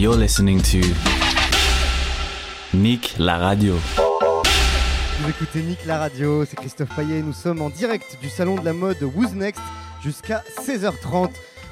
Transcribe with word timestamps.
You're 0.00 0.16
listening 0.16 0.62
to 0.62 0.78
Nick 2.72 3.16
la 3.18 3.36
radio. 3.36 3.74
Vous 3.74 5.28
écoutez 5.28 5.60
Nick 5.60 5.84
la 5.84 5.98
radio, 5.98 6.46
c'est 6.46 6.56
Christophe 6.56 6.96
Payet. 6.96 7.20
Nous 7.20 7.34
sommes 7.34 7.60
en 7.60 7.68
direct 7.68 8.16
du 8.22 8.30
salon 8.30 8.54
de 8.54 8.64
la 8.64 8.72
mode 8.72 8.96
Who's 9.02 9.34
Next 9.34 9.60
jusqu'à 10.02 10.42
16h30. 10.62 11.28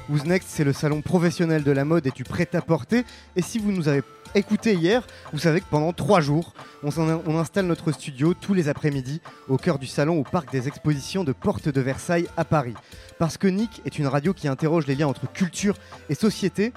Who's 0.09 0.25
Next, 0.25 0.47
c'est 0.47 0.63
le 0.63 0.73
salon 0.73 1.01
professionnel 1.01 1.63
de 1.63 1.71
la 1.71 1.85
mode 1.85 2.05
et 2.05 2.11
du 2.11 2.23
prêt-à-porter. 2.23 3.03
Et 3.35 3.41
si 3.41 3.57
vous 3.57 3.71
nous 3.71 3.87
avez 3.87 4.03
écouté 4.35 4.75
hier, 4.75 5.07
vous 5.33 5.39
savez 5.39 5.59
que 5.59 5.67
pendant 5.67 5.91
trois 5.91 6.21
jours, 6.21 6.53
on, 6.83 6.91
on 6.99 7.39
installe 7.39 7.65
notre 7.65 7.91
studio 7.91 8.35
tous 8.35 8.53
les 8.53 8.69
après-midi 8.69 9.21
au 9.47 9.57
cœur 9.57 9.79
du 9.79 9.87
salon 9.87 10.19
au 10.19 10.23
parc 10.23 10.51
des 10.51 10.67
expositions 10.67 11.23
de 11.23 11.31
Porte 11.31 11.67
de 11.67 11.81
Versailles 11.81 12.27
à 12.37 12.45
Paris. 12.45 12.75
Parce 13.17 13.39
que 13.39 13.47
Nick 13.47 13.81
est 13.85 13.97
une 13.97 14.05
radio 14.05 14.35
qui 14.35 14.47
interroge 14.47 14.85
les 14.85 14.93
liens 14.93 15.07
entre 15.07 15.25
culture 15.31 15.73
et 16.09 16.13
société, 16.13 16.73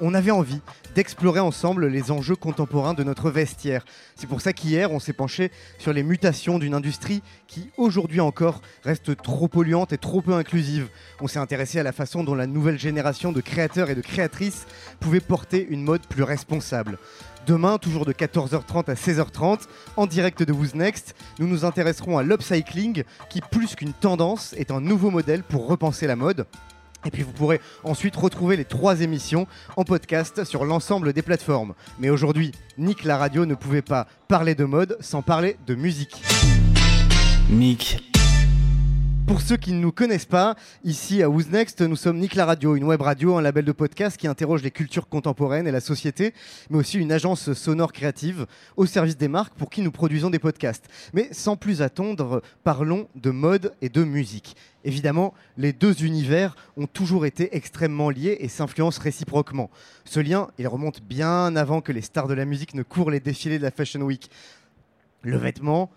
on 0.00 0.14
avait 0.14 0.30
envie 0.30 0.60
d'explorer 0.94 1.40
ensemble 1.40 1.86
les 1.86 2.10
enjeux 2.10 2.36
contemporains 2.36 2.94
de 2.94 3.04
notre 3.04 3.30
vestiaire. 3.30 3.84
C'est 4.16 4.26
pour 4.26 4.40
ça 4.40 4.52
qu'hier, 4.52 4.90
on 4.92 4.98
s'est 4.98 5.12
penché 5.12 5.50
sur 5.78 5.92
les 5.92 6.02
mutations 6.02 6.58
d'une 6.58 6.74
industrie 6.74 7.22
qui, 7.46 7.70
aujourd'hui 7.76 8.20
encore, 8.20 8.60
reste 8.82 9.16
trop 9.22 9.48
polluante 9.48 9.92
et 9.92 9.98
trop 9.98 10.22
peu 10.22 10.34
inclusive. 10.34 10.88
On 11.20 11.28
s'est 11.28 11.38
intéressé 11.38 11.78
à 11.78 11.82
la 11.82 11.92
façon 11.92 12.24
dont 12.24 12.34
la 12.34 12.46
nouvelle 12.46 12.78
génération 12.78 13.32
de 13.32 13.40
créateurs 13.40 13.90
et 13.90 13.94
de 13.94 14.00
créatrices 14.00 14.66
pouvait 15.00 15.20
porter 15.20 15.66
une 15.68 15.82
mode 15.82 16.06
plus 16.06 16.22
responsable. 16.22 16.98
Demain, 17.46 17.78
toujours 17.78 18.04
de 18.04 18.12
14h30 18.12 18.90
à 18.90 18.94
16h30, 18.94 19.60
en 19.96 20.06
direct 20.06 20.42
de 20.42 20.52
Who's 20.52 20.74
nous 21.38 21.46
nous 21.46 21.64
intéresserons 21.64 22.18
à 22.18 22.22
l'upcycling, 22.22 23.04
qui 23.30 23.40
plus 23.40 23.74
qu'une 23.74 23.94
tendance 23.94 24.52
est 24.54 24.70
un 24.70 24.80
nouveau 24.80 25.10
modèle 25.10 25.42
pour 25.42 25.66
repenser 25.66 26.06
la 26.06 26.16
mode. 26.16 26.46
Et 27.04 27.10
puis 27.10 27.22
vous 27.22 27.32
pourrez 27.32 27.60
ensuite 27.84 28.16
retrouver 28.16 28.56
les 28.56 28.64
trois 28.64 29.00
émissions 29.00 29.46
en 29.76 29.84
podcast 29.84 30.44
sur 30.44 30.64
l'ensemble 30.64 31.12
des 31.12 31.22
plateformes. 31.22 31.74
Mais 31.98 32.10
aujourd'hui, 32.10 32.52
Nick 32.76 33.04
la 33.04 33.16
radio 33.16 33.46
ne 33.46 33.54
pouvait 33.54 33.82
pas 33.82 34.06
parler 34.26 34.54
de 34.54 34.64
mode 34.64 34.96
sans 35.00 35.22
parler 35.22 35.56
de 35.66 35.74
musique. 35.74 36.22
Nick, 37.50 38.17
Pour 39.28 39.42
ceux 39.42 39.58
qui 39.58 39.72
ne 39.72 39.78
nous 39.78 39.92
connaissent 39.92 40.24
pas, 40.24 40.56
ici 40.84 41.22
à 41.22 41.28
Who's 41.28 41.50
Next, 41.50 41.82
nous 41.82 41.96
sommes 41.96 42.18
Nick 42.18 42.34
la 42.34 42.46
radio, 42.46 42.76
une 42.76 42.84
web 42.84 43.02
radio, 43.02 43.36
un 43.36 43.42
label 43.42 43.66
de 43.66 43.72
podcast 43.72 44.16
qui 44.16 44.26
interroge 44.26 44.62
les 44.62 44.70
cultures 44.70 45.06
contemporaines 45.06 45.68
et 45.68 45.70
la 45.70 45.82
société, 45.82 46.32
mais 46.70 46.78
aussi 46.78 46.98
une 46.98 47.12
agence 47.12 47.52
sonore 47.52 47.92
créative 47.92 48.46
au 48.78 48.86
service 48.86 49.18
des 49.18 49.28
marques 49.28 49.52
pour 49.52 49.68
qui 49.68 49.82
nous 49.82 49.90
produisons 49.90 50.30
des 50.30 50.38
podcasts. 50.38 50.86
Mais 51.12 51.28
sans 51.32 51.56
plus 51.56 51.82
attendre, 51.82 52.40
parlons 52.64 53.06
de 53.16 53.30
mode 53.30 53.74
et 53.82 53.90
de 53.90 54.02
musique. 54.02 54.56
Évidemment, 54.82 55.34
les 55.58 55.74
deux 55.74 56.06
univers 56.06 56.56
ont 56.78 56.86
toujours 56.86 57.26
été 57.26 57.54
extrêmement 57.54 58.08
liés 58.08 58.38
et 58.40 58.48
s'influencent 58.48 59.02
réciproquement. 59.02 59.68
Ce 60.06 60.20
lien, 60.20 60.48
il 60.56 60.66
remonte 60.68 61.02
bien 61.02 61.54
avant 61.54 61.82
que 61.82 61.92
les 61.92 62.00
stars 62.00 62.28
de 62.28 62.34
la 62.34 62.46
musique 62.46 62.72
ne 62.72 62.82
courent 62.82 63.10
les 63.10 63.20
défilés 63.20 63.58
de 63.58 63.64
la 63.64 63.72
Fashion 63.72 64.00
Week. 64.00 64.30
Le 65.20 65.36
vêtement, 65.36 65.90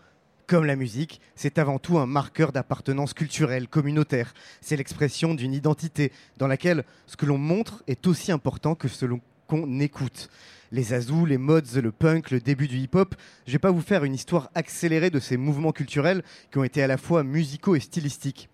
comme 0.52 0.66
la 0.66 0.76
musique, 0.76 1.22
c'est 1.34 1.60
avant 1.60 1.80
tout 1.80 1.98
un 1.98 2.06
marqueur 2.06 2.52
d'appartenance 2.52 3.14
culturelle, 3.14 3.70
communautaire. 3.70 4.34
C'est 4.60 4.76
l'expression 4.76 5.34
d'une 5.34 5.54
identité 5.54 6.12
dans 6.38 6.48
laquelle 6.48 6.84
ce 7.08 7.16
que 7.16 7.26
l'on 7.26 7.38
montre 7.38 7.86
est 7.88 8.06
aussi 8.06 8.34
important 8.34 8.76
que 8.76 8.90
ce 8.90 9.06
qu'on 9.48 9.80
écoute. 9.80 10.30
Les 10.74 10.92
azous, 10.92 11.26
les 11.26 11.38
mods, 11.38 11.62
le 11.82 11.92
punk, 11.94 12.32
le 12.32 12.42
début 12.42 12.68
du 12.68 12.80
hip-hop, 12.80 13.16
je 13.48 13.54
vais 13.54 13.60
pas 13.60 13.72
vous 13.72 13.80
faire 13.80 14.04
une 14.04 14.14
histoire 14.14 14.52
accélérée 14.54 15.10
de 15.10 15.22
ces 15.22 15.38
mouvements 15.38 15.72
culturels 15.72 16.22
qui 16.52 16.58
ont 16.58 16.66
été 16.66 16.84
à 16.84 16.88
la 16.88 16.98
fois 16.98 17.24
musicaux 17.24 17.78
et 17.78 17.80
stylistiques. 17.80 18.50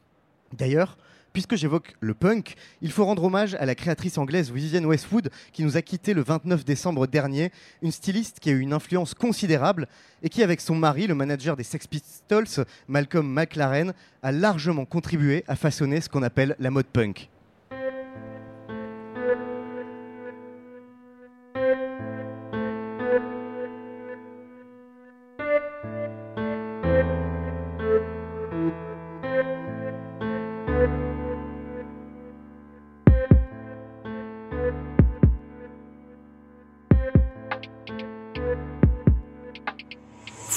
D'ailleurs, 0.56 1.00
puisque 1.38 1.56
j'évoque 1.56 1.94
le 2.00 2.16
punk, 2.16 2.56
il 2.82 2.92
faut 2.92 3.06
rendre 3.06 3.24
hommage 3.24 3.54
à 3.60 3.68
la 3.68 3.76
créatrice 3.76 4.18
anglaise 4.18 4.52
Vivienne 4.52 4.88
Westwood 4.88 5.30
qui 5.54 5.64
nous 5.64 5.78
a 5.78 5.84
quittés 5.84 6.16
le 6.16 6.24
29 6.24 6.66
décembre 6.66 7.06
dernier, 7.06 7.52
une 7.84 7.92
styliste 7.92 8.40
qui 8.40 8.50
a 8.50 8.54
eu 8.54 8.60
une 8.60 8.74
influence 8.74 9.14
considérable 9.14 9.88
et 10.24 10.30
qui, 10.30 10.42
avec 10.42 10.62
son 10.62 10.74
mari, 10.74 11.06
le 11.06 11.14
manager 11.14 11.56
des 11.56 11.62
Sex 11.62 11.86
Pistols, 11.86 12.66
Malcolm 12.88 13.32
McLaren, 13.32 13.94
a 14.24 14.32
largement 14.32 14.86
contribué 14.86 15.44
à 15.48 15.56
façonner 15.56 16.02
ce 16.02 16.10
qu'on 16.10 16.24
appelle 16.24 16.56
la 16.58 16.72
mode 16.72 16.88
punk. 16.88 17.30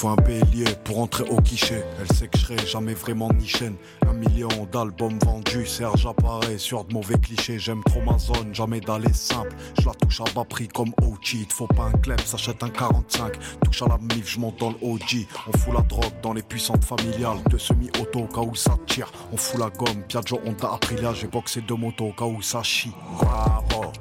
Faut 0.01 0.09
un 0.09 0.17
bélier 0.17 0.65
pour 0.83 1.01
entrer 1.01 1.25
au 1.25 1.39
guichet. 1.43 1.85
Elle 2.01 2.17
sait 2.17 2.27
que 2.27 2.39
je 2.39 2.45
serai 2.47 2.67
jamais 2.67 2.95
vraiment 2.95 3.31
ni 3.35 3.47
chaîne. 3.47 3.75
Un 4.09 4.15
million 4.15 4.49
d'albums 4.73 5.19
vendus, 5.27 5.67
Serge 5.67 6.07
apparaît 6.07 6.57
sur 6.57 6.85
de 6.85 6.95
mauvais 6.95 7.19
clichés. 7.19 7.59
J'aime 7.59 7.85
trop 7.85 8.01
ma 8.01 8.17
zone, 8.17 8.55
jamais 8.55 8.81
d'aller 8.81 9.13
simple. 9.13 9.55
Je 9.79 9.85
la 9.85 9.93
touche 9.93 10.23
à 10.23 10.25
bas 10.35 10.47
prix 10.49 10.69
comme 10.69 10.95
OG. 11.03 11.47
Faut 11.51 11.67
pas 11.67 11.91
un 11.93 11.99
club, 11.99 12.19
s'achète 12.23 12.63
un 12.63 12.71
45. 12.71 13.35
Touche 13.63 13.83
à 13.83 13.89
la 13.89 13.99
mif, 13.99 14.27
je 14.27 14.41
monte 14.41 14.59
dans 14.59 14.71
le 14.71 14.77
OG. 14.81 15.27
On 15.47 15.59
fout 15.59 15.75
la 15.75 15.83
drogue 15.83 16.19
dans 16.23 16.33
les 16.33 16.43
puissantes 16.43 16.87
familiales. 16.87 17.43
Deux 17.51 17.59
semi-auto 17.59 18.21
au 18.21 18.27
cas 18.27 18.41
où 18.41 18.55
ça 18.55 18.79
tire. 18.87 19.13
On 19.35 19.37
fout 19.37 19.61
la 19.61 19.69
gomme, 19.69 20.03
Piaggio, 20.09 20.41
Honda, 20.47 20.73
Aprilia. 20.73 21.13
J'ai 21.13 21.27
boxé 21.27 21.61
deux 21.61 21.77
motos 21.77 22.15
cas 22.17 22.25
où 22.25 22.41
ça 22.41 22.63
chie. 22.63 22.95
Bravo, 23.19 23.93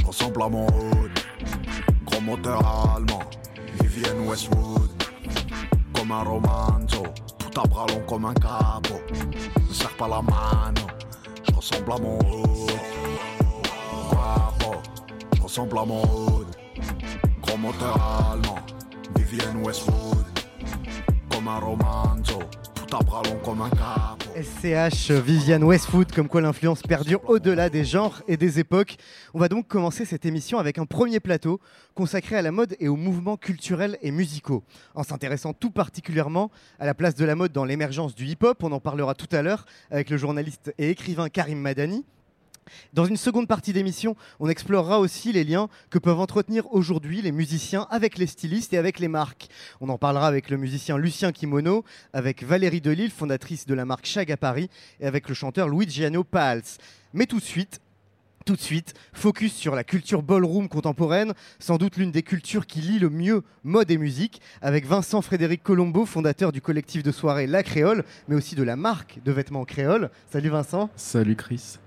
je 0.00 0.04
ressemble 0.04 0.42
à 0.42 0.48
mon 0.48 0.66
hood. 0.66 1.12
Gros 2.06 2.20
moteur 2.22 2.58
allemand, 2.96 3.22
Vivienne 3.80 4.26
Westwood 4.26 4.83
un 6.14 6.22
romanzo, 6.22 7.02
tout 7.38 7.60
à 7.60 7.66
bras 7.66 7.86
comme 8.06 8.26
un 8.26 8.34
capot. 8.34 9.00
Ne 9.68 9.74
serre 9.74 9.96
pas 9.96 10.08
la 10.08 10.22
mano, 10.22 10.86
je 11.42 11.54
ressemble 11.54 11.92
à 11.92 11.98
mon 11.98 12.18
hood. 12.18 12.70
Guapo, 14.10 14.76
je 15.36 15.42
ressemble 15.42 15.78
à 15.78 15.84
mon 15.84 16.02
hood. 16.02 16.46
Gros 17.42 17.58
moteur 17.58 17.96
allemand, 18.30 18.60
Vivienne 19.16 19.64
Westwood. 19.64 20.26
Comme 21.30 21.48
un 21.48 21.58
romanzo, 21.58 22.38
tout 22.74 22.96
à 22.96 23.02
bras 23.02 23.22
comme 23.44 23.62
un 23.62 23.70
capot. 23.70 24.13
SCH 24.34 25.12
Viviane 25.12 25.62
Westwood, 25.62 26.10
comme 26.10 26.26
quoi 26.26 26.40
l'influence 26.40 26.82
perdure 26.82 27.20
au-delà 27.28 27.70
des 27.70 27.84
genres 27.84 28.20
et 28.26 28.36
des 28.36 28.58
époques. 28.58 28.96
On 29.32 29.38
va 29.38 29.48
donc 29.48 29.68
commencer 29.68 30.04
cette 30.04 30.26
émission 30.26 30.58
avec 30.58 30.78
un 30.78 30.86
premier 30.86 31.20
plateau 31.20 31.60
consacré 31.94 32.36
à 32.36 32.42
la 32.42 32.50
mode 32.50 32.74
et 32.80 32.88
aux 32.88 32.96
mouvements 32.96 33.36
culturels 33.36 33.96
et 34.02 34.10
musicaux, 34.10 34.64
en 34.96 35.04
s'intéressant 35.04 35.52
tout 35.52 35.70
particulièrement 35.70 36.50
à 36.80 36.86
la 36.86 36.94
place 36.94 37.14
de 37.14 37.24
la 37.24 37.36
mode 37.36 37.52
dans 37.52 37.64
l'émergence 37.64 38.16
du 38.16 38.26
hip-hop. 38.26 38.62
On 38.64 38.72
en 38.72 38.80
parlera 38.80 39.14
tout 39.14 39.28
à 39.30 39.40
l'heure 39.40 39.66
avec 39.92 40.10
le 40.10 40.16
journaliste 40.16 40.74
et 40.78 40.90
écrivain 40.90 41.28
Karim 41.28 41.60
Madani. 41.60 42.04
Dans 42.92 43.04
une 43.04 43.16
seconde 43.16 43.48
partie 43.48 43.72
d'émission, 43.72 44.16
on 44.40 44.48
explorera 44.48 45.00
aussi 45.00 45.32
les 45.32 45.44
liens 45.44 45.68
que 45.90 45.98
peuvent 45.98 46.20
entretenir 46.20 46.72
aujourd'hui 46.72 47.22
les 47.22 47.32
musiciens 47.32 47.86
avec 47.90 48.18
les 48.18 48.26
stylistes 48.26 48.72
et 48.72 48.78
avec 48.78 48.98
les 48.98 49.08
marques. 49.08 49.48
On 49.80 49.88
en 49.88 49.98
parlera 49.98 50.26
avec 50.26 50.50
le 50.50 50.56
musicien 50.56 50.98
Lucien 50.98 51.32
Kimono, 51.32 51.84
avec 52.12 52.42
Valérie 52.42 52.80
Delille, 52.80 53.10
fondatrice 53.10 53.66
de 53.66 53.74
la 53.74 53.84
marque 53.84 54.06
Chag 54.06 54.30
à 54.30 54.36
Paris, 54.36 54.68
et 55.00 55.06
avec 55.06 55.28
le 55.28 55.34
chanteur 55.34 55.68
Luigiano 55.68 56.24
Pals. 56.24 56.62
Mais 57.12 57.26
tout 57.26 57.38
de 57.38 57.44
suite, 57.44 57.80
tout 58.44 58.56
de 58.56 58.60
suite, 58.60 58.94
focus 59.12 59.54
sur 59.54 59.74
la 59.74 59.84
culture 59.84 60.22
ballroom 60.22 60.68
contemporaine, 60.68 61.32
sans 61.58 61.78
doute 61.78 61.96
l'une 61.96 62.10
des 62.10 62.22
cultures 62.22 62.66
qui 62.66 62.80
lie 62.80 62.98
le 62.98 63.08
mieux 63.08 63.42
mode 63.62 63.90
et 63.90 63.96
musique, 63.96 64.40
avec 64.60 64.84
Vincent 64.84 65.22
Frédéric 65.22 65.62
Colombo, 65.62 66.04
fondateur 66.04 66.52
du 66.52 66.60
collectif 66.60 67.02
de 67.02 67.10
soirée 67.10 67.46
La 67.46 67.62
Créole, 67.62 68.04
mais 68.28 68.36
aussi 68.36 68.54
de 68.54 68.62
la 68.62 68.76
marque 68.76 69.20
de 69.24 69.32
vêtements 69.32 69.64
Créole. 69.64 70.10
Salut 70.30 70.50
Vincent. 70.50 70.90
Salut 70.96 71.36
Chris. 71.36 71.78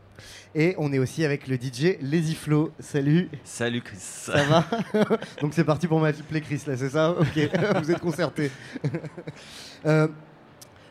Et 0.55 0.75
on 0.77 0.91
est 0.93 0.99
aussi 0.99 1.23
avec 1.25 1.47
le 1.47 1.55
DJ 1.55 1.97
Lazy 2.01 2.35
Flo. 2.35 2.71
Salut, 2.79 3.29
Salut 3.43 3.81
Chris. 3.81 3.97
ça 3.99 4.43
va 4.43 4.65
Donc 5.41 5.53
c'est 5.53 5.63
parti 5.63 5.87
pour 5.87 5.99
m'appeler 5.99 6.41
Chris 6.41 6.61
là, 6.67 6.75
c'est 6.77 6.89
ça? 6.89 7.11
Ok, 7.11 7.49
vous 7.83 7.91
êtes 7.91 7.99
concertés. 7.99 8.51
Euh, 9.85 10.07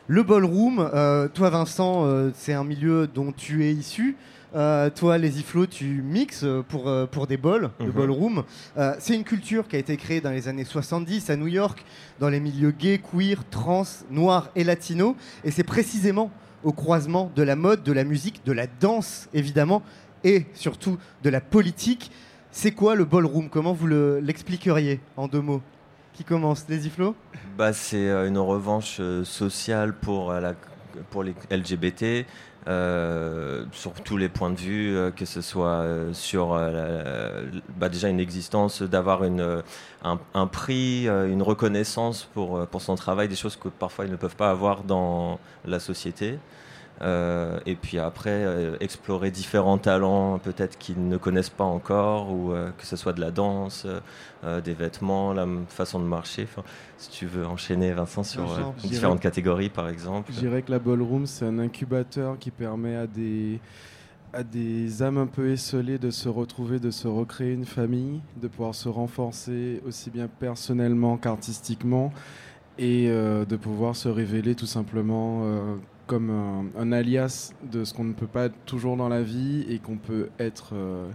Le 0.09 0.23
ballroom, 0.23 0.79
euh, 0.95 1.27
toi 1.29 1.51
Vincent, 1.51 2.07
euh, 2.07 2.31
c'est 2.35 2.53
un 2.53 2.63
milieu 2.63 3.09
dont 3.09 3.33
tu 3.33 3.65
es 3.65 3.73
issu. 3.73 4.17
Euh, 4.55 4.89
toi, 4.89 5.19
les 5.19 5.41
iflots, 5.41 5.67
tu 5.67 6.01
mixes 6.03 6.47
pour, 6.69 6.89
pour 7.11 7.27
des 7.27 7.37
balls, 7.37 7.71
le 7.81 7.87
Mhm. 7.87 7.93
ballroom. 7.93 8.45
Euh, 8.79 8.95
c'est 9.01 9.15
une 9.17 9.25
culture 9.25 9.67
qui 9.67 9.75
a 9.75 9.81
été 9.81 9.97
créée 9.97 10.21
dans 10.21 10.31
les 10.31 10.47
années 10.47 10.65
70 10.65 11.29
à 11.29 11.37
New 11.37 11.49
York, 11.49 11.85
dans 12.21 12.29
les 12.29 12.39
milieux 12.39 12.71
gays, 12.71 12.99
queer, 13.01 13.43
trans, 13.51 13.83
noirs 14.09 14.49
et 14.55 14.63
latinos. 14.63 15.17
Et 15.45 15.51
c'est 15.51 15.65
précisément 15.65 16.31
au 16.65 16.73
croisement 16.73 17.31
de 17.37 17.43
la 17.43 17.57
mode, 17.57 17.83
de 17.83 17.93
la 17.93 18.05
musique, 18.05 18.43
de 18.45 18.53
la 18.53 18.67
danse, 18.67 19.29
évidemment, 19.35 19.83
et 20.25 20.47
surtout 20.55 20.99
de 21.23 21.31
la 21.31 21.41
politique. 21.41 22.11
C'est 22.51 22.73
quoi 22.73 22.95
le 22.95 23.05
ballroom? 23.05 23.49
Comment 23.51 23.73
vous 23.75 23.87
le- 23.87 24.19
l'expliqueriez 24.21 25.01
en 25.17 25.29
deux 25.29 25.41
mots? 25.43 25.63
Qui 26.15 26.25
commence? 26.25 26.65
Les 26.69 26.87
iflots 26.87 27.15
Bah, 27.59 27.73
c'est 27.75 28.09
euh, 28.09 28.27
une 28.27 28.39
revanche 28.39 28.97
euh, 29.01 29.23
sociale 29.25 29.93
pour, 29.93 30.31
euh, 30.31 30.53
les 31.23 31.35
LGBT, 31.51 32.27
euh, 32.69 33.65
sur 33.73 33.93
tous 33.93 34.17
les 34.17 34.29
points 34.29 34.51
de 34.51 34.57
vue, 34.57 34.97
euh, 34.97 35.11
que 35.11 35.25
ce 35.25 35.41
soit 35.41 35.69
euh, 35.69 36.13
sur 36.13 36.55
euh, 36.55 37.45
bah, 37.77 37.89
déjà 37.89 38.09
une 38.09 38.21
existence, 38.21 38.83
d'avoir 38.83 39.23
un, 39.23 39.63
un 40.35 40.47
prix, 40.47 41.07
une 41.07 41.43
reconnaissance 41.43 42.29
pour, 42.35 42.67
pour 42.67 42.83
son 42.83 42.97
travail, 42.97 43.29
des 43.29 43.37
choses 43.37 43.57
que 43.57 43.69
parfois 43.69 44.05
ils 44.05 44.11
ne 44.11 44.17
peuvent 44.17 44.37
pas 44.37 44.51
avoir 44.51 44.83
dans 44.83 45.39
la 45.65 45.81
société. 45.81 46.39
Euh, 47.03 47.59
et 47.67 47.75
puis 47.75 47.99
après, 47.99 48.31
euh, 48.31 48.77
explorer 48.81 49.31
différents 49.31 49.79
talents 49.79 50.39
peut-être 50.39 50.79
qu'ils 50.79 51.09
ne 51.09 51.17
connaissent 51.17 51.51
pas 51.51 51.65
encore, 51.65 52.33
ou 52.33 52.53
euh, 52.53 52.71
que 52.79 52.87
ce 52.87 52.97
soit 52.97 53.13
de 53.13 53.21
la 53.21 53.31
danse, 53.31 53.87
des 54.65 54.75
vêtements, 54.75 55.33
la 55.33 55.47
façon 55.69 55.99
de 55.99 56.05
marcher. 56.05 56.45
Enfin, 56.45 56.63
si 56.99 57.11
tu 57.11 57.27
veux 57.27 57.45
enchaîner, 57.45 57.93
Vincent, 57.93 58.23
sur 58.23 58.47
je 58.79 58.87
différentes 58.87 59.19
catégories, 59.19 59.71
par 59.71 59.89
exemple. 59.89 60.31
Je 60.33 60.39
dirais 60.39 60.63
que 60.63 60.71
la 60.71 60.79
ballroom, 60.79 61.27
c'est 61.27 61.45
un 61.45 61.59
incubateur 61.59 62.39
qui 62.39 62.53
permet 62.53 62.95
à 62.95 63.09
des, 63.09 63.59
à 64.33 64.45
des 64.45 65.03
âmes 65.03 65.19
un 65.19 65.27
peu 65.27 65.51
esselées 65.51 65.99
de 65.99 66.11
se 66.11 66.29
retrouver, 66.29 66.79
de 66.79 66.93
se 66.93 67.09
recréer 67.09 67.55
une 67.55 67.65
famille, 67.65 68.21
de 68.41 68.47
pouvoir 68.47 68.73
se 68.77 68.89
renforcer 68.89 69.83
aussi 69.85 70.11
bien 70.11 70.29
personnellement 70.29 71.17
qu'artistiquement 71.17 72.13
et 72.79 73.09
de 73.09 73.57
pouvoir 73.57 73.97
se 73.97 74.09
révéler 74.09 74.55
tout 74.55 74.67
simplement 74.67 75.43
comme 76.07 76.71
un, 76.77 76.93
alias 76.93 77.53
de 77.63 77.85
ce 77.85 77.93
qu'on 77.93 78.05
ne 78.05 78.13
peut 78.13 78.27
pas 78.27 78.47
être 78.47 78.65
toujours 78.65 78.97
dans 78.97 79.09
la 79.09 79.23
vie 79.23 79.67
et 79.69 79.79
qu'on 79.79 79.97
peut 79.97 80.29
être 80.39 80.71
euh, 80.75 81.09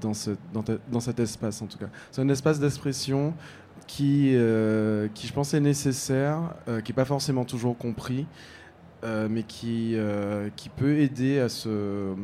dans, 0.00 0.12
cet 0.14 1.20
espace 1.20 1.62
en 1.62 1.66
tout 1.66 1.78
cas. 1.78 1.88
C'est 2.10 2.20
un 2.20 2.28
espace 2.28 2.60
d'expression 2.60 3.34
qui, 3.86 4.32
euh, 4.34 5.08
qui 5.14 5.26
je 5.26 5.32
pense 5.32 5.54
est 5.54 5.60
nécessaire, 5.60 6.54
euh, 6.68 6.80
qui 6.80 6.92
n'est 6.92 6.96
pas 6.96 7.04
forcément 7.04 7.44
toujours 7.44 7.76
compris, 7.76 8.26
mais 9.28 9.42
qui, 9.42 9.96
qui 10.56 10.70
peut 10.70 10.96
aider 10.96 11.38
à, 11.38 11.50
se, 11.50 12.14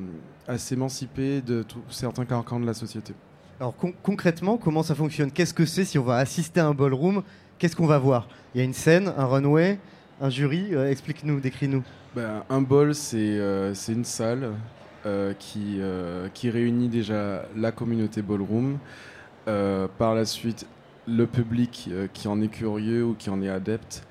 à 0.48 0.56
s'émanciper 0.56 1.42
de 1.42 1.62
certains 1.90 2.24
carcans 2.24 2.58
de 2.58 2.64
la 2.64 2.72
société. 2.72 3.12
Alors 3.60 3.76
con- 3.76 3.92
concrètement, 4.02 4.56
comment 4.56 4.82
ça 4.82 4.94
fonctionne? 4.94 5.30
Qu'est-ce 5.30 5.52
que 5.52 5.66
c'est 5.66 5.84
si 5.84 5.98
on 5.98 6.04
va 6.04 6.16
assister 6.16 6.60
à 6.60 6.66
un 6.66 6.72
ballroom? 6.72 7.22
Qu'est-ce 7.58 7.76
qu'on 7.76 7.86
va 7.86 7.98
voir? 7.98 8.26
Il 8.54 8.58
y 8.58 8.60
a 8.62 8.64
une 8.64 8.72
scène, 8.72 9.12
un 9.14 9.26
runway, 9.26 9.78
un 10.20 10.30
jury. 10.30 10.68
euh, 10.72 10.90
Explique-nous, 10.90 11.40
décris-nous. 11.40 11.82
Ben, 12.14 12.44
un 12.50 12.60
bol, 12.60 12.94
c'est 12.94 13.38
euh, 13.38 13.72
une 13.88 14.04
salle 14.04 14.52
euh, 15.06 15.32
qui, 15.38 15.80
qui 16.34 16.50
réunit 16.50 16.88
déjà 16.88 17.46
la 17.56 17.72
communauté 17.72 18.22
ballroom. 18.22 18.78
Par 19.98 20.14
la 20.14 20.24
suite, 20.26 20.64
le 21.08 21.26
public 21.26 21.90
qui 22.12 22.28
en 22.28 22.40
est 22.40 22.48
curieux 22.48 23.04
ou 23.04 23.14
qui 23.14 23.30
en 23.30 23.42
est 23.42 23.48
adepte. 23.48 24.06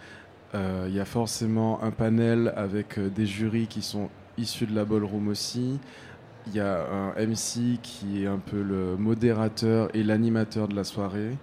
Il 0.53 0.94
y 0.94 1.00
a 1.00 1.06
forcément 1.06 1.81
un 1.81 1.91
panel 1.91 2.51
avec 2.57 3.00
des 3.00 3.25
jurys 3.25 3.67
qui 3.67 3.81
sont 3.81 4.09
issus 4.38 4.65
de 4.65 4.75
la 4.75 4.83
ballroom 4.83 5.29
aussi. 5.29 5.79
Il 6.47 6.56
y 6.56 6.59
a 6.59 6.85
un 6.91 7.25
MC 7.25 7.79
qui 7.81 8.23
est 8.23 8.27
un 8.27 8.39
peu 8.39 8.61
le 8.61 8.97
modérateur 8.97 9.88
et 9.94 10.03
l'animateur 10.03 10.67
de 10.67 10.75
la 10.75 10.83
soirée. 10.83 11.38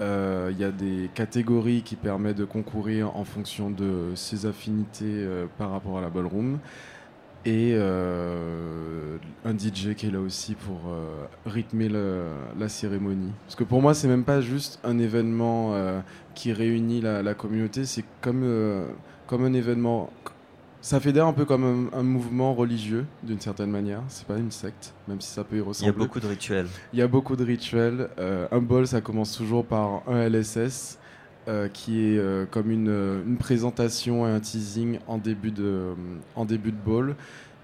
Euh, 0.00 0.50
Il 0.52 0.58
y 0.58 0.64
a 0.64 0.70
des 0.70 1.10
catégories 1.14 1.82
qui 1.82 1.96
permettent 1.96 2.36
de 2.36 2.44
concourir 2.44 3.16
en 3.16 3.24
fonction 3.24 3.70
de 3.70 4.12
ses 4.14 4.46
affinités 4.46 5.04
euh, 5.04 5.46
par 5.58 5.70
rapport 5.70 5.98
à 5.98 6.00
la 6.00 6.10
ballroom. 6.10 6.58
Et 7.44 7.74
euh, 7.74 9.18
un 9.44 9.56
DJ 9.56 9.94
qui 9.94 10.08
est 10.08 10.10
là 10.10 10.18
aussi 10.18 10.56
pour 10.56 10.80
rythmer 11.46 11.88
la 11.88 12.68
cérémonie. 12.68 13.30
Parce 13.44 13.54
que 13.54 13.62
pour 13.62 13.80
moi, 13.80 13.94
c'est 13.94 14.08
même 14.08 14.24
pas 14.24 14.40
juste 14.40 14.80
un 14.82 14.98
événement 14.98 15.72
qui 16.34 16.52
réunit 16.52 17.00
la, 17.00 17.22
la 17.22 17.34
communauté, 17.34 17.84
c'est 17.84 18.02
comme, 18.20 18.44
comme 19.28 19.44
un 19.44 19.52
événement. 19.52 20.10
Ça 20.86 21.00
fédère 21.00 21.26
un 21.26 21.32
peu 21.32 21.44
comme 21.44 21.90
un, 21.92 21.98
un 21.98 22.04
mouvement 22.04 22.54
religieux, 22.54 23.06
d'une 23.24 23.40
certaine 23.40 23.72
manière. 23.72 24.02
C'est 24.06 24.24
pas 24.24 24.38
une 24.38 24.52
secte, 24.52 24.94
même 25.08 25.20
si 25.20 25.28
ça 25.28 25.42
peut 25.42 25.56
y 25.56 25.58
Il 25.58 25.62
ressembler. 25.62 25.92
y 25.92 25.96
a 25.96 25.98
beaucoup 25.98 26.20
de 26.20 26.28
rituels. 26.28 26.68
Il 26.92 27.00
y 27.00 27.02
a 27.02 27.08
beaucoup 27.08 27.34
de 27.34 27.44
rituels. 27.44 28.08
Euh, 28.20 28.46
un 28.52 28.60
bol, 28.60 28.86
ça 28.86 29.00
commence 29.00 29.36
toujours 29.36 29.64
par 29.64 30.08
un 30.08 30.28
LSS, 30.28 31.00
euh, 31.48 31.66
qui 31.66 32.04
est 32.04 32.18
euh, 32.18 32.46
comme 32.48 32.70
une, 32.70 33.22
une 33.26 33.36
présentation 33.36 34.28
et 34.28 34.30
un 34.30 34.38
teasing 34.38 35.00
en 35.08 35.18
début 35.18 35.50
de, 35.50 35.94
en 36.36 36.44
début 36.44 36.70
de 36.70 36.78
ball, 36.78 37.16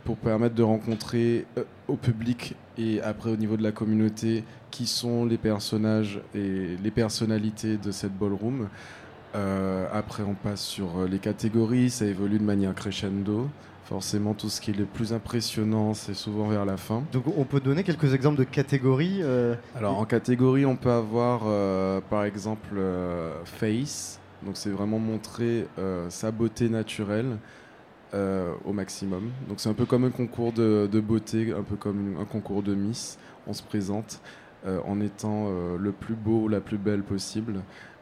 pour 0.02 0.16
permettre 0.16 0.56
de 0.56 0.64
rencontrer 0.64 1.46
au 1.86 1.94
public 1.94 2.56
et 2.76 3.00
après 3.02 3.30
au 3.30 3.36
niveau 3.36 3.56
de 3.56 3.62
la 3.62 3.70
communauté 3.70 4.42
qui 4.72 4.88
sont 4.88 5.24
les 5.26 5.38
personnages 5.38 6.20
et 6.34 6.76
les 6.82 6.90
personnalités 6.90 7.76
de 7.76 7.92
cette 7.92 8.18
ballroom. 8.18 8.66
Euh, 9.34 9.86
après, 9.92 10.22
on 10.22 10.34
passe 10.34 10.60
sur 10.60 10.98
euh, 10.98 11.08
les 11.08 11.18
catégories, 11.18 11.90
ça 11.90 12.04
évolue 12.04 12.38
de 12.38 12.44
manière 12.44 12.74
crescendo. 12.74 13.48
Forcément, 13.84 14.32
tout 14.34 14.48
ce 14.48 14.60
qui 14.60 14.70
est 14.70 14.76
le 14.78 14.84
plus 14.84 15.12
impressionnant, 15.12 15.92
c'est 15.94 16.14
souvent 16.14 16.48
vers 16.48 16.64
la 16.64 16.76
fin. 16.76 17.02
Donc 17.12 17.24
on 17.36 17.44
peut 17.44 17.60
donner 17.60 17.82
quelques 17.82 18.14
exemples 18.14 18.38
de 18.38 18.44
catégories. 18.44 19.18
euh, 19.22 19.54
Alors 19.76 19.98
en 19.98 20.04
catégorie, 20.04 20.64
on 20.64 20.76
peut 20.76 20.90
avoir 20.90 21.42
euh, 21.46 22.00
par 22.08 22.24
exemple 22.24 22.70
euh, 22.76 23.32
face, 23.44 24.18
donc 24.44 24.56
c'est 24.56 24.70
vraiment 24.70 24.98
montrer 24.98 25.66
euh, 25.78 26.08
sa 26.10 26.30
beauté 26.30 26.68
naturelle 26.68 27.36
euh, 28.14 28.52
au 28.64 28.72
maximum. 28.72 29.30
Donc 29.48 29.60
c'est 29.60 29.68
un 29.68 29.74
peu 29.74 29.84
comme 29.84 30.04
un 30.04 30.10
concours 30.10 30.52
de, 30.52 30.88
de 30.90 31.00
beauté, 31.00 31.52
un 31.52 31.62
peu 31.62 31.76
comme 31.76 32.16
un 32.20 32.24
concours 32.24 32.62
de 32.62 32.74
Miss. 32.74 33.18
On 33.46 33.52
se 33.52 33.62
présente 33.62 34.20
euh, 34.64 34.78
en 34.86 35.00
étant 35.00 35.48
euh, 35.48 35.76
le 35.76 35.90
plus 35.92 36.14
beau, 36.14 36.48
la 36.48 36.60
plus 36.60 36.78
belle 36.78 37.02
possible. 37.02 37.60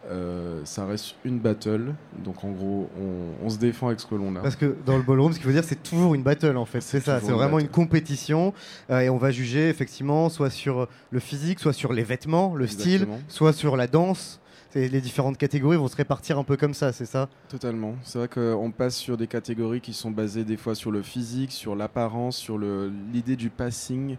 Euh, 0.08 0.62
ça 0.64 0.86
reste 0.86 1.16
une 1.24 1.38
battle, 1.38 1.92
donc 2.24 2.42
en 2.42 2.50
gros, 2.52 2.88
on, 2.98 3.44
on 3.46 3.50
se 3.50 3.58
défend 3.58 3.88
avec 3.88 4.00
ce 4.00 4.06
que 4.06 4.14
l'on 4.14 4.34
a. 4.36 4.40
Parce 4.40 4.56
que 4.56 4.74
dans 4.86 4.96
le 4.96 5.02
ballroom, 5.02 5.32
ce 5.32 5.38
qu'il 5.38 5.46
faut 5.46 5.52
dire, 5.52 5.62
c'est 5.62 5.82
toujours 5.82 6.14
une 6.14 6.22
battle 6.22 6.56
en 6.56 6.64
fait. 6.64 6.80
C'est 6.80 7.00
ça, 7.00 7.20
c'est 7.20 7.30
vraiment 7.32 7.56
battle. 7.56 7.64
une 7.66 7.70
compétition. 7.70 8.54
euh, 8.90 9.00
et 9.00 9.10
on 9.10 9.18
va 9.18 9.30
juger 9.30 9.68
effectivement 9.68 10.28
soit 10.30 10.48
sur 10.50 10.88
le 11.10 11.20
physique, 11.20 11.60
soit 11.60 11.74
sur 11.74 11.92
les 11.92 12.02
vêtements, 12.02 12.54
le 12.54 12.66
style, 12.66 13.06
soit 13.28 13.52
sur 13.52 13.76
la 13.76 13.86
danse. 13.86 14.40
Les 14.74 15.00
différentes 15.00 15.36
catégories 15.36 15.76
vont 15.76 15.88
se 15.88 15.96
répartir 15.96 16.38
un 16.38 16.44
peu 16.44 16.56
comme 16.56 16.74
ça, 16.74 16.92
c'est 16.92 17.04
ça? 17.04 17.28
Totalement. 17.48 17.96
C'est 18.04 18.18
vrai 18.18 18.28
qu'on 18.28 18.70
passe 18.70 18.94
sur 18.96 19.16
des 19.16 19.26
catégories 19.26 19.80
qui 19.80 19.92
sont 19.92 20.12
basées 20.12 20.44
des 20.44 20.56
fois 20.56 20.76
sur 20.76 20.92
le 20.92 21.02
physique, 21.02 21.50
sur 21.50 21.74
l'apparence, 21.74 22.36
sur 22.36 22.56
l'idée 22.56 23.34
du 23.36 23.50
passing. 23.50 24.16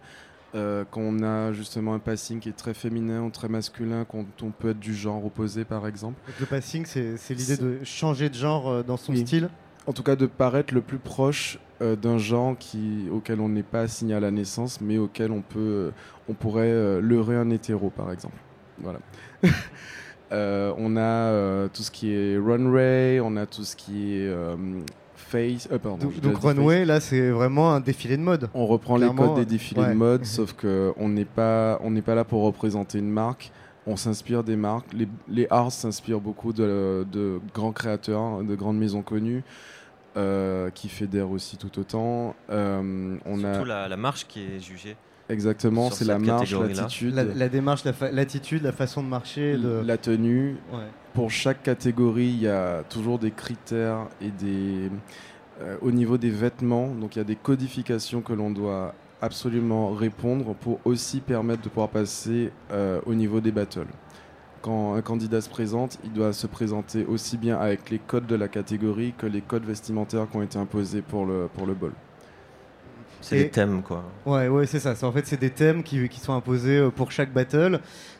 Euh, 0.54 0.84
qu'on 0.90 1.24
a 1.24 1.54
justement 1.54 1.94
un 1.94 2.00
passing 2.00 2.40
qui 2.40 2.50
est 2.50 2.58
très 2.58 2.74
féminin 2.74 3.22
ou 3.24 3.30
très 3.30 3.48
masculin, 3.48 4.04
qu'on 4.06 4.26
on 4.42 4.52
peut 4.52 4.72
être 4.72 4.80
du 4.80 4.94
genre 4.94 5.26
opposé 5.26 5.64
par 5.66 5.88
exemple. 5.88 6.20
Donc, 6.28 6.40
Le 6.40 6.46
passing, 6.46 6.86
c'est 6.86 7.16
l'idée 7.34 7.58
de 7.58 7.80
changer 7.84 8.30
de 8.30 8.36
genre 8.36 8.70
euh, 8.70 8.84
dans 8.84 8.98
son 8.98 9.14
Oui. 9.14 9.26
style? 9.26 9.50
En 9.88 9.94
tout 9.94 10.04
cas, 10.04 10.16
de 10.16 10.26
paraître 10.28 10.74
le 10.74 10.82
plus 10.82 11.00
proche 11.00 11.58
euh, 11.82 11.96
d'un 11.96 12.18
genre 12.18 12.56
qui, 12.58 13.08
auquel 13.12 13.40
on 13.40 13.50
n'est 13.50 13.64
pas 13.64 13.82
assigné 13.82 14.14
à 14.14 14.20
la 14.20 14.30
naissance, 14.30 14.80
mais 14.82 14.98
auquel 14.98 15.32
on, 15.32 15.42
peut, 15.42 15.92
on 16.30 16.34
pourrait 16.34 17.02
leurrer 17.02 17.36
un 17.36 17.50
hétéro 17.50 17.90
par 17.90 18.12
exemple. 18.12 18.38
Voilà. 18.80 19.00
Euh, 20.32 20.74
on 20.78 20.96
a 20.96 21.02
euh, 21.02 21.68
tout 21.68 21.84
ce 21.84 21.92
qui 21.92 22.14
est 22.14 22.38
runway, 22.38 23.20
on 23.22 23.36
a 23.36 23.46
tout 23.46 23.66
ce 23.66 23.76
qui 23.76 24.14
est 24.16 24.28
euh, 24.30 24.56
face. 25.32 25.68
euh, 25.72 25.80
pardon, 25.80 25.98
Donc, 26.06 26.20
donc 26.20 26.34
face. 26.34 26.44
runway, 26.44 26.86
là, 26.86 27.00
c'est 27.00 27.30
vraiment 27.30 27.74
un 27.74 27.80
défilé 27.80 28.18
de 28.18 28.22
mode. 28.22 28.50
On 28.54 28.66
reprend 28.68 28.98
Clairement, 28.98 29.22
les 29.24 29.28
codes 29.30 29.38
des 29.40 29.46
défilés 29.46 29.82
ouais. 29.82 29.90
de 29.90 29.94
mode, 29.94 30.26
sauf 30.26 30.54
que 30.54 30.94
on 30.98 31.10
n'est 31.10 31.26
pas, 31.26 31.80
on 31.84 31.92
n'est 31.92 32.02
pas 32.02 32.16
là 32.16 32.24
pour 32.24 32.44
représenter 32.44 33.00
une 33.00 33.10
marque. 33.12 33.52
On 33.88 33.96
s'inspire 33.96 34.44
des 34.44 34.56
marques. 34.56 34.94
Les, 34.94 35.08
les 35.28 35.48
arts 35.50 35.72
s'inspirent 35.72 36.20
beaucoup 36.22 36.54
de, 36.54 37.06
de 37.12 37.40
grands 37.54 37.72
créateurs, 37.72 38.44
de 38.44 38.56
grandes 38.56 38.78
maisons 38.78 39.02
connues, 39.02 39.44
euh, 40.18 40.70
qui 40.70 40.88
fédèrent 40.90 41.32
aussi 41.32 41.58
tout 41.58 41.80
autant. 41.80 42.36
Euh, 42.52 43.16
on 43.26 43.44
a 43.44 43.54
Surtout 43.54 43.68
la, 43.68 43.88
la 43.88 43.98
marche 43.98 44.28
qui 44.28 44.42
est 44.44 44.60
jugée. 44.60 44.96
exactement, 45.30 45.90
c'est 45.90 46.06
la 46.06 46.20
marche, 46.20 46.54
l'attitude, 46.54 47.16
La, 47.16 47.24
la 47.24 47.50
démarche, 47.50 47.84
la 47.86 47.94
fa- 47.94 48.12
l'attitude, 48.12 48.62
la 48.62 48.72
façon 48.72 49.02
de 49.02 49.08
marcher. 49.08 49.58
De... 49.58 49.82
la 49.84 49.98
tenue. 49.98 50.58
Ouais. 50.72 50.80
Pour 51.14 51.30
chaque 51.30 51.62
catégorie, 51.64 52.28
il 52.30 52.42
y 52.42 52.48
a 52.48 52.84
toujours 52.84 53.20
des 53.20 53.32
critères 53.32 54.08
et 54.22 54.30
des 54.30 54.90
euh, 55.62 55.76
au 55.82 55.92
niveau 55.92 56.18
des 56.18 56.30
vêtements. 56.30 56.88
Donc 56.88 57.16
il 57.16 57.20
y 57.20 57.22
a 57.22 57.26
des 57.26 57.36
codifications 57.36 58.22
que 58.22 58.34
l'on 58.34 58.50
doit 58.52 58.94
absolument 59.22 59.92
répondre 59.92 60.56
pour 60.56 60.80
aussi 60.86 61.20
permettre 61.20 61.62
de 61.64 61.70
pouvoir 61.70 61.90
passer 61.90 62.52
euh, 62.72 63.02
au 63.06 63.14
niveau 63.14 63.40
des 63.42 63.52
battles. 63.52 63.86
quand 64.62 64.96
un 64.96 65.02
candidat 65.02 65.42
se 65.42 65.50
présente, 65.50 65.98
il 66.04 66.14
doit 66.14 66.34
se 66.34 66.48
présenter 66.48 67.06
aussi 67.06 67.38
bien 67.38 67.58
avec 67.60 67.90
les 67.90 68.00
codes 68.00 68.26
de 68.28 68.36
la 68.36 68.48
catégorie 68.48 69.14
que 69.18 69.26
les 69.28 69.42
codes 69.42 69.66
vestimentaires 69.66 70.28
qui 70.30 70.38
ont 70.38 70.42
été 70.44 70.58
imposés 70.58 71.02
pour 71.02 71.26
le, 71.26 71.50
pour 71.54 71.66
le 71.68 71.74
bol. 71.74 71.92
C'est 73.24 73.38
des 73.38 73.50
thèmes, 73.50 73.84
quoi. 73.84 74.04
Ouais, 74.26 74.48
ouais, 74.48 74.66
c'est 74.66 74.80
ça. 74.80 74.96
C'est- 74.96 75.06
En 75.06 75.12
fait, 75.12 75.28
c'est 75.28 75.40
des 75.40 75.52
thèmes 75.52 75.84
qui, 75.84 76.10
qui 76.10 76.20
sont 76.20 76.34
imposés 76.34 76.78
euh, 76.80 76.90
pour 76.90 77.12
chaque 77.12 77.32
battle. 77.32 77.80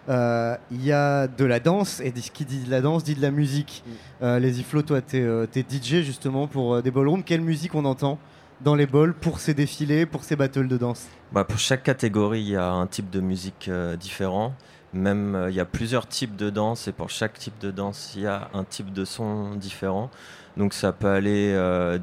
Euh, 0.10 0.56
Il 0.72 0.84
y 0.84 0.92
a 0.92 1.28
de 1.28 1.46
la 1.46 1.60
danse, 1.60 2.00
et 2.02 2.12
dit- 2.12 2.30
qui 2.34 2.46
dit 2.46 2.64
de 2.64 2.72
la 2.72 2.82
danse 2.82 3.04
dit 3.04 3.16
de 3.16 3.22
la 3.22 3.32
musique. 3.32 3.84
Euh, 4.22 4.40
les 4.40 4.60
Iflo, 4.60 4.82
toi, 4.82 5.02
t'es 5.02 5.22
euh, 5.22 5.46
t'es 5.46 5.64
DJ 5.68 6.02
justement 6.04 6.48
pour 6.48 6.76
euh, 6.76 6.82
des 6.82 6.92
ballrooms. 6.92 7.24
Quelle 7.24 7.42
musique 7.42 7.76
on 7.76 7.86
entend 7.86 8.18
dans 8.62 8.76
les 8.76 8.86
balls 8.88 9.14
pour 9.14 9.40
ces 9.40 9.54
défilés, 9.54 10.06
pour 10.06 10.24
ces 10.24 10.36
battles 10.36 10.68
de 10.68 10.78
danse? 10.78 11.08
Bah, 11.32 11.44
pour 11.44 11.60
chaque 11.60 11.84
catégorie, 11.84 12.42
il 12.42 12.50
y 12.50 12.56
a 12.56 12.70
un 12.72 12.88
type 12.88 13.10
de 13.10 13.20
musique 13.20 13.68
euh, 13.70 13.96
différent. 13.96 14.54
Même 14.94 15.36
euh, 15.36 15.50
il 15.50 15.56
y 15.56 15.60
a 15.60 15.66
plusieurs 15.66 16.06
types 16.08 16.36
de 16.36 16.50
danse 16.50 16.88
et 16.88 16.92
pour 16.92 17.10
chaque 17.10 17.38
type 17.40 17.58
de 17.62 17.72
danse, 17.72 18.12
il 18.16 18.24
y 18.24 18.28
a 18.28 18.50
un 18.54 18.64
type 18.66 18.92
de 18.92 19.06
son 19.06 19.56
différent. 19.56 20.10
Donc 20.58 20.74
ça 20.74 20.92
peut 20.92 21.08
aller 21.08 21.54
euh, 21.54 21.98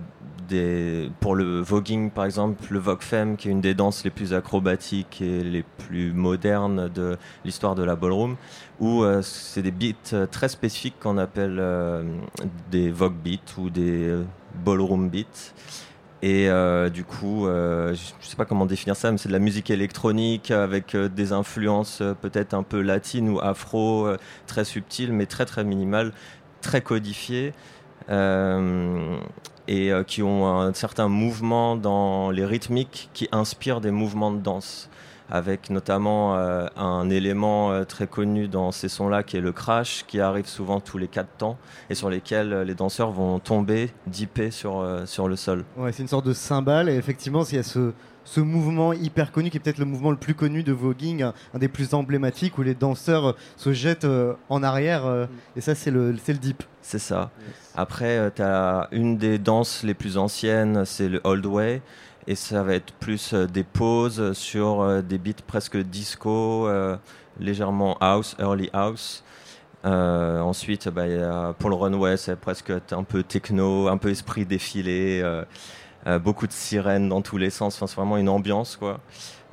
des, 0.48 1.10
pour 1.20 1.34
le 1.34 1.60
voguing 1.60 2.10
par 2.10 2.24
exemple, 2.24 2.64
le 2.70 2.78
vogue 2.78 3.02
femme 3.02 3.36
qui 3.36 3.48
est 3.48 3.50
une 3.50 3.60
des 3.60 3.74
danses 3.74 4.04
les 4.04 4.10
plus 4.10 4.34
acrobatiques 4.34 5.20
et 5.20 5.44
les 5.44 5.62
plus 5.62 6.12
modernes 6.12 6.88
de 6.88 7.16
l'histoire 7.44 7.74
de 7.74 7.84
la 7.84 7.94
ballroom, 7.94 8.36
ou 8.80 9.02
euh, 9.02 9.22
c'est 9.22 9.62
des 9.62 9.70
beats 9.70 9.94
euh, 10.12 10.26
très 10.26 10.48
spécifiques 10.48 10.98
qu'on 11.00 11.18
appelle 11.18 11.58
euh, 11.60 12.02
des 12.70 12.90
vogue 12.90 13.16
beats 13.16 13.58
ou 13.58 13.70
des 13.70 14.16
ballroom 14.64 15.08
beats. 15.08 15.52
Et 16.20 16.48
du 16.92 17.04
coup, 17.04 17.44
je 17.46 17.94
je 17.94 18.26
sais 18.26 18.34
pas 18.34 18.44
comment 18.44 18.66
définir 18.66 18.96
ça, 18.96 19.12
mais 19.12 19.18
c'est 19.18 19.28
de 19.28 19.32
la 19.32 19.38
musique 19.38 19.70
électronique 19.70 20.50
avec 20.50 20.96
des 20.96 21.32
influences 21.32 22.02
peut-être 22.20 22.54
un 22.54 22.64
peu 22.64 22.80
latines 22.80 23.28
ou 23.28 23.38
afro, 23.38 24.08
très 24.48 24.64
subtiles, 24.64 25.12
mais 25.12 25.26
très 25.26 25.44
très 25.44 25.62
minimales, 25.62 26.12
très 26.60 26.80
codifiées, 26.80 27.52
et 28.08 29.92
euh, 29.92 30.02
qui 30.02 30.22
ont 30.22 30.48
un 30.48 30.72
certain 30.72 31.08
mouvement 31.08 31.76
dans 31.76 32.30
les 32.30 32.44
rythmiques 32.44 33.10
qui 33.12 33.28
inspirent 33.32 33.80
des 33.80 33.90
mouvements 33.90 34.32
de 34.32 34.38
danse. 34.38 34.88
Avec 35.30 35.68
notamment 35.68 36.36
euh, 36.36 36.68
un 36.78 37.10
élément 37.10 37.70
euh, 37.70 37.84
très 37.84 38.06
connu 38.06 38.48
dans 38.48 38.72
ces 38.72 38.88
sons-là 38.88 39.22
qui 39.22 39.36
est 39.36 39.42
le 39.42 39.52
crash, 39.52 40.06
qui 40.08 40.20
arrive 40.20 40.46
souvent 40.46 40.80
tous 40.80 40.96
les 40.96 41.06
quatre 41.06 41.36
temps 41.36 41.58
et 41.90 41.94
sur 41.94 42.08
lesquels 42.08 42.50
euh, 42.54 42.64
les 42.64 42.74
danseurs 42.74 43.10
vont 43.10 43.38
tomber, 43.38 43.90
dipper 44.06 44.50
sur, 44.50 44.80
euh, 44.80 45.04
sur 45.04 45.28
le 45.28 45.36
sol. 45.36 45.66
Ouais, 45.76 45.92
c'est 45.92 46.02
une 46.02 46.08
sorte 46.08 46.24
de 46.24 46.32
cymbale. 46.32 46.88
Et 46.88 46.94
effectivement, 46.94 47.44
il 47.44 47.56
y 47.56 47.58
a 47.58 47.62
ce, 47.62 47.92
ce 48.30 48.40
mouvement 48.40 48.92
hyper 48.92 49.32
connu 49.32 49.48
qui 49.48 49.56
est 49.56 49.60
peut-être 49.60 49.78
le 49.78 49.86
mouvement 49.86 50.10
le 50.10 50.18
plus 50.18 50.34
connu 50.34 50.62
de 50.62 50.72
voguing, 50.72 51.22
un, 51.22 51.32
un 51.54 51.58
des 51.58 51.68
plus 51.68 51.94
emblématiques 51.94 52.58
où 52.58 52.62
les 52.62 52.74
danseurs 52.74 53.28
euh, 53.28 53.32
se 53.56 53.72
jettent 53.72 54.04
euh, 54.04 54.34
en 54.50 54.62
arrière. 54.62 55.06
euh, 55.06 55.24
et 55.56 55.62
ça, 55.62 55.74
c'est 55.74 55.90
le, 55.90 56.14
c'est 56.22 56.34
le 56.34 56.38
dip. 56.38 56.62
C'est 56.82 56.98
ça. 56.98 57.30
Après, 57.74 58.30
tu 58.36 58.42
as 58.42 58.88
une 58.92 59.16
des 59.16 59.38
danses 59.38 59.82
les 59.82 59.94
plus 59.94 60.18
anciennes, 60.18 60.84
c'est 60.84 61.08
le 61.08 61.20
Old 61.24 61.46
Way. 61.46 61.80
Et 62.26 62.34
ça 62.34 62.62
va 62.62 62.74
être 62.74 62.92
plus 63.00 63.32
euh, 63.32 63.46
des 63.46 63.64
pauses 63.64 64.32
sur 64.34 64.82
euh, 64.82 65.00
des 65.00 65.16
beats 65.16 65.42
presque 65.46 65.78
disco, 65.78 66.68
euh, 66.68 66.96
légèrement 67.40 67.96
house, 68.00 68.36
early 68.38 68.68
house. 68.74 69.24
Euh, 69.86 70.40
ensuite, 70.40 70.88
bah, 70.90 71.06
y 71.06 71.14
a- 71.16 71.54
pour 71.58 71.70
le 71.70 71.76
runway, 71.76 72.16
c'est 72.18 72.36
presque 72.36 72.72
un 72.90 73.04
peu 73.04 73.22
techno, 73.22 73.88
un 73.88 73.96
peu 73.96 74.10
esprit 74.10 74.44
défilé, 74.44 75.20
euh, 75.22 75.44
beaucoup 76.22 76.46
de 76.46 76.52
sirènes 76.52 77.08
dans 77.08 77.22
tous 77.22 77.36
les 77.38 77.50
sens. 77.50 77.76
Enfin, 77.76 77.86
c'est 77.86 77.96
vraiment 77.96 78.16
une 78.16 78.28
ambiance, 78.28 78.76
quoi. 78.76 79.00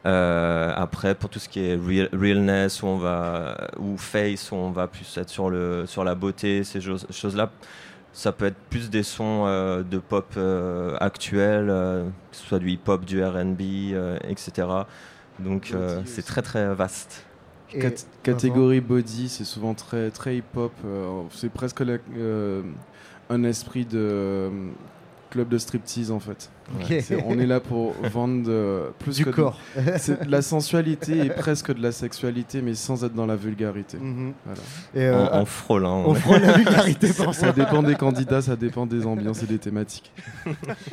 Euh, 0.06 0.72
après, 0.75 1.16
pour 1.16 1.30
tout 1.30 1.40
ce 1.40 1.50
qui 1.50 1.60
est 1.62 1.75
real- 1.75 2.10
realness, 2.14 2.84
où 2.84 2.88
on 2.88 2.98
va, 2.98 3.70
ou 3.80 3.98
face, 3.98 4.52
où 4.52 4.56
on 4.56 4.70
va 4.70 4.88
plus 4.88 5.18
être 5.18 5.30
sur, 5.30 5.50
le, 5.50 5.86
sur 5.88 6.04
la 6.04 6.14
beauté, 6.14 6.64
ces 6.64 6.80
choses- 6.80 7.08
choses-là, 7.10 7.50
ça 8.14 8.32
peut 8.32 8.46
être 8.46 8.58
plus 8.70 8.90
des 8.92 9.02
sons 9.04 9.46
euh, 9.48 9.82
de 9.84 9.98
pop 9.98 10.28
euh, 10.38 10.96
actuels, 11.00 11.70
euh, 11.70 12.04
que 12.32 12.38
ce 12.38 12.46
soit 12.46 12.60
du 12.60 12.70
hip-hop, 12.70 13.04
du 13.04 13.24
RB, 13.24 13.62
euh, 13.94 14.18
etc. 14.30 14.68
Donc 15.40 15.72
euh, 15.74 16.02
c'est 16.06 16.22
très 16.22 16.42
très 16.44 16.74
vaste. 16.75 17.25
Cat- 17.82 18.06
catégorie 18.24 18.80
body, 18.82 19.28
c'est 19.28 19.44
souvent 19.44 19.74
très, 19.74 20.12
très 20.12 20.38
hip-hop. 20.38 20.72
euh, 20.86 21.24
c'est 21.32 21.50
presque 21.52 21.80
la- 21.82 21.98
euh, 22.16 22.62
un 23.32 23.44
esprit 23.44 23.86
de 23.86 23.98
euh, 24.00 24.50
club 25.36 25.50
de 25.50 25.58
striptease 25.58 26.12
en 26.12 26.20
fait. 26.22 26.50
On 27.25 27.38
est 27.38 27.46
là 27.46 27.60
pour 27.60 27.94
vendre 28.04 28.46
euh, 28.48 28.89
plus 29.00 29.18
du 29.18 29.25
que 29.25 29.30
de- 29.32 29.36
corps. 29.36 29.60
c'est 29.98 30.25
de 30.25 30.32
la 30.32 30.42
sensualité 30.42 31.25
et 31.25 31.30
presque 31.30 31.74
de 31.75 31.82
la 31.84 31.92
sexualité, 31.92 32.62
mais 32.62 32.74
sans 32.74 33.04
être 33.04 33.13
dans 33.13 33.25
la 33.25 33.36
vulgarité. 33.36 33.98
Mhm. 33.98 34.32
Voilà. 34.46 34.62
Et, 34.96 35.06
euh, 35.13 35.27
on, 35.34 35.42
on 35.42 35.46
frôle. 35.46 35.86
hein, 35.86 36.04
on 36.06 36.13
frôle 36.15 36.39
la 36.39 36.54
vulgarité 36.54 37.08
Ça, 37.34 37.51
dépend 37.51 37.84
des 37.84 37.96
candidats, 37.96 38.42
ça 38.42 38.56
dépend 38.56 38.86
des 38.86 39.06
ambiances 39.06 39.44
et 39.44 39.46
des 39.46 39.58
thématiques. 39.60 40.12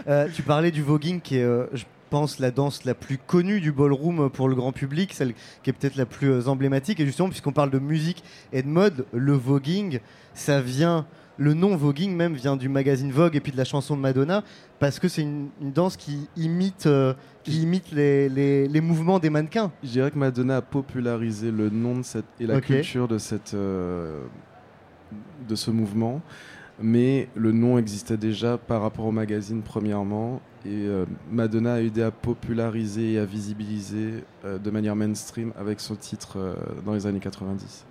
Euh, 0.08 0.26
tu 0.34 0.42
parlais 0.42 0.72
du 0.72 0.82
voguing 0.82 1.20
qui 1.20 1.36
est, 1.36 1.44
euh, 1.44 1.66
je 1.72 1.84
pense, 2.10 2.40
la 2.40 2.50
danse 2.50 2.84
la 2.84 2.94
plus 2.94 3.16
connue 3.18 3.60
du 3.60 3.70
ballroom 3.70 4.28
pour 4.28 4.48
le 4.48 4.56
grand 4.56 4.72
public, 4.72 5.14
celle 5.14 5.34
qui 5.62 5.70
est 5.70 5.72
peut-être 5.72 5.96
la 5.96 6.06
plus 6.06 6.48
emblématique. 6.48 6.98
Et 6.98 7.06
justement, 7.06 7.28
puisqu'on 7.28 7.52
parle 7.52 7.70
de 7.70 7.78
musique 7.78 8.24
et 8.52 8.62
de 8.62 8.68
mode, 8.68 9.06
le 9.12 9.34
voguing, 9.34 10.00
ça 10.34 10.60
vient, 10.60 11.06
le 11.42 11.54
nom 11.54 11.76
voguing 11.76 12.14
même 12.14 12.34
vient 12.34 12.56
du 12.56 12.68
magazine 12.68 13.10
Vogue 13.10 13.34
et 13.36 13.40
puis 13.40 13.50
de 13.52 13.56
la 13.56 13.64
chanson 13.64 13.96
de 13.96 14.00
Madonna, 14.00 14.44
parce 14.78 14.98
que 15.00 15.08
c'est 15.08 15.22
une, 15.22 15.48
une 15.60 15.72
danse 15.72 15.96
qui 15.96 16.28
imite, 16.36 16.86
euh, 16.86 17.14
qui 17.42 17.62
imite 17.62 17.90
les, 17.92 18.28
les- 18.28 18.68
les 18.68 18.80
mouvements 18.80 19.18
des 19.18 19.30
mannequins. 19.30 19.72
Je 19.82 19.88
dirais 19.90 20.10
que 20.10 20.18
Madonna 20.18 20.58
a 20.58 20.62
popularisé 20.62 21.50
le 21.50 21.68
nom 21.70 21.98
de 21.98 22.02
cette, 22.02 22.24
et 22.38 22.46
la 22.46 22.54
culture 22.76 23.08
de, 23.08 23.18
cette, 23.18 23.54
euh, 23.54 24.22
de 25.48 25.54
ce 25.54 25.70
mouvement, 25.70 26.20
mais 26.80 27.28
le 27.34 27.52
nom 27.52 27.76
existait 27.78 28.16
déjà 28.16 28.56
par 28.58 28.82
rapport 28.82 29.04
au 29.06 29.12
magazine 29.12 29.62
premièrement, 29.62 30.40
et 30.64 30.68
euh, 30.86 31.04
Madonna 31.30 31.74
a 31.74 31.80
aidé 31.80 32.02
à 32.02 32.10
populariser 32.12 33.14
et 33.14 33.18
à 33.18 33.24
visibiliser 33.24 34.22
de 34.44 34.70
manière 34.70 34.94
mainstream 34.96 35.52
avec 35.58 35.80
son 35.80 35.96
titre 35.96 36.56
dans 36.86 36.94
les 36.94 37.06
années 37.06 37.18
90. 37.20 37.84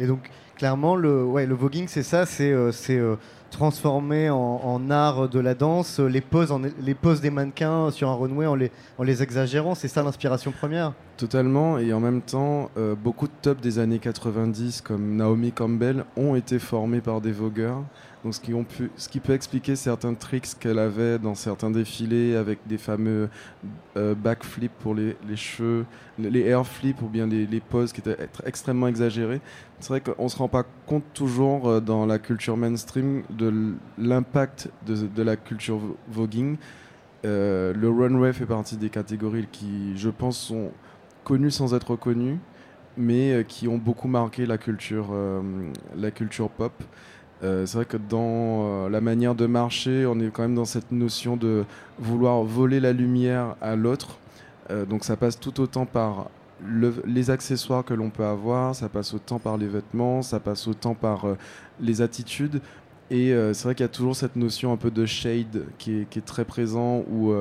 Et 0.00 0.06
donc, 0.06 0.30
clairement, 0.56 0.96
le, 0.96 1.24
ouais, 1.24 1.46
le 1.46 1.54
voguing, 1.54 1.86
c'est 1.88 2.02
ça, 2.02 2.26
c'est 2.26 2.50
euh, 2.50 2.70
euh, 2.90 3.16
transformer 3.54 4.30
en, 4.30 4.90
art 4.90 5.28
de 5.28 5.38
la 5.38 5.54
danse 5.54 6.00
euh, 6.00 6.08
les 6.08 6.20
poses, 6.20 6.52
les 6.80 6.94
poses 6.94 7.20
des 7.20 7.30
mannequins 7.30 7.92
sur 7.92 8.08
un 8.08 8.14
runway 8.14 8.46
en 8.46 8.56
les, 8.56 8.72
en 8.98 9.04
les 9.04 9.22
exagérant. 9.22 9.76
C'est 9.76 9.88
ça 9.88 10.02
l'inspiration 10.02 10.50
première. 10.50 10.92
Totalement, 11.16 11.78
et 11.78 11.92
en 11.92 12.00
même 12.00 12.20
temps, 12.20 12.70
euh, 12.76 12.96
beaucoup 12.96 13.28
de 13.28 13.32
tops 13.40 13.60
des 13.60 13.78
années 13.78 14.00
90, 14.00 14.80
comme 14.80 15.16
Naomi 15.16 15.52
Campbell, 15.52 16.04
ont 16.16 16.34
été 16.34 16.58
formés 16.58 17.00
par 17.00 17.20
des 17.20 17.30
vogueurs. 17.30 17.84
Donc, 18.24 18.34
ce 18.34 18.40
qui, 18.40 18.54
ont 18.54 18.64
pu, 18.64 18.90
ce 18.96 19.06
qui 19.10 19.20
peut 19.20 19.34
expliquer 19.34 19.76
certains 19.76 20.14
tricks 20.14 20.58
qu'elle 20.58 20.78
avait 20.78 21.18
dans 21.18 21.34
certains 21.34 21.70
défilés, 21.70 22.36
avec 22.36 22.58
des 22.66 22.78
fameux 22.78 23.28
euh, 23.98 24.14
backflips 24.14 24.72
pour 24.80 24.94
les, 24.94 25.14
les 25.28 25.36
cheveux, 25.36 25.84
les 26.18 26.30
les 26.30 26.40
air 26.46 26.66
flips 26.66 27.02
ou 27.02 27.08
bien 27.08 27.26
les, 27.26 27.46
les 27.46 27.60
poses 27.60 27.92
qui 27.92 28.00
étaient 28.00 28.16
extrêmement 28.46 28.88
exagérées. 28.88 29.42
C'est 29.78 29.90
vrai 29.90 30.00
qu'on 30.00 30.24
ne 30.24 30.28
se 30.28 30.38
rend 30.38 30.48
pas 30.48 30.64
compte 30.86 31.04
toujours 31.12 31.68
euh, 31.68 31.80
dans 31.80 32.06
la 32.06 32.18
culture 32.18 32.56
mainstream 32.56 33.24
de 33.28 33.74
l'impact 33.98 34.70
de, 34.86 35.06
de 35.06 35.22
la 35.22 35.36
culture 35.36 35.76
vo- 35.76 35.96
voguing. 36.08 36.56
Euh, 37.26 37.74
le 37.74 37.90
runway 37.90 38.32
fait 38.32 38.46
partie 38.46 38.78
des 38.78 38.88
catégories 38.88 39.48
qui, 39.52 39.98
je 39.98 40.08
pense, 40.08 40.38
sont 40.38 40.70
connus 41.24 41.50
sans 41.50 41.74
être 41.74 41.94
connus, 41.96 42.38
mais 42.96 43.44
qui 43.46 43.68
ont 43.68 43.78
beaucoup 43.78 44.08
marqué 44.08 44.46
la 44.46 44.56
culture, 44.56 45.06
la 45.96 46.10
culture 46.10 46.48
pop. 46.50 46.72
Euh, 47.44 47.66
c'est 47.66 47.76
vrai 47.76 47.84
que 47.84 47.98
dans 47.98 48.86
euh, 48.86 48.88
la 48.88 49.00
manière 49.02 49.34
de 49.34 49.46
marcher, 49.46 50.06
on 50.06 50.18
est 50.18 50.30
quand 50.32 50.42
même 50.42 50.54
dans 50.54 50.64
cette 50.64 50.90
notion 50.92 51.36
de 51.36 51.64
vouloir 51.98 52.42
voler 52.42 52.80
la 52.80 52.92
lumière 52.92 53.56
à 53.60 53.76
l'autre. 53.76 54.18
Euh, 54.70 54.86
donc 54.86 55.04
ça 55.04 55.16
passe 55.16 55.38
tout 55.38 55.60
autant 55.60 55.84
par 55.84 56.30
le- 56.64 57.02
les 57.04 57.28
accessoires 57.30 57.84
que 57.84 57.92
l'on 57.92 58.08
peut 58.08 58.24
avoir, 58.24 58.74
ça 58.74 58.88
passe 58.88 59.12
autant 59.12 59.38
par 59.38 59.58
les 59.58 59.66
vêtements, 59.66 60.22
ça 60.22 60.40
passe 60.40 60.66
autant 60.66 60.94
par 60.94 61.26
les 61.80 62.00
attitudes. 62.00 62.60
Et 63.10 63.34
c'est 63.52 63.64
vrai 63.64 63.74
qu'il 63.74 63.84
y 63.84 63.88
a 63.88 63.88
toujours 63.92 64.16
cette 64.16 64.34
notion 64.34 64.72
un 64.72 64.78
peu 64.78 64.90
de 64.90 65.04
shade 65.04 65.64
qui 65.76 66.06
est, 66.10 66.24
très 66.24 66.46
présent, 66.46 67.04
où 67.12 67.34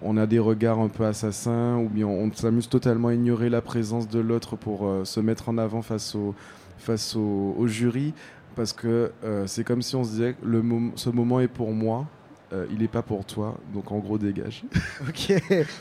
on 0.00 0.16
a 0.16 0.26
des 0.26 0.38
regards 0.38 0.78
un 0.78 0.88
peu 0.88 1.04
assassins, 1.04 1.76
ou 1.76 1.88
bien 1.88 2.06
on 2.06 2.30
s'amuse 2.32 2.68
totalement 2.68 3.08
à 3.08 3.14
ignorer 3.14 3.50
la 3.50 3.60
présence 3.60 4.08
de 4.08 4.20
l'autre 4.20 4.54
pour 4.54 4.88
se 5.02 5.18
mettre 5.18 5.48
en 5.48 5.58
avant 5.58 5.82
face 5.82 6.14
au 6.14 7.66
jury, 7.66 8.14
parce 8.58 8.72
que 8.72 9.12
euh, 9.24 9.46
c'est 9.46 9.62
comme 9.64 9.82
si 9.82 9.94
on 9.96 10.02
se 10.04 10.10
disait 10.10 10.34
le 10.42 10.62
ce 10.96 11.10
moment 11.10 11.38
est 11.40 11.48
pour 11.48 11.70
moi, 11.72 12.06
euh, 12.52 12.66
il 12.72 12.78
n'est 12.80 12.88
pas 12.88 13.02
pour 13.02 13.24
toi, 13.24 13.56
donc 13.72 13.92
en 13.92 13.98
gros 13.98 14.18
dégage. 14.18 14.64
Ok, 15.08 15.32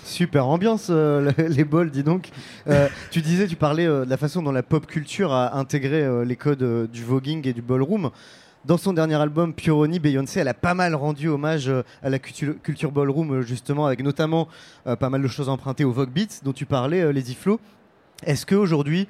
super 0.06 0.48
ambiance 0.48 0.88
euh, 0.92 1.32
le- 1.38 1.48
les 1.48 1.64
bols, 1.64 1.90
dis 1.90 2.04
donc. 2.04 2.30
Tu 3.12 3.22
disais, 3.22 3.48
tu 3.48 3.56
parlais 3.56 3.86
de 3.86 4.06
la 4.08 4.18
façon 4.18 4.44
dont 4.44 4.52
la 4.52 4.64
pop 4.64 4.86
culture 4.86 5.34
a 5.34 5.58
intégré 5.58 6.06
les 6.24 6.36
codes 6.36 6.90
du 6.92 7.04
voguing 7.04 7.46
et 7.48 7.54
du 7.54 7.62
ballroom. 7.64 8.12
Dans 8.66 8.78
son 8.78 8.94
dernier 8.94 9.16
album, 9.16 9.54
Puroni, 9.54 9.98
Beyoncé, 9.98 10.42
elle 10.42 10.48
a 10.50 10.54
pas 10.54 10.74
mal 10.74 10.94
rendu 10.94 11.30
hommage 11.30 11.72
à 12.04 12.10
la 12.10 12.20
culture, 12.20 12.54
culture 12.62 12.92
ballroom, 12.92 13.42
justement, 13.42 13.86
avec 13.88 14.04
notamment 14.04 14.48
pas 14.84 15.10
mal 15.10 15.22
de 15.24 15.28
choses 15.28 15.50
empruntées 15.50 15.86
au 15.86 15.92
Vogue 15.94 16.12
Beats 16.12 16.42
dont 16.44 16.54
tu 16.54 16.66
parlais, 16.66 17.12
les 17.14 17.32
Iflo. 17.32 17.60
Est-ce 18.26 18.46
qu'aujourd'hui, 18.46 19.08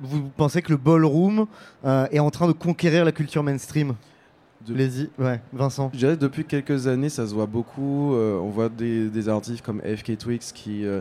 vous 0.00 0.30
pensez 0.36 0.62
que 0.62 0.70
le 0.72 0.76
ballroom 0.78 1.46
euh, 1.84 2.06
est 2.10 2.18
en 2.20 2.30
train 2.30 2.46
de 2.48 2.52
conquérir 2.52 3.04
la 3.04 3.12
culture 3.12 3.42
mainstream 3.42 3.94
De- 4.66 4.74
Les 4.74 5.08
ouais, 5.18 5.40
Vincent. 5.52 5.90
Je 5.92 5.98
dirais 5.98 6.16
depuis 6.16 6.44
quelques 6.44 6.86
années, 6.86 7.08
ça 7.08 7.26
se 7.26 7.34
voit 7.34 7.46
beaucoup. 7.46 8.14
Euh, 8.14 8.38
on 8.38 8.50
voit 8.50 8.68
des, 8.68 9.08
des 9.08 9.28
artistes 9.28 9.62
comme 9.64 9.80
FK 9.82 10.18
Twix 10.18 10.52
qui 10.52 10.84
euh, 10.84 11.00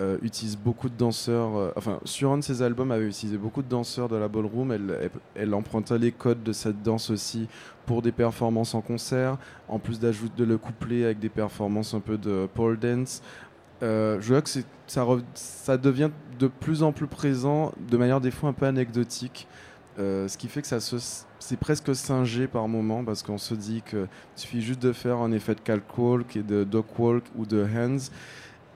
euh, 0.00 0.16
utilisent 0.22 0.58
beaucoup 0.58 0.88
de 0.88 0.96
danseurs. 0.96 1.56
euh, 1.56 1.70
enfin, 1.76 1.98
sur 2.04 2.30
un 2.32 2.38
de 2.38 2.42
ses 2.42 2.60
albums, 2.62 2.90
avait 2.90 3.06
utilisé 3.08 3.36
beaucoup 3.38 3.62
de 3.62 3.68
danseurs 3.68 4.08
de 4.08 4.16
la 4.16 4.28
ballroom. 4.28 4.72
Elle, 4.72 4.96
elle, 5.02 5.10
elle 5.34 5.54
emprunta 5.54 5.96
les 5.98 6.12
codes 6.12 6.42
de 6.42 6.52
cette 6.52 6.82
danse 6.82 7.10
aussi 7.10 7.48
pour 7.86 8.02
des 8.02 8.12
performances 8.12 8.74
en 8.74 8.80
concert, 8.82 9.36
en 9.68 9.78
plus 9.78 9.98
d'ajouter 9.98 10.34
de 10.38 10.44
le 10.44 10.58
coupler 10.58 11.04
avec 11.04 11.18
des 11.18 11.28
performances 11.30 11.92
un 11.94 12.00
peu 12.00 12.16
de 12.18 12.46
pole 12.54 12.78
dance. 12.78 13.22
Euh, 13.82 14.20
je 14.20 14.32
vois 14.32 14.42
que 14.42 14.50
ça, 15.34 15.76
devient 15.76 16.10
de 16.38 16.48
plus 16.48 16.82
en 16.82 16.92
plus 16.92 17.06
présent, 17.06 17.72
de 17.88 17.96
manière 17.96 18.20
des 18.20 18.30
fois 18.30 18.50
un 18.50 18.52
peu 18.52 18.66
anecdotique. 18.66 19.46
Euh, 19.98 20.28
ce 20.28 20.38
qui 20.38 20.48
fait 20.48 20.62
que 20.62 20.68
ça 20.68 20.80
se, 20.80 20.96
c'est 21.38 21.58
presque 21.58 21.94
singé 21.94 22.46
par 22.46 22.68
moment 22.68 23.04
parce 23.04 23.22
qu'on 23.22 23.38
se 23.38 23.54
dit 23.54 23.82
que 23.82 24.06
il 24.36 24.40
suffit 24.40 24.62
juste 24.62 24.80
de 24.80 24.92
faire 24.92 25.18
un 25.18 25.32
effet 25.32 25.54
de 25.54 25.60
calc-walk 25.60 26.36
et 26.36 26.42
de 26.42 26.64
dog-walk 26.64 27.24
ou 27.36 27.44
de 27.44 27.64
hands. 27.64 28.10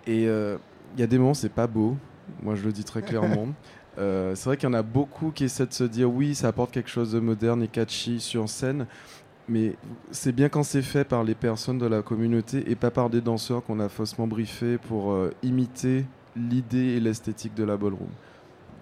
Et 0.06 0.26
euh, 0.26 0.56
il 0.94 1.00
y 1.00 1.02
a 1.02 1.06
des 1.06 1.18
moments, 1.18 1.34
c'est 1.34 1.48
pas 1.48 1.66
beau. 1.66 1.96
Moi, 2.42 2.54
je 2.54 2.64
le 2.64 2.72
dis 2.72 2.84
très 2.84 3.02
clairement. 3.02 3.48
Euh, 3.96 4.34
c'est 4.34 4.46
vrai 4.46 4.56
qu'il 4.56 4.68
y 4.68 4.70
en 4.70 4.74
a 4.74 4.82
beaucoup 4.82 5.30
qui 5.30 5.44
essaient 5.44 5.68
de 5.68 5.72
se 5.72 5.84
dire 5.84 6.10
oui, 6.10 6.34
ça 6.34 6.48
apporte 6.48 6.72
quelque 6.72 6.90
chose 6.90 7.12
de 7.12 7.20
moderne 7.20 7.62
et 7.62 7.68
catchy 7.68 8.18
sur 8.18 8.48
scène. 8.48 8.88
Mais 9.48 9.74
c'est 10.10 10.32
bien 10.32 10.48
quand 10.48 10.62
c'est 10.62 10.82
fait 10.82 11.04
par 11.04 11.22
les 11.22 11.34
personnes 11.34 11.78
de 11.78 11.86
la 11.86 12.00
communauté 12.02 12.70
et 12.70 12.76
pas 12.76 12.90
par 12.90 13.10
des 13.10 13.20
danseurs 13.20 13.62
qu'on 13.62 13.78
a 13.78 13.88
faussement 13.88 14.26
briefés 14.26 14.78
pour 14.78 15.12
euh, 15.12 15.32
imiter 15.42 16.06
l'idée 16.34 16.96
et 16.96 17.00
l'esthétique 17.00 17.54
de 17.54 17.64
la 17.64 17.76
ballroom. 17.76 18.08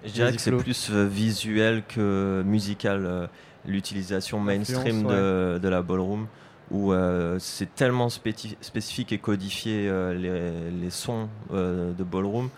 Je 0.04 0.12
dirais 0.12 0.32
que 0.32 0.40
c'est 0.40 0.52
plus 0.52 0.90
euh, 0.90 1.06
visuel 1.06 1.82
que 1.88 2.42
musical, 2.46 3.04
euh, 3.04 3.26
l'utilisation 3.66 4.40
mainstream 4.40 5.02
de, 5.04 5.58
de 5.58 5.68
la 5.68 5.82
ballroom, 5.82 6.26
où 6.70 6.92
euh, 6.92 7.38
c'est 7.38 7.74
tellement 7.74 8.08
spécifique 8.08 9.12
et 9.12 9.18
codifié 9.18 9.88
euh, 9.88 10.14
les, 10.14 10.70
les 10.70 10.90
sons 10.90 11.28
euh, 11.52 11.92
de 11.92 12.04
ballroom. 12.04 12.50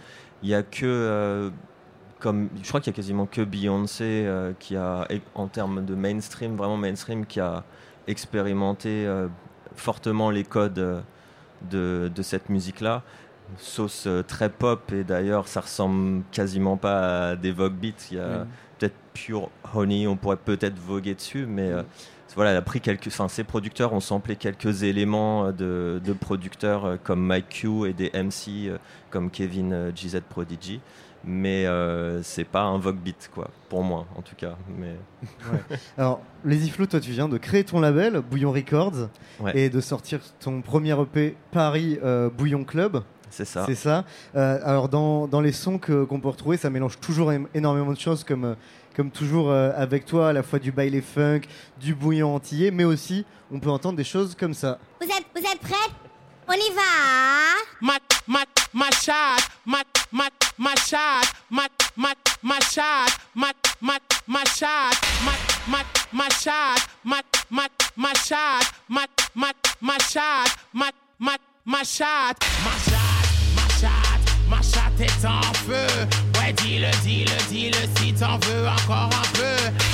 Il 0.42 0.50
y 0.50 0.54
a 0.54 0.62
que, 0.62 0.84
euh, 0.84 1.50
comme, 2.18 2.48
je 2.62 2.68
crois 2.68 2.80
qu'il 2.80 2.92
y 2.92 2.94
a 2.94 2.96
quasiment 2.96 3.26
que 3.26 3.40
Beyoncé 3.40 4.24
euh, 4.26 4.52
qui 4.58 4.76
a, 4.76 5.08
en 5.34 5.48
termes 5.48 5.84
de 5.84 5.94
mainstream, 5.94 6.56
vraiment 6.56 6.76
mainstream, 6.76 7.24
qui 7.26 7.40
a 7.40 7.64
expérimenté 8.06 9.06
euh, 9.06 9.28
fortement 9.76 10.30
les 10.30 10.44
codes 10.44 10.78
euh, 10.78 11.00
de, 11.70 12.10
de 12.14 12.22
cette 12.22 12.48
musique-là 12.48 13.02
sauce 13.58 14.04
euh, 14.06 14.22
très 14.22 14.48
pop 14.48 14.92
et 14.92 15.04
d'ailleurs 15.04 15.48
ça 15.48 15.60
ressemble 15.60 16.22
quasiment 16.32 16.76
pas 16.76 17.30
à 17.30 17.36
des 17.36 17.52
Vogue 17.52 17.74
Beats. 17.74 18.08
Il 18.10 18.16
y 18.16 18.20
a 18.20 18.46
peut-être 18.78 18.94
Pure 19.12 19.50
Honey, 19.74 20.06
on 20.06 20.16
pourrait 20.16 20.36
peut-être 20.36 20.78
voguer 20.78 21.14
dessus, 21.14 21.46
mais 21.46 21.70
euh, 21.70 21.82
voilà, 22.34 22.50
elle 22.50 22.56
a 22.56 22.62
pris 22.62 22.80
quelques, 22.80 23.06
enfin 23.08 23.28
ces 23.28 23.44
producteurs 23.44 23.92
ont 23.92 24.00
samplé 24.00 24.34
quelques 24.34 24.82
éléments 24.82 25.52
de, 25.52 26.00
de 26.04 26.12
producteurs 26.12 26.84
euh, 26.84 26.96
comme 27.02 27.24
Mike 27.24 27.48
Q 27.48 27.88
et 27.88 27.92
des 27.92 28.10
MC 28.10 28.68
euh, 28.68 28.78
comme 29.10 29.30
Kevin 29.30 29.92
GZ 29.94 30.20
Prodigy. 30.28 30.80
Mais 31.26 31.66
euh, 31.66 32.22
c'est 32.22 32.44
pas 32.44 32.62
un 32.62 32.76
Vogue 32.78 32.98
Beat 32.98 33.30
quoi, 33.34 33.48
pour 33.70 33.82
moi 33.82 34.06
en 34.16 34.22
tout 34.22 34.34
cas. 34.36 34.56
Mais 34.78 34.94
Alors, 35.98 36.20
Lazy 36.44 36.70
Flo, 36.70 36.86
toi, 36.86 37.00
tu 37.00 37.10
viens 37.12 37.28
de 37.28 37.38
créer 37.38 37.64
ton 37.64 37.80
label, 37.80 38.20
Bouillon 38.20 38.52
Records, 38.52 39.08
Ouais. 39.40 39.56
et 39.58 39.70
de 39.70 39.80
sortir 39.80 40.20
ton 40.40 40.60
premier 40.60 40.92
EP 41.00 41.36
Paris 41.50 41.98
euh, 42.04 42.28
Bouillon 42.30 42.64
Club. 42.64 43.02
c'est 43.30 43.44
ça. 43.46 43.64
C'est 43.66 43.74
ça. 43.74 44.04
Euh, 44.36 44.58
alors, 44.64 44.88
dans, 44.88 45.26
dans 45.26 45.40
les 45.40 45.52
sons 45.52 45.78
que- 45.78 46.04
qu'on 46.04 46.20
peut 46.20 46.28
retrouver, 46.28 46.56
ça 46.58 46.68
mélange 46.70 47.00
toujours 47.00 47.32
énormément 47.54 47.92
de 47.92 47.98
choses, 47.98 48.22
comme, 48.22 48.44
euh, 48.44 48.54
comme 48.94 49.10
toujours 49.10 49.50
euh, 49.50 49.72
avec 49.76 50.04
toi, 50.04 50.28
à 50.28 50.32
la 50.32 50.42
fois 50.42 50.58
du 50.58 50.72
baile 50.72 51.00
funk, 51.02 51.40
du 51.80 51.94
bouillon 51.94 52.34
antillais, 52.34 52.70
mais 52.70 52.84
aussi, 52.84 53.24
on 53.50 53.58
peut 53.60 53.70
entendre 53.70 53.96
des 53.96 54.04
choses 54.04 54.34
comme 54.38 54.54
ça. 54.54 54.78
Vous 55.00 55.08
êtes, 55.08 55.24
vous 55.34 55.40
êtes 55.50 55.58
prêts? 55.60 55.90
On 56.46 56.52
y 56.52 56.70
va 56.74 57.54
mat, 57.80 58.02
mat, 58.26 58.48
ma 58.72 58.88
chatte, 58.90 59.48
mat, 59.64 59.86
mat, 60.12 60.32
ma 60.58 60.74
chatte, 60.74 61.32
mat, 61.50 61.70
mat, 61.96 62.18
ma 62.42 62.58
chatte, 62.58 63.16
mat, 63.34 63.56
mat, 63.80 64.02
ma 64.26 64.42
chatte, 64.44 64.98
mat, 65.24 65.36
mat, 65.66 65.86
ma 66.12 66.28
chatte, 66.28 66.86
mat, 67.04 67.24
mat, 67.50 67.70
ma 67.96 68.12
chatte, 68.12 68.70
mat, 68.88 69.08
mat, 69.34 69.56
ma 69.80 69.96
chatte, 69.98 70.56
mat, 70.74 70.94
mat, 71.18 71.40
ma 71.64 71.82
chatte, 71.82 72.46
ma 72.64 72.72
chatte, 72.90 73.26
ma 73.56 73.66
chatte, 73.80 74.30
ma 74.48 74.60
chatte 74.60 75.00
est 75.00 75.24
en 75.24 75.40
feu. 75.66 75.86
Ouais, 76.38 76.52
dis-le, 76.52 76.90
dis-le, 77.02 77.36
dis-le 77.48 77.88
si 77.96 78.12
t'en 78.12 78.38
veux 78.38 78.68
encore 78.68 79.10
un 79.12 79.28
peu. 79.32 79.93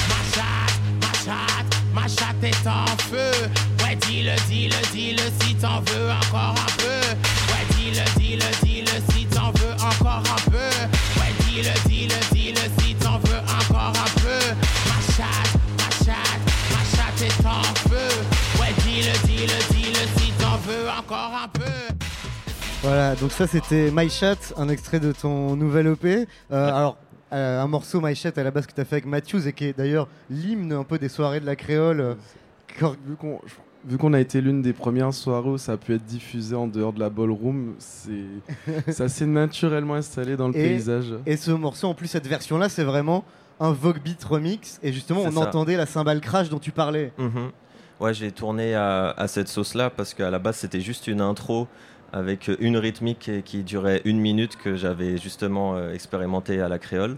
Ma 1.95 2.03
chatte 2.03 2.43
est 2.43 2.67
en 2.67 2.87
feu. 3.09 3.31
Ouais, 3.83 3.97
dis-le, 4.07 4.33
dis-le, 4.49 4.81
dis-le 4.93 5.23
si 5.41 5.55
t'en 5.57 5.81
veux 5.81 6.11
encore 6.11 6.55
un 6.57 6.73
peu. 6.79 7.01
Ouais, 7.51 7.67
dis-le, 7.77 8.21
dis-le, 8.21 8.67
dis-le 8.67 9.13
si 9.13 9.27
t'en 9.27 9.51
veux 9.53 9.75
encore 9.75 10.23
un 10.37 10.51
peu. 10.51 10.71
Ouais, 11.21 11.33
dis-le, 11.45 11.89
dis-le, 11.89 12.35
dis-le 12.35 12.83
si 12.83 12.95
t'en 12.95 13.19
veux 13.19 13.39
encore 13.39 13.93
un 13.97 14.21
peu. 14.21 14.41
Ma 14.89 15.01
chatte, 15.15 15.55
ma 15.79 16.05
chatte, 16.05 16.43
ma 16.71 16.83
chatte 16.97 17.23
est 17.23 17.47
en 17.47 17.63
feu. 17.89 18.61
Ouais, 18.61 18.73
dis-le, 18.85 19.27
dis-le, 19.27 19.75
dis-le 19.75 20.05
si 20.19 20.33
t'en 20.33 20.57
veux 20.67 20.89
encore 20.89 21.33
un 21.45 21.49
peu. 21.49 21.95
Voilà, 22.83 23.15
donc 23.17 23.33
ça, 23.33 23.47
c'était 23.47 23.91
My 23.93 24.09
Chat, 24.09 24.55
un 24.57 24.69
extrait 24.71 25.01
de 25.01 25.13
ton 25.13 25.55
nouvel 25.55 25.87
EP. 25.89 26.27
Euh, 26.51 26.69
alors, 26.69 26.97
un 27.31 27.67
morceau 27.67 28.01
My 28.01 28.15
Chat 28.15 28.37
à 28.39 28.43
la 28.43 28.51
base 28.51 28.67
que 28.67 28.73
tu 28.73 28.81
as 28.81 28.85
fait 28.85 28.97
avec 28.97 29.07
Matthews 29.07 29.47
et 29.47 29.53
qui 29.53 29.67
est 29.67 29.77
d'ailleurs 29.77 30.09
l'hymne 30.31 30.73
un 30.73 30.85
peu 30.85 30.99
des 30.99 31.09
soirées 31.09 31.41
de 31.41 31.47
la 31.47 31.57
créole. 31.57 32.01
euh, 32.01 32.15
Vu 33.07 33.17
qu'on 33.17 33.41
vu 33.85 33.97
qu'on 33.97 34.13
a 34.13 34.21
été 34.21 34.41
l'une 34.43 34.61
des 34.63 34.73
premières 34.75 35.13
soirées 35.15 35.49
où 35.49 35.59
ça 35.59 35.73
a 35.73 35.77
pu 35.79 35.95
être 35.95 36.05
diffusé 36.05 36.55
en 36.55 36.67
dehors 36.67 36.93
de 36.93 37.01
la 37.01 37.09
ballroom, 37.11 37.75
c'est 37.79 38.25
ça 38.93 39.09
s'est 39.09 39.27
naturellement 39.27 39.95
installé 39.95 40.37
dans 40.37 40.49
le 40.49 40.57
Et- 40.57 40.69
paysage. 40.69 41.15
Et 41.27 41.37
ce 41.37 41.51
morceau, 41.51 41.89
en 41.89 41.95
plus, 41.95 42.07
cette 42.09 42.27
version-là, 42.27 42.69
c'est 42.69 42.85
vraiment 42.85 43.25
un 43.59 43.73
Vogue 43.73 44.01
Beat 44.03 44.23
remix. 44.25 44.79
Et 44.83 44.93
justement, 44.93 45.21
on 45.23 45.31
ça. 45.33 45.41
entendait 45.41 45.77
la 45.77 45.87
cymbale 45.87 46.21
crash 46.21 46.49
dont 46.51 46.59
tu 46.59 46.73
parlais. 46.73 47.13
Mhm. 47.19 47.51
Ouais, 48.01 48.15
j'ai 48.15 48.33
tourné 48.33 48.75
à, 48.75 49.11
à 49.11 49.27
cette 49.29 49.49
sauce-là 49.49 49.91
parce 49.91 50.15
qu'à 50.15 50.31
la 50.31 50.39
base 50.39 50.57
c'était 50.57 50.81
juste 50.81 51.07
une 51.07 51.21
intro 51.21 51.67
avec 52.13 52.51
une 52.61 52.77
rythmique 52.77 53.31
qui- 53.45 53.63
durait 53.63 54.03
une 54.05 54.19
minute 54.21 54.57
que 54.57 54.75
j'avais 54.77 55.17
justement 55.19 55.77
euh, 55.77 55.93
expérimenté 55.93 56.61
à 56.61 56.69
la 56.69 56.79
créole. 56.79 57.17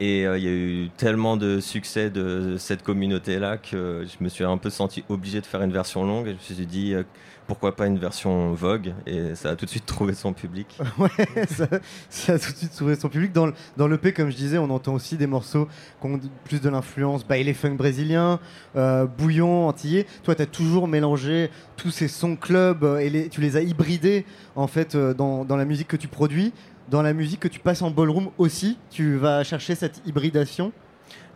Et 0.00 0.26
euh, 0.26 0.38
il 0.38 0.44
y 0.44 0.48
a 0.48 0.52
eu 0.52 0.90
tellement 0.96 1.36
de 1.36 1.60
succès 1.60 2.10
de 2.10 2.56
cette 2.58 2.82
communauté-là 2.84 3.56
que 3.58 4.04
je 4.06 4.22
me 4.22 4.28
suis 4.28 4.44
un 4.44 4.56
peu 4.58 4.70
senti 4.70 5.02
obligé 5.08 5.40
de 5.40 5.46
faire 5.46 5.62
une 5.62 5.72
version 5.72 6.04
longue. 6.04 6.28
Et 6.28 6.30
je 6.30 6.34
me 6.36 6.56
suis 6.56 6.66
dit 6.66 6.94
euh, 6.94 7.02
pourquoi 7.48 7.74
pas 7.74 7.86
une 7.86 7.98
version 7.98 8.52
Vogue 8.52 8.92
Et 9.06 9.34
ça 9.34 9.50
a 9.50 9.56
tout 9.56 9.64
de 9.64 9.70
suite 9.70 9.86
trouvé 9.86 10.14
son 10.14 10.32
public. 10.32 10.78
Ouais, 10.98 11.08
ça, 11.48 11.66
ça 12.08 12.34
a 12.34 12.38
tout 12.38 12.52
de 12.52 12.56
suite 12.56 12.72
trouvé 12.76 12.94
son 12.94 13.08
public. 13.08 13.32
Dans, 13.32 13.46
le- 13.46 13.54
dans 13.76 13.88
l'EP, 13.88 14.12
comme 14.12 14.30
je 14.30 14.36
disais, 14.36 14.58
on 14.58 14.70
entend 14.70 14.94
aussi 14.94 15.16
des 15.16 15.26
morceaux 15.26 15.66
qui 16.00 16.06
ont 16.06 16.20
plus 16.44 16.60
de 16.60 16.68
l'influence 16.68 17.26
baile 17.26 17.52
funk 17.54 17.74
brésilien, 17.74 18.38
euh, 18.76 19.06
bouillon, 19.06 19.66
antillais. 19.66 20.06
Toi, 20.22 20.34
tu 20.36 20.42
as 20.42 20.46
toujours 20.46 20.86
mélangé 20.86 21.50
tous 21.76 21.90
ces 21.90 22.06
sons 22.06 22.36
club 22.36 22.84
euh, 22.84 22.98
et 22.98 23.10
les- 23.10 23.28
tu 23.28 23.40
les 23.40 23.56
as 23.56 23.62
hybridés 23.62 24.24
en 24.54 24.66
fait 24.68 24.94
euh, 24.94 25.14
dans, 25.14 25.44
dans 25.44 25.56
la 25.56 25.64
musique 25.64 25.88
que 25.88 25.96
tu 25.96 26.06
produis. 26.08 26.52
Dans 26.90 27.02
la 27.02 27.12
musique 27.12 27.40
que 27.40 27.48
tu 27.48 27.58
passes 27.60 27.82
en 27.82 27.90
ballroom 27.90 28.28
aussi, 28.38 28.78
tu 28.90 29.16
vas 29.16 29.42
chercher 29.42 29.74
cette 29.74 30.00
hybridation? 30.06 30.70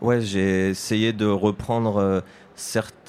Ouais, 0.01 0.21
j'ai 0.21 0.71
essayé 0.71 1.13
de 1.13 1.27
reprendre. 1.27 2.23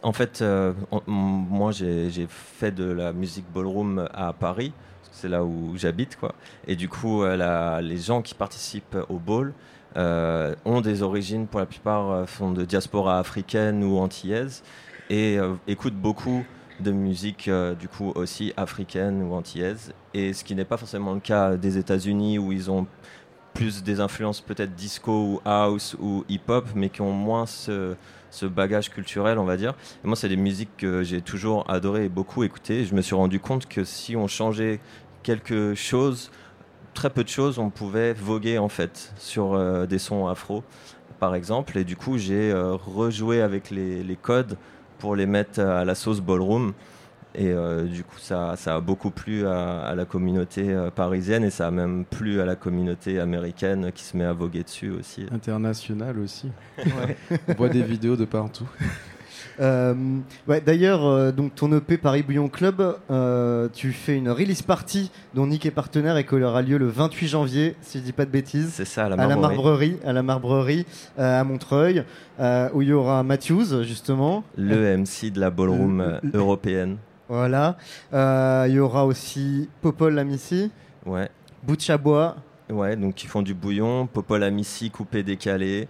En 0.04 0.13
fait, 0.13 0.42
euh, 0.42 0.74
moi, 1.08 1.72
j'ai 1.72 2.28
fait 2.28 2.72
de 2.72 2.86
la 2.86 3.13
musique 3.13 3.46
ballroom 3.54 4.08
à 4.13 4.34
Paris. 4.34 4.74
C'est 5.12 5.30
là 5.30 5.44
où 5.44 5.74
j'habite, 5.76 6.18
quoi. 6.18 6.34
Et 6.68 6.76
du 6.76 6.89
coup, 6.89 7.24
euh, 7.24 7.82
les 7.82 7.98
gens 7.98 8.22
qui 8.22 8.34
participent 8.34 8.98
au 9.10 9.18
ball 9.18 9.54
euh, 9.96 10.56
ont 10.66 10.82
des 10.82 11.04
origines, 11.04 11.48
pour 11.48 11.60
la 11.60 11.66
plupart, 11.66 12.28
sont 12.28 12.52
de 12.52 12.66
diaspora 12.66 13.20
africaine 13.20 13.84
ou 13.84 14.00
antillaise 14.00 14.63
et 15.10 15.38
écoutent 15.68 15.96
beaucoup 15.96 16.44
de 16.80 16.92
musique, 16.92 17.50
du 17.80 17.88
coup, 17.88 18.12
aussi 18.16 18.54
africaine 18.58 19.22
ou 19.22 19.34
antillaise. 19.34 19.94
Et 20.13 20.34
ce 20.34 20.44
qui 20.44 20.56
n'est 20.56 20.66
pas 20.66 20.78
forcément 20.78 21.13
le 21.13 21.20
cas 21.20 21.56
des 21.56 21.78
États-Unis 21.78 22.39
où 22.39 22.52
ils 22.52 22.72
ont 22.72 22.88
plus 23.54 23.84
des 23.84 24.00
influences 24.00 24.42
peut-être 24.42 24.74
disco 24.74 25.12
ou 25.12 25.42
house 25.46 25.96
ou 26.00 26.26
hip-hop, 26.28 26.66
mais 26.76 26.89
qui 26.89 27.02
ont 27.02 27.12
moins 27.12 27.46
ce, 27.46 27.96
ce 28.34 28.48
bagage 28.48 28.89
culturel, 28.89 29.38
on 29.38 29.46
va 29.46 29.58
dire. 29.58 29.76
Moi, 30.04 30.15
c'est 30.15 30.28
des 30.28 30.36
musiques 30.36 30.76
que 30.78 31.04
j'ai 31.04 31.22
toujours 31.22 31.69
adoré 31.69 32.06
et 32.06 32.10
beaucoup 32.10 32.43
écouté. 32.43 32.80
Et 32.80 32.86
je 32.86 32.96
me 32.96 33.02
suis 33.02 33.15
rendu 33.15 33.39
compte 33.39 33.67
que 33.67 33.84
si 33.84 34.15
on 34.15 34.28
changeait 34.28 34.80
quelque 35.22 35.76
chose, 35.76 36.32
très 36.96 37.12
peu 37.12 37.24
de 37.24 37.30
choses, 37.30 37.60
on 37.60 37.69
pouvait 37.69 38.13
voguer 38.13 38.58
en 38.58 38.69
fait 38.69 39.13
sur 39.17 39.54
euh, 39.54 39.86
des 39.86 40.00
sons 40.00 40.28
afro, 40.28 40.63
par 41.19 41.36
exemple. 41.36 41.78
Et 41.78 41.84
du 41.84 41.96
coup, 41.96 42.17
j'ai 42.17 42.52
euh, 42.52 42.74
rejoué 42.74 43.39
avec 43.41 43.69
les 43.69 44.17
codes 44.19 44.58
pour 44.98 45.15
les 45.15 45.28
mettre 45.28 45.60
à 45.60 45.86
la 45.86 45.93
sauce 45.93 46.19
ballroom. 46.19 46.74
Et 47.36 47.52
euh, 47.52 47.84
du 47.86 48.04
coup, 48.04 48.19
ça, 48.19 48.56
ça 48.58 48.76
a 48.76 48.80
beaucoup 48.80 49.10
plu 49.10 49.48
à, 49.48 49.82
à 49.82 49.96
la 49.96 50.06
communauté 50.06 50.69
euh, 50.69 50.91
parisienne 50.91 51.43
et 51.43 51.50
ça 51.50 51.67
a 51.67 51.72
même 51.72 52.06
plu 52.06 52.39
à 52.39 52.46
la 52.46 52.56
communauté 52.56 53.19
américaine 53.19 53.91
qui 53.93 54.04
se 54.04 54.15
met 54.15 54.26
à 54.26 54.34
voguer 54.34 54.63
dessus 54.63 54.91
aussi. 54.91 55.26
International 55.32 56.19
aussi. 56.19 56.50
On 57.48 57.54
voit 57.54 57.69
des 57.69 57.82
vidéos 57.82 58.15
de 58.15 58.26
partout. 58.26 58.69
Euh, 59.60 59.93
ouais, 60.48 60.62
D'ailleurs, 60.62 61.06
euh, 61.06 61.32
donc 61.32 61.56
ton 61.56 61.72
EP 61.76 61.98
Paris 61.98 62.24
Bouillon 62.24 62.48
Club, 62.48 62.98
euh, 63.12 63.67
tu 63.74 63.91
fais 63.91 64.17
une 64.17 64.30
release 64.30 64.62
party 64.62 65.12
dont 65.34 65.48
Nick 65.48 65.65
est 65.65 65.72
partenaire 65.72 66.17
et 66.17 66.26
qui 66.26 66.36
aura 66.36 66.62
lieu 66.62 66.78
le 66.78 66.88
28 66.88 67.28
janvier, 67.28 67.76
si 67.82 68.00
je 68.00 68.04
dis 68.04 68.13
pas 68.13 68.26
de 68.26 68.32
bêtises. 68.32 68.72
C'est 68.74 68.86
ça, 68.86 69.06
à 69.06 69.10
la 69.10 69.15
à 69.15 69.28
la 69.28 69.36
Marbrerie. 69.36 69.91
Marbrerie, 69.91 69.98
à 70.06 70.13
la 70.13 70.24
Marbrerie 70.24 70.86
euh, 71.19 71.41
à 71.41 71.43
Montreuil, 71.43 72.04
euh, 72.39 72.69
où 72.74 72.82
il 72.82 72.89
y 72.89 72.93
aura 72.93 73.24
Matthews 73.24 73.84
justement. 73.84 74.43
Le 74.58 74.98
MC 74.98 75.32
de 75.32 75.39
la 75.39 75.50
ballroom 75.50 76.02
euh, 76.02 76.19
européenne. 76.34 76.98
Voilà. 77.30 77.78
Euh, 78.14 78.66
il 78.68 78.74
y 78.76 78.80
aura 78.80 79.06
aussi 79.06 79.70
Popol 79.82 80.14
Lamissi, 80.16 80.72
Ouais. 81.06 81.30
Boutchabois, 81.64 82.36
Ouais, 82.70 82.96
donc 82.96 83.24
ils 83.24 83.28
font 83.28 83.42
du 83.42 83.54
bouillon, 83.54 84.08
Popol 84.08 84.42
Amici 84.44 84.90
coupé 84.90 85.22
décalé, 85.24 85.88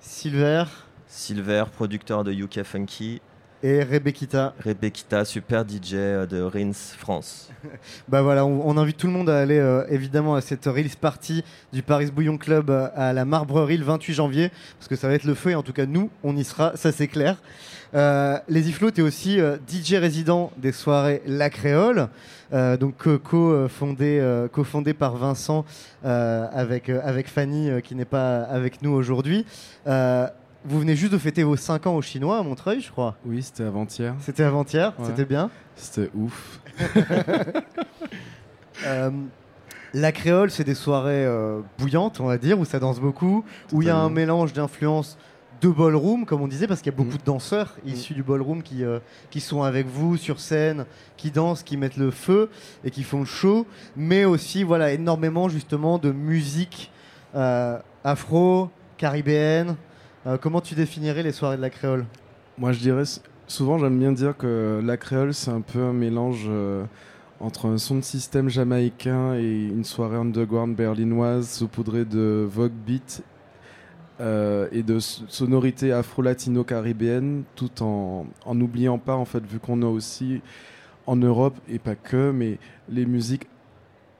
Silver 0.00 0.64
Silver, 1.06 1.64
producteur 1.74 2.22
de 2.24 2.32
UK 2.32 2.62
Funky, 2.62 3.20
et 3.62 3.82
Rebekita. 3.82 4.54
Rebekita, 4.64 5.24
super 5.24 5.64
DJ 5.64 5.94
euh, 5.94 6.26
de 6.26 6.40
Rins 6.40 6.72
France. 6.72 7.50
Bah 8.08 8.22
voilà, 8.22 8.44
on, 8.44 8.68
on 8.68 8.76
invite 8.76 8.96
tout 8.96 9.06
le 9.06 9.12
monde 9.12 9.30
à 9.30 9.38
aller 9.38 9.58
euh, 9.58 9.84
évidemment 9.88 10.34
à 10.34 10.40
cette 10.40 10.64
release 10.66 10.96
party 10.96 11.44
du 11.72 11.82
Paris 11.82 12.10
Bouillon 12.10 12.36
Club 12.36 12.70
euh, 12.70 12.88
à 12.94 13.12
la 13.12 13.24
Marbrerie 13.24 13.76
le 13.76 13.84
28 13.84 14.14
janvier, 14.14 14.50
parce 14.78 14.88
que 14.88 14.96
ça 14.96 15.08
va 15.08 15.14
être 15.14 15.24
le 15.24 15.34
feu 15.34 15.50
et 15.50 15.54
en 15.54 15.62
tout 15.62 15.72
cas 15.72 15.86
nous, 15.86 16.10
on 16.22 16.36
y 16.36 16.44
sera, 16.44 16.76
ça 16.76 16.92
c'est 16.92 17.08
clair. 17.08 17.36
Euh, 17.94 18.38
les 18.48 18.68
Iflo, 18.68 18.90
tu 18.90 19.00
es 19.00 19.04
aussi 19.04 19.38
euh, 19.40 19.56
DJ 19.68 19.94
résident 19.94 20.50
des 20.56 20.72
soirées 20.72 21.22
La 21.26 21.50
Créole, 21.50 22.08
donc 22.80 22.96
co-fondé 23.22 24.46
co-fondé 24.52 24.92
par 24.92 25.16
Vincent 25.16 25.64
avec, 26.04 26.90
avec 26.90 27.28
Fanny 27.28 27.70
qui 27.82 27.94
n'est 27.94 28.04
pas 28.04 28.42
avec 28.42 28.82
nous 28.82 28.90
aujourd'hui. 28.90 29.46
Vous 30.64 30.78
venez 30.78 30.94
juste 30.94 31.12
de 31.12 31.18
fêter 31.18 31.42
vos 31.42 31.56
5 31.56 31.86
ans 31.88 31.96
au 31.96 32.02
Chinois 32.02 32.38
à 32.38 32.42
Montreuil, 32.42 32.80
je 32.80 32.90
crois. 32.90 33.16
Oui, 33.26 33.42
c'était 33.42 33.64
avant-hier. 33.64 34.14
C'était 34.20 34.44
avant-hier, 34.44 34.92
Ouais. 34.98 35.06
c'était 35.06 35.24
bien. 35.24 35.50
C'était 35.76 36.10
ouf. 36.14 36.60
Euh, 38.86 39.10
la 39.94 40.10
créole, 40.10 40.50
c'est 40.50 40.64
des 40.64 40.74
soirées 40.74 41.24
euh, 41.24 41.60
bouillantes, 41.78 42.18
on 42.18 42.26
va 42.26 42.36
dire, 42.36 42.58
où 42.58 42.64
ça 42.64 42.80
danse 42.80 42.98
beaucoup, 42.98 43.44
où 43.70 43.80
il 43.82 43.86
y 43.86 43.90
a 43.90 43.96
un 43.96 44.08
mélange 44.10 44.52
d'influences 44.52 45.16
de 45.60 45.68
ballroom, 45.68 46.24
comme 46.26 46.40
on 46.40 46.48
disait, 46.48 46.66
parce 46.66 46.80
qu'il 46.80 46.90
y 46.90 46.94
a 46.94 46.96
beaucoup 46.96 47.14
Mm. 47.14 47.18
de 47.18 47.24
danseurs 47.24 47.76
issus 47.86 48.14
du 48.14 48.24
ballroom 48.24 48.62
qui, 48.64 48.82
euh, 48.82 48.98
qui 49.30 49.38
sont 49.40 49.62
avec 49.62 49.86
vous 49.86 50.16
sur 50.16 50.40
scène, 50.40 50.84
qui 51.16 51.30
dansent, 51.30 51.62
qui 51.62 51.76
mettent 51.76 51.96
le 51.98 52.10
feu 52.10 52.50
et 52.82 52.90
qui 52.90 53.04
font 53.04 53.20
le 53.20 53.24
show, 53.26 53.66
mais 53.94 54.24
aussi 54.24 54.64
voilà 54.64 54.90
énormément 54.92 55.48
justement 55.48 55.98
de 55.98 56.10
musique 56.10 56.90
afro, 58.02 58.68
caribéenne. 58.96 59.76
Euh, 60.24 60.38
comment 60.40 60.60
tu 60.60 60.74
définirais 60.74 61.24
les 61.24 61.32
soirées 61.32 61.56
de 61.56 61.62
la 61.62 61.70
créole? 61.70 62.06
Moi, 62.56 62.72
je 62.72 62.78
dirais, 62.78 63.02
souvent, 63.48 63.78
j'aime 63.78 63.98
bien 63.98 64.12
dire 64.12 64.36
que 64.36 64.80
la 64.84 64.96
créole, 64.96 65.34
c'est 65.34 65.50
un 65.50 65.62
peu 65.62 65.80
un 65.80 65.92
mélange 65.92 66.44
euh, 66.46 66.84
entre 67.40 67.66
un 67.66 67.76
son 67.76 67.96
de 67.96 68.02
système 68.02 68.48
jamaïcain 68.48 69.34
et 69.34 69.66
une 69.66 69.84
soirée 69.84 70.16
underground 70.16 70.76
berlinoise 70.76 71.48
saupoudrée 71.48 72.04
de 72.04 72.46
Vogue 72.48 72.70
beat 72.70 73.24
euh, 74.20 74.68
et 74.70 74.84
de 74.84 75.00
sonorités 75.00 75.90
afro-latino-caribéennes, 75.92 77.42
tout 77.56 77.82
en 77.82 78.26
en 78.46 78.54
n'oubliant 78.54 78.98
pas, 78.98 79.16
en 79.16 79.24
fait, 79.24 79.44
vu 79.44 79.58
qu'on 79.58 79.82
a 79.82 79.86
aussi 79.86 80.40
en 81.08 81.16
Europe, 81.16 81.56
et 81.68 81.80
pas 81.80 81.96
que, 81.96 82.30
mais 82.30 82.58
les 82.88 83.06
musiques 83.06 83.48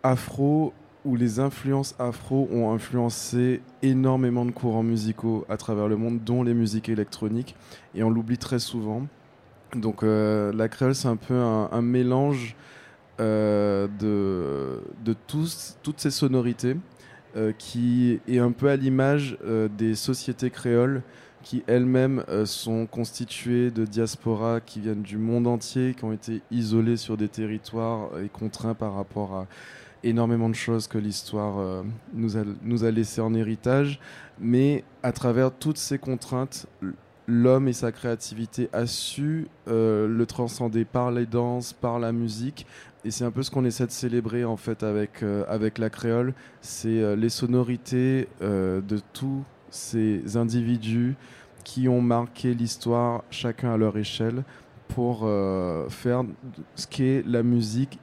afro 0.02 0.72
où 1.04 1.16
les 1.16 1.40
influences 1.40 1.94
afro 1.98 2.48
ont 2.52 2.72
influencé 2.72 3.60
énormément 3.82 4.44
de 4.44 4.50
courants 4.52 4.82
musicaux 4.82 5.44
à 5.48 5.56
travers 5.56 5.88
le 5.88 5.96
monde, 5.96 6.22
dont 6.24 6.42
les 6.42 6.54
musiques 6.54 6.88
électroniques, 6.88 7.56
et 7.94 8.02
on 8.02 8.10
l'oublie 8.10 8.38
très 8.38 8.58
souvent. 8.58 9.06
Donc 9.74 10.02
euh, 10.02 10.52
la 10.52 10.68
créole, 10.68 10.94
c'est 10.94 11.08
un 11.08 11.16
peu 11.16 11.34
un, 11.34 11.82
mélange 11.82 12.54
euh, 13.20 13.88
de, 13.98 14.80
de 15.04 15.16
toutes 15.26 16.00
ces 16.00 16.10
sonorités 16.10 16.76
euh, 17.36 17.52
qui 17.56 18.20
est 18.28 18.38
un 18.38 18.52
peu 18.52 18.68
à 18.68 18.76
l'image 18.76 19.38
des 19.76 19.94
sociétés 19.94 20.50
créoles 20.50 21.02
qui 21.42 21.64
elles-mêmes 21.66 22.22
sont 22.44 22.86
constituées 22.86 23.72
de 23.72 23.84
diasporas 23.84 24.60
qui 24.60 24.78
viennent 24.78 25.02
du 25.02 25.18
monde 25.18 25.48
entier, 25.48 25.92
qui 25.98 26.04
ont 26.04 26.12
été 26.12 26.40
isolées 26.52 26.96
sur 26.96 27.16
des 27.16 27.26
territoires 27.26 28.10
et 28.20 28.28
contraints 28.28 28.74
par 28.74 28.94
rapport 28.94 29.34
à 29.34 29.46
énormément 30.04 30.48
de 30.48 30.54
choses 30.54 30.86
que 30.86 30.98
l'histoire 30.98 31.58
euh, 31.58 31.82
nous, 32.14 32.36
a, 32.36 32.42
nous 32.62 32.84
a 32.84 32.90
laissé 32.90 33.20
en 33.20 33.34
héritage. 33.34 34.00
Mais 34.40 34.84
à 35.02 35.12
travers 35.12 35.52
toutes 35.52 35.78
ces 35.78 35.98
contraintes, 35.98 36.66
l'homme 37.26 37.68
et 37.68 37.72
sa 37.72 37.92
créativité 37.92 38.68
a 38.72 38.86
su 38.86 39.48
euh, 39.68 40.08
le 40.08 40.26
transcender 40.26 40.84
par 40.84 41.10
les 41.10 41.26
danses, 41.26 41.72
par 41.72 41.98
la 41.98 42.12
musique. 42.12 42.66
Et 43.04 43.10
c'est 43.10 43.24
un 43.24 43.30
peu 43.30 43.42
ce 43.42 43.50
qu'on 43.50 43.64
essaie 43.64 43.86
de 43.86 43.92
célébrer 43.92 44.44
en 44.44 44.56
fait 44.56 44.82
avec, 44.82 45.22
euh, 45.22 45.44
avec 45.48 45.78
la 45.78 45.90
créole. 45.90 46.34
C'est 46.60 47.16
les 47.16 47.28
sonorités 47.28 48.28
de 48.40 49.00
tous 49.12 49.42
ces 49.70 50.36
individus 50.36 51.16
qui 51.64 51.88
ont 51.88 52.00
marqué 52.00 52.54
l'histoire 52.54 53.24
chacun 53.30 53.72
à 53.72 53.76
leur 53.76 53.96
échelle 53.96 54.44
pour 54.88 55.28
faire 55.88 56.22
ce 56.76 56.86
qu'est 56.86 57.24
la 57.26 57.42
musique 57.42 57.98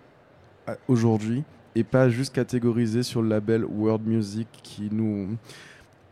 aujourd'hui 0.88 1.44
et 1.80 1.84
pas 1.86 2.10
juste 2.10 2.36
catégorisé 2.36 3.04
sur 3.04 3.22
le 3.22 3.30
label 3.30 3.64
World 3.64 4.06
Music 4.06 4.48
qui 4.64 4.90
nous 4.92 5.30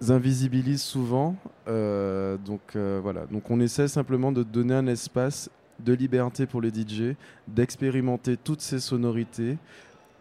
invisibilise 0.07 0.81
souvent. 0.81 1.35
Euh, 1.67 2.37
donc 2.37 2.61
euh, 2.75 2.99
voilà, 3.03 3.25
donc 3.25 3.51
on 3.51 3.59
essaie 3.59 3.89
simplement 3.89 4.31
de 4.31 4.43
donner 4.43 4.75
un 4.75 4.87
espace 4.87 5.49
de 5.79 5.93
liberté 5.93 6.45
pour 6.45 6.61
les 6.61 6.69
DJ, 6.69 7.15
d'expérimenter 7.47 8.37
toutes 8.37 8.61
ces 8.61 8.79
sonorités 8.79 9.57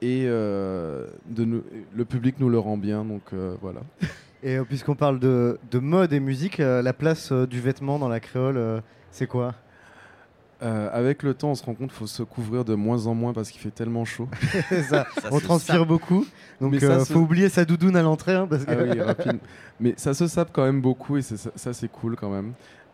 et 0.02 0.24
euh, 0.26 1.06
le 1.36 2.04
public 2.04 2.40
nous 2.40 2.48
le 2.48 2.58
rend 2.58 2.76
bien. 2.76 3.04
Donc 3.04 3.32
voilà. 3.62 3.80
Et 4.42 4.58
puisqu'on 4.68 4.96
parle 4.96 5.18
de, 5.20 5.58
de 5.70 5.78
mode 5.78 6.12
et 6.12 6.20
musique, 6.20 6.58
la 6.58 6.92
place 6.92 7.32
du 7.32 7.60
vêtement 7.60 7.98
dans 7.98 8.08
la 8.08 8.20
créole, 8.20 8.82
c'est 9.10 9.26
quoi? 9.26 9.54
Euh, 10.62 10.88
avec 10.90 11.22
le 11.22 11.34
temps, 11.34 11.50
on 11.50 11.54
se 11.54 11.62
rend 11.62 11.74
compte 11.74 11.88
qu'il 11.90 11.98
faut 11.98 12.06
se 12.06 12.22
couvrir 12.22 12.64
de 12.64 12.74
moins 12.74 13.06
en 13.08 13.14
moins 13.14 13.34
parce 13.34 13.50
qu'il 13.50 13.60
fait 13.60 13.70
tellement 13.70 14.06
chaud. 14.06 14.26
Ça, 14.88 15.06
Ça 15.20 15.28
On 15.30 15.38
se 15.38 15.44
transpire 15.44 15.80
sape. 15.80 15.88
beaucoup, 15.88 16.24
donc 16.62 16.72
il 16.72 16.80
ça 16.80 17.04
faut 17.04 17.18
oublier 17.20 17.50
sa 17.50 17.64
doudoune 17.66 17.94
à 17.94 18.02
l'entrée. 18.02 18.34
hein, 18.34 18.46
parce 18.48 18.64
que... 18.64 18.70
Ah 18.70 19.14
oui. 19.26 19.38
Mais 19.80 19.92
ça 19.98 20.14
se 20.14 20.26
sape 20.26 20.48
quand 20.54 20.64
même 20.64 20.80
beaucoup 20.80 21.18
et 21.18 21.22
ça, 21.22 21.50
ça, 21.54 21.72
c'est 21.74 21.88
cool 21.88 22.16
quand 22.16 22.30
même. 22.30 22.52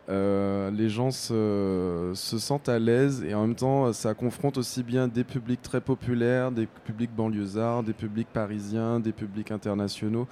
Euh, 0.08 0.72
les 0.72 0.88
gens 0.88 1.12
se, 1.12 2.10
se 2.14 2.38
sentent 2.38 2.68
à 2.68 2.80
l'aise 2.80 3.22
et 3.22 3.34
en 3.34 3.42
même 3.42 3.54
temps 3.54 3.92
ça 3.92 4.14
confronte 4.14 4.58
aussi 4.58 4.82
bien 4.82 5.06
des 5.06 5.22
publics 5.22 5.62
très 5.62 5.80
populaires, 5.80 6.50
des 6.50 6.66
publics 6.84 7.14
banlieusards, 7.14 7.84
des 7.84 7.92
publics 7.92 8.26
parisiens, 8.32 8.98
des 8.98 9.12
publics 9.12 9.52
internationaux, 9.52 10.26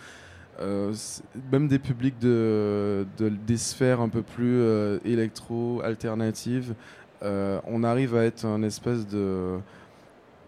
euh, 0.60 0.92
même 1.52 1.68
des 1.68 1.78
publics 1.78 2.18
de, 2.18 3.06
de- 3.18 3.28
des 3.28 3.56
sphères 3.56 4.00
un 4.00 4.08
peu 4.08 4.22
plus 4.22 4.56
euh, 4.58 4.98
électro, 5.04 5.80
alternatives. 5.84 6.74
Euh, 7.22 7.60
on 7.66 7.84
arrive 7.84 8.16
à 8.16 8.24
être 8.24 8.44
un 8.46 8.62
espèce 8.62 9.06
de... 9.06 9.58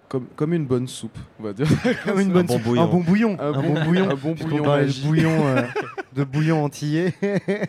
Comme, 0.08 0.26
comme 0.36 0.52
une 0.52 0.66
bonne 0.66 0.88
soupe, 0.88 1.16
on 1.40 1.44
va 1.44 1.54
dire. 1.54 1.66
Comme 2.04 2.20
une 2.20 2.30
bonne 2.32 2.44
bon 2.44 2.54
soupe. 2.58 2.64
bouillon. 2.64 2.82
Un 2.82 2.86
bon 2.86 3.00
bouillon. 3.00 3.36
Un 3.40 3.46
Un 3.48 3.52
bon- 3.52 3.62
bon 3.74 3.84
bouillon. 3.84 4.10
un 4.10 4.14
bon 4.14 4.32
bouillon 4.34 4.62
de 4.86 5.06
bouillon, 5.06 5.46
euh, 5.46 5.62
de 6.14 6.24
bouillon 6.24 6.64
antillais. 6.64 7.14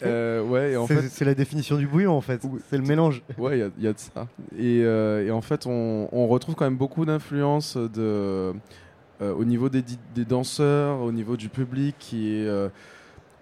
Euh, 0.04 0.44
ouais, 0.44 0.76
en 0.76 0.86
C'est 0.86 0.96
fait, 0.98 1.08
c'est 1.10 1.24
la 1.26 1.36
définition 1.36 1.78
du 1.78 1.88
bouillon 1.88 2.12
en 2.12 2.20
fait. 2.20 2.42
Oui. 2.44 2.60
C'est 2.70 2.78
le 2.78 2.84
mélange. 2.84 3.22
Ouais, 3.38 3.60
il 3.60 3.72
y 3.82 3.86
y, 3.86 3.88
a 3.88 3.94
de 3.94 3.98
ça. 3.98 4.28
Et, 4.60 4.82
euh, 4.84 5.26
et 5.26 5.32
en 5.32 5.40
fait, 5.40 5.66
on, 5.68 6.10
on 6.12 6.28
retrouve 6.28 6.56
quand 6.56 6.66
même 6.66 6.76
beaucoup 6.76 7.06
d'influence 7.06 7.78
de, 7.78 7.92
euh, 8.02 8.54
au 9.22 9.46
niveau 9.46 9.70
des, 9.70 9.82
des 10.14 10.26
danseurs, 10.26 11.00
au 11.00 11.14
niveau 11.14 11.38
du 11.38 11.48
public, 11.48 11.96
qui 11.98 12.34
est 12.36 12.50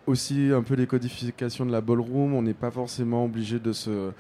aussi 0.05 0.51
un 0.53 0.61
peu 0.61 0.75
les 0.75 0.85
codifications 0.85 1.65
de 1.65 1.71
la 1.71 1.81
ballroom. 1.81 2.35
On 2.35 2.43
n'est 2.43 2.53
pas 2.53 2.69
forcément 2.69 3.25
obligé 3.25 3.57
de 3.57 3.71
se 3.73 4.11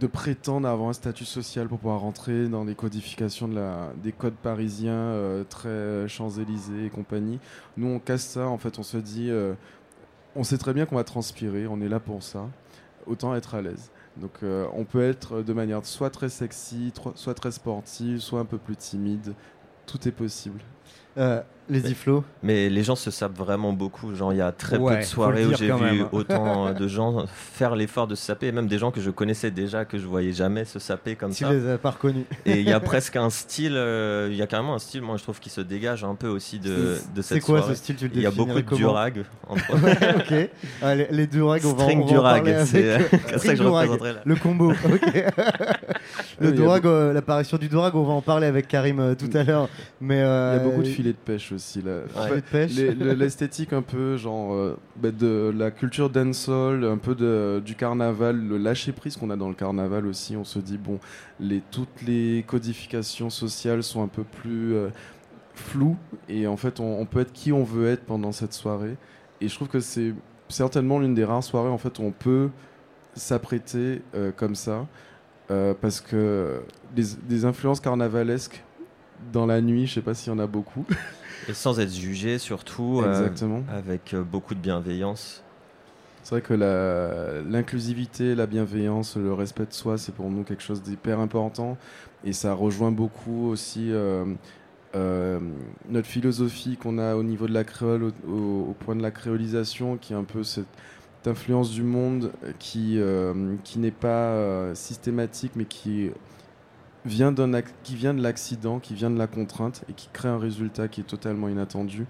de 0.00 0.06
prétendre 0.06 0.68
avoir 0.68 0.88
un 0.88 0.94
statut 0.94 1.24
social 1.24 1.68
pour 1.68 1.78
pouvoir 1.78 2.00
rentrer 2.00 2.48
dans 2.48 2.64
les 2.64 2.74
codifications 2.74 3.48
des 4.02 4.12
codes 4.12 4.34
parisiens 4.34 4.92
euh, 4.92 5.44
très 5.44 6.08
Champs-Élysées 6.08 6.86
et 6.86 6.90
compagnie. 6.90 7.38
Nous, 7.76 7.86
on 7.86 7.98
casse 7.98 8.24
ça. 8.24 8.46
En 8.48 8.58
fait, 8.58 8.78
on 8.78 8.82
se 8.82 8.96
dit, 8.96 9.30
euh, 9.30 9.54
on 10.34 10.44
sait 10.44 10.58
très 10.58 10.72
bien 10.72 10.86
qu'on 10.86 10.96
va 10.96 11.04
transpirer. 11.04 11.66
On 11.66 11.80
est 11.80 11.88
là 11.88 12.00
pour 12.00 12.22
ça. 12.22 12.48
Autant 13.06 13.34
être 13.34 13.54
à 13.54 13.62
l'aise. 13.62 13.90
Donc 14.16 14.42
euh, 14.42 14.66
on 14.74 14.84
peut 14.84 15.02
être 15.02 15.42
de 15.42 15.52
manière 15.52 15.84
soit 15.86 16.10
très 16.10 16.28
sexy, 16.28 16.92
soit 17.14 17.34
très 17.34 17.50
sportive, 17.50 18.20
soit 18.20 18.40
un 18.40 18.44
peu 18.44 18.58
plus 18.58 18.76
timide. 18.76 19.34
Tout 19.86 20.06
est 20.06 20.12
possible. 20.12 20.60
Euh, 21.72 21.80
les 21.82 21.90
iflots. 21.90 22.24
Mais 22.42 22.68
les 22.68 22.82
gens 22.84 22.96
se 22.96 23.10
sapent 23.10 23.36
vraiment 23.36 23.72
beaucoup. 23.72 24.14
Genre, 24.14 24.32
il 24.32 24.36
y 24.38 24.42
a 24.42 24.52
très 24.52 24.78
Ouais, 24.78 24.94
peu 24.96 25.00
de 25.00 25.04
soirées 25.06 25.46
où 25.46 25.54
j'ai 25.56 25.66
vu 25.72 25.80
même. 25.80 26.06
autant 26.12 26.72
de 26.72 26.88
gens 26.88 27.24
faire 27.26 27.74
l'effort 27.76 28.06
de 28.06 28.14
se 28.14 28.24
saper, 28.24 28.48
et 28.48 28.52
même 28.52 28.66
des 28.68 28.78
gens 28.78 28.90
que 28.90 29.00
je 29.00 29.10
connaissais 29.10 29.50
déjà, 29.50 29.84
que 29.84 29.98
je 29.98 30.06
voyais 30.06 30.32
jamais 30.32 30.64
se 30.64 30.78
saper 30.78 31.16
comme 31.16 31.32
Tu 31.32 31.44
ça. 31.44 31.52
les 31.52 31.68
as 31.68 31.78
pas 31.78 31.90
reconnus. 31.90 32.24
Et 32.46 32.60
il 32.60 32.68
y 32.68 32.72
a 32.72 32.80
presque 32.92 33.16
un 33.16 33.30
style, 33.30 33.74
euh, 33.76 34.28
il 34.30 34.36
y 34.36 34.42
a 34.42 34.46
carrément 34.46 34.74
un 34.74 34.78
style, 34.78 35.02
moi 35.02 35.16
je 35.16 35.22
trouve, 35.22 35.40
qui 35.40 35.50
se 35.50 35.60
dégage 35.60 36.04
un 36.04 36.14
peu 36.14 36.28
aussi 36.28 36.58
de, 36.58 36.96
de 37.14 37.22
C'est 37.22 37.34
cette 37.34 37.42
quoi 37.44 37.58
soirée. 37.60 37.74
ce 37.74 37.78
style 37.82 37.96
Tu 37.96 38.08
le 38.08 38.14
Il 38.16 38.22
y 38.22 38.26
a 38.26 38.30
beaucoup 38.30 38.60
de 38.60 38.76
durag. 38.76 39.24
entre 39.48 39.62
ok. 39.74 40.48
Ah, 40.82 40.94
les, 40.94 41.06
les 41.10 41.26
durags, 41.26 41.64
on 41.64 41.74
va, 41.74 41.82
String 41.84 42.00
on 42.02 42.06
va 42.06 42.12
durag, 42.12 42.64
c'est 42.64 42.84
euh, 42.84 42.98
euh, 42.98 43.38
ça 43.38 43.48
que 43.50 43.56
je 43.56 43.62
durag, 43.62 43.88
représenterai 43.90 44.12
là. 44.14 44.20
Le 44.24 44.36
combo, 44.36 44.72
le 46.40 46.52
durag, 46.52 46.86
euh, 46.86 47.12
l'apparition 47.12 47.56
du 47.56 47.68
durag, 47.68 47.94
on 47.94 48.02
va 48.04 48.12
en 48.12 48.22
parler 48.22 48.46
avec 48.46 48.68
Karim 48.68 48.98
euh, 49.00 49.14
tout 49.14 49.30
à 49.34 49.42
l'heure. 49.44 49.68
Mais 50.00 50.16
Il 50.16 50.18
y 50.18 50.22
euh, 50.22 50.56
a 50.56 50.58
beaucoup 50.58 50.82
de 50.82 50.88
filets 50.88 51.12
de 51.12 51.16
pêche 51.16 51.52
aussi 51.52 51.61
le- 52.92 53.12
l'esthétique 53.14 53.72
un 53.72 53.82
peu 53.82 54.16
genre 54.16 54.54
euh, 54.54 54.76
bah, 54.96 55.10
de 55.10 55.52
la 55.56 55.70
culture 55.70 56.10
dancehall, 56.10 56.84
un 56.84 56.98
peu 56.98 57.14
de, 57.14 57.62
du 57.64 57.74
carnaval, 57.74 58.36
le 58.40 58.58
lâcher 58.58 58.92
prise 58.92 59.16
qu'on 59.16 59.30
a 59.30 59.36
dans 59.36 59.48
le 59.48 59.54
carnaval 59.54 60.06
aussi. 60.06 60.36
On 60.36 60.44
se 60.44 60.58
dit 60.58 60.78
bon, 60.78 60.98
les 61.40 61.62
toutes 61.70 62.02
les 62.06 62.44
codifications 62.46 63.30
sociales 63.30 63.82
sont 63.82 64.02
un 64.02 64.08
peu 64.08 64.24
plus 64.24 64.74
euh, 64.74 64.88
floues 65.54 65.96
et 66.28 66.46
en 66.46 66.56
fait 66.56 66.80
on, 66.80 66.98
on 67.00 67.04
peut 67.06 67.20
être 67.20 67.32
qui 67.32 67.52
on 67.52 67.64
veut 67.64 67.88
être 67.88 68.04
pendant 68.04 68.32
cette 68.32 68.52
soirée. 68.52 68.96
Et 69.40 69.48
je 69.48 69.54
trouve 69.54 69.68
que 69.68 69.80
c'est 69.80 70.14
certainement 70.48 70.98
l'une 70.98 71.14
des 71.14 71.24
rares 71.24 71.44
soirées 71.44 71.68
en 71.70 71.78
fait 71.78 71.98
où 71.98 72.02
on 72.02 72.12
peut 72.12 72.48
s'apprêter 73.14 74.02
euh, 74.14 74.30
comme 74.34 74.54
ça 74.54 74.86
euh, 75.50 75.74
parce 75.78 76.00
que 76.00 76.60
des, 76.94 77.04
des 77.28 77.44
influences 77.44 77.80
carnavalesques 77.80 78.62
dans 79.32 79.46
la 79.46 79.60
nuit, 79.60 79.86
je 79.86 79.94
sais 79.94 80.00
pas 80.00 80.14
s'il 80.14 80.32
y 80.32 80.34
en 80.34 80.38
a 80.38 80.46
beaucoup. 80.46 80.84
Et 81.48 81.54
sans 81.54 81.80
être 81.80 81.92
jugé 81.92 82.38
surtout, 82.38 83.00
euh, 83.02 83.08
Exactement. 83.08 83.62
avec 83.68 84.14
euh, 84.14 84.22
beaucoup 84.22 84.54
de 84.54 84.60
bienveillance. 84.60 85.42
C'est 86.22 86.36
vrai 86.36 86.40
que 86.42 86.54
l'inclusivité, 87.50 88.34
la 88.36 88.46
bienveillance, 88.46 89.16
le 89.16 89.32
respect 89.32 89.66
de 89.66 89.72
soi, 89.72 89.98
c'est 89.98 90.14
pour 90.14 90.30
nous 90.30 90.44
quelque 90.44 90.62
chose 90.62 90.80
d'hyper 90.82 91.18
important. 91.18 91.76
Et 92.24 92.32
ça 92.32 92.54
rejoint 92.54 92.92
beaucoup 92.92 93.48
aussi 93.48 93.88
euh, 93.90 94.24
euh, 94.94 95.40
notre 95.88 96.06
philosophie 96.06 96.76
qu'on 96.76 96.98
a 96.98 97.16
au 97.16 97.24
niveau 97.24 97.48
de 97.48 97.52
la 97.52 97.64
créole, 97.64 98.04
au, 98.04 98.12
au- 98.30 98.66
au 98.70 98.76
point 98.78 98.94
de 98.94 99.02
la 99.02 99.10
créolisation, 99.10 99.96
qui 99.96 100.12
est 100.12 100.16
un 100.16 100.22
peu 100.22 100.44
cette 100.44 100.66
influence 101.26 101.72
du 101.72 101.82
monde 101.82 102.30
qui, 102.60 102.98
euh, 103.00 103.56
qui 103.64 103.80
n'est 103.80 103.90
pas 103.90 104.72
systématique, 104.76 105.52
mais 105.56 105.64
qui 105.64 106.10
vient, 107.04 107.32
d'un 107.32 107.62
qui 107.82 107.96
vient 107.96 108.14
de 108.14 108.22
l'accident, 108.22 108.78
qui 108.78 108.94
vient 108.94 109.10
de 109.10 109.18
la 109.18 109.26
contrainte, 109.26 109.84
et 109.88 109.92
qui 109.92 110.08
crée 110.12 110.28
un 110.28 110.38
résultat 110.38 110.88
qui 110.88 111.00
est 111.00 111.04
totalement 111.04 111.48
inattendu 111.48 112.06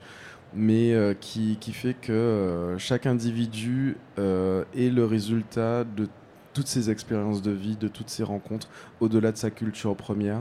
mais 0.54 0.92
euh, 0.92 1.14
qui, 1.14 1.56
qui 1.60 1.72
fait 1.72 1.94
que 1.94 2.12
euh, 2.12 2.78
chaque 2.78 3.06
individu 3.06 3.96
euh, 4.18 4.64
est 4.76 4.90
le 4.90 5.04
résultat 5.04 5.84
de 5.84 6.08
toutes 6.52 6.66
ses 6.66 6.90
expériences 6.90 7.40
de 7.40 7.50
vie, 7.50 7.76
de 7.76 7.88
toutes 7.88 8.10
ses 8.10 8.22
rencontres, 8.22 8.68
au-delà 9.00 9.32
de 9.32 9.38
sa 9.38 9.50
culture 9.50 9.96
première 9.96 10.40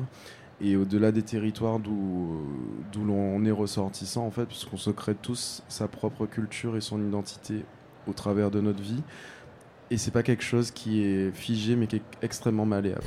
et 0.59 0.75
au-delà 0.75 1.11
des 1.11 1.23
territoires 1.23 1.79
d'où 1.79 2.45
l'on 3.03 3.43
est 3.45 3.51
ressortissant, 3.51 4.25
en 4.25 4.31
fait, 4.31 4.45
puisqu'on 4.45 4.77
se 4.77 4.89
crée 4.89 5.15
tous 5.15 5.63
sa 5.69 5.87
propre 5.87 6.25
culture 6.25 6.75
et 6.75 6.81
son 6.81 7.01
identité 7.01 7.65
au 8.07 8.13
travers 8.13 8.51
de 8.51 8.59
notre 8.59 8.81
vie. 8.81 9.01
Et 9.93 9.97
c'est 9.97 10.11
pas 10.11 10.23
quelque 10.23 10.43
chose 10.43 10.71
qui 10.71 11.03
est 11.03 11.35
figé, 11.35 11.75
mais 11.75 11.85
qui 11.85 11.97
est 11.97 12.01
extrêmement 12.21 12.65
malléable. 12.65 13.03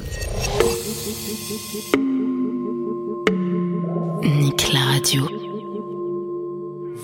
Nique 4.22 4.70
la 4.70 4.80
radio. 4.80 5.43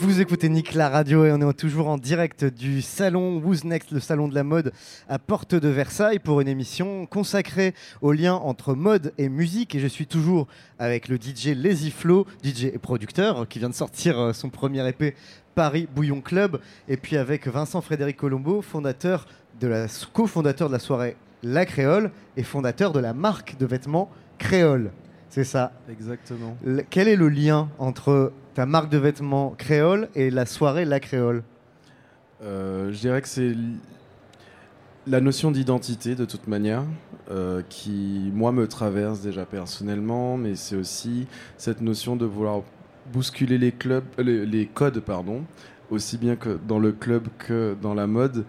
Vous 0.03 0.23
écoutez 0.23 0.49
Nick 0.49 0.73
la 0.73 0.89
radio 0.89 1.27
et 1.27 1.33
on 1.33 1.47
est 1.47 1.53
toujours 1.53 1.89
en 1.89 1.99
direct 1.99 2.47
du 2.47 2.81
salon 2.81 3.37
Who's 3.37 3.65
Next, 3.65 3.91
le 3.91 4.01
salon 4.01 4.29
de 4.29 4.35
la 4.35 4.45
mode 4.45 4.73
à 5.11 5.19
Porte 5.19 5.55
de 5.55 5.69
Versailles 5.69 6.19
pour 6.19 6.41
une 6.41 6.49
émission 6.49 7.05
consacrée 7.05 7.75
au 8.01 8.13
lien 8.13 8.33
entre 8.33 8.73
mode 8.73 9.13
et 9.19 9.29
musique. 9.29 9.75
Et 9.75 9.79
je 9.79 9.87
suis 9.87 10.07
toujours 10.07 10.47
avec 10.79 11.09
le 11.09 11.17
DJ 11.17 11.49
Lazy 11.55 11.91
Flo, 11.91 12.27
DJ 12.43 12.65
et 12.65 12.79
producteur, 12.79 13.47
qui 13.47 13.59
vient 13.59 13.69
de 13.69 13.75
sortir 13.75 14.19
euh, 14.19 14.33
son 14.33 14.49
premier 14.49 14.89
EP 14.89 15.15
Paris 15.55 15.87
Bouillon 15.95 16.23
Club. 16.23 16.61
Et 16.89 16.97
puis 16.97 17.19
avec 17.19 17.47
Vincent 17.47 17.83
Frédéric 17.83 18.17
Colombo, 18.17 18.63
fondateur 18.63 19.27
cofondateur 20.15 20.69
de 20.69 20.73
la 20.73 20.79
soirée 20.79 21.17
La 21.43 21.67
Créole 21.67 22.11
et 22.39 22.43
fondateur 22.43 22.93
de 22.93 23.01
la 23.01 23.13
marque 23.13 23.59
de 23.59 23.67
vêtements 23.67 24.11
Créole. 24.39 24.93
C'est 25.31 25.45
ça. 25.45 25.73
Exactement. 25.89 26.57
Le- 26.65 26.83
quel 26.89 27.09
est 27.09 27.17
le 27.17 27.29
lien 27.29 27.69
entre 27.79 28.33
ta 28.55 28.67
marque 28.67 28.91
de 28.91 28.99
vêtements 28.99 29.51
créole 29.57 30.09
et 30.15 30.31
la 30.31 30.45
soirée 30.45 30.85
La 30.85 31.01
Créole 31.01 31.43
Euh, 32.43 32.91
je 32.93 32.99
dirais 32.99 33.23
que 33.23 33.29
c'est 33.29 33.55
la 35.07 35.21
notion 35.21 35.51
d'identité 35.51 36.15
de 36.15 36.25
toute 36.25 36.47
manière 36.47 36.83
euh, 37.31 37.63
qui, 37.69 38.31
moi, 38.35 38.53
me 38.53 38.67
traverse 38.69 39.21
déjà 39.21 39.45
personnellement, 39.47 40.37
mais 40.37 40.57
c'est 40.57 40.77
aussi 40.77 41.27
cette 41.57 41.81
notion 41.81 42.17
de 42.17 42.27
vouloir 42.27 42.63
bousculer 43.13 43.57
les 43.59 43.73
clubs, 43.73 44.05
euh, 44.19 44.23
les, 44.23 44.47
les 44.47 44.67
codes, 44.67 45.01
pardon, 45.01 45.45
aussi 45.91 46.19
bien 46.19 46.37
que 46.37 46.59
dans 46.69 46.79
le 46.79 46.93
club 46.93 47.29
que 47.39 47.77
dans 47.81 47.95
la 47.95 48.07
mode. 48.07 48.45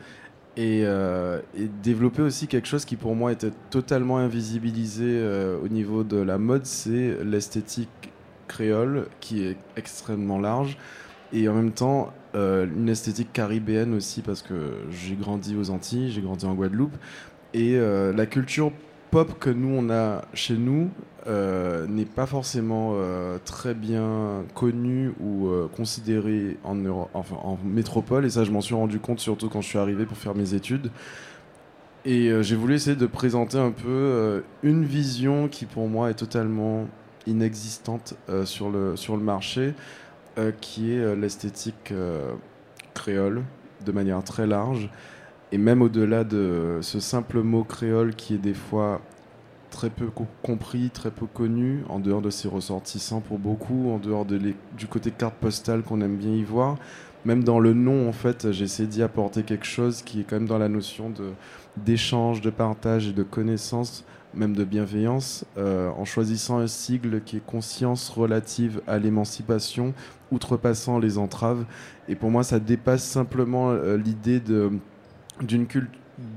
Et, 0.57 0.81
euh, 0.83 1.39
et 1.55 1.67
développer 1.81 2.21
aussi 2.21 2.47
quelque 2.47 2.67
chose 2.67 2.83
qui 2.83 2.97
pour 2.97 3.15
moi 3.15 3.31
était 3.31 3.51
totalement 3.69 4.17
invisibilisé 4.17 5.05
euh, 5.07 5.57
au 5.63 5.69
niveau 5.69 6.03
de 6.03 6.17
la 6.17 6.37
mode, 6.37 6.65
c'est 6.65 7.23
l'esthétique 7.23 7.89
créole 8.49 9.07
qui 9.21 9.43
est 9.43 9.55
extrêmement 9.77 10.39
large. 10.39 10.77
Et 11.31 11.47
en 11.47 11.53
même 11.53 11.71
temps 11.71 12.11
euh, 12.35 12.65
une 12.65 12.89
esthétique 12.89 13.31
caribéenne 13.31 13.93
aussi 13.93 14.21
parce 14.21 14.41
que 14.41 14.73
j'ai 14.89 15.15
grandi 15.15 15.55
aux 15.55 15.69
Antilles, 15.69 16.11
j'ai 16.11 16.21
grandi 16.21 16.45
en 16.45 16.53
Guadeloupe. 16.53 16.97
Et 17.53 17.77
la 17.77 18.25
culture 18.27 18.71
pop 19.11 19.37
que 19.39 19.49
nous 19.49 19.69
on 19.69 19.89
a 19.91 20.23
chez 20.33 20.55
nous 20.55 20.89
euh, 21.27 21.85
n'est 21.87 22.05
pas 22.05 22.25
forcément 22.25 22.93
euh, 22.95 23.37
très 23.45 23.75
bien 23.75 24.43
connue 24.55 25.11
ou 25.19 25.49
euh, 25.49 25.67
considérée 25.67 26.57
en, 26.63 26.75
Euro- 26.75 27.09
enfin, 27.13 27.35
en 27.43 27.59
métropole. 27.63 28.25
Et 28.25 28.29
ça 28.31 28.43
je 28.43 28.51
m'en 28.51 28.61
suis 28.61 28.73
rendu 28.73 28.99
compte 28.99 29.19
surtout 29.19 29.49
quand 29.49 29.61
je 29.61 29.67
suis 29.67 29.77
arrivé 29.77 30.05
pour 30.05 30.17
faire 30.17 30.33
mes 30.33 30.55
études. 30.55 30.89
Et 32.03 32.31
j'ai 32.41 32.55
voulu 32.55 32.73
essayer 32.73 32.95
de 32.95 33.05
présenter 33.05 33.59
un 33.59 33.69
peu 33.69 34.43
une 34.63 34.85
vision 34.85 35.47
qui 35.47 35.67
pour 35.67 35.87
moi 35.87 36.09
est 36.09 36.15
totalement 36.15 36.87
inexistante 37.27 38.15
sur, 38.43 38.71
le, 38.71 38.95
sur 38.95 39.17
le 39.17 39.21
marché 39.21 39.75
qui 40.61 40.93
est 40.93 41.15
l'esthétique 41.15 41.93
créole 42.95 43.43
de 43.85 43.91
manière 43.91 44.23
très 44.23 44.47
large 44.47 44.89
et 45.51 45.57
même 45.57 45.81
au-delà 45.81 46.23
de 46.23 46.79
ce 46.81 46.99
simple 46.99 47.41
mot 47.41 47.63
créole 47.63 48.15
qui 48.15 48.35
est 48.35 48.37
des 48.37 48.53
fois 48.53 49.01
très 49.69 49.89
peu 49.89 50.07
co- 50.07 50.27
compris, 50.43 50.89
très 50.89 51.11
peu 51.11 51.25
connu, 51.25 51.83
en 51.89 51.99
dehors 51.99 52.21
de 52.21 52.29
ses 52.29 52.47
ressortissants 52.47 53.21
pour 53.21 53.39
beaucoup, 53.39 53.89
en 53.91 53.99
dehors 53.99 54.25
du 54.25 54.87
côté 54.89 55.11
carte 55.11 55.35
postale 55.35 55.81
qu'on 55.83 56.01
aime 56.01 56.17
bien 56.17 56.31
y 56.31 56.43
voir. 56.43 56.77
Même 57.23 57.43
dans 57.43 57.59
le 57.59 57.73
nom, 57.73 58.09
en 58.09 58.13
fait, 58.13 58.51
j'ai 58.51 58.65
essayé 58.65 58.87
d'y 58.87 59.03
apporter 59.03 59.43
quelque 59.43 59.65
chose 59.65 60.01
qui 60.01 60.19
est 60.21 60.23
quand 60.23 60.37
même 60.37 60.47
dans 60.47 60.57
la 60.57 60.69
notion 60.69 61.13
d'échange, 61.77 62.41
de 62.41 62.49
partage 62.49 63.07
et 63.07 63.13
de 63.13 63.23
connaissance, 63.23 64.03
même 64.33 64.55
de 64.55 64.63
bienveillance, 64.63 65.45
euh, 65.57 65.89
en 65.89 66.05
choisissant 66.05 66.57
un 66.59 66.67
sigle 66.67 67.21
qui 67.23 67.37
est 67.37 67.45
conscience 67.45 68.09
relative 68.09 68.81
à 68.87 68.97
l'émancipation, 68.97 69.93
outrepassant 70.31 70.99
les 70.99 71.17
entraves. 71.17 71.65
Et 72.09 72.15
pour 72.15 72.31
moi, 72.31 72.43
ça 72.43 72.59
dépasse 72.59 73.03
simplement 73.03 73.69
euh, 73.71 73.97
l'idée 73.97 74.39
de 74.39 74.71
d'une 75.45 75.67
cul- 75.67 75.89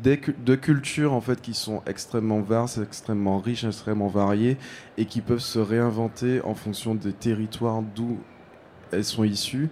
des 0.03 0.19
cu- 0.19 0.35
de 0.45 0.55
cultures 0.55 1.13
en 1.13 1.21
fait 1.21 1.41
qui 1.41 1.55
sont 1.55 1.83
extrêmement 1.87 2.41
vastes, 2.41 2.79
extrêmement 2.83 3.39
riches, 3.39 3.65
extrêmement 3.65 4.09
variées 4.09 4.57
et 4.99 5.05
qui 5.05 5.21
peuvent 5.21 5.41
se 5.41 5.59
réinventer 5.59 6.41
en 6.43 6.55
fonction 6.55 6.95
des 6.95 7.13
territoires 7.13 7.83
d'où 7.95 8.19
elles 8.93 9.05
sont 9.05 9.25
issues 9.25 9.69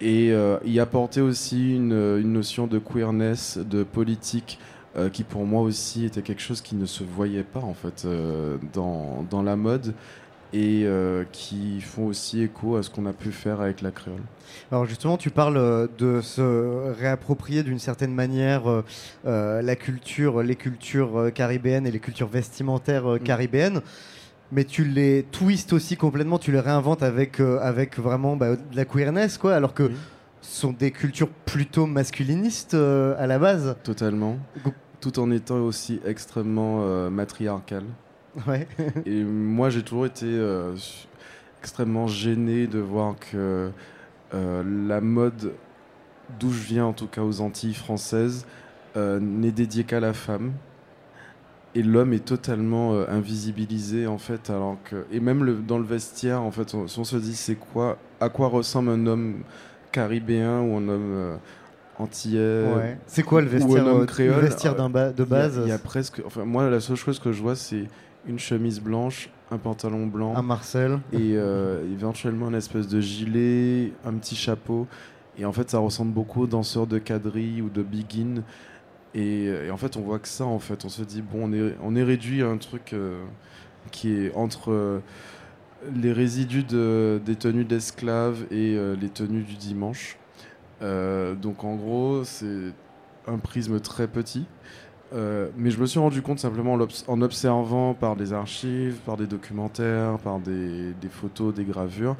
et 0.00 0.32
euh, 0.32 0.58
y 0.64 0.80
apporter 0.80 1.20
aussi 1.20 1.74
une, 1.76 1.92
une 1.92 2.32
notion 2.32 2.66
de 2.66 2.78
queerness, 2.78 3.58
de 3.58 3.82
politique 3.82 4.58
euh, 4.96 5.08
qui 5.08 5.22
pour 5.24 5.44
moi 5.46 5.62
aussi 5.62 6.04
était 6.04 6.22
quelque 6.22 6.42
chose 6.42 6.60
qui 6.62 6.74
ne 6.74 6.86
se 6.86 7.04
voyait 7.04 7.44
pas 7.44 7.60
en 7.60 7.74
fait 7.74 8.04
euh, 8.04 8.56
dans, 8.72 9.24
dans 9.30 9.42
la 9.42 9.56
mode 9.56 9.94
et 10.52 10.82
euh, 10.84 11.24
qui 11.32 11.80
font 11.80 12.06
aussi 12.06 12.42
écho 12.42 12.76
à 12.76 12.82
ce 12.82 12.90
qu'on 12.90 13.06
a 13.06 13.12
pu 13.12 13.30
faire 13.32 13.60
avec 13.60 13.82
la 13.82 13.90
créole. 13.90 14.22
Alors 14.72 14.84
justement, 14.86 15.16
tu 15.16 15.30
parles 15.30 15.56
euh, 15.56 15.86
de 15.98 16.20
se 16.20 16.92
réapproprier 16.98 17.62
d'une 17.62 17.78
certaine 17.78 18.12
manière 18.12 18.62
euh, 19.26 19.62
la 19.62 19.76
culture, 19.76 20.42
les 20.42 20.56
cultures 20.56 21.30
caribéennes 21.34 21.86
et 21.86 21.90
les 21.90 22.00
cultures 22.00 22.28
vestimentaires 22.28 23.12
euh, 23.12 23.18
caribéennes. 23.18 23.80
Mais 24.52 24.64
tu 24.64 24.84
les 24.84 25.22
twists 25.30 25.72
aussi 25.72 25.96
complètement, 25.96 26.38
tu 26.38 26.50
les 26.50 26.58
réinventes 26.58 27.04
avec, 27.04 27.38
euh, 27.38 27.60
avec 27.60 27.98
vraiment 27.98 28.34
bah, 28.34 28.56
de 28.56 28.76
la 28.76 28.84
queerness, 28.84 29.38
quoi, 29.38 29.54
alors 29.54 29.74
que 29.74 29.92
ce 30.40 30.60
sont 30.62 30.72
des 30.72 30.90
cultures 30.90 31.28
plutôt 31.28 31.86
masculinistes 31.86 32.74
euh, 32.74 33.14
à 33.18 33.28
la 33.28 33.38
base. 33.38 33.76
Totalement. 33.84 34.38
Tout 35.00 35.20
en 35.20 35.30
étant 35.30 35.58
aussi 35.60 36.00
extrêmement 36.04 36.80
euh, 36.82 37.10
matriarcal. 37.10 37.84
Ouais. 38.46 38.66
Et 39.06 39.22
moi, 39.22 39.70
j'ai 39.70 39.82
toujours 39.82 40.06
été 40.06 40.26
euh, 40.26 40.72
extrêmement 41.60 42.06
gêné 42.06 42.66
de 42.66 42.78
voir 42.78 43.14
que 43.18 43.70
euh, 44.34 44.86
la 44.88 45.00
mode, 45.00 45.52
d'où 46.38 46.50
je 46.50 46.62
viens 46.62 46.84
en 46.86 46.92
tout 46.92 47.06
cas 47.06 47.22
aux 47.22 47.40
Antilles 47.40 47.74
françaises, 47.74 48.46
euh, 48.96 49.18
n'est 49.20 49.52
dédiée 49.52 49.84
qu'à 49.84 50.00
la 50.00 50.12
femme. 50.12 50.52
Et 51.76 51.82
l'homme 51.84 52.12
est 52.12 52.24
totalement 52.24 52.94
invisibilisé 53.08 54.08
en 54.08 54.18
fait, 54.18 54.50
alors 54.50 54.76
que 54.82 55.04
et 55.12 55.20
même 55.20 55.44
le- 55.44 55.54
dans 55.54 55.78
le 55.78 55.84
vestiaire 55.84 56.42
en 56.42 56.50
fait, 56.50 56.74
on, 56.74 56.88
si 56.88 56.98
on 56.98 57.04
se 57.04 57.14
dit 57.16 57.36
c'est 57.36 57.54
quoi, 57.54 57.96
à 58.20 58.28
quoi 58.28 58.48
ressemble 58.48 58.90
un 58.90 59.06
homme 59.06 59.42
caribéen 59.92 60.62
ou 60.62 60.78
un 60.78 60.88
homme 60.88 61.38
antillais, 61.96 62.64
Ouais. 62.74 62.98
C'est 63.06 63.22
quoi 63.22 63.40
le 63.40 63.46
vestiaire, 63.46 63.84
créole, 64.06 64.34
le 64.36 64.40
vestiaire 64.48 64.74
d'un 64.74 64.90
ba- 64.90 65.12
de 65.12 65.22
il 65.22 65.30
y 65.30 65.32
a- 65.34 65.38
base? 65.38 65.60
Il 65.64 65.68
y, 65.68 65.72
a 65.72 65.78
presque, 65.78 66.20
enfin 66.26 66.44
moi 66.44 66.68
la 66.68 66.80
seule 66.80 66.96
chose 66.96 67.20
que 67.20 67.30
je 67.30 67.40
vois 67.40 67.54
c'est 67.54 67.84
une 68.26 68.38
chemise 68.38 68.80
blanche, 68.80 69.30
un 69.50 69.58
pantalon 69.58 70.06
blanc, 70.06 70.34
Un 70.36 70.42
Marcel. 70.42 71.00
et 71.12 71.32
euh, 71.36 71.82
éventuellement 71.92 72.48
une 72.48 72.54
espèce 72.54 72.86
de 72.88 73.00
gilet, 73.00 73.92
un 74.04 74.14
petit 74.14 74.36
chapeau. 74.36 74.86
Et 75.38 75.44
en 75.44 75.52
fait, 75.52 75.70
ça 75.70 75.78
ressemble 75.78 76.12
beaucoup 76.12 76.42
aux 76.42 76.46
danseurs 76.46 76.86
de 76.86 76.98
quadrille 76.98 77.62
ou 77.62 77.70
de 77.70 77.82
begin. 77.82 78.42
Et, 79.14 79.44
et 79.46 79.70
en 79.70 79.76
fait, 79.76 79.96
on 79.96 80.02
voit 80.02 80.18
que 80.18 80.28
ça, 80.28 80.44
en 80.44 80.58
fait. 80.58 80.84
On 80.84 80.88
se 80.88 81.02
dit, 81.02 81.22
bon, 81.22 81.48
on 81.48 81.52
est, 81.52 81.74
on 81.82 81.96
est 81.96 82.02
réduit 82.04 82.42
à 82.42 82.46
un 82.48 82.58
truc 82.58 82.92
euh, 82.92 83.24
qui 83.90 84.12
est 84.12 84.34
entre 84.34 84.70
euh, 84.70 85.00
les 85.96 86.12
résidus 86.12 86.62
de- 86.64 87.20
des 87.24 87.36
tenues 87.36 87.64
d'esclaves 87.64 88.44
et 88.50 88.76
euh, 88.76 88.94
les 89.00 89.08
tenues 89.08 89.42
du 89.42 89.54
dimanche. 89.54 90.18
Euh, 90.82 91.34
donc, 91.34 91.64
en 91.64 91.74
gros, 91.76 92.22
c'est 92.24 92.72
un 93.26 93.38
prisme 93.38 93.80
très 93.80 94.06
petit. 94.08 94.44
Euh, 95.12 95.48
mais 95.56 95.70
je 95.70 95.80
me 95.80 95.86
suis 95.86 95.98
rendu 95.98 96.22
compte 96.22 96.38
simplement 96.38 96.78
en 97.08 97.22
observant 97.22 97.94
par 97.94 98.16
des 98.16 98.32
archives, 98.32 98.96
par 99.04 99.16
des 99.16 99.26
documentaires, 99.26 100.18
par 100.18 100.38
des, 100.38 100.94
photos, 101.10 101.54
des 101.54 101.64
gravures, 101.64 102.16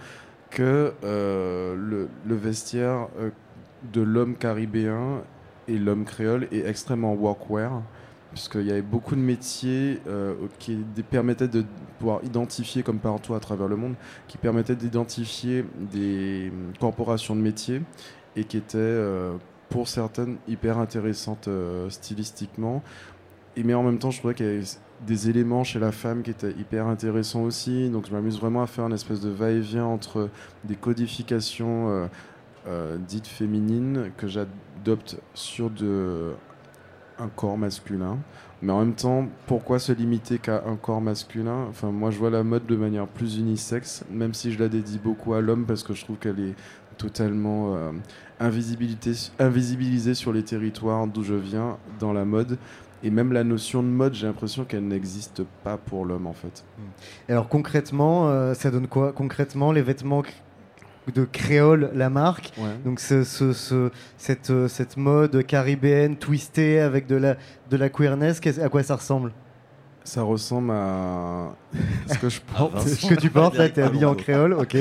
que 0.51 0.93
euh, 1.05 2.09
le, 2.27 2.35
vestiaire 2.35 3.09
euh, 3.21 3.31
de 3.93 4.01
l'homme 4.01 4.35
caribéen 4.35 5.23
et 5.69 5.79
l'homme 5.79 6.05
créole 6.05 6.49
est 6.51 6.67
extrêmement 6.67 7.15
workwear, 7.15 7.83
puisqu'il 8.33 8.67
y 8.67 8.73
avait 8.73 8.83
beaucoup 8.83 9.15
de 9.15 9.21
métiers 9.21 10.01
qui 10.59 10.85
permettaient 11.09 11.49
de 11.49 11.65
pouvoir 11.99 12.21
identifier, 12.25 12.83
comme 12.83 12.99
partout 12.99 13.35
à 13.35 13.41
travers 13.41 13.69
le 13.69 13.77
monde, 13.77 13.95
qui 14.27 14.37
permettaient 14.37 14.75
d'identifier 14.75 15.65
des 15.79 16.51
hum, 16.51 16.73
corporations 16.81 17.37
de 17.37 17.41
métiers 17.41 17.83
et 18.37 18.45
qui 18.45 18.57
étaient 18.57 18.99
pour 19.71 19.89
certaines 19.89 20.37
hyper 20.49 20.79
intéressantes 20.79 21.49
euh, 21.49 21.89
stylistiquement. 21.89 22.83
Et 23.57 23.63
mais 23.63 23.75
en 23.75 23.83
même 23.83 23.99
temps, 23.99 24.11
je 24.11 24.19
trouvais 24.19 24.35
qu'il 24.35 24.47
y 24.47 24.49
avait 24.49 24.65
des 25.07 25.31
éléments 25.31 25.65
chez 25.65 25.79
la 25.79 25.93
femme 25.93 26.23
qui 26.23 26.31
étaient 26.31 26.53
hyper 26.53 26.87
intéressants 26.87 27.43
aussi. 27.43 27.89
Donc 27.89 28.07
je 28.07 28.13
m'amuse 28.13 28.39
vraiment 28.39 28.63
à 28.63 28.67
faire 28.67 28.87
une 28.87 28.93
espèce 28.93 29.21
de 29.21 29.31
va-et-vient 29.31 29.87
entre 29.87 30.29
des 30.65 30.77
codifications 30.77 31.89
euh, 31.89 32.07
euh, 32.67 32.99
dites 32.99 33.27
féminines 33.27 34.11
que 34.17 34.29
j'adopte 34.29 35.17
sur 35.35 35.71
de, 35.71 36.33
un 37.19 37.29
corps 37.29 37.57
masculin. 37.57 38.19
Mais 38.63 38.73
en 38.73 38.81
même 38.81 38.95
temps, 38.95 39.27
pourquoi 39.47 39.79
se 39.79 39.93
limiter 39.93 40.39
qu'à 40.39 40.65
un 40.67 40.77
corps 40.77 41.01
masculin? 41.01 41.65
Enfin, 41.71 41.91
moi, 41.91 42.11
je 42.11 42.19
vois 42.19 42.29
la 42.29 42.43
mode 42.43 42.67
de 42.67 42.77
manière 42.77 43.07
plus 43.07 43.39
unisexe, 43.39 44.05
même 44.11 44.35
si 44.35 44.53
je 44.53 44.59
la 44.59 44.69
dédie 44.69 44.99
beaucoup 45.03 45.33
à 45.33 45.41
l'homme 45.41 45.65
parce 45.65 45.83
que 45.83 45.95
je 45.95 46.05
trouve 46.05 46.19
qu'elle 46.19 46.41
est 46.41 46.55
totalement 46.99 47.75
invisibilité- 48.41 49.31
invisibilisée 49.39 50.15
sur 50.15 50.33
les 50.33 50.43
territoires 50.43 51.07
d'où 51.07 51.23
je 51.23 51.35
viens 51.35 51.77
dans 51.99 52.13
la 52.13 52.25
mode. 52.25 52.59
Et 53.03 53.11
même 53.11 53.33
la 53.33 53.45
notion 53.45 53.83
de 53.83 53.89
mode, 53.89 54.13
j'ai 54.15 54.27
l'impression 54.27 54.65
qu'elle 54.65 54.87
n'existe 54.87 55.43
pas 55.65 55.79
pour 55.79 56.05
l'homme 56.05 56.27
en 56.27 56.35
fait. 56.35 56.65
Alors 57.29 57.49
concrètement, 57.49 58.29
euh, 58.29 58.53
ça 58.55 58.71
donne 58.71 58.89
quoi? 58.89 59.13
Concrètement, 59.13 59.73
les 59.73 59.81
vêtements 59.83 60.23
de 61.15 61.25
créole, 61.25 61.91
la 61.95 62.11
marque. 62.11 62.53
Ouais. 62.59 62.65
Donc 62.85 63.01
ce, 63.01 63.25
ce- 63.25 63.55
ce- 63.55 63.91
cette, 64.19 64.51
euh, 64.51 64.69
cette 64.69 64.97
mode 64.99 65.45
caribéenne 65.47 66.17
twistée 66.17 66.79
avec 66.81 67.07
de 67.07 67.17
la, 67.17 67.37
de 67.71 67.77
la 67.79 67.89
queerness, 67.89 68.41
à 68.63 68.69
quoi 68.69 68.83
ça 68.83 68.97
ressemble? 68.97 69.33
Ça 70.05 70.23
ressemble 70.23 70.71
à 70.73 71.55
ce 72.07 72.19
que 72.19 72.29
je 72.29 72.41
porte. 72.55 72.81
Ce 72.87 73.07
que 73.07 73.15
tu 73.15 73.31
portes 73.31 73.57
là, 73.57 73.69
t'es 73.71 73.83
habillé 73.83 74.05
en 74.05 74.15
créole, 74.15 74.53
ok. 74.53 74.77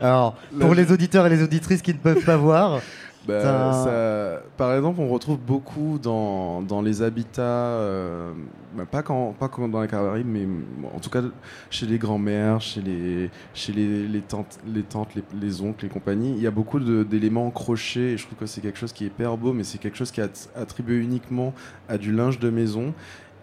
Alors 0.00 0.36
pour 0.60 0.74
les 0.74 0.92
auditeurs 0.92 1.26
et 1.26 1.30
les 1.30 1.42
auditrices 1.42 1.82
qui 1.82 1.92
ne 1.92 1.98
peuvent 1.98 2.24
pas 2.24 2.36
voir, 2.36 2.80
Bah, 3.26 3.72
Ça- 3.72 4.42
par 4.56 4.74
exemple, 4.74 5.00
on 5.00 5.08
retrouve 5.08 5.38
beaucoup 5.38 5.98
dans, 6.02 6.60
dans 6.62 6.82
les 6.82 7.00
habitats, 7.02 7.42
euh, 7.42 8.32
bah, 8.76 8.84
pas, 8.90 9.02
quand, 9.02 9.32
pas 9.38 9.48
quand 9.48 9.66
dans 9.68 9.80
les 9.80 9.88
Caraïbes, 9.88 10.26
mais 10.28 10.44
bon, 10.46 10.88
en 10.94 10.98
tout 11.00 11.08
cas 11.10 11.22
chez 11.70 11.86
les 11.86 11.96
grands-mères, 11.98 12.60
chez 12.60 12.82
les, 12.82 13.30
chez 13.54 13.72
les, 13.72 14.06
les 14.06 14.20
tantes, 14.20 14.58
les, 14.66 14.82
tantes 14.82 15.14
les, 15.14 15.22
les 15.40 15.62
oncles, 15.62 15.84
les 15.86 15.90
compagnies, 15.90 16.34
il 16.36 16.42
y 16.42 16.46
a 16.46 16.50
beaucoup 16.50 16.78
d'éléments 16.80 17.50
crochés 17.50 18.12
et 18.12 18.16
je 18.18 18.26
trouve 18.26 18.38
que 18.38 18.46
c'est 18.46 18.60
quelque 18.60 18.78
chose 18.78 18.92
qui 18.92 19.04
est 19.04 19.08
hyper 19.08 19.36
beau, 19.38 19.52
mais 19.54 19.64
c'est 19.64 19.78
quelque 19.78 19.96
chose 19.96 20.10
qui 20.10 20.20
est 20.20 20.24
att- 20.24 20.50
attribué 20.54 20.96
uniquement 20.98 21.54
à 21.88 21.96
du 21.96 22.12
linge 22.12 22.38
de 22.38 22.50
maison. 22.50 22.92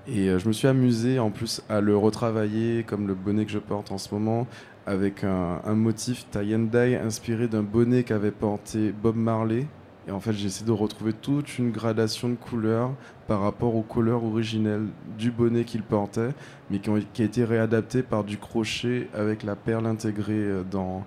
Et 0.08 0.30
euh, 0.30 0.40
je 0.40 0.48
me 0.48 0.52
suis 0.54 0.68
amusé 0.68 1.20
en 1.20 1.30
plus 1.30 1.62
à 1.70 1.80
le 1.80 1.96
retravailler 1.96 2.84
comme 2.84 3.08
le 3.08 3.14
bonnet 3.14 3.46
que 3.46 3.52
je 3.52 3.60
porte 3.60 3.92
en 3.92 4.00
ce 4.00 4.12
moment 4.14 4.48
avec 4.86 5.24
un, 5.24 5.60
motif 5.74 6.26
tie 6.32 6.56
and 6.56 6.68
inspiré 7.06 7.48
d'un 7.48 7.64
bonnet 7.64 8.04
qu'avait 8.04 8.32
porté 8.32 8.92
Bob 8.92 9.16
Marley. 9.16 9.68
Et 10.08 10.12
en 10.12 10.20
fait, 10.20 10.34
j'ai 10.34 10.48
essayé 10.48 10.66
de 10.66 10.72
retrouver 10.72 11.14
toute 11.14 11.60
une 11.60 11.72
gradation 11.72 12.28
de 12.30 12.36
couleurs 12.36 12.92
par 13.28 13.42
rapport 13.42 13.76
aux 13.76 13.84
couleurs 13.84 14.24
originelles 14.24 14.88
du 15.18 15.30
bonnet 15.30 15.64
qu'il 15.64 15.84
portait, 15.84 16.32
mais 16.72 16.80
qui, 16.80 17.22
a 17.22 17.26
été 17.26 17.46
réadapté 17.46 18.02
par 18.02 18.24
du 18.24 18.38
crochet 18.38 19.08
avec 19.14 19.44
la 19.44 19.56
perle 19.56 19.86
intégrée 19.86 20.34
euh, 20.34 20.64
dans, 20.64 21.06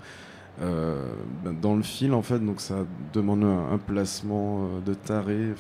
euh, 0.62 1.04
ben, 1.44 1.52
dans 1.60 1.74
le 1.74 1.82
fil, 1.82 2.14
en 2.14 2.22
fait. 2.22 2.38
Donc 2.38 2.60
ça 2.60 2.87
demande 3.12 3.42
un, 3.42 3.78
placement 3.78 4.60
euh, 4.60 4.80
de 4.87 4.94
taré. 4.94 5.54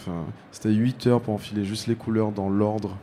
C'était 0.52 0.72
8 0.72 1.08
heures 1.08 1.20
pour 1.20 1.34
enfiler 1.34 1.64
juste 1.64 1.88
les 1.88 1.96
couleurs 1.96 2.30
dans 2.30 2.48
l'ordre 2.48 2.96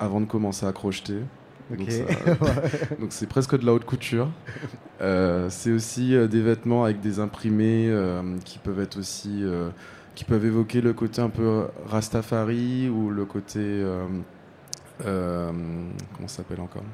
avant 0.00 0.20
de 0.20 0.26
commencer 0.26 0.66
à 0.66 0.72
crocheter. 0.72 1.20
Donc 3.00 3.08
c'est 3.10 3.28
presque 3.28 3.58
de 3.58 3.66
la 3.66 3.72
haute 3.72 3.84
couture. 3.84 4.28
Euh, 5.00 5.48
c'est 5.50 5.72
aussi 5.72 6.14
euh, 6.14 6.26
des 6.26 6.40
vêtements 6.40 6.84
avec 6.84 7.00
des 7.00 7.18
imprimés 7.18 7.88
euh, 7.88 8.22
qui 8.44 8.58
peuvent 8.58 8.80
être 8.80 8.98
aussi 8.98 9.44
qui 10.14 10.24
peuvent 10.24 10.44
évoquer 10.44 10.80
le 10.80 10.92
côté 10.94 11.20
un 11.20 11.28
peu 11.28 11.66
Rastafari 11.86 12.88
ou 12.88 13.10
le 13.10 13.24
côté 13.24 13.84
comment 15.02 16.28
ça 16.28 16.38
s'appelle 16.38 16.60
encore? 16.60 16.84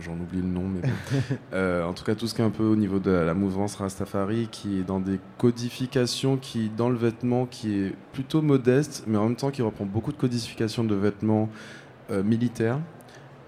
J'en 0.00 0.12
oublie 0.12 0.40
le 0.40 0.48
nom, 0.48 0.62
mais 0.68 0.80
bon. 0.80 1.88
En 1.88 1.92
tout 1.92 2.04
cas, 2.04 2.14
tout 2.14 2.26
ce 2.26 2.34
qui 2.34 2.40
est 2.40 2.44
un 2.44 2.50
peu 2.50 2.62
au 2.62 2.76
niveau 2.76 2.98
de 2.98 3.10
la 3.10 3.34
mouvance 3.34 3.74
Rastafari, 3.74 4.48
qui 4.50 4.78
est 4.78 4.84
dans 4.84 5.00
des 5.00 5.18
codifications 5.36 6.36
qui, 6.36 6.70
dans 6.70 6.88
le 6.88 6.96
vêtement, 6.96 7.44
qui 7.46 7.74
est 7.78 7.94
plutôt 8.12 8.40
modeste, 8.40 9.04
mais 9.06 9.18
en 9.18 9.24
même 9.24 9.36
temps 9.36 9.50
qui 9.50 9.60
reprend 9.60 9.84
beaucoup 9.84 10.12
de 10.12 10.16
codifications 10.16 10.84
de 10.84 10.94
vêtements 10.94 11.48
militaires. 12.08 12.78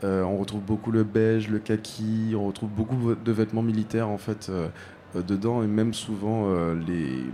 Euh, 0.02 0.22
on 0.22 0.38
retrouve 0.38 0.62
beaucoup 0.62 0.90
le 0.90 1.04
beige, 1.04 1.48
le 1.48 1.58
kaki, 1.58 2.34
on 2.36 2.46
retrouve 2.46 2.70
beaucoup 2.70 3.14
de 3.14 3.32
vêtements 3.32 3.62
militaires 3.62 4.08
en 4.08 4.18
fait 4.18 4.48
euh, 4.48 4.68
euh, 5.14 5.22
dedans 5.22 5.62
et 5.62 5.66
même 5.66 5.94
souvent 5.94 6.52
les 6.74 7.24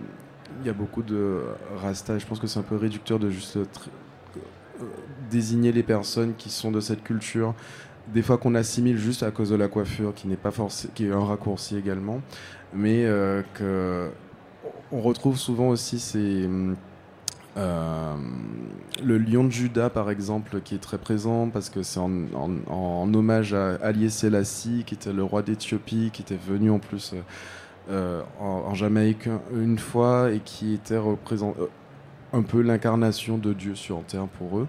il 0.60 0.66
y 0.66 0.68
a 0.68 0.74
beaucoup 0.74 1.02
de 1.02 1.40
rasta. 1.76 2.18
Je 2.18 2.26
pense 2.26 2.38
que 2.38 2.46
c'est 2.46 2.58
un 2.58 2.64
peu 2.64 2.76
réducteur 2.76 3.18
de 3.18 3.30
juste 3.30 3.58
désigner 5.30 5.72
les 5.72 5.82
personnes 5.82 6.34
qui 6.36 6.50
sont 6.50 6.70
de 6.70 6.80
cette 6.80 7.02
culture. 7.02 7.54
Des 8.12 8.20
fois 8.20 8.36
qu'on 8.36 8.54
assimile 8.54 8.98
juste 8.98 9.22
à 9.22 9.30
cause 9.30 9.50
de 9.50 9.54
la 9.56 9.68
coiffure, 9.68 10.12
qui 10.12 10.28
n'est 10.28 10.36
pas 10.36 10.50
qui 10.94 11.06
est 11.06 11.12
un 11.12 11.24
raccourci 11.24 11.76
également, 11.76 12.20
mais 12.74 13.04
que 13.54 14.10
on 14.92 15.00
retrouve 15.00 15.38
souvent 15.38 15.68
aussi 15.68 15.98
ces 15.98 16.44
hum, 16.44 16.76
euh, 17.56 18.14
le 19.02 19.18
lion 19.18 19.44
de 19.44 19.50
Juda, 19.50 19.90
par 19.90 20.10
exemple, 20.10 20.60
qui 20.62 20.74
est 20.74 20.78
très 20.78 20.98
présent 20.98 21.48
parce 21.48 21.70
que 21.70 21.82
c'est 21.82 22.00
en, 22.00 23.14
hommage 23.14 23.54
à 23.54 23.74
Ali 23.82 24.10
Selassie, 24.10 24.84
qui 24.86 24.94
était 24.94 25.12
le 25.12 25.24
roi 25.24 25.42
d'Éthiopie, 25.42 26.10
qui 26.12 26.22
était 26.22 26.38
venu 26.38 26.70
en 26.70 26.78
plus 26.78 27.14
euh, 27.14 27.20
euh, 27.90 28.22
en, 28.38 28.74
Jamaïque 28.74 29.28
une 29.52 29.78
fois 29.78 30.30
et 30.30 30.40
qui 30.40 30.74
était 30.74 30.98
représent, 30.98 31.54
un 32.32 32.42
peu 32.42 32.60
l'incarnation 32.60 33.38
de 33.38 33.52
Dieu 33.52 33.74
sur 33.74 34.02
terre 34.04 34.26
pour 34.38 34.58
eux. 34.58 34.68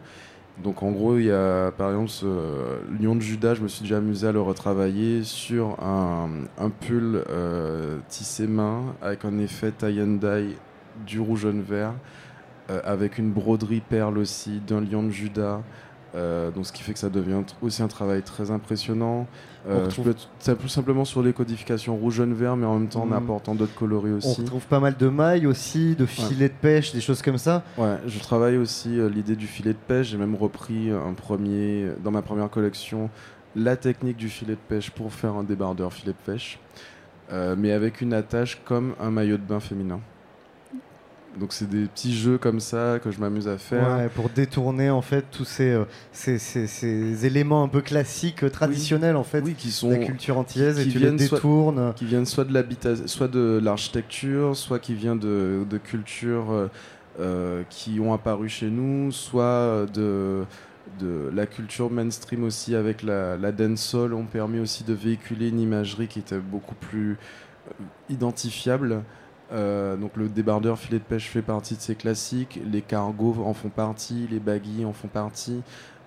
Donc 0.63 0.83
en 0.83 0.91
gros, 0.91 1.17
il 1.17 1.25
y 1.25 1.31
a 1.31 1.71
par 1.71 1.89
exemple 1.89 2.09
ce 2.09 2.79
lion 3.01 3.15
de 3.15 3.21
Judas, 3.21 3.55
je 3.55 3.61
me 3.61 3.67
suis 3.67 3.83
déjà 3.83 3.97
amusé 3.97 4.27
à 4.27 4.31
le 4.31 4.41
retravailler 4.41 5.23
sur 5.23 5.81
un, 5.81 6.29
un 6.57 6.69
pull 6.69 7.23
tissé 8.09 8.47
main 8.47 8.81
avec 9.01 9.23
un 9.25 9.39
effet 9.39 9.71
tie 9.71 10.01
and 10.01 10.17
dye 10.19 10.55
du 11.05 11.19
rouge 11.19 11.41
jaune 11.41 11.61
vert 11.61 11.93
avec 12.83 13.17
une 13.17 13.31
broderie 13.31 13.81
perle 13.81 14.17
aussi 14.17 14.61
d'un 14.65 14.81
lion 14.81 15.03
de 15.03 15.09
Judas. 15.11 15.61
Euh, 16.13 16.51
donc 16.51 16.65
ce 16.65 16.73
qui 16.73 16.83
fait 16.83 16.91
que 16.91 16.99
ça 16.99 17.09
devient 17.09 17.41
aussi 17.61 17.81
un 17.81 17.87
travail 17.87 18.21
très 18.21 18.51
impressionnant. 18.51 19.27
On 19.65 19.69
Euh, 19.71 19.79
je 19.89 20.01
retrouve- 20.01 20.13
peux 20.61 20.67
simplement 20.67 21.05
sur 21.05 21.21
les 21.23 21.31
codifications 21.31 21.95
rouge, 21.95 22.15
jaune, 22.15 22.33
vert, 22.33 22.57
mais 22.57 22.65
en 22.65 22.79
même 22.79 22.89
temps 22.89 23.03
en 23.03 23.05
Mhm. 23.05 23.13
apportant 23.13 23.55
d'autres 23.55 23.75
coloris 23.75 24.11
on 24.11 24.17
aussi. 24.17 24.41
retrouve 24.41 24.65
pas 24.65 24.79
mal 24.81 24.97
de 24.97 25.07
mailles 25.07 25.47
aussi, 25.47 25.95
de 25.95 26.05
filets 26.05 26.49
de 26.49 26.53
pêche, 26.53 26.91
des 26.91 26.99
choses 26.99 27.21
comme 27.21 27.37
ça. 27.37 27.63
Ouais, 27.77 27.95
je 28.07 28.19
travaille 28.19 28.57
aussi 28.57 28.99
euh, 28.99 29.07
l'idée 29.09 29.37
du 29.37 29.47
filet 29.47 29.71
de 29.71 29.77
pêche. 29.77 30.07
J'ai 30.09 30.17
même 30.17 30.35
repris 30.35 30.89
un 30.91 31.13
premier, 31.13 31.87
dans 32.03 32.11
ma 32.11 32.21
première 32.21 32.49
collection, 32.49 33.09
la 33.55 33.77
technique 33.77 34.17
du 34.17 34.27
filet 34.29 34.55
de 34.55 34.59
pêche 34.67 34.91
pour 34.91 35.13
faire 35.13 35.35
un 35.35 35.43
débardeur 35.43 35.93
filet 35.93 36.11
de 36.13 36.31
pêche. 36.31 36.59
euh, 37.31 37.55
mais 37.57 37.71
avec 37.71 38.01
une 38.01 38.11
attache 38.13 38.59
comme 38.65 38.93
un 38.99 39.09
maillot 39.09 39.37
de 39.37 39.43
bain 39.43 39.61
féminin. 39.61 40.01
Donc 41.39 41.53
c'est 41.53 41.69
des 41.69 41.85
petits 41.85 42.13
jeux 42.13 42.37
comme 42.37 42.59
ça 42.59 42.99
que 43.01 43.09
je 43.09 43.19
m'amuse 43.19 43.47
à 43.47 43.57
faire. 43.57 43.97
Ouais, 43.97 44.09
pour 44.09 44.29
détourner 44.29 44.89
en 44.89 45.01
fait 45.01 45.23
tous 45.31 45.45
ces, 45.45 45.69
euh, 45.71 45.85
ces, 46.11 46.37
ces- 46.37 46.67
ces 46.67 47.25
éléments 47.25 47.63
un 47.63 47.69
peu 47.69 47.79
classiques, 47.81 48.43
euh, 48.43 48.49
traditionnels 48.49 49.15
en 49.15 49.23
fait, 49.23 49.41
Oui, 49.41 49.53
qui 49.53 49.71
sont 49.71 49.89
la 49.91 49.97
culture 49.99 50.37
antillaise 50.37 50.77
et 50.79 50.83
qui 50.83 50.89
tu 50.89 50.99
les 50.99 51.05
viennent 51.05 51.19
soit- 51.19 51.37
détournes. 51.37 51.93
qui 51.95 52.03
viennent 52.05 52.25
soit 52.25 52.43
de 52.43 52.53
l'habitat, 52.53 53.07
soit 53.07 53.29
de 53.29 53.61
l'architecture, 53.63 54.57
soit 54.57 54.79
qui 54.79 54.93
vient 54.93 55.15
de, 55.15 55.63
de 55.69 55.77
cultures 55.77 56.69
euh, 57.19 57.63
qui 57.69 57.99
ont 58.01 58.13
apparu 58.13 58.49
chez 58.49 58.69
nous, 58.69 59.11
soit 59.13 59.85
de, 59.93 60.43
de 60.99 61.29
la 61.33 61.45
culture 61.45 61.89
mainstream 61.89 62.43
aussi 62.43 62.75
avec 62.75 63.03
la, 63.03 63.37
la 63.37 63.53
dancehall 63.53 64.13
ont 64.13 64.25
permis 64.25 64.59
aussi 64.59 64.83
de 64.83 64.93
véhiculer 64.93 65.47
une 65.47 65.61
imagerie 65.61 66.07
qui 66.07 66.19
était 66.19 66.39
beaucoup 66.39 66.75
plus 66.75 67.17
identifiable. 68.09 69.03
Euh, 69.51 69.97
donc 69.97 70.15
le 70.15 70.29
débardeur 70.29 70.77
filet 70.79 70.99
de 70.99 71.03
pêche 71.03 71.29
fait 71.29 71.41
partie 71.41 71.75
de 71.75 71.81
ces 71.81 71.95
classiques, 71.95 72.59
les 72.71 72.81
cargos 72.81 73.35
en 73.45 73.53
font 73.53 73.69
partie, 73.69 74.27
les 74.31 74.39
baguilles 74.39 74.85
en 74.85 74.93
font 74.93 75.09
partie. 75.09 75.61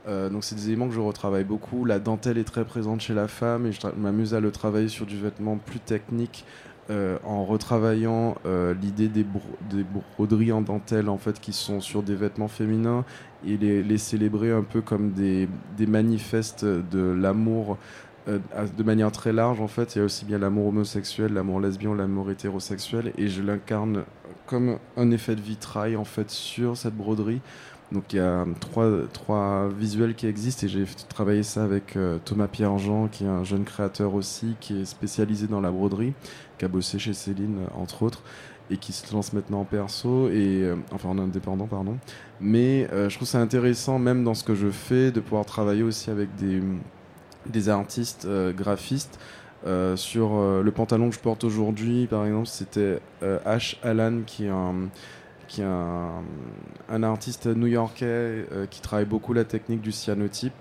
Euh, 0.09 0.29
donc 0.31 0.45
c'est 0.45 0.55
des 0.55 0.69
éléments 0.69 0.89
que 0.89 0.95
je 0.95 1.01
retravaille 1.01 1.45
beaucoup. 1.45 1.85
La 1.85 1.99
dentelle 1.99 2.39
est 2.39 2.45
très 2.45 2.65
présente 2.65 3.01
chez 3.01 3.15
la 3.15 3.29
femme 3.29 3.67
et 3.67 3.73
je 3.73 3.81
m'amuse 3.99 4.35
à 4.35 4.41
le 4.41 4.51
travailler 4.51 4.89
sur 4.89 5.07
du 5.07 5.19
vêtement 5.19 5.57
plus 5.59 5.81
technique 5.81 6.45
euh, 6.91 7.19
en 7.25 7.45
retravaillant 7.45 8.35
l'idée 8.81 9.09
des, 9.09 9.25
bro- 9.25 9.41
des 9.71 9.85
broderies 10.17 10.53
en 10.53 10.61
dentelle 10.61 11.09
en 11.09 11.19
fait 11.19 11.41
qui 11.41 11.53
sont 11.53 11.81
sur 11.81 12.03
des 12.03 12.15
vêtements 12.15 12.49
féminins 12.49 13.05
et 13.47 13.57
les, 13.57 13.99
célébrer 13.99 14.53
un 14.53 14.63
peu 14.63 14.81
comme 14.81 15.13
des 15.13 15.49
manifestes 15.87 16.65
de 16.65 17.01
l'amour 17.01 17.79
euh, 18.29 18.39
de 18.77 18.83
manière 18.83 19.13
très 19.13 19.33
large 19.33 19.61
en 19.61 19.69
fait 19.69 19.95
il 19.95 19.99
y 19.99 20.01
a 20.03 20.05
aussi 20.05 20.25
bien 20.25 20.39
l'amour 20.39 20.69
homosexuel 20.69 21.33
l'amour 21.35 21.61
lesbien 21.61 21.95
l'amour 21.95 22.31
hétérosexuel 22.31 23.13
et 23.19 23.29
je 23.29 23.43
l'incarne 23.43 24.05
comme 24.47 24.79
un 24.97 25.11
effet 25.11 25.37
de 25.37 25.41
vitrail 25.41 25.97
en 25.97 26.05
fait 26.05 26.31
sur 26.31 26.77
cette 26.77 26.97
broderie 26.97 27.41
donc 27.93 28.13
il 28.13 28.17
y 28.17 28.21
a 28.21 28.45
trois, 28.61 28.91
trois 29.13 29.69
visuels 29.69 30.15
qui 30.15 30.27
existent 30.27 30.67
et 30.67 30.69
j'ai 30.69 30.85
travaillé 31.09 31.43
ça 31.43 31.63
avec 31.63 31.97
euh, 31.97 32.19
Thomas 32.25 32.49
Pierre-Jean 32.49 33.09
qui 33.09 33.25
est 33.25 33.29
un 33.29 33.45
jeune 33.45 33.65
créateur 33.65 34.15
aussi 34.15 34.57
qui 34.61 34.81
est 34.81 34.85
spécialisé 34.85 35.47
dans 35.47 35.61
la 35.61 35.71
broderie, 35.71 36.15
qui 36.59 36.65
a 36.65 36.69
bossé 36.69 36.99
chez 36.99 37.13
Céline 37.13 37.59
entre 37.77 38.03
autres 38.03 38.23
et 38.71 38.79
qui 38.79 38.93
se 38.93 39.13
lance 39.13 39.35
maintenant 39.35 39.61
en 39.61 39.65
perso 39.65 40.29
et 40.29 40.63
euh, 40.63 40.77
enfin 40.93 41.11
en 41.11 41.19
indépendant 41.19 41.67
pardon. 41.67 41.99
Mais 42.41 42.89
euh, 42.93 43.09
je 43.11 43.17
trouve 43.17 43.29
ça 43.29 43.39
intéressant 43.39 43.99
même 43.99 44.25
dans 44.25 44.35
ce 44.35 44.43
que 44.45 44.55
je 44.55 44.71
fais 44.71 45.13
de 45.13 45.21
pouvoir 45.21 45.45
travailler 45.45 45.83
aussi 45.83 46.11
avec 46.11 46.35
des, 46.37 46.63
des 47.47 47.69
artistes 47.69 48.25
euh, 48.27 48.53
graphistes. 48.53 49.19
Euh, 49.67 49.97
sur 49.97 50.35
euh, 50.35 50.63
le 50.63 50.71
pantalon 50.73 51.09
que 51.09 51.15
je 51.15 51.21
porte 51.21 51.43
aujourd'hui, 51.43 52.07
par 52.07 52.27
exemple, 52.27 52.47
c'était 52.47 53.01
Ash 53.47 53.79
Allan 53.83 54.21
qui 54.27 54.45
est 54.45 55.63
un, 55.63 57.03
artiste 57.03 57.47
new-yorkais 57.47 58.47
qui 58.71 58.83
travaille 58.83 59.07
beaucoup 59.07 59.33
la 59.33 59.45
technique 59.45 59.81
du 59.81 59.93
cyanotype. 59.93 60.53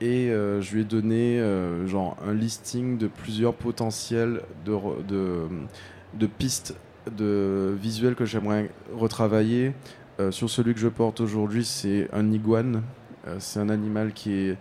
Et 0.00 0.30
je 0.30 0.74
lui 0.74 0.80
ai 0.80 0.84
donné 0.84 1.40
genre 1.86 2.16
un 2.26 2.34
listing 2.34 2.98
de 2.98 3.06
plusieurs 3.06 3.54
potentiels 3.54 4.42
de, 4.64 4.76
de, 6.14 6.26
pistes 6.26 6.74
de 7.16 7.76
visuels 7.80 8.16
que 8.16 8.24
j'aimerais 8.24 8.70
retravailler. 8.92 9.74
Sur 10.30 10.50
celui 10.50 10.74
que 10.74 10.80
je 10.80 10.88
porte 10.88 11.20
aujourd'hui, 11.20 11.64
c'est 11.64 12.08
un 12.12 12.32
iguane. 12.32 12.82
C'est 13.38 13.60
un 13.60 13.68
animal 13.68 14.12
qui 14.12 14.32
est 14.32 14.56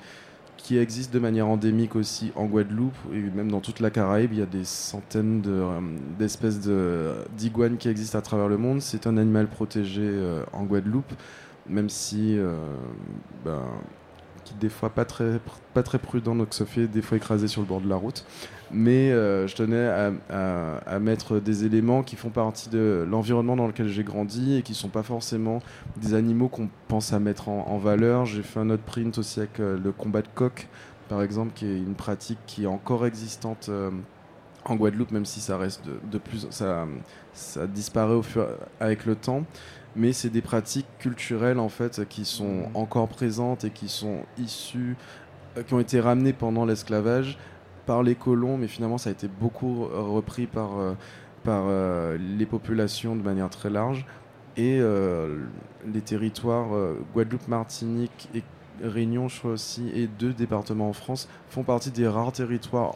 qui 0.61 0.77
existe 0.77 1.13
de 1.13 1.19
manière 1.19 1.47
endémique 1.47 1.95
aussi 1.95 2.31
en 2.35 2.45
Guadeloupe 2.45 2.95
et 3.13 3.19
même 3.19 3.51
dans 3.51 3.59
toute 3.59 3.79
la 3.79 3.89
Caraïbe. 3.89 4.31
Il 4.33 4.39
y 4.39 4.41
a 4.41 4.45
des 4.45 4.63
centaines 4.63 5.43
euh, 5.47 5.79
d'espèces 6.17 6.61
de, 6.61 7.13
d'iguanes 7.37 7.77
qui 7.77 7.89
existent 7.89 8.17
à 8.17 8.21
travers 8.21 8.47
le 8.47 8.57
monde. 8.57 8.81
C'est 8.81 9.07
un 9.07 9.17
animal 9.17 9.47
protégé 9.47 10.01
euh, 10.03 10.43
en 10.53 10.63
Guadeloupe, 10.63 11.11
même 11.67 11.89
si 11.89 12.37
euh, 12.37 12.57
ben, 13.43 13.61
qui 14.43 14.53
des 14.55 14.69
fois 14.69 14.89
pas 14.89 15.05
très, 15.05 15.39
pas 15.73 15.83
très 15.83 15.99
prudent, 15.99 16.35
donc 16.35 16.53
se 16.53 16.63
fait 16.63 16.87
des 16.87 17.01
fois 17.01 17.17
écraser 17.17 17.47
sur 17.47 17.61
le 17.61 17.67
bord 17.67 17.81
de 17.81 17.89
la 17.89 17.95
route. 17.95 18.25
Mais 18.73 19.11
euh, 19.11 19.47
je 19.47 19.55
tenais 19.55 20.11
à, 20.29 20.99
mettre 20.99 21.39
des 21.39 21.65
éléments 21.65 22.03
qui 22.03 22.15
font 22.15 22.29
partie 22.29 22.69
de 22.69 23.05
l'environnement 23.09 23.55
dans 23.55 23.67
lequel 23.67 23.87
j'ai 23.87 24.03
grandi 24.03 24.57
et 24.57 24.61
qui 24.61 24.73
sont 24.73 24.87
pas 24.87 25.03
forcément 25.03 25.61
des 25.97 26.13
animaux 26.13 26.47
qu'on 26.47 26.69
pense 26.87 27.11
à 27.11 27.19
mettre 27.19 27.49
en, 27.49 27.77
valeur. 27.77 28.25
J'ai 28.25 28.43
fait 28.43 28.59
un 28.59 28.69
autre 28.69 28.83
print 28.83 29.17
aussi 29.17 29.39
avec 29.39 29.59
euh, 29.59 29.77
le 29.77 29.91
combat 29.91 30.21
de 30.21 30.27
coq, 30.33 30.67
par 31.09 31.21
exemple, 31.21 31.51
qui 31.53 31.65
est 31.65 31.77
une 31.77 31.95
pratique 31.95 32.37
qui 32.45 32.63
est 32.63 32.67
encore 32.67 33.05
existante 33.05 33.67
euh, 33.69 33.91
en 34.63 34.75
Guadeloupe, 34.75 35.11
même 35.11 35.25
si 35.25 35.41
ça 35.41 35.57
reste 35.57 35.83
de, 35.85 36.17
plus, 36.17 36.47
ça, 36.51 36.87
disparaît 37.67 38.13
au 38.13 38.21
fur, 38.21 38.47
avec 38.79 39.05
le 39.05 39.15
temps. 39.15 39.43
Mais 39.95 40.13
c'est 40.13 40.29
des 40.29 40.41
pratiques 40.41 40.87
culturelles 40.99 41.59
en 41.59 41.67
fait 41.67 42.07
qui 42.07 42.23
sont 42.23 42.69
encore 42.73 43.09
présentes 43.09 43.65
et 43.65 43.71
qui 43.71 43.89
sont 43.89 44.19
issues, 44.37 44.95
qui 45.67 45.73
ont 45.73 45.81
été 45.81 45.99
ramenées 45.99 46.31
pendant 46.31 46.63
l'esclavage 46.63 47.37
par 47.85 48.03
les 48.03 48.15
colons, 48.15 48.57
mais 48.57 48.67
finalement 48.67 48.97
ça 48.97 49.09
a 49.09 49.13
été 49.13 49.27
beaucoup 49.27 49.85
repris 49.85 50.47
par, 50.47 50.79
euh, 50.79 50.93
par 51.43 51.65
euh, 51.67 52.17
les 52.17 52.45
populations 52.45 53.15
de 53.15 53.21
manière 53.21 53.49
très 53.49 53.69
large. 53.69 54.05
Et 54.57 54.79
euh, 54.79 55.37
les 55.93 56.01
territoires 56.01 56.67
Guadeloupe, 57.13 57.47
Martinique 57.47 58.29
et 58.35 58.43
Réunion, 58.83 59.29
je 59.29 59.39
crois 59.39 59.51
aussi, 59.51 59.89
et 59.93 60.07
deux 60.07 60.33
départements 60.33 60.89
en 60.89 60.93
France, 60.93 61.29
font 61.49 61.63
partie 61.63 61.91
des 61.91 62.07
rares 62.07 62.33
territoires 62.33 62.95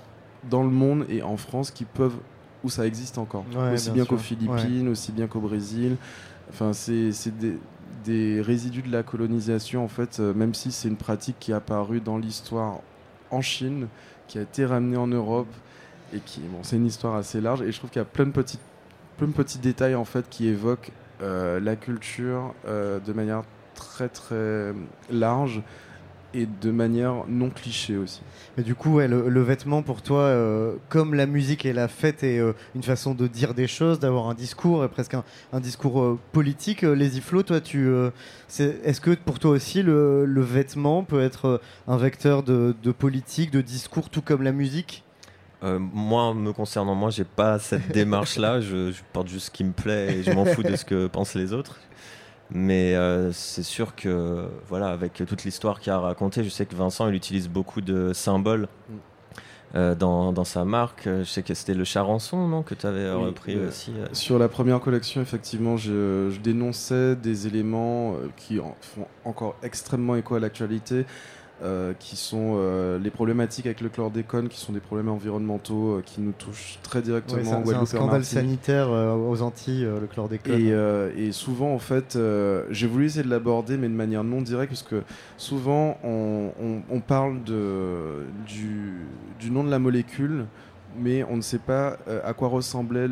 dans 0.50 0.64
le 0.64 0.70
monde 0.70 1.06
et 1.10 1.22
en 1.24 1.38
France 1.38 1.72
qui 1.72 1.86
peuvent, 1.86 2.18
où 2.64 2.70
ça 2.70 2.86
existe 2.86 3.18
encore. 3.18 3.46
Ouais, 3.56 3.74
aussi 3.74 3.92
bien 3.92 4.04
bien, 4.04 4.06
qu'aux. 4.06 4.18
Philippines, 4.18 4.90
aussi 4.90 5.12
bien 5.12 5.28
qu'au 5.28 5.40
Brésil. 5.40 5.96
Enfin, 6.50 6.74
c'est 6.74 7.12
c'est 7.12 7.36
des, 7.38 7.58
des 8.06 8.42
résidus 8.42 8.84
de 8.84 8.92
la 8.92 9.04
colonisation, 9.04 9.84
en 9.84 9.88
fait, 9.88 10.20
euh, 10.20 10.34
même 10.34 10.54
si 10.54 10.72
c'est 10.72 10.88
une 10.88 10.98
pratique 10.98 11.38
qui 11.40 11.52
est 11.52 11.56
apparue 11.56 12.00
dans 12.00 12.18
l'histoire 12.18 12.80
en 13.32 13.42
Chine, 13.42 13.88
qui 14.28 14.38
a 14.40 14.42
été 14.42 14.66
ramenée 14.66 14.98
en 14.98 15.08
Europe, 15.08 15.54
et 16.14 16.20
qui, 16.20 16.42
bon, 16.42 16.60
c'est 16.64 16.76
une 16.76 16.86
histoire 16.86 17.16
assez 17.16 17.42
large, 17.42 17.62
et 17.62 17.72
je 17.72 17.78
trouve 17.78 17.90
qu'il 17.90 18.00
y 18.00 18.04
a 18.04 18.06
plein 18.06 18.26
de 18.26 18.32
petits, 18.32 18.60
plein 19.18 19.28
de 19.28 19.34
petits 19.34 19.60
détails, 19.60 19.96
en 19.96 20.06
fait, 20.06 20.30
qui 20.30 20.48
évoquent 20.48 20.92
euh, 21.22 21.60
la 21.60 21.76
culture 21.76 22.54
euh, 22.68 23.00
de 23.00 23.14
manière 23.14 23.44
très, 23.74 24.10
très 24.10 24.74
large, 25.10 25.62
et 26.36 26.48
de 26.62 26.72
manière 26.72 27.24
non 27.28 27.50
cliché 27.50 27.98
aussi. 27.98 28.22
Mais 28.58 28.64
du 28.64 28.76
coup, 28.76 28.96
ouais, 28.96 29.08
le, 29.08 29.30
le 29.30 29.42
vêtement 29.42 29.82
pour 29.82 30.02
toi, 30.02 30.22
euh, 30.22 30.76
comme 30.90 31.14
la 31.14 31.26
musique 31.26 31.66
et 31.66 31.74
la 31.74 31.88
fête, 31.88 32.24
est 32.24 32.40
euh, 32.40 32.54
une 32.76 32.84
façon 32.84 33.14
de 33.14 33.28
dire 33.28 33.54
des 33.54 33.68
choses, 33.68 34.00
d'avoir 34.00 34.28
un 34.30 34.34
discours, 34.34 34.84
et 34.84 34.90
presque 34.90 35.14
un, 35.14 35.24
un 35.54 35.60
discours 35.60 36.02
euh, 36.02 36.20
politique. 36.32 36.84
Euh, 36.84 36.94
Les 36.96 37.18
Iflo, 37.18 37.44
toi, 37.44 37.62
tu, 37.62 37.88
euh, 37.88 38.10
est-ce 38.60 39.02
que 39.02 39.12
pour 39.12 39.40
toi 39.40 39.52
aussi 39.52 39.82
le, 39.84 40.26
le 40.26 40.42
vêtement 40.42 41.04
peut 41.04 41.22
être 41.22 41.62
un 41.88 41.98
vecteur 41.98 42.44
de, 42.44 42.76
de 42.84 42.92
politique, 42.92 43.52
de 43.52 43.62
discours, 43.62 44.10
tout 44.10 44.22
comme 44.22 44.44
la 44.44 44.52
musique? 44.52 45.04
Euh, 45.64 45.80
moi, 45.80 46.34
me 46.34 46.52
concernant, 46.52 46.96
moi, 46.96 47.10
j'ai 47.10 47.24
pas 47.24 47.58
cette 47.60 47.92
démarche-là. 47.92 48.60
Je, 48.66 48.92
je 48.92 49.02
porte 49.14 49.28
juste 49.28 49.48
ce 49.48 49.52
qui 49.52 49.64
me 49.64 49.72
plaît 49.72 50.18
et 50.18 50.24
je 50.24 50.32
m'en 50.32 50.46
fous 50.46 50.64
de 50.64 50.76
ce 50.76 50.86
que 50.86 51.08
pensent 51.08 51.34
les 51.34 51.54
autres. 51.54 51.80
Mais 52.52 52.96
euh, 52.96 53.32
c'est 53.32 53.64
sûr 53.64 53.96
que, 53.96 54.48
voilà, 54.68 54.90
avec 54.90 55.14
toute 55.14 55.44
l'histoire 55.44 55.80
qu'il 55.80 55.92
a 55.92 56.00
racontée, 56.00 56.44
je 56.44 56.50
sais 56.50 56.66
que 56.66 56.76
Vincent, 56.76 57.08
il 57.10 57.16
utilise 57.16 57.50
beaucoup 57.50 57.82
de 57.82 58.14
symboles 58.14 58.68
euh, 59.74 59.96
dans, 59.96 60.32
dans 60.32 60.44
sa 60.44 60.64
marque. 60.64 61.06
Je 61.06 61.24
sais 61.24 61.42
que 61.42 61.54
c'était 61.56 61.74
le 61.74 61.84
charançon, 61.84 62.48
non, 62.48 62.62
que 62.62 62.76
tu 62.76 62.86
avais 62.86 63.12
Oui, 63.12 63.26
repris 63.26 63.56
euh, 63.56 63.68
aussi. 63.70 63.92
euh. 63.98 64.06
Sur 64.14 64.38
la 64.38 64.48
première 64.48 64.80
collection, 64.80 65.22
effectivement, 65.22 65.76
je, 65.76 66.30
je 66.30 66.40
dénonçais 66.40 67.16
des 67.16 67.48
éléments 67.48 68.14
euh, 68.14 68.28
qui 68.38 68.60
en 68.60 68.76
font 68.80 69.08
encore 69.26 69.56
extrêmement 69.64 70.16
écho 70.16 70.36
à 70.36 70.40
l'actualité, 70.40 71.06
euh, 71.64 71.94
qui 71.98 72.18
sont 72.18 72.56
euh, 72.58 73.00
les 73.00 73.10
problématiques 73.10 73.66
avec 73.66 73.80
le 73.82 73.88
chlordécone, 73.90 74.50
qui 74.50 74.60
sont 74.60 74.74
des 74.74 74.82
problèmes 74.82 75.08
environnementaux 75.10 75.98
euh, 75.98 76.02
qui 76.06 76.20
nous 76.20 76.34
touchent 76.34 76.80
très 76.84 77.02
directement 77.02 77.42
c'est 77.66 77.76
un- 77.76 77.80
scandale 77.86 78.22
sanitaire 78.42 78.90
aux 78.90 79.42
Antilles, 79.42 79.84
le 80.00 80.06
chlordécone. 80.08 80.54
Et, 81.18 81.28
et 81.28 81.32
souvent, 81.32 81.74
en 81.74 81.80
fait, 81.80 82.18
j'ai 82.72 82.88
voulu 82.88 83.06
essayer 83.06 83.24
de 83.24 83.30
l'aborder, 83.30 83.78
mais 83.78 83.88
de 83.88 83.94
manière 83.94 84.24
non 84.26 84.42
directe, 84.42 84.72
parce 84.72 84.84
que 84.84 85.04
souvent, 85.38 85.98
on, 86.04 86.52
on- 86.62 86.82
on 86.90 87.00
parle 87.00 87.44
de, 87.44 88.26
du, 88.46 88.94
du 89.40 89.50
nom 89.52 89.64
de 89.64 89.70
la 89.72 89.80
molécule, 89.80 90.46
mais 90.98 91.24
on 91.24 91.38
ne 91.38 91.42
sait 91.42 91.58
pas 91.60 91.98
à 92.24 92.34
quoi 92.34 92.48
ressemblait 92.50 93.08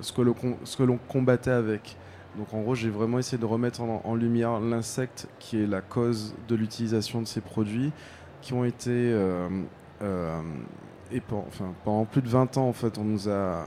ce 0.00 0.12
que 0.12 0.22
l'on 0.22 0.32
com- 0.32 0.56
ce 0.64 0.76
que 0.76 0.82
l'on 0.82 0.98
combattait 1.08 1.50
avec. 1.50 1.96
Donc, 2.38 2.54
en 2.54 2.60
gros, 2.62 2.74
j'ai 2.74 2.88
vraiment 2.90 3.18
essayé 3.18 3.36
de 3.38 3.44
remettre 3.44 3.80
en, 3.82 4.00
en 4.04 4.14
lumière 4.14 4.60
l'insecte 4.60 5.26
qui 5.40 5.60
est 5.60 5.66
la 5.66 5.80
cause 5.82 6.34
de 6.48 6.54
l'utilisation 6.54 7.20
de 7.20 7.26
ces 7.26 7.40
produits, 7.42 7.90
qui 8.40 8.52
ont 8.54 8.64
été. 8.64 8.90
euh, 8.90 9.48
euh, 10.02 10.40
et 11.12 11.20
enfin, 11.32 11.72
pendant 11.84 12.04
plus 12.04 12.22
de 12.22 12.28
20 12.28 12.56
ans, 12.58 12.68
en 12.68 12.72
fait, 12.72 12.96
on 12.98 13.04
nous 13.04 13.28
a 13.28 13.66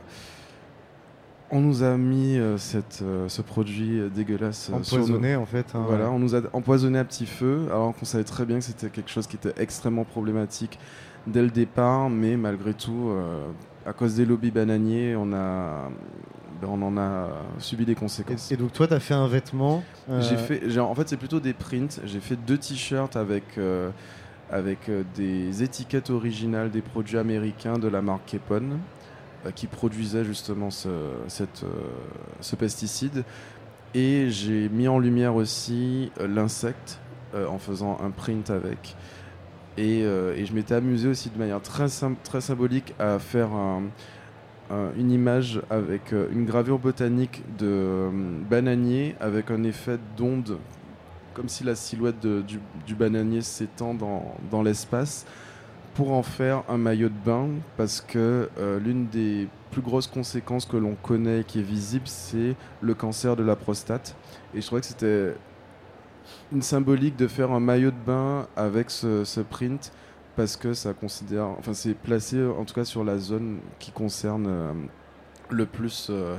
on 1.53 1.59
nous 1.59 1.83
a 1.83 1.97
mis 1.97 2.37
euh, 2.37 2.57
cette, 2.57 3.03
ce 3.27 3.41
produit 3.41 4.09
dégueulasse 4.09 4.69
nos- 4.69 4.77
Empoisonné, 4.77 5.35
en 5.35 5.45
fait. 5.45 5.65
hein, 5.75 5.83
Voilà, 5.85 6.05
ouais. 6.05 6.15
on 6.15 6.19
nous 6.19 6.33
a 6.35 6.41
empoisonné 6.53 6.97
à 6.97 7.03
petit 7.03 7.25
feu, 7.25 7.63
alors 7.69 7.93
qu'on 7.93 8.05
savait 8.05 8.23
très 8.23 8.45
bien 8.45 8.59
que 8.59 8.63
c'était 8.63 8.89
quelque 8.89 9.09
chose 9.09 9.27
qui 9.27 9.35
était 9.35 9.53
extrêmement 9.61 10.05
problématique 10.05 10.79
dès 11.27 11.41
le 11.41 11.49
départ, 11.49 12.09
mais 12.09 12.37
malgré 12.37 12.73
tout, 12.73 13.11
à 13.85 13.91
cause 13.91 14.15
des 14.15 14.25
lobbies 14.25 14.49
bananiers, 14.51 15.15
on, 15.17 15.33
a, 15.33 15.89
ben, 16.61 16.67
on 16.71 16.81
en 16.81 16.97
a 16.97 17.29
subi 17.59 17.85
des 17.85 17.95
conséquences. 17.95 18.51
Et, 18.51 18.53
et 18.53 18.57
donc 18.57 18.71
toi, 18.73 18.87
tu 18.87 18.93
as 18.93 18.99
fait 18.99 19.13
un 19.13 19.27
vêtement. 19.27 19.83
euh, 20.09 20.21
J'ai 20.21 20.37
fait, 20.37 20.79
en 20.79 20.93
fait, 20.95 21.09
c'est 21.09 21.17
plutôt 21.17 21.39
des 21.39 21.53
prints. 21.53 21.99
J'ai 22.05 22.19
fait 22.19 22.35
deux 22.35 22.57
t-shirts 22.57 23.15
avec, 23.15 23.43
euh, 23.57 23.89
avec 24.51 24.89
euh, 24.89 25.03
des 25.15 25.63
étiquettes 25.63 26.09
originales 26.09 26.69
des 26.71 26.81
produits 26.81 27.17
américains 27.17 27.77
de 27.79 27.87
la 27.87 28.01
marque 28.01 28.25
Kepon, 28.27 28.77
euh, 29.45 29.51
qui 29.51 29.67
produisait 29.67 30.23
justement 30.23 30.69
ce, 30.69 30.89
cette, 31.27 31.65
ce 32.41 32.55
pesticide. 32.55 33.23
Et 33.93 34.29
j'ai 34.29 34.69
mis 34.69 34.87
en 34.87 34.99
lumière 34.99 35.35
aussi 35.35 36.11
l'insecte 36.19 36.99
en 37.35 37.57
faisant 37.57 37.97
un 38.01 38.09
print 38.11 38.49
avec. 38.49 38.95
Et, 39.77 39.99
et 40.01 40.45
je 40.45 40.53
m'étais 40.53 40.75
amusé 40.75 41.09
aussi 41.09 41.29
de 41.29 41.37
manière 41.37 41.61
très, 41.61 41.87
très 42.23 42.39
symbolique 42.41 42.93
à 42.99 43.19
faire 43.19 43.51
un- 43.51 43.83
une 44.97 45.11
image 45.11 45.61
avec 45.69 46.13
euh, 46.13 46.27
une 46.31 46.45
gravure 46.45 46.79
botanique 46.79 47.43
de 47.57 47.67
euh, 47.67 48.09
bananier 48.49 49.15
avec 49.19 49.51
un 49.51 49.63
effet 49.63 49.97
d'onde, 50.17 50.57
comme 51.33 51.49
si 51.49 51.63
la 51.63 51.75
silhouette 51.75 52.25
du, 52.25 52.95
bananier 52.95 53.41
s'étend 53.41 53.93
dans, 53.93 54.35
dans 54.49 54.63
l'espace, 54.63 55.25
pour 55.93 56.13
en 56.13 56.23
faire 56.23 56.63
un 56.69 56.77
maillot 56.77 57.09
de 57.09 57.25
bain, 57.25 57.49
parce 57.77 58.01
que 58.01 58.49
euh, 58.59 58.79
l'une 58.79 59.07
des 59.07 59.47
plus 59.71 59.81
grosses 59.81 60.07
conséquences 60.07 60.65
que 60.65 60.77
l'on 60.77 60.95
connaît 60.95 61.43
qui 61.45 61.59
est 61.59 61.63
visible, 61.63 62.07
c'est 62.07 62.55
le 62.81 62.93
cancer 62.93 63.35
de 63.35 63.43
la 63.43 63.55
prostate. 63.55 64.15
Et 64.53 64.61
je 64.61 64.65
trouvais 64.65 64.81
que 64.81 64.87
c'était 64.87 65.33
une 66.51 66.61
symbolique 66.61 67.17
de 67.17 67.27
faire 67.27 67.51
un 67.51 67.59
maillot 67.59 67.91
de 67.91 68.05
bain 68.05 68.47
avec 68.55 68.89
ce, 68.89 69.23
ce 69.23 69.41
print 69.41 69.91
parce 70.35 70.55
que 70.55 70.73
ça 70.73 70.93
considère, 70.93 71.45
enfin 71.59 71.73
c'est 71.73 71.93
placé 71.93 72.43
en 72.43 72.65
tout 72.65 72.73
cas 72.73 72.85
sur 72.85 73.03
la 73.03 73.17
zone 73.17 73.59
qui 73.79 73.91
concerne 73.91 74.47
euh, 74.47 74.73
le 75.49 75.65
plus 75.65 76.07
euh, 76.09 76.37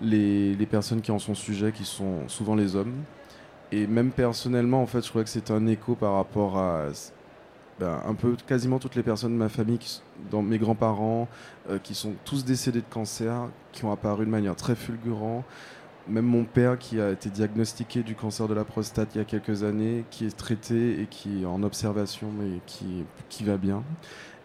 les, 0.00 0.66
personnes 0.66 1.00
qui 1.00 1.10
en 1.10 1.18
sont 1.18 1.34
sujets, 1.34 1.72
qui 1.72 1.84
sont 1.84 2.28
souvent 2.28 2.54
les 2.54 2.76
hommes. 2.76 2.94
Et 3.72 3.86
même 3.86 4.10
personnellement, 4.10 4.82
en 4.82 4.86
fait, 4.86 5.02
je 5.02 5.08
trouvais 5.08 5.24
que 5.24 5.30
c'était 5.30 5.52
un 5.52 5.66
écho 5.66 5.94
par 5.94 6.14
rapport 6.14 6.58
à 6.58 6.86
ben, 7.80 8.00
un 8.06 8.14
peu 8.14 8.36
quasiment 8.46 8.78
toutes 8.78 8.94
les 8.94 9.02
personnes 9.02 9.32
de 9.32 9.38
ma 9.38 9.48
famille, 9.48 9.80
dans 10.30 10.42
mes 10.42 10.58
grands-parents, 10.58 11.28
euh, 11.70 11.78
qui 11.78 11.94
sont 11.94 12.12
tous 12.24 12.44
décédés 12.44 12.80
de 12.80 12.88
cancer, 12.88 13.48
qui 13.72 13.84
ont 13.84 13.92
apparu 13.92 14.26
de 14.26 14.30
manière 14.30 14.54
très 14.54 14.76
fulgurante. 14.76 15.44
Même 16.06 16.26
mon 16.26 16.44
père 16.44 16.78
qui 16.78 17.00
a 17.00 17.10
été 17.10 17.30
diagnostiqué 17.30 18.02
du 18.02 18.14
cancer 18.14 18.46
de 18.46 18.54
la 18.54 18.64
prostate 18.64 19.08
il 19.14 19.18
y 19.18 19.20
a 19.20 19.24
quelques 19.24 19.62
années, 19.62 20.04
qui 20.10 20.26
est 20.26 20.36
traité 20.36 21.00
et 21.00 21.06
qui 21.06 21.42
est 21.42 21.46
en 21.46 21.62
observation 21.62 22.28
mais 22.38 22.60
qui, 22.66 23.04
qui 23.28 23.44
va 23.44 23.56
bien. 23.56 23.82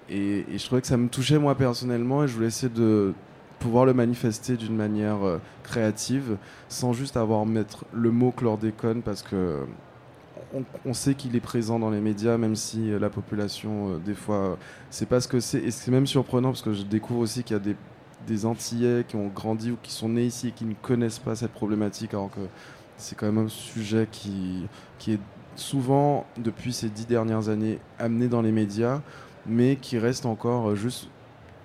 Et, 0.10 0.45
je 0.57 0.66
trouvais 0.66 0.82
que 0.82 0.88
ça 0.88 0.97
me 0.97 1.07
touchait 1.07 1.38
moi 1.38 1.55
personnellement 1.55 2.24
et 2.24 2.28
je 2.28 2.34
voulais 2.34 2.47
essayer 2.47 2.72
de 2.74 3.14
pouvoir 3.60 3.86
le 3.86 3.93
manifester 3.93 4.55
d'une 4.55 4.76
manière 4.76 5.24
euh, 5.24 5.38
créative 5.64 6.38
sans 6.70 6.93
juste 6.93 7.18
avoir 7.18 7.45
mettre 7.45 7.86
le 7.93 8.10
mot 8.10 8.32
chlordécone 8.32 9.01
parce 9.01 9.22
que 9.22 9.66
on, 10.86 10.93
sait 10.93 11.14
qu'il 11.14 11.36
est 11.36 11.41
présent 11.41 11.78
dans 11.78 11.91
les 11.91 11.99
médias 11.99 12.38
même 12.38 12.55
si 12.55 12.89
euh, 12.89 12.97
la 12.97 13.10
population 13.10 13.91
euh, 13.91 13.97
des 13.97 14.16
fois 14.16 14.57
sait 14.89 15.05
pas 15.05 15.20
ce 15.20 15.28
que 15.28 15.39
c'est 15.39 15.60
et 15.60 15.72
c'est 15.72 15.91
même 15.91 16.07
surprenant 16.07 16.49
parce 16.49 16.62
que 16.62 16.74
je 16.74 16.84
découvre 16.84 17.20
aussi 17.20 17.43
qu'il 17.43 17.55
y 17.55 17.60
a 17.60 17.62
des 17.62 17.76
des 18.28 18.45
Antillais 18.45 19.05
qui 19.07 19.15
ont 19.15 19.28
grandi 19.28 19.72
ou 19.72 19.78
qui 19.82 19.91
sont 19.91 20.09
nés 20.09 20.26
ici 20.26 20.49
et 20.49 20.51
qui 20.51 20.65
ne 20.65 20.74
connaissent 20.74 21.20
pas 21.20 21.36
cette 21.36 21.51
problématique, 21.51 22.13
alors 22.13 22.30
que 22.32 22.41
c'est 22.97 23.15
quand 23.17 23.26
même 23.32 23.45
un 23.45 23.49
sujet 23.49 24.07
qui, 24.11 24.67
qui 24.97 25.13
est 25.13 25.20
souvent, 25.55 26.26
depuis 26.38 26.74
ces 26.74 26.89
dix 26.89 27.05
dernières 27.05 27.49
années, 27.49 27.80
amené 27.97 28.28
dans 28.28 28.41
les 28.41 28.51
médias, 28.51 29.01
mais 29.45 29.78
qui 29.78 29.97
reste 29.97 30.26
encore 30.26 30.70
euh, 30.70 30.76
juste 30.76 31.07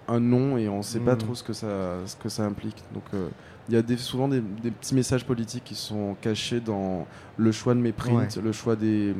un 0.08 0.20
nom 0.20 0.56
et 0.58 0.68
on 0.68 0.78
ne 0.78 0.82
sait 0.82 1.00
pas 1.00 1.12
Mhm. 1.12 1.18
trop 1.18 1.34
ce 1.34 1.42
que 1.42 1.52
ça, 1.52 1.66
ce 2.06 2.14
que 2.16 2.28
ça 2.28 2.44
implique. 2.44 2.76
Donc 2.92 3.04
euh, 3.14 3.28
il 3.68 3.74
y 3.74 3.76
a 3.78 3.82
des, 3.82 3.96
souvent 3.96 4.28
des, 4.28 4.40
des 4.40 4.70
petits 4.70 4.94
messages 4.94 5.24
politiques 5.24 5.64
qui 5.64 5.74
sont 5.74 6.14
cachés 6.20 6.60
dans 6.60 7.06
le 7.38 7.52
choix 7.52 7.74
de 7.74 7.80
mes 7.80 7.92
prints, 7.92 8.14
Ouais. 8.36 8.42
le 8.42 8.52
choix 8.52 8.76
des, 8.76 9.14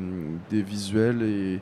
des 0.51 0.62
visuels 0.62 1.22
et, 1.22 1.61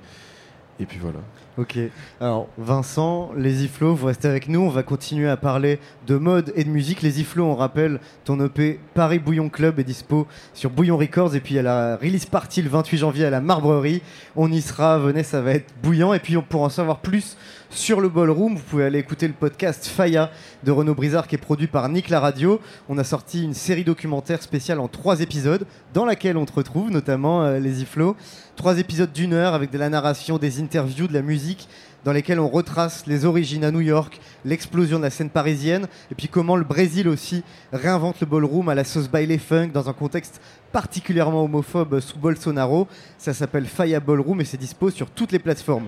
et 0.82 0.86
puis 0.86 0.98
voilà. 1.00 1.18
Ok. 1.58 1.78
Alors, 2.18 2.48
Vincent, 2.56 3.30
les 3.36 3.66
vous 3.66 4.06
restez 4.06 4.26
avec 4.26 4.48
nous. 4.48 4.60
On 4.60 4.70
va 4.70 4.82
continuer 4.82 5.28
à 5.28 5.36
parler 5.36 5.78
de 6.06 6.16
mode 6.16 6.50
et 6.56 6.64
de 6.64 6.70
musique. 6.70 7.02
Les 7.02 7.22
on 7.38 7.54
rappelle, 7.54 8.00
ton 8.24 8.42
EP 8.42 8.80
Paris 8.94 9.18
Bouillon 9.18 9.50
Club 9.50 9.78
est 9.78 9.84
dispo 9.84 10.26
sur 10.54 10.70
Bouillon 10.70 10.96
Records. 10.96 11.34
Et 11.34 11.40
puis, 11.40 11.58
a 11.58 11.62
la 11.62 11.96
release 11.96 12.24
party 12.24 12.62
le 12.62 12.70
28 12.70 12.96
janvier 12.96 13.26
à 13.26 13.30
la 13.30 13.42
Marbrerie. 13.42 14.00
On 14.34 14.50
y 14.50 14.62
sera. 14.62 14.98
Venez, 14.98 15.22
ça 15.24 15.42
va 15.42 15.52
être 15.52 15.72
bouillant. 15.82 16.14
Et 16.14 16.20
puis, 16.20 16.36
pour 16.36 16.62
en 16.62 16.70
savoir 16.70 17.00
plus 17.00 17.36
sur 17.74 18.00
le 18.02 18.10
Ballroom, 18.10 18.56
vous 18.56 18.62
pouvez 18.62 18.84
aller 18.84 18.98
écouter 18.98 19.26
le 19.26 19.32
podcast 19.32 19.86
Faya 19.86 20.30
de 20.62 20.70
Renaud 20.70 20.94
Brizard 20.94 21.26
qui 21.26 21.36
est 21.36 21.38
produit 21.38 21.66
par 21.66 21.88
Nick 21.88 22.10
La 22.10 22.20
Radio. 22.20 22.60
On 22.88 22.98
a 22.98 23.04
sorti 23.04 23.42
une 23.42 23.54
série 23.54 23.82
documentaire 23.82 24.42
spéciale 24.42 24.78
en 24.78 24.88
trois 24.88 25.20
épisodes 25.20 25.66
dans 25.94 26.04
laquelle 26.04 26.36
on 26.36 26.44
te 26.44 26.52
retrouve, 26.52 26.90
notamment 26.90 27.42
euh, 27.42 27.58
les 27.58 27.80
Iflots. 27.80 28.14
Trois 28.56 28.78
épisodes 28.78 29.10
d'une 29.10 29.32
heure 29.32 29.54
avec 29.54 29.70
de 29.70 29.78
la 29.78 29.88
narration, 29.88 30.36
des 30.36 30.60
interviews, 30.60 31.08
de 31.08 31.14
la 31.14 31.22
musique, 31.22 31.66
dans 32.04 32.12
lesquels 32.12 32.40
on 32.40 32.48
retrace 32.48 33.06
les 33.06 33.24
origines 33.24 33.64
à 33.64 33.70
New 33.70 33.80
York, 33.80 34.20
l'explosion 34.44 34.98
de 34.98 35.04
la 35.04 35.10
scène 35.10 35.30
parisienne, 35.30 35.86
et 36.10 36.14
puis 36.14 36.28
comment 36.28 36.56
le 36.56 36.64
Brésil 36.64 37.08
aussi 37.08 37.42
réinvente 37.72 38.20
le 38.20 38.26
ballroom 38.26 38.68
à 38.68 38.74
la 38.74 38.84
sauce 38.84 39.08
baile 39.08 39.38
funk 39.38 39.68
dans 39.72 39.88
un 39.88 39.94
contexte 39.94 40.42
particulièrement 40.72 41.44
homophobe 41.44 42.00
sous 42.00 42.18
Bolsonaro. 42.18 42.86
Ça 43.16 43.32
s'appelle 43.32 43.66
Faya 43.66 43.98
Ballroom 43.98 44.42
et 44.42 44.44
c'est 44.44 44.58
dispo 44.58 44.90
sur 44.90 45.10
toutes 45.10 45.32
les 45.32 45.38
plateformes. 45.38 45.86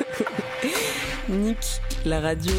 Nick, 1.28 1.58
la 2.04 2.20
radio. 2.20 2.52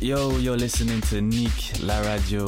Yo, 0.00 0.38
you're 0.38 0.56
listening 0.56 1.00
to 1.10 1.20
Nick 1.20 1.72
La 1.84 2.00
Radio. 2.02 2.46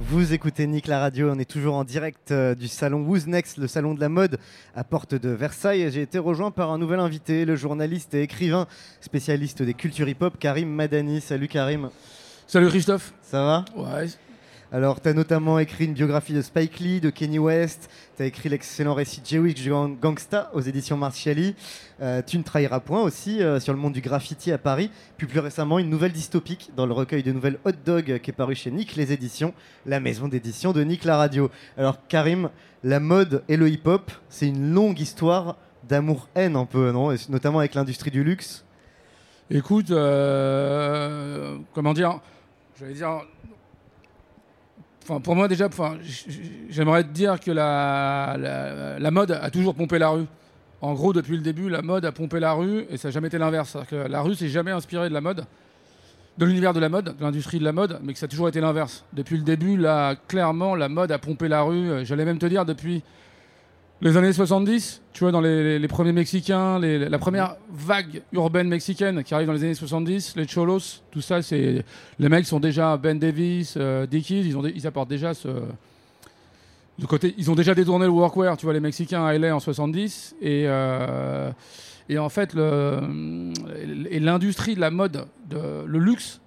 Vous 0.00 0.32
écoutez 0.34 0.66
Nick 0.66 0.86
la 0.86 1.00
radio, 1.00 1.30
on 1.30 1.38
est 1.38 1.50
toujours 1.50 1.76
en 1.76 1.84
direct 1.84 2.30
euh, 2.30 2.54
du 2.54 2.68
salon 2.68 3.04
Who's 3.06 3.26
Next, 3.26 3.56
le 3.56 3.66
salon 3.66 3.94
de 3.94 4.00
la 4.00 4.08
mode 4.08 4.38
à 4.74 4.84
porte 4.84 5.14
de 5.14 5.30
Versailles. 5.30 5.82
Et 5.82 5.90
J'ai 5.90 6.02
été 6.02 6.18
rejoint 6.18 6.50
par 6.50 6.70
un 6.70 6.78
nouvel 6.78 7.00
invité, 7.00 7.44
le 7.44 7.56
journaliste 7.56 8.12
et 8.14 8.22
écrivain 8.22 8.66
spécialiste 9.00 9.62
des 9.62 9.74
cultures 9.74 10.08
hip-hop, 10.08 10.36
Karim 10.38 10.68
Madani. 10.68 11.20
Salut 11.20 11.48
Karim, 11.48 11.90
Salut 12.46 12.68
Christophe. 12.68 13.14
ça 13.22 13.42
va? 13.44 13.64
Ouais. 13.76 14.08
Alors, 14.72 15.00
tu 15.00 15.08
as 15.08 15.12
notamment 15.12 15.58
écrit 15.60 15.84
une 15.84 15.92
biographie 15.92 16.32
de 16.32 16.42
Spike 16.42 16.80
Lee, 16.80 17.00
de 17.00 17.10
Kenny 17.10 17.38
West, 17.38 17.88
tu 18.16 18.22
as 18.22 18.26
écrit 18.26 18.48
l'excellent 18.48 18.94
récit 18.94 19.20
Jewish 19.24 19.54
Gang- 19.64 19.96
Gangsta 20.00 20.50
aux 20.52 20.60
éditions 20.60 20.96
Martiali. 20.96 21.54
Euh, 22.02 22.22
tu 22.26 22.38
ne 22.38 22.42
trahiras 22.42 22.80
point 22.80 23.00
aussi 23.02 23.40
euh, 23.40 23.60
sur 23.60 23.72
le 23.72 23.78
monde 23.78 23.92
du 23.92 24.00
graffiti 24.00 24.50
à 24.50 24.58
Paris. 24.58 24.90
Puis 25.16 25.28
plus 25.28 25.38
récemment, 25.38 25.78
une 25.78 25.90
nouvelle 25.90 26.10
dystopique 26.12 26.72
dans 26.76 26.86
le 26.86 26.92
recueil 26.92 27.22
de 27.22 27.30
nouvelles 27.30 27.58
Hot 27.64 27.72
Dog 27.84 28.18
qui 28.20 28.30
est 28.30 28.34
paru 28.34 28.56
chez 28.56 28.72
Nick 28.72 28.96
Les 28.96 29.12
Éditions, 29.12 29.54
la 29.86 30.00
maison 30.00 30.26
d'édition 30.26 30.72
de 30.72 30.82
Nick 30.82 31.04
La 31.04 31.18
Radio. 31.18 31.50
Alors, 31.78 31.98
Karim, 32.08 32.50
la 32.82 32.98
mode 32.98 33.44
et 33.48 33.56
le 33.56 33.68
hip-hop, 33.68 34.10
c'est 34.28 34.48
une 34.48 34.72
longue 34.72 34.98
histoire 34.98 35.56
d'amour-haine 35.88 36.56
un 36.56 36.66
peu, 36.66 36.90
non? 36.90 37.14
Notamment 37.28 37.60
avec 37.60 37.74
l'industrie 37.74 38.10
du 38.10 38.24
luxe. 38.24 38.64
Écoute, 39.50 39.90
euh, 39.92 41.58
comment 41.74 41.92
dire? 41.94 42.18
J'allais 42.80 42.94
dire. 42.94 43.20
Enfin, 45.06 45.20
pour 45.20 45.36
moi 45.36 45.48
déjà, 45.48 45.66
enfin, 45.66 45.98
j'aimerais 46.70 47.04
te 47.04 47.10
dire 47.10 47.38
que 47.38 47.50
la, 47.50 48.36
la, 48.38 48.98
la 48.98 49.10
mode 49.10 49.32
a 49.32 49.50
toujours 49.50 49.74
pompé 49.74 49.98
la 49.98 50.08
rue. 50.08 50.24
En 50.80 50.94
gros, 50.94 51.12
depuis 51.12 51.36
le 51.36 51.42
début, 51.42 51.68
la 51.68 51.82
mode 51.82 52.06
a 52.06 52.12
pompé 52.12 52.40
la 52.40 52.52
rue 52.54 52.86
et 52.88 52.96
ça 52.96 53.08
n'a 53.08 53.12
jamais 53.12 53.28
été 53.28 53.36
l'inverse. 53.36 53.76
La 54.08 54.22
rue 54.22 54.34
s'est 54.34 54.48
jamais 54.48 54.70
inspirée 54.70 55.10
de 55.10 55.14
la 55.14 55.20
mode, 55.20 55.44
de 56.38 56.46
l'univers 56.46 56.72
de 56.72 56.80
la 56.80 56.88
mode, 56.88 57.16
de 57.18 57.22
l'industrie 57.22 57.58
de 57.58 57.64
la 57.64 57.72
mode, 57.72 58.00
mais 58.02 58.14
que 58.14 58.18
ça 58.18 58.24
a 58.24 58.28
toujours 58.28 58.48
été 58.48 58.60
l'inverse. 58.62 59.04
Depuis 59.12 59.36
le 59.36 59.42
début, 59.44 59.76
là, 59.76 60.14
clairement, 60.26 60.74
la 60.74 60.88
mode 60.88 61.12
a 61.12 61.18
pompé 61.18 61.48
la 61.48 61.62
rue. 61.62 61.90
Euh, 61.90 62.04
J'allais 62.04 62.24
même 62.24 62.38
te 62.38 62.46
dire 62.46 62.64
depuis 62.64 63.02
les 64.04 64.18
années 64.18 64.34
70, 64.34 65.00
tu 65.14 65.20
vois, 65.20 65.32
dans 65.32 65.40
les, 65.40 65.88
premiers 65.88 66.12
Mexicains, 66.12 66.78
la 66.78 67.18
première 67.18 67.56
vague 67.72 68.20
urbaine 68.32 68.68
mexicaine 68.68 69.24
qui 69.24 69.32
arrive 69.32 69.46
dans 69.46 69.54
les 69.54 69.64
années 69.64 69.74
70, 69.74 70.34
les 70.36 70.46
cholos, 70.46 71.02
tout 71.10 71.22
ça, 71.22 71.40
c'est 71.40 71.82
les 72.18 72.28
mecs 72.28 72.46
sont 72.46 72.60
déjà 72.60 72.98
Ben 72.98 73.18
Davis, 73.18 73.76
euh, 73.78 74.06
ils, 74.12 74.58
ont 74.58 74.66
ils 74.66 74.86
apportent 74.86 75.08
déjà 75.08 75.32
ce 75.32 75.48
côté, 77.08 77.34
ils 77.38 77.50
ont 77.50 77.54
déjà 77.54 77.74
détourné 77.74 78.04
le 78.04 78.10
workwear, 78.10 78.58
tu 78.58 78.66
vois, 78.66 78.74
les 78.74 78.80
Mexicains 78.80 79.24
à 79.24 79.38
LA 79.38 79.56
en 79.56 79.60
70 79.60 80.36
et 80.42 80.64
euh, 80.66 81.50
et 82.10 82.18
en 82.18 82.28
fait 82.28 82.54
l'industrie 82.54 84.74
de 84.74 84.80
la 84.80 84.90
mode, 84.90 85.24
de, 85.48 85.82
le 85.86 85.98
luxe 85.98 86.42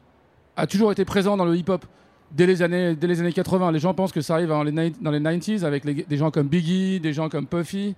a 0.56 0.68
toujours 0.68 0.92
été 0.92 1.06
présent 1.06 1.36
dans 1.36 1.46
le 1.46 1.56
hip-hop 1.56 1.84
dès 2.32 2.46
les 2.46 2.62
années 2.62 2.96
dès 2.96 3.08
les 3.08 3.20
années 3.20 3.34
80. 3.34 3.72
Les 3.72 3.80
gens 3.80 3.94
pensent 3.94 4.12
que 4.12 4.22
ça 4.22 4.36
arrive 4.36 4.50
dans 4.50 4.64
les, 4.64 4.72
ni- 4.72 4.96
dans 5.02 5.12
les 5.12 5.20
90s 5.20 5.64
avec 5.64 5.86
les- 5.86 6.04
des 6.08 6.18
gens 6.18 6.32
comme 6.32 6.48
Biggie, 6.48 7.00
des 7.00 7.14
gens 7.14 7.30
comme 7.30 7.46
Puffy, 7.48 7.96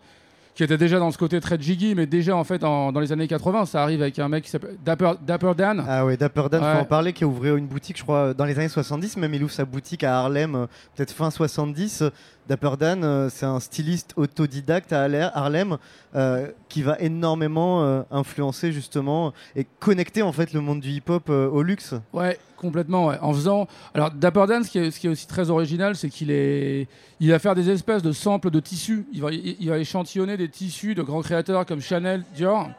qui 0.55 0.63
étaient 0.63 0.77
déjà 0.77 0.99
dans 0.99 1.09
ce 1.11 1.17
côté 1.17 1.39
très 1.39 1.57
jiggy, 1.61 1.95
mais 1.95 2.05
déjà 2.05 2.35
en 2.35 2.43
fait 2.43 2.63
en- 2.65 2.91
dans 2.91 2.99
les 2.99 3.11
années 3.13 3.27
80, 3.29 3.65
ça 3.65 3.81
arrive 3.81 4.01
avec 4.01 4.19
un 4.19 4.27
mec 4.27 4.43
qui 4.43 4.49
s'appelle 4.49 4.75
Dapper, 4.83 5.11
Dapper 5.25 5.53
Dan. 5.55 5.85
Ah 5.87 6.05
ouais, 6.05 6.17
Dapper 6.17 6.43
Dan, 6.51 6.61
Ouais. 6.63 6.73
faut 6.73 6.79
en 6.79 6.85
parler, 6.85 7.13
qui 7.13 7.23
a 7.23 7.27
ouvert 7.27 7.55
une 7.55 7.67
boutique, 7.67 7.97
je 7.97 8.03
crois, 8.03 8.33
dans 8.33 8.43
les 8.43 8.57
années 8.59 8.67
70, 8.67 9.15
même 9.17 9.33
il 9.33 9.41
ouvre 9.43 9.53
sa 9.53 9.63
boutique 9.63 10.03
à 10.03 10.19
Harlem, 10.19 10.67
peut-être 10.95 11.11
fin 11.13 11.31
70, 11.31 12.01
euh, 12.01 12.09
Dapper 12.49 12.71
Dan, 12.77 13.03
euh, 13.05 13.29
c'est 13.29 13.45
un 13.45 13.59
styliste 13.61 14.13
autodidacte 14.17 14.91
à 14.91 15.03
Harlem 15.33 15.77
euh, 16.15 16.47
qui 16.67 16.81
va 16.81 16.97
énormément 16.99 17.83
euh, 17.83 18.01
influencer 18.11 18.71
justement 18.73 19.33
et 19.55 19.65
connecter 19.79 20.23
en 20.23 20.31
fait 20.33 20.51
le 20.53 20.59
monde 20.59 20.81
du 20.81 20.89
hip-hop 20.89 21.29
euh, 21.29 21.47
au 21.47 21.61
luxe. 21.61 21.93
Ouais, 22.11 22.37
complètement. 22.59 23.07
En 23.21 23.33
faisant. 23.33 23.67
Alors, 23.93 24.11
Dapper 24.11 24.45
Dan, 24.47 24.63
ce 24.63 24.69
qui 24.69 24.77
est, 24.79 24.91
ce 24.91 24.99
qui 24.99 25.07
est 25.07 25.09
aussi 25.09 25.25
très 25.27 25.49
original, 25.49 25.95
c'est 25.95 26.09
qu'il 26.09 26.29
est. 26.29 26.87
Il 27.19 27.31
va 27.31 27.39
faire 27.39 27.55
des 27.55 27.69
espèces 27.69 28.03
de 28.03 28.11
samples 28.11 28.51
de 28.51 28.59
tissus. 28.59 29.05
Il 29.13 29.21
va, 29.21 29.31
il, 29.31 29.55
il 29.59 29.69
va 29.69 29.77
échantillonner 29.79 30.37
des 30.37 30.49
tissus 30.49 30.93
de 30.95 31.01
grands 31.01 31.21
créateurs 31.21 31.65
comme 31.65 31.81
Chanel, 31.81 32.23
Dior. 32.35 32.69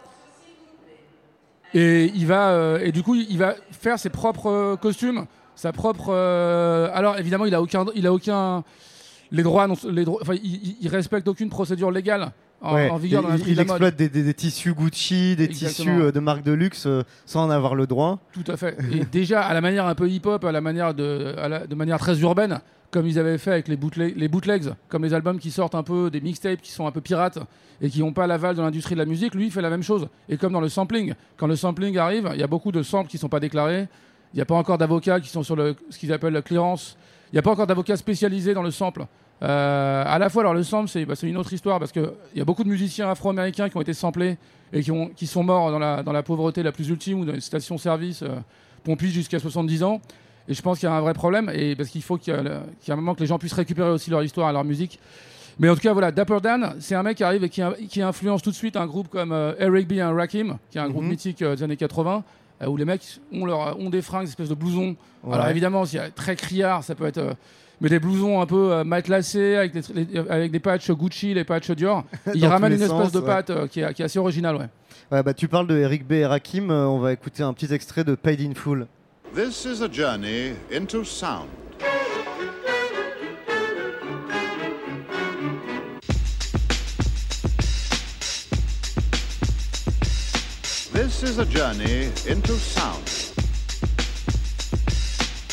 Et 1.74 2.12
il 2.14 2.26
va. 2.26 2.50
euh, 2.50 2.80
et 2.82 2.92
du 2.92 3.02
coup, 3.02 3.14
il 3.14 3.38
va 3.38 3.54
faire 3.70 3.98
ses 3.98 4.10
propres 4.10 4.50
euh, 4.50 4.76
costumes, 4.76 5.26
sa 5.54 5.72
propre. 5.72 6.08
euh, 6.10 6.90
alors, 6.92 7.18
évidemment, 7.18 7.46
il 7.46 7.54
a 7.54 7.62
aucun. 7.62 7.86
Il 7.94 8.06
a 8.06 8.12
aucun. 8.12 8.64
Les 9.32 9.42
droits. 9.42 9.68
les 9.88 10.04
droits 10.04 10.20
enfin, 10.22 10.34
il 10.42 10.88
respecte 10.88 11.28
aucune 11.28 11.50
procédure 11.50 11.90
légale 11.90 12.32
en, 12.62 12.74
Ouais, 12.74 12.90
en 12.90 12.96
vigueur 12.96 13.20
il, 13.20 13.22
dans 13.22 13.28
l'industrie 13.30 13.52
il 13.52 13.54
de 13.56 13.60
la 13.60 13.64
mode. 13.64 13.70
exploite 13.76 13.96
des, 13.96 14.08
des- 14.08 14.22
des 14.22 14.34
tissus 14.34 14.74
Gucci, 14.74 15.36
des 15.36 15.44
Exactement. 15.44 15.90
tissus 15.96 16.02
euh, 16.08 16.12
de 16.12 16.20
marques 16.20 16.42
de 16.42 16.52
luxe 16.52 16.84
euh, 16.86 17.02
sans 17.26 17.44
en 17.44 17.50
avoir 17.50 17.74
le 17.74 17.86
droit. 17.86 18.18
Tout 18.32 18.44
à 18.48 18.56
fait. 18.56 18.76
Et 18.92 19.04
déjà, 19.12 19.42
à 19.42 19.54
la 19.54 19.60
manière 19.60 19.86
un 19.86 19.94
peu 19.94 20.08
hip-hop, 20.08 20.44
à 20.44 20.52
la 20.52 20.60
manière 20.60 20.92
de, 20.94 21.34
à 21.38 21.48
la- 21.48 21.66
de 21.66 21.74
manière 21.74 21.98
très 21.98 22.18
urbaine, 22.20 22.60
comme 22.90 23.06
ils 23.06 23.18
avaient 23.18 23.38
fait 23.38 23.52
avec 23.52 23.68
les, 23.68 23.76
bootleg- 23.76 24.14
les 24.16 24.28
bootlegs, 24.28 24.70
comme 24.88 25.04
les 25.04 25.14
albums 25.14 25.38
qui 25.38 25.50
sortent 25.50 25.74
un 25.76 25.82
peu, 25.82 26.10
des 26.10 26.20
mixtapes 26.20 26.60
qui 26.60 26.72
sont 26.72 26.86
un 26.86 26.90
peu 26.90 27.00
pirates 27.00 27.38
et 27.80 27.88
qui 27.88 28.00
n'ont 28.00 28.12
pas 28.12 28.26
l'aval 28.26 28.56
de 28.56 28.60
l'industrie 28.62 28.94
de 28.94 29.00
la 29.00 29.06
musique, 29.06 29.34
lui, 29.34 29.46
il 29.46 29.50
fait 29.52 29.62
la 29.62 29.70
même 29.70 29.82
chose. 29.82 30.08
Et 30.28 30.36
comme 30.36 30.52
dans 30.52 30.60
le 30.60 30.68
sampling, 30.68 31.14
quand 31.38 31.46
le 31.46 31.56
sampling 31.56 31.96
arrive, 31.96 32.28
il 32.34 32.40
y 32.40 32.42
a 32.42 32.46
beaucoup 32.46 32.72
de 32.72 32.82
samples 32.82 33.08
qui 33.08 33.16
ne 33.16 33.20
sont 33.20 33.28
pas 33.30 33.40
déclarés. 33.40 33.88
Il 34.34 34.36
n'y 34.36 34.42
a 34.42 34.44
pas 34.44 34.54
encore 34.56 34.76
d'avocats 34.76 35.18
qui 35.20 35.28
sont 35.28 35.42
sur 35.42 35.56
le, 35.56 35.74
ce 35.88 35.98
qu'ils 35.98 36.12
appellent 36.12 36.32
la 36.34 36.42
clearance. 36.42 36.96
Il 37.32 37.36
n'y 37.36 37.38
a 37.38 37.42
pas 37.42 37.50
encore 37.52 37.66
d'avocats 37.66 37.96
spécialisés 37.96 38.54
dans 38.54 38.62
le 38.62 38.70
sample. 38.70 39.06
Euh, 39.42 40.04
à 40.06 40.18
la 40.18 40.28
fois, 40.28 40.42
alors 40.42 40.54
le 40.54 40.62
sample, 40.62 40.88
c'est 40.88 41.04
bah, 41.04 41.14
une 41.22 41.36
autre 41.36 41.52
histoire 41.52 41.78
parce 41.78 41.92
qu'il 41.92 42.10
y 42.34 42.40
a 42.40 42.44
beaucoup 42.44 42.64
de 42.64 42.68
musiciens 42.68 43.08
afro-américains 43.10 43.68
qui 43.68 43.76
ont 43.76 43.80
été 43.80 43.94
samplés 43.94 44.36
et 44.72 44.82
qui, 44.82 44.90
ont, 44.90 45.08
qui 45.08 45.26
sont 45.26 45.42
morts 45.42 45.70
dans 45.70 45.78
la, 45.78 46.02
dans 46.02 46.12
la 46.12 46.22
pauvreté 46.22 46.62
la 46.62 46.72
plus 46.72 46.88
ultime 46.90 47.20
ou 47.20 47.24
dans 47.24 47.32
les 47.32 47.40
stations-service 47.40 48.22
euh, 48.22 48.28
pompistes 48.84 49.14
jusqu'à 49.14 49.38
70 49.38 49.82
ans. 49.82 50.00
Et 50.48 50.54
je 50.54 50.62
pense 50.62 50.78
qu'il 50.78 50.88
y 50.88 50.92
a 50.92 50.94
un 50.94 51.00
vrai 51.00 51.14
problème 51.14 51.50
et 51.54 51.74
parce 51.74 51.88
qu'il 51.88 52.02
faut 52.02 52.16
qu'il 52.18 52.34
y, 52.34 52.90
un 52.92 52.96
moment 52.96 53.14
que 53.14 53.20
les 53.20 53.26
gens 53.26 53.38
puissent 53.38 53.52
récupérer 53.52 53.90
aussi 53.90 54.10
leur 54.10 54.22
histoire 54.22 54.50
et 54.50 54.52
leur 54.52 54.64
musique. 54.64 54.98
Mais 55.58 55.68
en 55.68 55.74
tout 55.74 55.80
cas, 55.80 55.92
voilà, 55.92 56.10
Dapper 56.10 56.38
Dan, 56.42 56.74
c'est 56.80 56.94
un 56.94 57.02
mec 57.02 57.18
qui 57.18 57.24
arrive 57.24 57.44
et 57.44 57.48
qui, 57.48 57.62
qui 57.88 58.02
influence 58.02 58.42
tout 58.42 58.50
de 58.50 58.54
suite 58.56 58.76
un 58.76 58.86
groupe 58.86 59.08
comme 59.08 59.32
euh, 59.32 59.52
Eric 59.58 59.88
B. 59.88 59.92
et 59.92 60.02
Rakim, 60.02 60.58
qui 60.70 60.78
est 60.78 60.80
un 60.80 60.88
groupe 60.88 61.04
Mhm. 61.04 61.10
mythique 61.10 61.42
euh, 61.42 61.54
des 61.54 61.62
années 61.62 61.76
80, 61.76 62.24
euh, 62.62 62.66
où 62.66 62.76
les 62.76 62.84
mecs 62.86 63.20
ont, 63.32 63.44
leur, 63.44 63.78
ont 63.78 63.90
des 63.90 64.00
fringues, 64.02 64.24
des 64.24 64.30
espèces 64.30 64.48
de 64.48 64.54
blousons. 64.54 64.96
Ouais. 65.22 65.34
Alors 65.34 65.48
évidemment, 65.48 65.84
s'il 65.84 65.98
y 65.98 66.02
a 66.02 66.10
très 66.10 66.34
criard, 66.36 66.82
ça 66.84 66.94
peut 66.94 67.06
être. 67.06 67.36
Mais 67.80 67.88
des 67.88 67.98
blousons 67.98 68.40
un 68.40 68.46
peu 68.46 68.72
euh, 68.72 68.84
matelassés 68.84 69.56
avec 69.56 69.72
des, 69.72 69.80
les- 69.94 70.18
avec 70.28 70.52
des 70.52 70.60
patchs 70.60 70.90
Gucci, 70.90 71.34
les 71.34 71.44
patchs 71.44 71.70
Dior. 71.72 72.04
Il 72.34 72.44
ramène 72.46 72.72
une 72.74 72.82
espèce 72.82 73.12
de 73.12 73.18
ouais. 73.20 73.26
patte 73.26 73.50
euh, 73.50 73.66
qui, 73.66 73.80
est, 73.80 73.94
qui 73.94 74.02
est 74.02 74.04
assez 74.04 74.18
originale, 74.18 74.56
ouais. 74.56 74.68
Ouais, 75.10 75.22
bah, 75.22 75.34
tu 75.34 75.48
parles 75.48 75.66
de 75.66 75.76
Eric 75.76 76.06
B 76.06 76.12
et 76.12 76.26
Rakim, 76.26 76.70
euh, 76.70 76.86
on 76.86 76.98
va 76.98 77.12
écouter 77.12 77.42
un 77.42 77.52
petit 77.52 77.72
extrait 77.72 78.04
de 78.04 78.14
Paid 78.14 78.40
in 78.40 78.54
Full. 78.54 78.86
This 79.34 79.64
is 79.64 79.82
a 79.82 79.88
journey 79.92 80.52
into 80.72 81.04
sound. 81.04 81.46
This 90.92 91.22
is 91.22 91.38
a 91.38 91.44
journey 91.46 92.10
into 92.28 92.52
sound. 92.54 93.29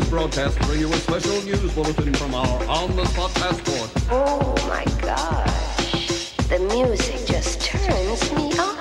This 0.00 0.10
broadcast 0.10 0.58
to 0.58 0.66
bring 0.66 0.80
you 0.80 0.92
a 0.92 0.96
special 0.96 1.40
news 1.42 1.72
bulletin 1.72 2.12
from 2.14 2.34
our 2.34 2.64
on-the-spot 2.68 3.32
passport. 3.34 3.90
Oh 4.10 4.54
my 4.68 4.84
gosh. 5.00 6.32
The 6.48 6.58
music 6.58 7.26
just 7.26 7.62
turns 7.62 8.30
me 8.34 8.52
on. 8.58 8.76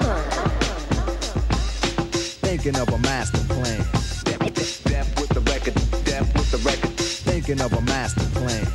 Thinking 2.44 2.76
of 2.76 2.90
a 2.90 2.98
master 2.98 3.40
plan. 3.54 3.80
Death 4.84 5.22
with 5.22 5.30
the 5.30 5.40
record, 5.52 5.76
death 6.04 6.34
with 6.34 6.52
the 6.52 6.58
record. 6.70 6.92
Thinking 7.00 7.62
of 7.62 7.72
a 7.72 7.82
master 7.82 8.26
plan. 8.38 8.66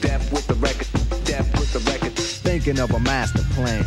Death 0.00 0.30
with 0.30 0.46
the 0.48 0.54
record, 0.54 0.88
death 1.24 1.50
with 1.58 1.72
the 1.72 1.80
record. 1.90 2.12
Thinking 2.12 2.78
of 2.78 2.90
a 2.90 3.00
master 3.00 3.42
plan. 3.54 3.86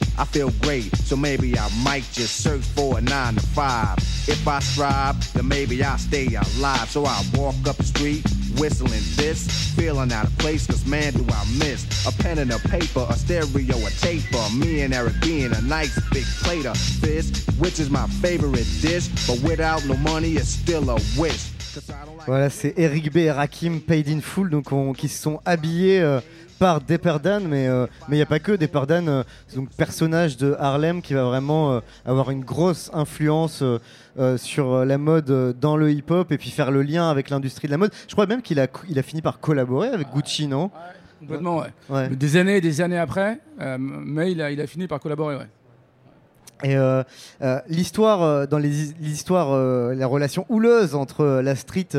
I 0.21 0.25
feel 0.25 0.51
great, 0.61 0.95
so 0.97 1.15
maybe 1.15 1.57
I 1.57 1.67
might 1.83 2.03
just 2.13 2.43
search 2.43 2.61
for 2.61 2.99
a 2.99 3.01
nine 3.01 3.33
to 3.33 3.41
five. 3.41 3.97
If 4.27 4.47
I 4.47 4.59
strive, 4.59 5.15
then 5.33 5.47
maybe 5.47 5.83
I'll 5.83 5.97
stay 5.97 6.27
alive. 6.27 6.87
So 6.91 7.05
I 7.05 7.23
walk 7.33 7.55
up 7.67 7.75
the 7.77 7.83
street, 7.83 8.23
whistling 8.59 9.01
this, 9.15 9.73
feeling 9.75 10.13
out 10.13 10.25
of 10.27 10.37
place, 10.37 10.67
cause 10.67 10.85
man 10.85 11.13
do 11.13 11.25
I 11.27 11.43
miss 11.57 12.05
a 12.05 12.11
pen 12.21 12.37
and 12.37 12.51
a 12.51 12.59
paper, 12.59 13.03
a 13.09 13.13
stereo, 13.15 13.75
a 13.77 13.89
tape, 13.99 14.21
taper. 14.29 14.45
Me 14.55 14.81
and 14.81 14.93
Eric 14.93 15.15
being 15.21 15.51
a 15.55 15.61
nice 15.61 15.99
big 16.11 16.25
plate 16.43 16.67
of 16.67 16.77
fish, 16.77 17.31
which 17.57 17.79
is 17.79 17.89
my 17.89 18.05
favorite 18.21 18.67
dish. 18.79 19.07
But 19.25 19.41
without 19.41 19.83
no 19.87 19.95
money, 19.97 20.33
it's 20.33 20.49
still 20.49 20.87
a 20.91 20.99
wish. 21.17 21.49
Voilà, 22.27 22.49
c'est 22.51 22.73
Eric 22.77 23.11
B 23.13 23.17
et 23.19 23.31
Rakim 23.31 23.79
Paid 23.79 24.09
in 24.09 24.19
Full 24.21 24.49
donc 24.49 24.71
on- 24.73 24.93
qui 24.93 25.07
se 25.07 25.17
sont 25.23 25.39
habillés 25.45 26.01
euh, 26.01 26.19
par 26.61 27.19
Dan, 27.19 27.47
mais 27.47 27.67
euh, 27.67 27.87
mais 28.07 28.15
il 28.15 28.19
n'y 28.19 28.23
a 28.23 28.27
pas 28.27 28.39
que 28.39 28.51
Dan, 28.51 29.09
euh, 29.09 29.23
donc 29.55 29.69
personnage 29.71 30.37
de 30.37 30.55
Harlem 30.59 31.01
qui 31.01 31.15
va 31.15 31.23
vraiment 31.23 31.73
euh, 31.73 31.79
avoir 32.05 32.29
une 32.29 32.43
grosse 32.43 32.91
influence 32.93 33.63
sur 34.37 34.85
la 34.85 34.97
mode 34.97 35.57
dans 35.59 35.77
le 35.77 35.91
hip-hop 35.91 36.31
et 36.31 36.37
puis 36.37 36.51
faire 36.51 36.69
le 36.69 36.83
lien 36.83 37.09
avec 37.09 37.29
l'industrie 37.29 37.67
de 37.67 37.71
la 37.71 37.77
mode. 37.77 37.91
Je 38.07 38.13
crois 38.13 38.27
même 38.27 38.41
qu'il 38.41 38.59
a 38.59 38.67
il 38.89 38.99
a 38.99 39.03
fini 39.03 39.21
par 39.21 39.39
collaborer 39.39 39.87
avec 39.87 40.09
Gucci, 40.13 40.47
non? 40.47 40.69
Complètement, 41.19 41.59
ouais. 41.59 41.67
Ouais. 41.89 42.09
Des 42.09 42.35
années 42.35 42.57
et 42.57 42.61
des 42.61 42.81
années 42.81 42.97
après, 42.97 43.39
mais 43.79 44.31
il 44.31 44.41
a, 44.41 44.51
il 44.51 44.59
a 44.59 44.67
fini 44.67 44.87
par 44.87 44.99
collaborer, 44.99 45.37
ouais. 45.37 45.47
Et 46.63 46.75
euh, 46.75 47.03
euh, 47.41 47.59
l'histoire, 47.67 48.21
euh, 48.21 48.45
dans 48.45 48.59
les 48.59 48.69
l'histoire, 48.99 49.57
la 49.93 50.07
relation 50.07 50.45
houleuse 50.49 50.95
entre 50.95 51.41
la 51.43 51.55
street 51.55 51.89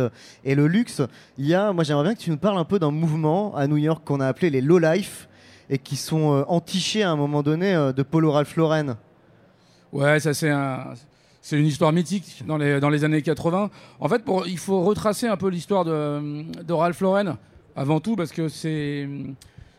et 0.44 0.54
le 0.54 0.66
luxe, 0.66 1.02
il 1.38 1.46
y 1.46 1.54
a, 1.54 1.72
moi 1.72 1.84
j'aimerais 1.84 2.04
bien 2.04 2.14
que 2.14 2.20
tu 2.20 2.30
nous 2.30 2.36
parles 2.36 2.58
un 2.58 2.64
peu 2.64 2.78
d'un 2.78 2.90
mouvement 2.90 3.54
à 3.56 3.66
New 3.66 3.76
York 3.76 4.02
qu'on 4.04 4.20
a 4.20 4.26
appelé 4.26 4.50
les 4.50 4.60
low 4.60 4.78
life 4.78 5.28
et 5.70 5.78
qui 5.78 5.96
sont 5.96 6.44
entichés 6.48 7.02
à 7.02 7.10
un 7.10 7.16
moment 7.16 7.42
donné 7.42 7.74
de 7.74 8.02
Polo 8.02 8.30
Ralph 8.32 8.56
Lauren. 8.56 8.96
Ouais, 9.92 10.20
ça 10.20 10.34
c'est 10.34 10.50
un, 10.50 10.94
c'est 11.40 11.58
une 11.58 11.66
histoire 11.66 11.92
mythique 11.92 12.44
dans 12.46 12.56
les, 12.56 13.04
années 13.04 13.22
80. 13.22 13.70
En 14.00 14.08
fait, 14.08 14.22
il 14.46 14.58
faut 14.58 14.82
retracer 14.82 15.26
un 15.26 15.36
peu 15.36 15.48
l'histoire 15.48 15.84
de, 15.84 16.72
Ralph 16.72 17.00
Lauren 17.00 17.36
avant 17.74 18.00
tout 18.00 18.16
parce 18.16 18.32
que 18.32 18.48
c'est, 18.48 19.08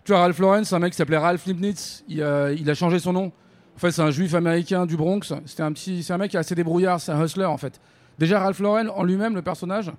tu 0.03 0.11
vois, 0.11 0.19
Ralph 0.19 0.39
Lauren, 0.39 0.63
c'est 0.63 0.75
un 0.75 0.79
mec 0.79 0.91
qui 0.91 0.97
s'appelait 0.97 1.17
Ralph 1.17 1.47
a, 1.47 2.51
il 2.51 2.69
a 2.69 2.73
changé 2.73 2.99
son 2.99 3.13
nom. 3.13 3.31
En 3.76 3.80
fait, 3.80 3.91
c'est 3.91 4.01
un 4.01 4.11
juif 4.11 4.34
américain 4.34 4.86
du 4.86 4.95
Bronx. 4.97 5.34
C'était 5.45 5.63
un 5.63 5.71
petit, 5.71 6.03
c'est 6.03 6.13
un 6.13 6.17
mec 6.17 6.32
qui 6.32 6.38
est 6.38 6.39
assez 6.39 6.55
débrouillard, 6.55 6.99
c'est 7.01 7.11
un 7.11 7.24
hustler 7.24 7.45
en 7.45 7.57
fait. 7.57 7.80
Déjà, 8.19 8.39
Ralph 8.39 8.59
Lauren 8.59 8.88
en 8.95 9.03
lui-même, 9.03 9.34
le 9.36 9.41
personnage, 9.41 9.91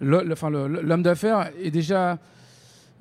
le- 0.00 0.22
le- 0.22 0.68
le- 0.68 0.82
l'homme 0.82 1.02
d'affaires, 1.02 1.50
est 1.62 1.70
déjà 1.70 2.18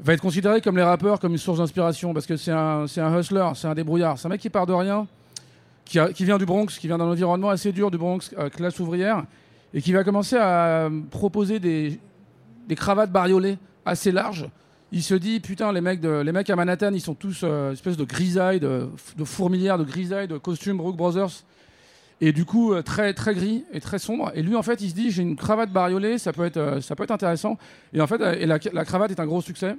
va 0.04 0.14
être 0.14 0.22
considéré 0.22 0.62
comme 0.62 0.78
les 0.78 0.84
rappeurs 0.84 1.20
comme 1.20 1.34
une 1.34 1.38
source 1.38 1.60
d'inspiration 1.60 2.12
parce 2.14 2.26
que 2.26 2.36
c'est 2.36 2.52
un, 2.52 2.86
un 2.98 3.20
hustler, 3.20 3.48
c'est 3.56 3.68
un 3.68 3.76
débrouillard. 3.76 4.18
C'est 4.18 4.26
un 4.26 4.30
mec 4.30 4.42
qui 4.42 4.50
part 4.50 4.66
de 4.66 4.74
rien, 4.74 5.06
qui, 5.86 6.00
a- 6.00 6.12
qui 6.12 6.26
vient 6.26 6.38
du 6.40 6.46
Bronx, 6.46 6.68
qui 6.80 6.88
vient 6.88 6.98
d'un 6.98 7.06
environnement 7.06 7.50
assez 7.50 7.72
dur 7.72 7.92
du 7.92 7.98
Bronx, 8.00 8.20
euh, 8.40 8.50
classe 8.50 8.80
ouvrière, 8.80 9.24
et 9.74 9.82
qui 9.82 9.92
va 9.94 10.04
commencer 10.04 10.38
à 10.38 10.90
proposer 11.12 11.60
des, 11.60 12.00
des 12.68 12.76
cravates 12.76 13.12
bariolées 13.12 13.58
assez 13.86 14.12
larges. 14.12 14.48
Il 14.94 15.04
se 15.04 15.16
dit, 15.16 15.40
putain, 15.40 15.72
les 15.72 15.80
mecs, 15.82 16.02
de, 16.02 16.22
les 16.22 16.32
mecs 16.34 16.50
à 16.50 16.56
Manhattan, 16.56 16.92
ils 16.94 17.00
sont 17.02 17.16
tous 17.16 17.42
euh, 17.44 17.72
espèce 17.72 17.96
de 17.96 18.04
grisaille, 18.04 18.60
de, 18.60 18.90
de 19.18 19.24
fourmilière, 19.24 19.78
de 19.78 19.86
grisaille, 19.86 20.28
de 20.28 20.38
costumes 20.38 20.78
Brooks 20.78 20.98
Brothers. 20.98 21.44
Et 22.20 22.34
du 22.34 22.44
coup, 22.46 22.74
euh, 22.74 22.82
très, 22.82 23.14
très 23.14 23.34
gris 23.34 23.64
et 23.72 23.80
très 23.80 24.00
sombre. 24.00 24.32
Et 24.36 24.42
lui, 24.44 24.56
en 24.56 24.62
fait, 24.64 24.82
il 24.82 24.90
se 24.90 24.94
dit, 24.96 25.10
j'ai 25.10 25.22
une 25.24 25.38
cravate 25.38 25.72
bariolée, 25.72 26.18
ça 26.18 26.34
peut 26.34 26.46
être, 26.46 26.58
euh, 26.58 26.82
ça 26.82 26.96
peut 26.96 27.04
être 27.04 27.12
intéressant. 27.12 27.58
Et 27.94 28.02
en 28.02 28.08
fait, 28.08 28.22
euh, 28.22 28.46
la, 28.46 28.60
la 28.74 28.86
cravate 28.86 29.12
est 29.12 29.20
un 29.20 29.26
gros 29.26 29.42
succès. 29.42 29.76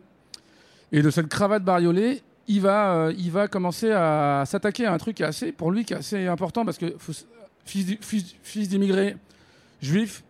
Et 0.92 1.02
de 1.02 1.10
cette 1.10 1.28
cravate 1.28 1.62
bariolée, 1.62 2.22
il 2.48 2.60
va, 2.60 3.10
il 3.16 3.30
va 3.30 3.48
commencer 3.48 3.92
à 3.92 4.44
s'attaquer 4.46 4.86
à 4.86 4.92
un 4.92 4.98
truc 4.98 5.16
qui 5.16 5.22
est 5.22 5.26
assez, 5.26 5.52
pour 5.52 5.70
lui 5.70 5.84
qui 5.84 5.92
est 5.92 5.98
assez 5.98 6.26
important 6.26 6.64
parce 6.64 6.76
que 6.76 6.96
fils, 6.98 7.96
fils- 8.00 8.34
fils 8.42 8.68
d'immigrés 8.68 9.16
juifs 9.80 10.24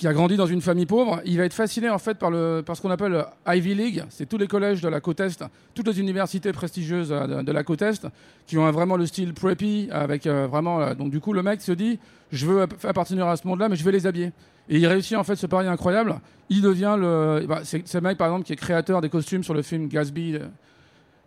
qui 0.00 0.08
a 0.08 0.14
grandi 0.14 0.38
dans 0.38 0.46
une 0.46 0.62
famille 0.62 0.86
pauvre, 0.86 1.20
il 1.26 1.36
va 1.36 1.44
être 1.44 1.52
fasciné 1.52 1.90
en 1.90 1.98
fait 1.98 2.14
par, 2.16 2.30
le, 2.30 2.62
par 2.64 2.74
ce 2.74 2.80
qu'on 2.80 2.90
appelle 2.90 3.12
le 3.12 3.24
Ivy 3.46 3.74
League. 3.74 4.02
C'est 4.08 4.26
tous 4.26 4.38
les 4.38 4.46
collèges 4.46 4.80
de 4.80 4.88
la 4.88 4.98
côte 4.98 5.20
Est, 5.20 5.44
toutes 5.74 5.88
les 5.88 6.00
universités 6.00 6.52
prestigieuses 6.52 7.12
euh, 7.12 7.42
de, 7.42 7.52
la 7.52 7.62
côte 7.64 7.82
Est 7.82 8.06
qui 8.46 8.56
ont 8.56 8.70
vraiment 8.70 8.96
le 8.96 9.04
style 9.04 9.34
preppy 9.34 9.90
avec 9.92 10.26
euh, 10.26 10.46
vraiment. 10.46 10.80
euh, 10.80 10.94
donc 10.94 11.10
du 11.10 11.20
coup, 11.20 11.34
le 11.34 11.42
mec 11.42 11.60
se 11.60 11.72
dit, 11.72 11.98
je 12.32 12.46
veux 12.46 12.62
app- 12.62 12.82
appartenir 12.82 13.26
à 13.26 13.36
ce 13.36 13.46
monde-là, 13.46 13.68
mais 13.68 13.76
je 13.76 13.84
vais 13.84 13.92
les 13.92 14.06
habiller. 14.06 14.32
Et 14.70 14.78
il 14.78 14.86
réussit 14.86 15.18
en 15.18 15.22
fait 15.22 15.36
ce 15.36 15.46
pari 15.46 15.66
incroyable. 15.66 16.18
Il 16.48 16.62
devient 16.62 16.96
le. 16.98 17.44
bah, 17.46 17.60
c'est 17.64 17.92
le 17.92 18.00
mec 18.00 18.16
par 18.16 18.28
exemple 18.28 18.46
qui 18.46 18.54
est 18.54 18.56
créateur 18.56 19.02
des 19.02 19.10
costumes 19.10 19.44
sur 19.44 19.52
le 19.52 19.60
film 19.60 19.86
Gatsby. 19.88 20.38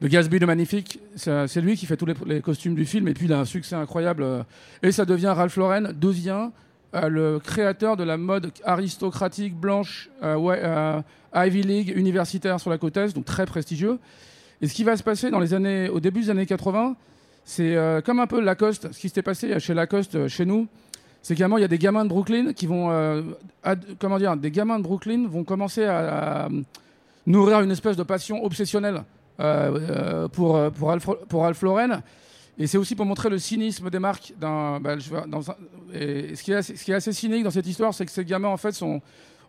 de 0.02 0.08
Gatsby 0.08 0.40
de 0.40 0.48
Magnifique, 0.48 1.00
c'est 1.16 1.62
lui 1.62 1.78
qui 1.78 1.86
fait 1.86 1.96
tous 1.96 2.08
les, 2.08 2.16
les 2.26 2.42
costumes 2.42 2.74
du 2.74 2.86
film 2.86 3.08
et 3.08 3.14
puis 3.14 3.28
il 3.28 3.34
a 3.34 3.40
un 3.40 3.46
succès 3.46 3.76
incroyable 3.76 4.26
et 4.82 4.92
ça 4.92 5.06
devient 5.06 5.28
Ralph 5.36 5.56
Lauren 5.58 5.94
devient 5.96 6.50
euh, 6.96 7.10
le 7.10 7.40
créateur 7.40 7.98
de 7.98 8.04
la 8.04 8.18
mode 8.18 8.52
aristocratique 8.64 9.56
blanche 9.56 10.10
euh, 10.22 10.38
euh, 10.38 11.02
Ivy 11.34 11.64
League 11.64 11.94
universitaire 11.96 12.60
sur 12.60 12.70
la 12.70 12.78
côte 12.78 12.98
est, 12.98 13.16
donc 13.16 13.26
très 13.26 13.48
prestigieux. 13.48 13.98
Et 14.62 14.68
ce 14.68 14.76
qui 14.76 14.84
va 14.84 14.96
se 14.96 15.02
passer 15.02 15.32
dans 15.32 15.40
les 15.40 15.56
années, 15.56 15.90
au 15.90 16.00
début 16.00 16.22
des 16.22 16.30
années 16.30 16.46
80, 16.46 16.96
c'est 17.46 17.76
comme 18.06 18.20
un 18.20 18.28
peu 18.28 18.40
Lacoste. 18.40 18.94
Ce 18.94 19.00
qui 19.00 19.10
s'était 19.10 19.24
passé 19.24 19.60
chez 19.60 19.74
Lacoste, 19.74 20.30
chez 20.30 20.46
nous, 20.46 20.68
c'est 21.22 21.36
qu'à 21.36 21.48
il 21.50 21.62
y 21.62 21.64
a 21.64 21.68
des 21.68 21.80
gamins 21.80 22.06
de 22.06 22.10
Brooklyn 22.10 22.54
qui 22.54 22.68
vont, 22.68 22.88
comment 24.00 24.20
dire, 24.20 24.38
des 24.38 24.52
gamins 24.52 24.78
de 24.78 24.84
Brooklyn 24.84 25.28
vont 25.28 25.44
commencer 25.44 25.84
à, 25.84 26.48
nourrir 27.26 27.60
une 27.60 27.72
espèce 27.72 27.98
de 27.98 28.04
passion 28.04 28.46
obsessionnelle 28.46 29.04
pour, 30.32 30.72
pour, 30.72 30.88
Ralph, 30.88 31.10
pour 31.28 31.52
Lauren. 31.64 32.02
Et 32.60 32.68
c'est 32.68 32.78
aussi 32.78 32.96
pour 32.96 33.06
montrer 33.06 33.30
le 33.30 33.40
cynisme 33.40 33.90
des 33.90 34.00
marques. 34.00 34.34
Bah, 34.40 34.80
dans 35.28 35.42
et 35.94 36.36
ce, 36.36 36.44
qui 36.44 36.52
est 36.52 36.56
assez, 36.56 36.76
ce 36.76 36.84
qui 36.84 36.92
est 36.92 36.96
assez 36.96 37.12
cynique 37.14 37.44
dans 37.44 37.52
cette 37.52 37.66
histoire, 37.68 37.94
c'est 37.94 38.06
que 38.06 38.12
ces 38.12 38.24
gamins, 38.26 38.50
en 38.50 38.58
fait, 38.58 38.72
sont, 38.74 39.02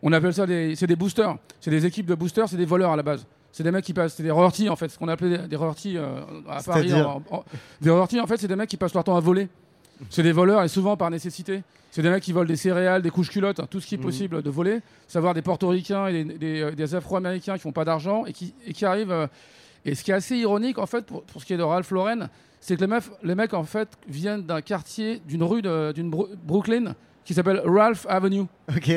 on 0.03 0.13
appelle 0.13 0.33
ça 0.35 0.47
des, 0.47 0.75
c'est 0.77 0.87
des 0.87 0.97
boosters. 0.97 1.37
C'est 1.61 1.71
des 1.71 1.85
équipes 1.87 2.07
de 2.07 2.15
boosters, 2.15 2.49
c'est 2.49 2.57
des 2.57 2.65
voleurs 2.65 2.93
à 2.93 2.97
la 2.97 3.03
base. 3.03 3.27
C'est 3.53 3.63
des 3.63 3.71
mecs 3.71 3.85
qui 3.85 3.93
passent, 3.95 4.15
c'est 4.15 4.23
des 4.23 4.31
en 4.31 4.51
fait, 4.77 4.89
ce 4.89 4.99
qu'on 4.99 5.09
appelait 5.09 5.39
des, 5.39 5.49
des 5.49 5.57
euh, 5.97 6.21
à 6.49 6.63
Paris. 6.63 6.89
C'est-à-dire 6.89 7.09
en- 7.09 7.23
en- 7.31 7.45
des 7.81 7.91
rorties, 7.91 8.19
en 8.21 8.27
fait, 8.27 8.37
c'est 8.39 8.49
des 8.49 8.57
mecs 8.57 8.69
qui 8.71 8.77
passent 8.77 8.95
leur 8.95 9.05
temps 9.05 9.17
à 9.17 9.21
voler. 9.21 9.49
C'est 10.11 10.25
des 10.25 10.33
voleurs 10.33 10.63
et 10.65 10.69
souvent 10.69 10.97
par 10.97 11.09
nécessité. 11.11 11.63
C'est 11.93 12.03
des 12.03 12.11
mecs 12.11 12.23
qui 12.25 12.33
volent 12.33 12.49
des 12.49 12.57
céréales, 12.57 13.01
des 13.03 13.11
couches 13.11 13.31
culottes, 13.31 13.61
tout 13.71 13.81
ce 13.81 13.87
qui 13.87 13.95
est 13.95 13.99
Mhm. 13.99 14.05
possible 14.05 14.43
de 14.43 14.51
voler. 14.51 14.81
Savoir 15.07 15.35
des 15.35 15.43
portoricains 15.43 16.09
et 16.09 16.25
des, 16.25 16.35
des, 16.39 16.61
euh, 16.63 16.71
des 16.73 16.95
Afro-Américains 16.97 17.55
qui 17.55 17.61
font 17.61 17.71
pas 17.71 17.85
d'argent 17.85 18.25
et 18.27 18.33
qui, 18.33 18.55
et 18.67 18.73
qui 18.73 18.85
arrivent. 18.85 19.13
euh, 19.13 19.27
et 19.85 19.95
ce 19.95 20.03
qui 20.03 20.11
est 20.11 20.15
assez 20.15 20.37
ironique 20.37 20.79
en 20.79 20.87
fait 20.87 21.05
pour, 21.07 21.23
pour 21.23 21.41
ce 21.43 21.47
qui 21.47 21.53
est 21.53 21.57
de 21.59 21.63
Ralph 21.63 21.91
Lauren, 21.93 22.29
c'est 22.67 22.77
que 22.77 22.81
les, 22.81 22.87
meufs, 22.87 23.11
les 23.23 23.35
mecs 23.35 23.53
en 23.53 23.65
fait 23.65 23.89
viennent 24.09 24.43
d'un 24.43 24.62
quartier, 24.62 25.21
d'une 25.29 25.43
rue 25.43 25.61
de- 25.61 25.93
d'une 25.93 26.09
Bro- 26.09 26.31
Brooklyn 26.45 26.95
qui 27.27 27.35
s'appelle 27.35 27.61
Ralph 27.65 28.07
Avenue. 28.09 28.47
Ok. 28.75 28.91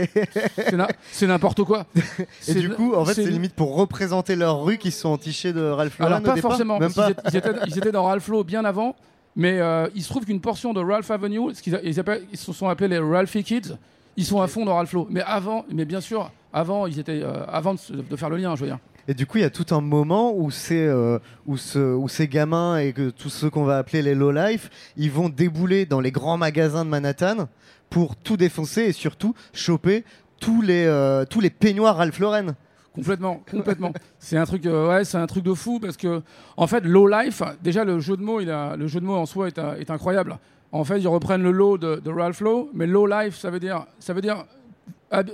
C'est 1.11 1.27
n'importe 1.27 1.63
quoi. 1.63 1.85
Et 2.47 2.53
du 2.55 2.69
coup, 2.69 2.93
en 2.93 3.03
fait, 3.05 3.13
c'est 3.15 3.25
limite 3.25 3.53
pour 3.53 3.75
représenter 3.75 4.35
leur 4.37 4.63
rue 4.63 4.77
qu'ils 4.77 4.91
sont 4.93 5.09
entichés 5.09 5.51
de 5.53 5.61
Ralph 5.61 5.97
Lauren 5.99 6.07
Alors 6.13 6.19
au 6.19 6.23
pas 6.23 6.33
départ 6.35 6.51
forcément, 6.51 6.79
Même 6.79 6.93
pas. 6.93 7.09
ils 7.31 7.35
étaient- 7.35 7.51
ils 7.67 7.77
étaient 7.77 7.91
dans 7.91 8.03
Ralph 8.03 8.27
Lauren 8.27 8.43
bien 8.45 8.63
avant, 8.65 8.95
mais 9.35 9.59
euh, 9.59 9.87
il 9.95 10.01
se 10.03 10.09
trouve 10.09 10.25
qu'une 10.25 10.41
portion 10.41 10.73
de 10.73 10.79
Ralph 10.81 11.11
Avenue, 11.11 11.53
ce 11.53 11.61
qu'ils 11.61 11.79
ils, 11.83 11.99
appellent- 11.99 12.23
ils 12.31 12.37
se 12.37 12.53
sont 12.53 12.67
appelés 12.69 12.87
les 12.87 12.99
Ralphie 12.99 13.43
Kids, 13.43 13.75
ils 14.15 14.25
sont 14.25 14.41
à 14.41 14.47
fond 14.47 14.65
dans 14.65 14.75
Ralph 14.75 14.93
Lauren. 14.93 15.07
Mais 15.09 15.21
avant, 15.21 15.65
mais 15.71 15.85
bien 15.85 16.01
sûr, 16.01 16.31
avant, 16.53 16.87
ils 16.87 16.99
étaient, 16.99 17.21
euh, 17.23 17.45
avant 17.47 17.73
de, 17.75 17.79
de 18.01 18.15
faire 18.15 18.29
le 18.29 18.37
lien, 18.37 18.55
je 18.55 18.61
veux 18.61 18.67
dire. 18.67 18.79
Et 19.07 19.13
du 19.13 19.25
coup, 19.25 19.37
il 19.37 19.41
y 19.41 19.45
a 19.45 19.49
tout 19.49 19.73
un 19.73 19.81
moment 19.81 20.31
euh, 20.31 21.19
où, 21.45 21.57
ce- 21.57 21.95
où 21.95 22.07
ces 22.09 22.27
gamins 22.27 22.77
et 22.77 22.91
que 22.91 23.09
tous 23.09 23.29
ceux 23.29 23.49
qu'on 23.49 23.63
va 23.63 23.77
appeler 23.77 24.01
les 24.01 24.15
low 24.15 24.31
life, 24.31 24.69
ils 24.97 25.11
vont 25.11 25.29
débouler 25.29 25.85
dans 25.85 26.01
les 26.01 26.11
grands 26.11 26.37
magasins 26.37 26.83
de 26.83 26.89
Manhattan 26.89 27.47
pour 27.89 28.15
tout 28.17 28.35
défoncer 28.35 28.81
et 28.81 28.91
surtout 28.91 29.33
choper 29.53 30.03
tous 30.39 30.61
les, 30.61 30.85
euh, 30.85 31.25
tous 31.25 31.39
les 31.39 31.49
peignoirs 31.49 31.95
Ralph 31.95 32.19
Lauren. 32.19 32.55
Complètement, 32.93 33.41
complètement. 33.49 33.93
c'est 34.19 34.37
un 34.37 34.45
truc, 34.45 34.65
euh, 34.65 34.89
ouais, 34.89 35.05
c'est 35.05 35.17
un 35.17 35.27
truc 35.27 35.43
de 35.43 35.53
fou 35.53 35.79
parce 35.79 35.97
que, 35.97 36.21
en 36.57 36.65
fait, 36.67 36.81
low 36.83 37.07
life, 37.07 37.43
déjà 37.63 37.85
le 37.85 37.99
jeu 37.99 38.17
de 38.17 38.23
mots, 38.23 38.39
le 38.39 38.87
jeu 38.87 38.99
de 38.99 39.05
mots 39.05 39.15
en 39.15 39.25
soi 39.27 39.47
est, 39.49 39.89
incroyable. 39.91 40.37
En 40.71 40.83
fait, 40.83 40.99
ils 40.99 41.07
reprennent 41.07 41.43
le 41.43 41.51
low 41.51 41.77
de, 41.77 42.09
Ralph 42.09 42.41
Lowe, 42.41 42.69
mais 42.73 42.87
low 42.87 43.05
life, 43.05 43.37
ça 43.37 43.51
veut 43.51 43.59
dire, 43.59 43.85
ça 43.99 44.13
veut 44.13 44.21
dire, 44.21 44.45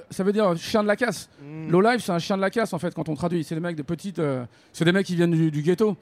ça 0.09 0.23
veut 0.23 0.33
dire 0.33 0.55
chien 0.57 0.83
de 0.83 0.87
la 0.87 0.95
casse. 0.95 1.29
Low 1.69 1.81
life, 1.81 2.03
c'est 2.03 2.11
un 2.11 2.19
chien 2.19 2.35
de 2.37 2.41
la 2.41 2.49
casse 2.49 2.73
en 2.73 2.79
fait 2.79 2.93
quand 2.93 3.09
on 3.09 3.15
traduit. 3.15 3.43
C'est 3.43 3.55
des 3.55 3.61
mecs 3.61 3.75
de 3.75 3.81
petites, 3.83 4.19
euh, 4.19 4.45
c'est 4.71 4.85
des 4.85 4.91
mecs 4.91 5.05
qui 5.05 5.15
viennent 5.15 5.31
du, 5.31 5.49
du 5.51 5.61
ghetto. 5.61 5.95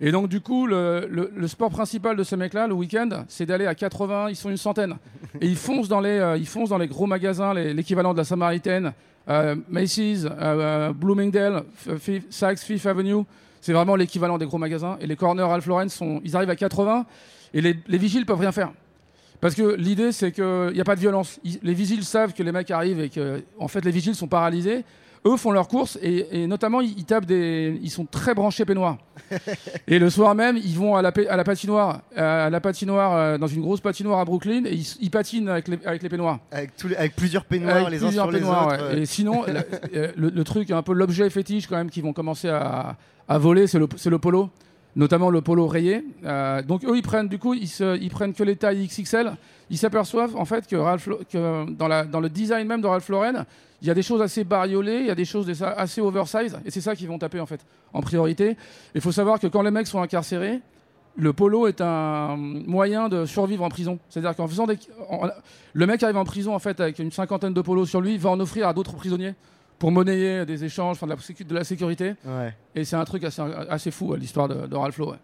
Et 0.00 0.12
donc 0.12 0.28
du 0.28 0.40
coup, 0.40 0.66
le, 0.66 1.06
le- 1.10 1.30
le 1.36 1.48
sport 1.48 1.68
principal 1.70 2.16
de 2.16 2.22
ces 2.24 2.36
mecs-là, 2.36 2.66
le 2.66 2.72
week-end, 2.74 3.08
c'est 3.28 3.44
d'aller 3.44 3.66
à 3.66 3.74
80, 3.74 4.30
ils 4.30 4.36
sont 4.36 4.48
une 4.48 4.56
centaine, 4.56 4.96
et 5.42 5.46
ils 5.46 5.56
foncent 5.56 5.88
dans 5.88 6.00
les, 6.00 6.18
euh, 6.18 6.38
ils 6.38 6.46
foncent 6.46 6.70
dans 6.70 6.78
les 6.78 6.88
gros 6.88 7.06
magasins, 7.06 7.52
l'équivalent 7.52 8.12
de 8.14 8.18
la 8.18 8.24
Samaritaine, 8.24 8.92
euh, 9.28 9.56
Macy's, 9.68 10.24
euh, 10.24 10.30
euh, 10.40 10.92
Bloomingdale, 10.94 11.64
Fifth- 11.98 12.30
Saks 12.30 12.60
Fifth 12.60 12.86
Avenue. 12.86 13.24
C'est 13.60 13.74
vraiment 13.74 13.94
l'équivalent 13.94 14.38
des 14.38 14.46
gros 14.46 14.56
magasins. 14.56 14.96
Et 15.02 15.06
les 15.06 15.16
corners 15.16 15.42
Ralph 15.42 15.66
Lauren 15.66 15.90
sont, 15.90 16.22
ils 16.24 16.34
arrivent 16.34 16.48
à 16.48 16.56
80, 16.56 17.04
et 17.52 17.60
les, 17.60 17.76
les 17.86 17.98
vigiles 17.98 18.24
peuvent 18.24 18.40
rien 18.40 18.52
faire. 18.52 18.72
Parce 19.40 19.54
que 19.54 19.74
l'idée, 19.76 20.12
c'est 20.12 20.32
qu'il 20.32 20.70
n'y 20.74 20.80
a 20.80 20.84
pas 20.84 20.94
de 20.96 21.00
violence. 21.00 21.40
Ils- 21.44 21.58
les 21.62 21.74
vigiles 21.74 22.04
savent 22.04 22.32
que 22.34 22.42
les 22.42 22.52
mecs 22.52 22.70
arrivent 22.70 23.00
et 23.00 23.08
que, 23.08 23.42
en 23.58 23.68
fait, 23.68 23.84
les 23.84 23.90
vigiles 23.90 24.14
sont 24.14 24.28
paralysés. 24.28 24.84
Eux 25.26 25.36
font 25.36 25.50
leurs 25.52 25.68
courses 25.68 25.98
et, 26.00 26.42
et 26.42 26.46
notamment, 26.46 26.80
ils, 26.80 26.94
ils 26.98 27.04
tapent 27.04 27.26
des. 27.26 27.78
Ils 27.82 27.90
sont 27.90 28.06
très 28.06 28.34
branchés 28.34 28.64
peignoirs. 28.64 28.96
et 29.86 29.98
le 29.98 30.08
soir 30.08 30.34
même, 30.34 30.56
ils 30.56 30.76
vont 30.78 30.96
à 30.96 31.02
la, 31.02 31.12
pa- 31.12 31.28
à 31.28 31.36
la 31.36 31.44
patinoire, 31.44 32.00
à 32.16 32.48
la 32.48 32.60
patinoire, 32.60 33.14
euh, 33.14 33.36
dans 33.38 33.46
une 33.46 33.60
grosse 33.60 33.80
patinoire 33.82 34.18
à 34.20 34.24
Brooklyn 34.24 34.64
et 34.64 34.72
ils, 34.72 34.86
ils 35.00 35.10
patinent 35.10 35.48
avec 35.50 35.68
les, 35.68 35.78
avec 35.84 36.02
les 36.02 36.08
peignoirs. 36.08 36.38
Avec, 36.50 36.74
tous 36.76 36.88
les- 36.88 36.96
avec 36.96 37.14
plusieurs 37.16 37.44
peignoirs 37.44 37.76
Avec 37.76 37.90
les 37.90 38.02
uns 38.02 38.06
plusieurs 38.06 38.30
les 38.30 38.42
autres. 38.42 38.68
ouais. 38.68 38.78
euh. 38.80 38.96
Et 39.02 39.04
sinon, 39.04 39.42
la- 39.46 39.62
euh, 39.94 40.10
le, 40.16 40.30
le 40.30 40.44
truc, 40.44 40.70
un 40.70 40.82
peu 40.82 40.94
l'objet 40.94 41.28
fétiche 41.28 41.66
quand 41.66 41.76
même 41.76 41.90
qu'ils 41.90 42.02
vont 42.02 42.14
commencer 42.14 42.48
à, 42.48 42.96
à 43.28 43.36
voler, 43.38 43.66
c'est 43.66 43.78
le, 43.78 43.88
c'est 43.96 44.10
le 44.10 44.18
polo, 44.18 44.48
notamment 44.96 45.30
le 45.30 45.40
polo 45.40 45.66
rayé. 45.66 46.04
Euh, 46.24 46.62
donc 46.62 46.84
eux, 46.84 46.96
ils 46.96 47.02
prennent 47.02 47.28
du 47.28 47.38
coup, 47.38 47.54
ils, 47.54 48.10
prennent 48.10 48.32
que 48.32 48.42
les 48.42 48.56
tailles 48.56 48.86
XXL. 48.86 49.32
Ils 49.70 49.78
s'aperçoivent 49.78 50.36
en 50.36 50.44
fait 50.44 50.66
que, 50.66 50.76
dans, 51.70 52.20
le 52.20 52.28
design 52.28 52.66
même 52.66 52.80
de 52.80 52.86
Ralph 52.86 53.08
Lauren, 53.08 53.44
il 53.82 53.88
y 53.88 53.90
a 53.90 53.94
des 53.94 54.02
choses 54.02 54.20
assez 54.20 54.44
bariolées, 54.44 55.00
il 55.00 55.06
y 55.06 55.10
a 55.10 55.14
des 55.14 55.24
choses 55.24 55.50
assez 55.62 56.00
oversize, 56.00 56.58
et 56.66 56.70
c'est 56.70 56.82
ça 56.82 56.94
qu'ils 56.94 57.08
vont 57.08 57.18
taper 57.18 57.40
en 57.40 57.46
fait 57.46 57.60
en 57.92 58.00
priorité. 58.00 58.56
Il 58.94 59.00
faut 59.00 59.12
savoir 59.12 59.38
que 59.38 59.46
quand 59.46 59.62
les 59.62 59.70
mecs 59.70 59.86
sont 59.86 60.02
incarcérés, 60.02 60.60
le 61.16 61.32
polo 61.32 61.66
est 61.66 61.80
un 61.80 62.36
moyen 62.36 63.08
de 63.08 63.26
survivre 63.26 63.64
en 63.64 63.68
prison. 63.68 63.98
C'est-à-dire 64.08 64.34
qu'en 64.36 64.46
faisant 64.46 64.66
des... 64.66 64.78
le 65.72 65.86
mec 65.86 66.02
arrive 66.02 66.16
en 66.16 66.24
prison 66.24 66.54
en 66.54 66.58
fait 66.58 66.78
avec 66.80 66.98
une 66.98 67.10
cinquantaine 67.10 67.52
de 67.52 67.60
polos 67.60 67.88
sur 67.88 68.00
lui, 68.00 68.16
va 68.18 68.30
en 68.30 68.40
offrir 68.40 68.68
à 68.68 68.72
d'autres 68.72 68.94
prisonniers 68.94 69.34
pour 69.80 69.90
monnayer 69.90 70.44
des 70.46 70.62
échanges, 70.62 70.92
enfin 70.96 71.06
de 71.06 71.12
la, 71.12 71.16
sécu- 71.18 71.42
de 71.44 71.54
la 71.54 71.64
sécurité. 71.64 72.14
Ouais. 72.24 72.54
Et 72.76 72.84
c'est 72.84 72.94
un 72.96 73.04
truc 73.04 73.24
assez, 73.24 73.42
assez 73.68 73.90
fou, 73.90 74.14
l'histoire 74.14 74.46
de, 74.46 74.66
de 74.66 74.76
Ralph 74.76 74.98
Lauren. 74.98 75.16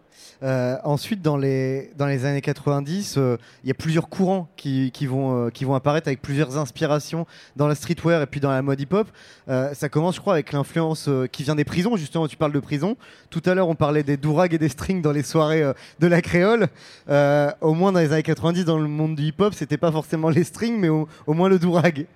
Euh, 0.43 0.75
ensuite, 0.83 1.21
dans 1.21 1.37
les, 1.37 1.91
dans 1.95 2.07
les 2.07 2.25
années 2.25 2.41
90, 2.41 3.15
euh, 3.17 3.37
il 3.63 3.67
y 3.67 3.71
a 3.71 3.75
plusieurs 3.75 4.09
courants 4.09 4.49
qui, 4.57 4.89
qui 4.91 5.05
vont, 5.05 5.45
euh, 5.45 5.49
qui 5.51 5.63
vont 5.63 5.75
apparaître 5.75 6.07
avec 6.07 6.21
plusieurs 6.23 6.57
inspirations 6.57 7.27
dans 7.55 7.67
la 7.67 7.75
streetwear 7.75 8.21
et 8.23 8.25
puis 8.25 8.39
dans 8.39 8.49
la 8.49 8.61
mode 8.63 8.81
hip-hop. 8.81 9.07
Ça 9.47 9.89
commence, 9.89 10.15
je 10.15 10.21
crois, 10.21 10.33
avec 10.33 10.51
l'influence 10.51 11.07
qui 11.31 11.43
vient 11.43 11.55
des 11.55 11.63
prisons. 11.63 11.95
Justement, 11.95 12.27
tu 12.27 12.35
parles 12.35 12.51
de 12.51 12.59
prison. 12.59 12.97
Tout 13.29 13.43
à 13.45 13.53
l'heure, 13.53 13.69
on 13.69 13.75
parlait 13.75 14.03
des 14.03 14.17
dourags 14.17 14.53
et 14.55 14.57
des 14.57 14.69
strings 14.69 15.01
dans 15.03 15.11
les 15.11 15.23
soirées 15.23 15.71
de 15.99 16.07
la 16.07 16.21
créole. 16.21 16.67
Au 17.07 17.73
moins, 17.73 17.91
dans 17.91 17.99
les 17.99 18.11
années 18.11 18.23
90, 18.23 18.65
dans 18.65 18.79
le 18.79 18.87
monde 18.87 19.15
du 19.15 19.23
hip-hop, 19.23 19.53
c'était 19.53 19.77
pas 19.77 19.91
forcément 19.91 20.29
les 20.29 20.43
strings, 20.43 20.77
mais 20.79 20.89
au, 20.89 21.07
au 21.27 21.33
moins 21.33 21.47
le 21.47 21.59
dourag. 21.59 22.07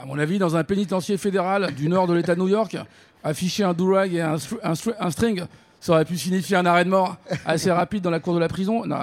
À 0.00 0.06
mon 0.06 0.18
avis, 0.18 0.38
dans 0.38 0.56
un 0.56 0.64
pénitencier 0.64 1.18
fédéral 1.18 1.74
du 1.74 1.88
nord 1.88 2.06
de 2.06 2.14
l'État 2.14 2.34
de 2.34 2.40
New 2.40 2.48
York, 2.48 2.76
afficher 3.22 3.64
un 3.64 3.74
durag 3.74 4.14
et 4.14 4.20
un, 4.22 4.36
str- 4.36 4.58
un 4.62 4.72
str- 4.72 4.94
un 4.98 5.10
string, 5.10 5.42
ça 5.78 5.92
aurait 5.92 6.04
pu 6.06 6.16
signifier 6.16 6.56
un 6.56 6.64
arrêt 6.64 6.84
de 6.86 6.90
mort 6.90 7.16
assez 7.44 7.70
rapide 7.70 8.02
dans 8.02 8.10
la 8.10 8.18
cour 8.20 8.34
de 8.34 8.38
la 8.38 8.48
prison. 8.48 8.86
Non, 8.86 8.96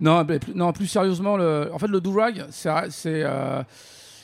euh, 0.00 0.38
non, 0.54 0.72
plus, 0.72 0.86
sérieusement, 0.88 1.36
le, 1.38 1.70
en 1.72 1.78
fait, 1.78 1.86
le 1.86 2.00
durag, 2.02 2.44
euh, 2.66 3.62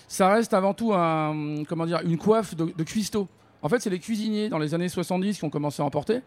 ça 0.08 0.28
reste 0.28 0.52
avant 0.52 0.74
tout 0.74 0.92
une 0.92 2.18
coiffe 2.20 2.54
de, 2.54 2.66
de 2.76 2.82
cuistot. 2.84 3.26
En 3.62 3.68
fait, 3.70 3.80
c'est 3.80 3.90
les 3.90 3.98
cuisiniers 3.98 4.48
dans 4.50 4.58
les 4.58 4.74
années 4.74 4.88
70 4.90 5.38
qui 5.38 5.44
ont 5.44 5.50
commencé 5.50 5.80
à 5.80 5.84
en 5.86 5.90
porter. 5.90 6.20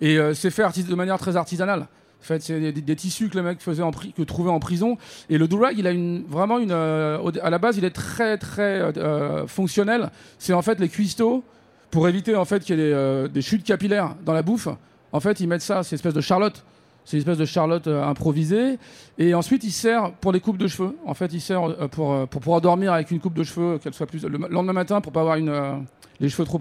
Et 0.00 0.16
euh, 0.18 0.32
c'est 0.34 0.50
fait 0.50 0.64
de 0.88 0.94
manière 0.94 1.18
très 1.18 1.36
artisanale. 1.36 1.86
En 2.22 2.24
fait, 2.24 2.40
c'est 2.40 2.72
des, 2.72 2.96
tissus 2.96 3.28
que 3.28 3.36
le 3.36 3.42
mec 3.42 3.60
faisait 3.60 3.82
en 3.82 3.90
que 3.90 4.22
trouvait 4.22 4.50
en 4.50 4.60
prison. 4.60 4.96
Et 5.28 5.38
le 5.38 5.48
durag, 5.48 5.76
il 5.76 5.86
a 5.88 5.92
vraiment 6.28 6.58
une. 6.60 6.70
euh, 6.70 7.18
à 7.42 7.50
la 7.50 7.58
base, 7.58 7.76
il 7.78 7.84
est 7.84 7.90
très 7.90 8.38
très 8.38 8.80
euh, 8.96 9.46
fonctionnel. 9.48 10.10
C'est 10.38 10.52
en 10.52 10.62
fait 10.62 10.78
les 10.78 10.88
cuistots 10.88 11.42
pour 11.90 12.08
éviter 12.08 12.36
en 12.36 12.44
fait 12.44 12.60
qu'il 12.62 12.78
y 12.78 12.80
ait 12.80 12.86
des, 12.86 12.92
euh, 12.92 13.26
des 13.28 13.42
chutes 13.42 13.64
capillaires 13.64 14.14
dans 14.24 14.32
la 14.32 14.42
bouffe. 14.42 14.68
En 15.10 15.18
fait, 15.20 15.40
ils 15.40 15.48
mettent 15.48 15.62
ça, 15.62 15.82
c'est 15.82 15.90
une 15.90 15.96
espèce 15.96 16.14
de 16.14 16.20
charlotte. 16.20 16.64
C'est 17.04 17.16
une 17.16 17.22
espèce 17.22 17.38
de 17.38 17.44
charlotte 17.44 17.88
improvisée. 17.88 18.78
Et 19.18 19.34
ensuite, 19.34 19.64
il 19.64 19.72
sert 19.72 20.12
pour 20.12 20.30
les 20.30 20.38
coupes 20.38 20.56
de 20.58 20.68
cheveux. 20.68 20.96
En 21.04 21.14
fait, 21.14 21.32
il 21.32 21.40
sert 21.40 21.60
pour, 21.90 22.28
pour 22.28 22.40
pouvoir 22.40 22.60
dormir 22.60 22.92
avec 22.92 23.10
une 23.10 23.18
coupe 23.18 23.34
de 23.34 23.42
cheveux, 23.42 23.78
qu'elle 23.78 23.92
soit 23.92 24.06
plus. 24.06 24.22
le 24.24 24.38
ma- 24.38 24.46
lendemain 24.46 24.72
matin, 24.72 25.00
pour 25.00 25.10
pas 25.10 25.22
avoir 25.22 25.34
une, 25.34 25.52
les 26.20 26.28
cheveux 26.28 26.44
trop 26.44 26.60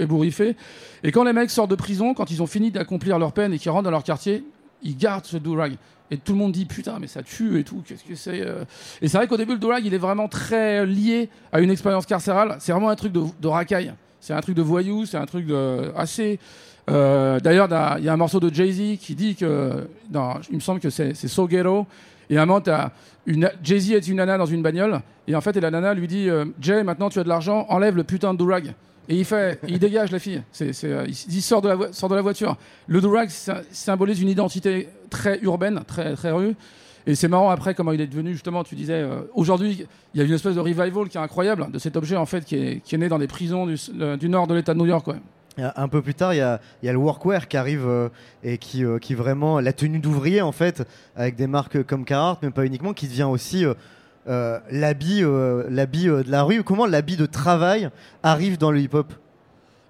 ébouriffés. 0.00 0.56
Et 1.04 1.12
quand 1.12 1.22
les 1.22 1.32
mecs 1.32 1.50
sortent 1.50 1.70
de 1.70 1.76
prison, 1.76 2.14
quand 2.14 2.32
ils 2.32 2.42
ont 2.42 2.48
fini 2.48 2.72
d'accomplir 2.72 3.20
leur 3.20 3.32
peine 3.32 3.52
et 3.52 3.58
qu'ils 3.60 3.70
rentrent 3.70 3.84
dans 3.84 3.92
leur 3.92 4.02
quartier, 4.02 4.44
ils 4.86 4.96
gardent 4.96 5.26
ce 5.26 5.36
durag. 5.36 5.76
Et 6.10 6.18
tout 6.18 6.32
le 6.32 6.38
monde 6.38 6.52
dit 6.52 6.64
putain, 6.64 6.98
mais 7.00 7.08
ça 7.08 7.22
tue 7.22 7.58
et 7.58 7.64
tout. 7.64 7.82
Qu'est-ce 7.86 8.04
que 8.04 8.14
c'est 8.14 8.40
euh 8.40 8.64
Et 9.02 9.08
c'est 9.08 9.18
vrai 9.18 9.26
qu'au 9.26 9.36
début, 9.36 9.52
le 9.52 9.58
durag, 9.58 9.84
il 9.84 9.92
est 9.92 9.98
vraiment 9.98 10.28
très 10.28 10.86
lié 10.86 11.28
à 11.52 11.60
une 11.60 11.70
expérience 11.70 12.06
carcérale. 12.06 12.56
C'est 12.60 12.72
vraiment 12.72 12.90
un 12.90 12.96
truc 12.96 13.12
de, 13.12 13.48
racaille. 13.48 13.92
C'est 14.20 14.32
un 14.32 14.40
truc 14.40 14.54
de 14.54 14.62
voyou. 14.62 15.04
C'est 15.04 15.16
un 15.16 15.26
truc 15.26 15.46
de 15.46 15.92
assez. 15.96 16.38
euh, 16.90 17.40
D'ailleurs, 17.40 17.68
il 17.98 18.04
y 18.04 18.08
a 18.08 18.12
un 18.12 18.16
morceau 18.16 18.38
de 18.38 18.54
Jay-Z 18.54 18.98
qui 19.00 19.14
dit 19.16 19.34
que. 19.34 19.88
il 20.50 20.54
me 20.54 20.60
semble 20.60 20.80
que 20.80 20.90
c'est 20.90 21.14
So 21.14 21.48
Ghetto. 21.48 21.86
Et 22.30 22.38
à 22.38 22.42
un 22.42 22.46
moment, 22.46 22.62
Jay-Z 23.62 23.92
est 23.92 24.08
une 24.08 24.16
nana 24.16 24.38
dans 24.38 24.46
une 24.46 24.62
bagnole. 24.62 25.00
Et 25.26 25.34
en 25.34 25.40
fait, 25.40 25.56
et 25.56 25.60
la 25.60 25.70
nana 25.72 25.92
lui 25.94 26.06
dit 26.06 26.28
euh, 26.30 26.44
Jay, 26.60 26.84
maintenant 26.84 27.08
tu 27.08 27.18
as 27.18 27.24
de 27.24 27.28
l'argent, 27.28 27.66
enlève 27.68 27.96
le 27.96 28.04
putain 28.04 28.32
de 28.32 28.38
durag. 28.38 28.74
Et 29.08 29.16
il 29.16 29.24
fait, 29.24 29.60
il 29.68 29.78
dégage 29.78 30.10
la 30.10 30.18
fille. 30.18 30.42
C'est, 30.52 30.72
euh, 30.84 31.06
il 31.06 31.42
sort 31.42 31.62
de, 31.62 31.68
la 31.68 32.22
voiture. 32.22 32.56
Le 32.88 33.00
durag 33.00 33.28
sy- 33.28 33.50
symbolise 33.70 34.20
une 34.20 34.28
identité 34.28 34.88
très 35.10 35.38
urbaine, 35.40 35.82
très, 35.86 36.14
très 36.14 36.32
rue. 36.32 36.54
Et 37.06 37.14
c'est 37.14 37.28
marrant 37.28 37.50
après 37.50 37.74
comment 37.74 37.92
il 37.92 38.00
est 38.00 38.08
devenu 38.08 38.32
justement. 38.32 38.64
Tu 38.64 38.74
disais 38.74 38.94
euh, 38.94 39.20
aujourd'hui, 39.34 39.86
il 40.12 40.18
y 40.18 40.22
a 40.22 40.26
une 40.26 40.32
espèce 40.32 40.56
de 40.56 40.60
revival 40.60 41.08
qui 41.08 41.16
est 41.16 41.20
incroyable 41.20 41.70
de 41.70 41.78
cet 41.78 41.96
objet 41.96 42.16
en 42.16 42.26
fait 42.26 42.44
qui 42.44 42.56
est, 42.56 42.80
qui 42.80 42.96
est 42.96 42.98
né 42.98 43.08
dans 43.08 43.20
des 43.20 43.28
prisons 43.28 43.66
du, 43.66 44.28
nord 44.28 44.48
de 44.48 44.54
l'État 44.54 44.74
de 44.74 44.78
New 44.78 44.86
York. 44.86 45.06
Un 45.58 45.88
peu 45.88 46.02
plus 46.02 46.14
tard, 46.14 46.34
il 46.34 46.38
y 46.38 46.40
a, 46.40 46.60
le 46.82 46.98
workwear 46.98 47.48
qui 47.48 47.56
arrive 47.56 47.86
euh, 47.86 48.08
et 48.42 48.58
qui, 48.58 48.84
euh, 48.84 48.98
qui 48.98 49.14
vraiment 49.14 49.60
la 49.60 49.72
tenue 49.72 50.00
d'ouvrier 50.00 50.42
en 50.42 50.52
fait, 50.52 50.86
avec 51.14 51.36
des 51.36 51.46
marques 51.46 51.82
comme 51.84 52.04
Carhartt, 52.04 52.42
mais 52.42 52.50
pas 52.50 52.66
uniquement, 52.66 52.92
qui 52.92 53.06
devient 53.06 53.22
aussi 53.22 53.64
euh, 54.28 54.58
l'habit, 54.70 55.22
euh, 55.22 55.64
l'habit 55.70 56.08
euh, 56.08 56.22
de 56.22 56.30
la 56.30 56.42
rue. 56.42 56.62
Comment 56.64 56.86
l'habit 56.86 57.16
de 57.16 57.26
travail 57.26 57.90
arrive 58.22 58.58
dans 58.58 58.70
le 58.70 58.80
hip-hop? 58.80 59.12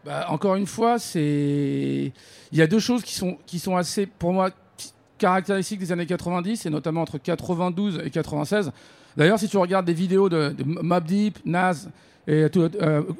Bah, 0.04 0.26
encore 0.28 0.54
une 0.56 0.66
fois, 0.66 0.98
c'est 0.98 2.12
il 2.52 2.58
y 2.58 2.62
a 2.62 2.66
deux 2.66 2.78
choses 2.78 3.02
qui 3.02 3.14
sont 3.14 3.38
qui 3.46 3.58
sont 3.58 3.76
assez 3.76 4.06
pour 4.06 4.32
moi 4.32 4.50
caractéristiques 5.18 5.80
des 5.80 5.90
années 5.92 6.06
90 6.06 6.66
et 6.66 6.70
notamment 6.70 7.02
entre 7.02 7.18
92 7.18 8.02
et 8.04 8.10
96. 8.10 8.70
D'ailleurs, 9.16 9.38
si 9.38 9.48
tu 9.48 9.56
regardes 9.56 9.86
des 9.86 9.94
vidéos 9.94 10.28
de, 10.28 10.50
de 10.56 11.00
Deep, 11.00 11.38
Nas 11.44 11.88
et 12.28 12.46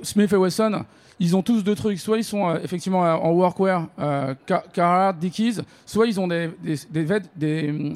Smith 0.03 0.33
et 0.33 0.37
Wesson, 0.37 0.85
ils 1.19 1.35
ont 1.35 1.43
tous 1.43 1.63
deux 1.63 1.75
trucs. 1.75 1.99
Soit 1.99 2.19
ils 2.19 2.25
sont 2.25 2.55
effectivement 2.57 3.01
en 3.01 3.31
workwear, 3.33 3.87
euh, 3.99 4.35
Car- 4.45 4.71
Carhartt, 4.73 5.19
Dickies, 5.19 5.59
soit 5.87 6.07
ils 6.07 6.21
ont 6.21 6.29
des 6.29 6.51
des, 6.63 6.77
des, 6.91 7.21
des, 7.35 7.93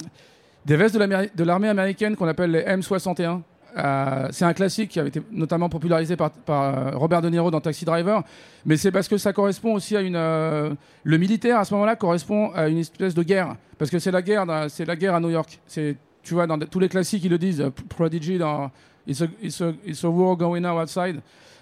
des 0.71 0.77
vestes 0.77 0.97
de 0.97 1.43
l'armée 1.45 1.69
américaine 1.69 2.15
qu'on 2.15 2.29
appelle 2.29 2.53
les 2.53 2.63
M61. 2.63 3.41
Euh, 3.77 4.29
c'est 4.31 4.45
un 4.45 4.53
classique 4.53 4.91
qui 4.91 5.01
avait 5.01 5.09
été 5.09 5.21
notamment 5.33 5.69
popularisé 5.69 6.15
par, 6.17 6.31
euh, 6.49 6.93
Robert 6.95 7.23
De 7.23 7.29
Niro 7.29 7.51
dans 7.51 7.61
Taxi 7.61 7.85
Driver, 7.85 8.23
mais 8.65 8.77
c'est 8.77 8.93
parce 8.93 9.09
que 9.09 9.17
ça 9.19 9.33
correspond 9.33 9.75
aussi 9.75 9.97
à 9.97 10.01
une. 10.01 10.15
euh, 10.15 10.71
le 11.03 11.19
militaire 11.19 11.59
à 11.59 11.65
ce 11.65 11.75
moment-là 11.75 11.97
correspond 11.97 12.53
à 12.55 12.69
une 12.69 12.79
espèce 12.79 13.15
de 13.15 13.23
guerre, 13.25 13.57
parce 13.79 13.91
que 13.91 13.99
c'est 13.99 14.13
la 14.13 14.23
guerre, 14.23 14.45
c'est 14.69 14.85
la 14.85 14.95
guerre 14.95 15.17
à 15.17 15.21
New 15.21 15.31
York. 15.31 15.59
C'est, 15.67 15.97
tu 16.23 16.35
vois, 16.35 16.47
dans 16.47 16.59
tous 16.59 16.79
les 16.79 16.89
classiques 16.89 17.25
ils 17.25 17.31
le 17.31 17.39
disent. 17.39 17.65
Prodigy 17.89 18.39
dans 18.39 18.71
It's 19.09 19.23
a, 19.23 19.27
it's 19.43 19.61
a- 19.61 19.73
it's 19.85 20.05
a 20.05 20.09
war 20.09 20.37
going 20.37 20.65
on 20.65 20.81
outside. 20.81 21.21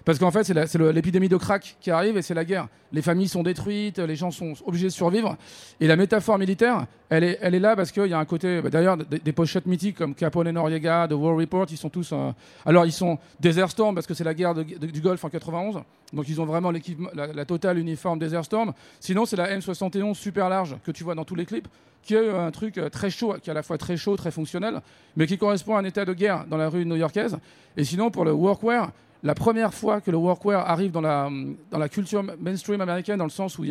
Parce 0.08 0.18
qu'en 0.18 0.30
fait, 0.30 0.42
c'est 0.42 0.78
l'épidémie 0.78 1.28
de 1.28 1.36
crack 1.36 1.76
qui 1.82 1.90
arrive 1.90 2.16
et 2.16 2.22
c'est 2.22 2.32
la 2.32 2.46
guerre. 2.46 2.68
Les 2.92 3.02
familles 3.02 3.28
sont 3.28 3.42
détruites, 3.42 3.98
les 3.98 4.16
gens 4.16 4.30
sont 4.30 4.54
obligés 4.64 4.86
de 4.86 4.92
survivre. 4.92 5.36
Et 5.80 5.86
la 5.86 5.96
métaphore 5.96 6.38
militaire, 6.38 6.86
elle 7.10 7.24
est, 7.24 7.58
là 7.60 7.76
parce 7.76 7.92
qu'il 7.92 8.06
y 8.06 8.14
a 8.14 8.18
un 8.18 8.24
côté. 8.24 8.62
bah, 8.62 8.70
D'ailleurs, 8.70 8.96
des, 8.96 9.32
pochettes 9.32 9.66
mythiques 9.66 9.98
comme 9.98 10.14
Capone 10.14 10.48
et 10.48 10.52
Noriega, 10.52 11.06
The 11.08 11.12
War 11.12 11.36
Report, 11.36 11.66
ils 11.70 11.76
sont 11.76 11.90
tous. 11.90 12.12
euh, 12.12 12.32
alors, 12.64 12.86
ils 12.86 12.92
sont 12.92 13.18
Desert 13.38 13.70
Storm 13.70 13.94
parce 13.94 14.06
que 14.06 14.14
c'est 14.14 14.24
la 14.24 14.32
guerre 14.32 14.54
du 14.54 15.00
Golfe 15.02 15.22
en 15.26 15.28
91. 15.28 15.82
Donc, 16.14 16.26
ils 16.26 16.40
ont 16.40 16.46
vraiment 16.46 16.70
la, 16.70 17.26
la 17.26 17.44
totale 17.44 17.76
uniforme 17.78 18.18
Desert 18.18 18.46
Storm. 18.46 18.72
Sinon, 19.00 19.26
c'est 19.26 19.36
la 19.36 19.58
M71 19.58 20.14
super 20.14 20.48
large 20.48 20.74
que 20.84 20.90
tu 20.90 21.04
vois 21.04 21.16
dans 21.16 21.26
tous 21.26 21.34
les 21.34 21.44
clips, 21.44 21.68
qui 22.02 22.14
est 22.14 22.16
euh, 22.16 22.46
un 22.46 22.50
truc 22.50 22.78
euh, 22.78 22.88
très 22.88 23.10
chaud, 23.10 23.34
qui 23.42 23.50
est 23.50 23.52
à 23.52 23.54
la 23.54 23.62
fois 23.62 23.76
très 23.76 23.98
chaud, 23.98 24.16
très 24.16 24.30
fonctionnel, 24.30 24.80
mais 25.18 25.26
qui 25.26 25.36
correspond 25.36 25.76
à 25.76 25.80
un 25.80 25.84
état 25.84 26.06
de 26.06 26.14
guerre 26.14 26.46
dans 26.48 26.56
la 26.56 26.70
rue 26.70 26.86
new-yorkaise. 26.86 27.36
Et 27.76 27.84
sinon, 27.84 28.10
pour 28.10 28.24
le 28.24 28.32
workwear, 28.32 28.90
la 29.22 29.34
première 29.34 29.74
fois 29.74 30.00
que 30.00 30.10
le 30.10 30.16
workwear 30.16 30.68
arrive 30.68 30.92
dans 30.92 31.00
la, 31.00 31.28
dans 31.70 31.78
la 31.78 31.88
culture 31.88 32.22
mainstream 32.40 32.80
américaine, 32.80 33.18
dans 33.18 33.24
le 33.24 33.30
sens 33.30 33.58
où 33.58 33.64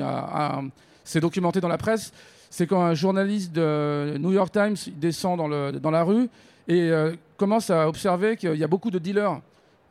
c'est 1.03 1.21
documenté 1.21 1.61
dans 1.61 1.67
la 1.69 1.77
presse, 1.77 2.11
c'est 2.49 2.67
quand 2.67 2.81
un 2.81 2.93
journaliste 2.93 3.53
de 3.53 4.17
New 4.19 4.33
York 4.33 4.51
Times 4.51 4.75
descend 4.95 5.37
dans, 5.37 5.47
le, 5.47 5.71
dans 5.71 5.91
la 5.91 6.03
rue 6.03 6.29
et 6.67 6.91
euh, 6.91 7.13
commence 7.37 7.69
à 7.69 7.87
observer 7.87 8.35
qu'il 8.35 8.55
y 8.55 8.63
a 8.63 8.67
beaucoup 8.67 8.91
de 8.91 8.99
dealers, 8.99 9.39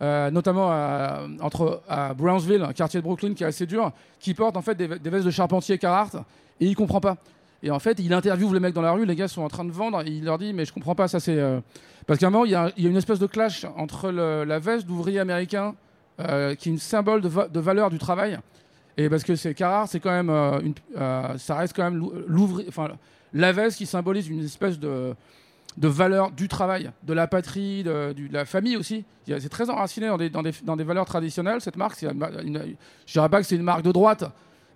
euh, 0.03 0.31
notamment 0.31 0.71
à, 0.71 1.23
entre, 1.41 1.83
à 1.89 2.13
Brownsville, 2.13 2.63
un 2.63 2.73
quartier 2.73 3.01
de 3.01 3.05
Brooklyn 3.05 3.35
qui 3.35 3.45
est 3.45 3.47
assez 3.47 3.67
dur, 3.67 3.93
qui 4.21 4.35
portent 4.35 4.57
en 4.57 4.63
fait 4.63 4.75
des, 4.75 4.87
vestes 4.87 5.25
de 5.25 5.31
charpentier 5.31 5.79
Carhartt 5.79 6.17
et 6.61 6.67
il 6.67 6.75
comprend 6.75 7.01
pas. 7.01 7.17
Et 7.63 7.71
en 7.71 7.79
fait, 7.79 7.99
il 7.99 8.13
interviewe 8.13 8.53
les 8.53 8.61
mecs 8.61 8.75
dans 8.75 8.83
la 8.83 8.93
rue, 8.93 9.07
les 9.07 9.17
gars 9.17 9.29
sont 9.29 9.43
en 9.43 9.49
train 9.49 9.65
de 9.65 9.73
vendre, 9.73 10.03
et 10.03 10.11
il 10.11 10.25
leur 10.25 10.37
dit 10.37 10.53
Mais 10.53 10.67
je 10.67 10.73
comprends 10.73 10.95
pas, 10.95 11.09
ça 11.09 11.19
c'est. 11.19 11.39
euh, 11.39 11.61
Parce 12.07 12.21
qu'à 12.21 12.29
un 12.29 12.31
moment, 12.31 12.45
il 12.45 12.53
y, 12.53 12.55
a 12.55 12.71
une 12.79 12.97
espèce 12.97 13.19
de 13.19 13.27
clash 13.27 13.67
entre 13.77 14.11
la 14.11 14.59
veste 14.59 14.87
d'ouvrier 14.87 15.19
américain, 15.21 15.75
euh, 16.21 16.55
qui 16.55 16.69
est 16.69 16.73
une 16.73 16.79
symbole 16.79 17.21
de, 17.21 17.29
va- 17.29 17.49
valeur 17.53 17.91
du 17.91 17.99
travail, 17.99 18.39
et 18.97 19.11
parce 19.11 19.25
que 19.25 19.35
c'est 19.37 19.53
Carhartt, 19.55 19.91
c'est 19.91 20.01
quand 20.01 20.11
même. 20.11 20.31
euh, 20.31 20.61
euh, 20.97 21.37
ça 21.37 21.57
reste 21.57 21.75
quand 21.77 21.85
même 21.85 21.97
l'ou- 21.97 22.13
l'ouvrier. 22.27 22.67
Enfin, 22.69 22.89
la 23.35 23.53
veste 23.53 23.77
qui 23.77 23.87
symbolise 23.87 24.29
une 24.29 24.43
espèce 24.45 24.79
de 24.79 25.15
de 25.77 25.89
valeur 25.89 26.31
du 26.31 26.49
travail, 26.49 26.91
de 27.03 27.13
la 27.13 27.27
patrie, 27.27 27.83
de, 27.85 28.15
la 28.33 28.47
famille 28.47 28.79
aussi. 28.79 29.05
C'est 29.27 29.51
très 29.51 29.69
enraciné 29.69 30.07
dans 30.07 30.17
des, 30.17 30.31
dans, 30.31 30.43
des, 30.43 30.53
dans 30.65 30.75
des 30.75 30.85
valeurs 30.85 31.05
traditionnelles, 31.05 31.61
cette 31.61 31.77
marque. 31.77 32.01
une- 32.01 32.27
une- 32.43 32.77
je 33.05 33.13
dirais 33.13 33.29
pas 33.29 33.43
que 33.43 33.47
c'est 33.47 33.57
une 33.57 33.63
marque 33.63 33.83
de 33.83 33.93
droite, 33.93 34.25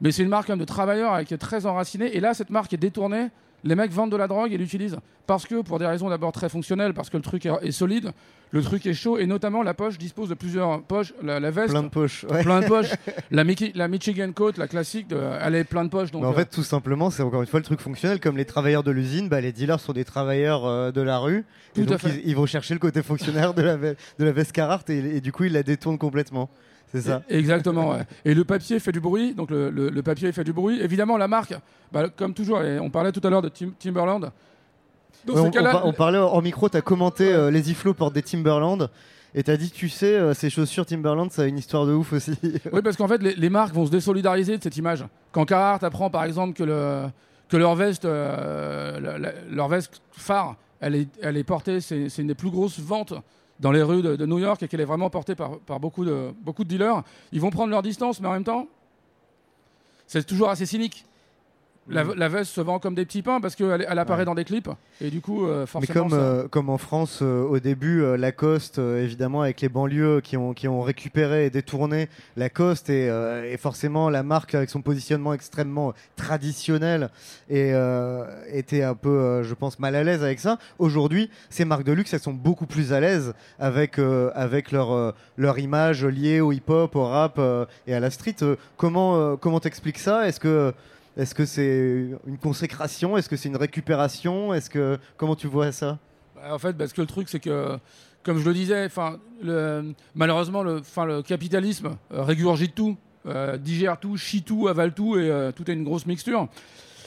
mais 0.03 0.13
c'est 0.13 0.23
une 0.23 0.29
marque 0.29 0.53
de 0.55 0.65
travailleurs 0.67 1.25
qui 1.25 1.33
est 1.33 1.39
très 1.39 1.65
enracinée. 1.65 2.15
Et 2.15 2.21
là, 2.21 2.35
cette 2.35 2.51
marque 2.51 2.75
est 2.75 2.77
détournée. 2.77 3.29
Les 3.65 3.75
mecs 3.75 3.91
vendent 3.93 4.13
de 4.13 4.17
la 4.17 4.27
drogue 4.29 4.53
et 4.53 4.57
l'utilisent. 4.59 4.97
Parce 5.27 5.47
que, 5.47 5.63
pour 5.63 5.79
des 5.79 5.87
raisons 5.87 6.09
d'abord 6.09 6.33
très 6.33 6.49
fonctionnelles, 6.49 6.93
parce 6.95 7.09
que 7.11 7.17
le 7.17 7.23
truc 7.23 7.47
est, 7.47 7.71
solide, 7.71 8.11
le 8.51 8.63
truc 8.63 8.85
est 8.87 8.95
chaud, 8.95 9.17
et 9.19 9.27
notamment 9.27 9.63
la 9.63 9.75
poche 9.75 9.97
dispose 9.97 10.29
de 10.29 10.35
plusieurs 10.35 10.83
poches. 10.83 11.13
La, 11.23 11.39
la 11.39 11.51
veste. 11.53 11.69
Plein 11.71 11.85
de 11.85 11.89
poches, 11.89 12.25
ouais. 12.29 12.43
Plein 12.43 12.61
de 12.63 12.67
poches. 12.67 12.91
la, 13.31 13.45
Mickey- 13.45 13.71
la 13.77 13.87
Michigan 13.87 14.33
Coat, 14.33 14.53
la 14.57 14.67
classique, 14.67 15.07
de- 15.09 15.21
elle 15.41 15.55
est 15.55 15.63
plein 15.65 15.85
de 15.85 15.91
poches. 15.91 16.11
Donc, 16.11 16.23
Mais 16.23 16.29
en 16.29 16.33
euh, 16.33 16.35
fait, 16.35 16.47
tout 16.47 16.65
simplement, 16.65 17.11
c'est 17.11 17.23
encore 17.23 17.43
une 17.43 17.47
fois 17.47 17.61
le 17.61 17.65
truc 17.65 17.81
fonctionnel. 17.81 18.19
Comme 18.19 18.37
les 18.37 18.45
travailleurs 18.45 18.83
de 18.83 18.91
l'usine, 18.91 19.29
bah, 19.29 19.41
les 19.41 19.53
dealers 19.53 19.79
sont 19.79 19.93
des 19.93 20.05
travailleurs 20.05 20.65
euh, 20.67 20.91
de 20.91 21.01
la 21.03 21.19
rue. 21.19 21.45
Tout 21.75 21.83
et 21.83 21.85
à 21.85 21.87
donc, 21.87 22.01
ils, 22.05 22.29
ils 22.31 22.35
vont 22.35 22.47
chercher 22.47 22.75
le 22.75 22.81
côté 22.81 23.03
fonctionnaire 23.05 23.55
de 23.55 23.63
la, 23.63 23.77
ve- 23.77 23.95
de 24.19 24.25
la 24.25 24.33
veste 24.33 24.51
Carhartt 24.51 24.91
et, 24.91 25.17
et 25.17 25.21
du 25.21 25.31
coup, 25.31 25.45
ils 25.45 25.53
la 25.53 25.63
détournent 25.63 25.99
complètement. 25.99 26.51
C'est 26.93 27.03
ça. 27.03 27.23
Exactement. 27.29 27.91
ouais. 27.91 28.05
Et 28.25 28.35
le 28.35 28.45
papier 28.45 28.81
fait 28.81 28.93
du 28.93 29.01
bruit, 29.01 29.35
donc 29.35 29.51
le, 29.51 29.71
le- 29.71 29.91
le 29.91 30.03
papier 30.03 30.33
fait 30.33 30.43
du 30.45 30.53
bruit. 30.53 30.81
Évidemment, 30.81 31.17
la 31.17 31.29
marque, 31.29 31.55
bah, 31.93 32.09
comme 32.09 32.35
toujours, 32.35 32.63
et 32.63 32.81
on 32.81 32.91
parlait 32.91 33.13
tout 33.13 33.21
à 33.25 33.31
l'heure 33.31 33.43
de 33.43 33.49
Tim- 33.49 33.73
Timberland. 33.79 34.31
Dans 35.27 35.35
Ouais, 35.35 35.41
ces 35.43 35.47
on, 35.47 35.51
cas-là- 35.51 35.71
on 35.71 35.73
par- 35.73 35.87
on 35.87 35.93
parlait 35.93 36.19
en 36.19 36.41
micro, 36.43 36.69
tu 36.69 36.77
as 36.77 36.81
commenté 36.81 37.33
euh, 37.33 37.51
les 37.51 37.71
Iflo 37.71 37.95
portent 37.95 38.15
des 38.15 38.23
Timberland. 38.23 38.89
Et 39.33 39.45
tu 39.45 39.51
as 39.53 39.57
dit, 39.57 39.71
tu 39.71 39.89
sais, 39.89 40.15
euh, 40.17 40.35
ces 40.35 40.51
chaussures 40.51 40.85
Timberland, 40.85 41.31
ça 41.31 41.43
a 41.43 41.47
une 41.47 41.59
histoire 41.59 41.87
de 41.87 41.93
ouf 41.93 42.13
aussi. 42.13 42.33
Oui, 42.73 42.83
parce 42.83 42.97
qu'en 42.97 43.07
fait, 43.07 43.23
les, 43.23 43.35
les 43.37 43.51
marques 43.51 43.73
vont 43.73 43.87
se 43.87 43.91
désolidariser 43.93 44.59
de 44.59 44.63
cette 44.63 44.77
image. 44.77 45.05
Quand 45.31 45.45
Carhartt 45.45 45.85
apprend, 45.85 46.11
par 46.11 46.25
exemple, 46.25 46.55
que, 46.55 46.65
le, 46.65 47.05
que 47.49 47.57
leur 47.57 47.77
veste, 47.77 48.05
euh, 48.07 48.99
la- 48.99 49.19
la- 49.19 49.33
leur 49.49 49.69
veste 49.69 50.03
phare, 50.11 50.57
elle 50.81 50.97
est, 50.97 51.09
elle 51.23 51.37
est 51.37 51.45
portée, 51.45 51.81
c'est 51.81 52.09
c'est 52.09 52.23
une 52.23 52.29
des 52.29 52.35
plus 52.35 52.51
grosses 52.51 52.81
ventes 52.81 53.15
dans 53.61 53.73
les 53.73 53.83
rues 53.83 54.03
de, 54.03 54.27
New 54.27 54.39
York 54.39 54.63
et 54.63 54.69
qu'elle 54.69 54.81
est 54.81 54.87
vraiment 54.87 55.11
portée 55.11 55.35
par, 55.35 55.61
par 55.61 55.79
beaucoup, 55.79 56.05
de, 56.05 56.33
beaucoup 56.41 56.65
de 56.65 56.69
dealers, 56.69 57.03
ils 57.31 57.41
vont 57.41 57.51
prendre 57.51 57.71
leur 57.71 57.83
distance, 57.83 58.21
mais 58.21 58.29
en 58.29 58.33
même 58.33 58.45
temps, 58.45 58.67
c'est 60.07 60.27
toujours 60.27 60.49
assez 60.49 60.67
cynique. 60.67 61.05
La, 61.89 62.05
la 62.05 62.29
veste 62.29 62.53
se 62.53 62.61
vend 62.61 62.79
comme 62.79 62.95
des 62.95 63.05
petits 63.05 63.23
pains 63.23 63.41
parce 63.41 63.57
qu'elle 63.57 63.85
elle 63.89 63.99
apparaît 63.99 64.25
dans 64.25 64.35
des 64.37 64.45
clips 64.45 64.69
et 65.01 65.11
du 65.11 65.21
coup, 65.21 65.47
euh, 65.47 65.61
Mais 65.63 65.67
forcément. 65.67 66.01
comme, 66.03 66.11
ça- 66.11 66.17
euh, 66.17 66.47
comme 66.49 66.69
en 66.69 66.79
France, 66.79 67.19
euh, 67.23 67.43
au 67.43 67.59
début, 67.59 68.05
Lacoste, 68.17 68.79
évidemment, 68.79 69.41
avec 69.43 69.61
les 69.61 69.69
banlieues 69.69 70.21
qui 70.21 70.37
ont, 70.37 70.53
qui 70.53 70.69
ont 70.69 70.83
récupéré 70.83 71.47
et 71.47 71.51
détourné 71.51 72.09
Lacoste, 72.37 72.91
et, 72.91 73.09
euh, 73.11 73.51
et 73.51 73.57
forcément 73.57 74.09
la 74.11 74.23
marque, 74.23 74.55
avec 74.55 74.71
son 74.71 74.83
positionnement 74.83 75.33
extrêmement 75.33 75.95
traditionnel, 76.17 77.11
et, 77.49 77.73
était 78.53 78.83
un 78.83 78.95
peu, 78.95 79.43
je 79.43 79.55
pense, 79.55 79.79
mal 79.79 79.97
à 79.97 80.05
l'aise 80.05 80.23
avec 80.23 80.39
ça. 80.39 80.59
Aujourd'hui, 80.79 81.29
ces 81.49 81.65
marques 81.65 81.85
de 81.85 81.93
luxe, 81.93 82.13
elles 82.15 82.21
sont 82.21 82.35
beaucoup 82.35 82.67
plus 82.67 82.93
à 82.93 83.01
l'aise 83.01 83.33
avec, 83.59 83.99
avec 84.35 84.71
leur, 84.71 85.15
leur 85.37 85.59
image 85.59 86.05
liée 86.05 86.41
au 86.41 86.53
hip-hop, 86.53 86.95
au 86.95 87.05
rap 87.07 87.41
et 87.87 87.95
à 87.95 88.01
la 88.01 88.11
street. 88.11 88.37
Comment 88.77 89.37
comment 89.37 89.61
t'expliques 89.61 89.99
ça? 89.99 90.29
Est-ce 90.29 90.39
que 90.41 90.73
Est-ce 91.17 91.35
que 91.35 91.45
c'est 91.45 92.09
une 92.27 92.39
consécration? 92.39 93.17
Est-ce 93.17 93.29
que 93.29 93.37
c'est 93.37 93.49
une 93.49 93.57
récupération? 93.57 94.55
Est-ce 94.55 94.71
que 94.71 94.99
comment 95.17 95.35
tu 95.37 95.47
vois 95.49 95.73
ça? 95.73 95.99
Bah, 96.37 96.55
En 96.55 96.59
fait, 96.59 96.75
parce 96.77 96.93
que 96.93 97.01
le 97.01 97.07
truc, 97.07 97.29
c'est 97.29 97.41
que, 97.41 97.79
comme 98.23 98.39
je 98.39 98.45
le 98.47 98.55
disais, 98.55 98.85
enfin, 98.87 99.19
malheureusement, 100.15 100.63
le, 100.63 100.79
enfin, 100.79 101.05
le 101.05 101.23
capitalisme 101.23 101.97
euh, 102.13 102.23
régurgite 102.23 102.75
tout, 102.75 102.97
euh, 103.27 103.57
digère 103.57 103.99
tout, 103.99 104.17
chie 104.17 104.43
tout, 104.43 104.69
avale 104.69 104.95
tout, 104.95 105.17
et 105.17 105.31
euh, 105.31 105.53
tout 105.53 105.69
est 105.71 105.75
une 105.75 105.85
grosse 105.85 106.07
mixture. 106.07 106.49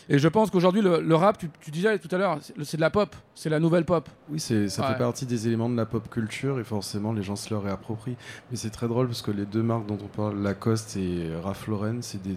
Et 0.09 0.19
je 0.19 0.27
pense 0.27 0.51
qu'aujourd'hui, 0.51 0.81
le, 0.81 0.99
le 0.99 1.15
rap, 1.15 1.37
tu, 1.37 1.49
tu 1.61 1.71
disais 1.71 1.97
tout 1.97 2.13
à 2.13 2.17
l'heure, 2.17 2.37
c'est 2.63 2.75
de 2.75 2.81
la 2.81 2.89
pop, 2.89 3.15
c'est 3.35 3.49
la 3.49 3.61
nouvelle 3.61 3.85
pop. 3.85 4.09
Oui, 4.29 4.37
c'est, 4.37 4.67
ça 4.67 4.81
Ouais. 4.81 4.89
fait 4.89 4.97
partie 4.99 5.25
des 5.25 5.47
éléments 5.47 5.69
de 5.69 5.77
la 5.77 5.85
pop 5.85 6.09
culture 6.09 6.59
et 6.59 6.65
forcément 6.65 7.13
les 7.13 7.23
gens 7.23 7.37
se 7.37 7.49
le 7.51 7.57
réapproprient. 7.57 8.17
Mais 8.51 8.57
c'est 8.57 8.69
très 8.69 8.89
drôle 8.89 9.07
parce 9.07 9.21
que 9.21 9.31
les 9.31 9.45
deux 9.45 9.63
marques 9.63 9.85
dont 9.85 9.97
on 10.03 10.07
parle, 10.07 10.43
Lacoste 10.43 10.97
et 10.97 11.29
Ralph 11.41 11.67
Lauren, 11.67 11.99
c'est 12.01 12.21
des 12.21 12.35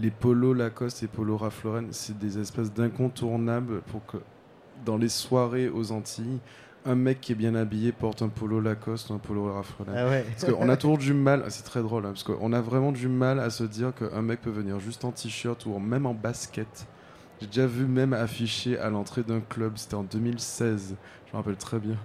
les 0.00 0.10
polos 0.10 0.54
Lacoste 0.54 1.02
et 1.02 1.06
polos 1.06 1.38
Ralph 1.38 1.64
Lauren, 1.64 1.86
c'est 1.90 2.18
des 2.18 2.38
espèces 2.38 2.72
d'incontournables 2.72 3.82
pour 3.82 4.04
que 4.06 4.18
dans 4.84 4.96
les 4.96 5.08
soirées 5.08 5.68
aux 5.68 5.92
Antilles, 5.92 6.40
un 6.84 6.94
mec 6.96 7.20
qui 7.20 7.32
est 7.32 7.36
bien 7.36 7.54
habillé 7.54 7.92
porte 7.92 8.22
un 8.22 8.28
polo 8.28 8.60
Lacoste 8.60 9.10
ou 9.10 9.14
un 9.14 9.18
polo 9.18 9.52
Ralph 9.52 9.74
Lauren. 9.78 9.94
Ah 9.96 10.08
ouais. 10.08 10.24
Parce 10.38 10.52
qu'on 10.52 10.68
a 10.68 10.76
toujours 10.76 10.98
du 10.98 11.14
mal, 11.14 11.44
c'est 11.48 11.64
très 11.64 11.82
drôle, 11.82 12.04
hein, 12.06 12.10
parce 12.10 12.24
qu'on 12.24 12.52
a 12.52 12.60
vraiment 12.60 12.92
du 12.92 13.08
mal 13.08 13.38
à 13.38 13.50
se 13.50 13.64
dire 13.64 13.92
qu'un 13.94 14.22
mec 14.22 14.40
peut 14.40 14.50
venir 14.50 14.80
juste 14.80 15.04
en 15.04 15.12
t-shirt 15.12 15.64
ou 15.66 15.78
même 15.78 16.06
en 16.06 16.14
basket. 16.14 16.86
J'ai 17.40 17.46
déjà 17.46 17.66
vu 17.66 17.86
même 17.86 18.12
affiché 18.12 18.78
à 18.78 18.90
l'entrée 18.90 19.22
d'un 19.22 19.40
club, 19.40 19.72
c'était 19.76 19.94
en 19.94 20.04
2016, 20.04 20.96
je 21.26 21.32
me 21.32 21.36
rappelle 21.36 21.56
très 21.56 21.78
bien. 21.78 21.96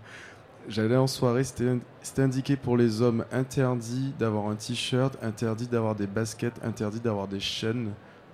J'allais 0.68 0.98
en 0.98 1.08
soirée, 1.08 1.44
c'était 1.46 1.70
in- 1.70 1.80
c'était 2.02 2.24
indiqué 2.24 2.58
pour 2.58 2.76
les 2.76 3.02
hommes 3.02 3.24
interdit 3.32 4.14
d'avoir 4.20 4.48
un 4.50 4.56
t-shirt, 4.56 5.18
interdit 5.24 5.68
d'avoir 5.68 5.96
des 5.96 6.08
baskets, 6.08 6.60
interdit 6.64 7.00
d'avoir 7.00 7.28
des 7.28 7.40
chaînes 7.40 7.92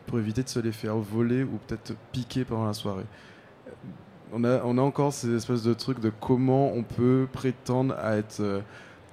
pour 0.08 0.18
éviter 0.18 0.42
de 0.44 0.50
se 0.50 0.60
les 0.60 0.72
faire 0.72 0.98
voler 0.98 1.44
ou 1.44 1.60
peut-être 1.68 1.94
piquer 2.12 2.44
pendant 2.44 2.66
la 2.66 2.74
soirée. 2.74 3.06
On 4.34 4.44
a, 4.44 4.64
on 4.66 4.80
a 4.80 4.82
encore 4.82 5.14
ces 5.14 5.32
espèces 5.36 5.62
de 5.62 5.74
trucs 5.76 6.00
de 6.00 6.12
comment 6.20 6.72
on 6.74 6.82
peut 6.82 7.28
prétendre 7.32 7.96
à 8.02 8.16
être 8.16 8.40
euh, 8.40 8.62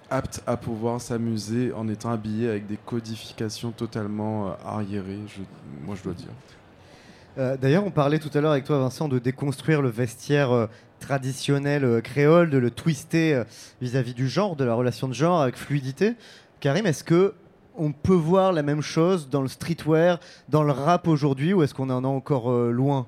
apte 0.09 0.43
à 0.47 0.57
pouvoir 0.57 0.99
s'amuser 1.03 1.73
en 1.75 1.89
étant 1.89 2.11
habillé 2.11 2.49
avec 2.49 2.67
des 2.67 2.79
codifications 2.79 3.71
totalement 3.71 4.49
euh, 4.49 4.53
arriérées, 4.65 5.19
moi 5.85 5.95
je 5.95 6.03
dois 6.03 6.15
dire. 6.15 6.31
Euh, 7.37 7.57
D'ailleurs, 7.59 7.85
on 7.85 7.91
parlait 7.91 8.19
tout 8.19 8.31
à 8.33 8.41
l'heure 8.41 8.51
avec 8.53 8.65
toi, 8.65 8.79
Vincent, 8.79 9.09
de 9.09 9.19
déconstruire 9.19 9.83
le 9.83 9.91
vestiaire 9.91 10.69
traditionnel 11.01 11.85
euh, 11.85 12.01
créole, 12.01 12.51
de 12.51 12.59
le 12.59 12.71
twister 12.71 13.35
euh, 13.35 13.45
vis-à-vis 13.81 14.15
du 14.15 14.29
genre, 14.29 14.55
de 14.55 14.65
la 14.65 14.75
relation 14.75 15.09
de 15.09 15.15
genre 15.15 15.41
avec 15.41 15.57
fluidité. 15.57 16.15
Karim, 16.61 16.87
est-ce 16.87 17.03
que 17.03 17.35
on 17.77 17.93
peut 17.93 18.15
voir 18.15 18.53
la 18.53 18.63
même 18.63 18.83
chose 18.83 19.29
dans 19.31 19.43
le 19.43 19.49
streetwear, 19.49 20.21
dans 20.49 20.63
le 20.63 20.73
rap 20.73 21.09
aujourd'hui, 21.09 21.53
ou 21.55 21.63
est-ce 21.63 21.75
qu'on 21.75 21.91
en 21.91 22.05
est 22.05 22.07
encore 22.07 22.51
euh, 22.51 22.71
loin? 22.71 23.07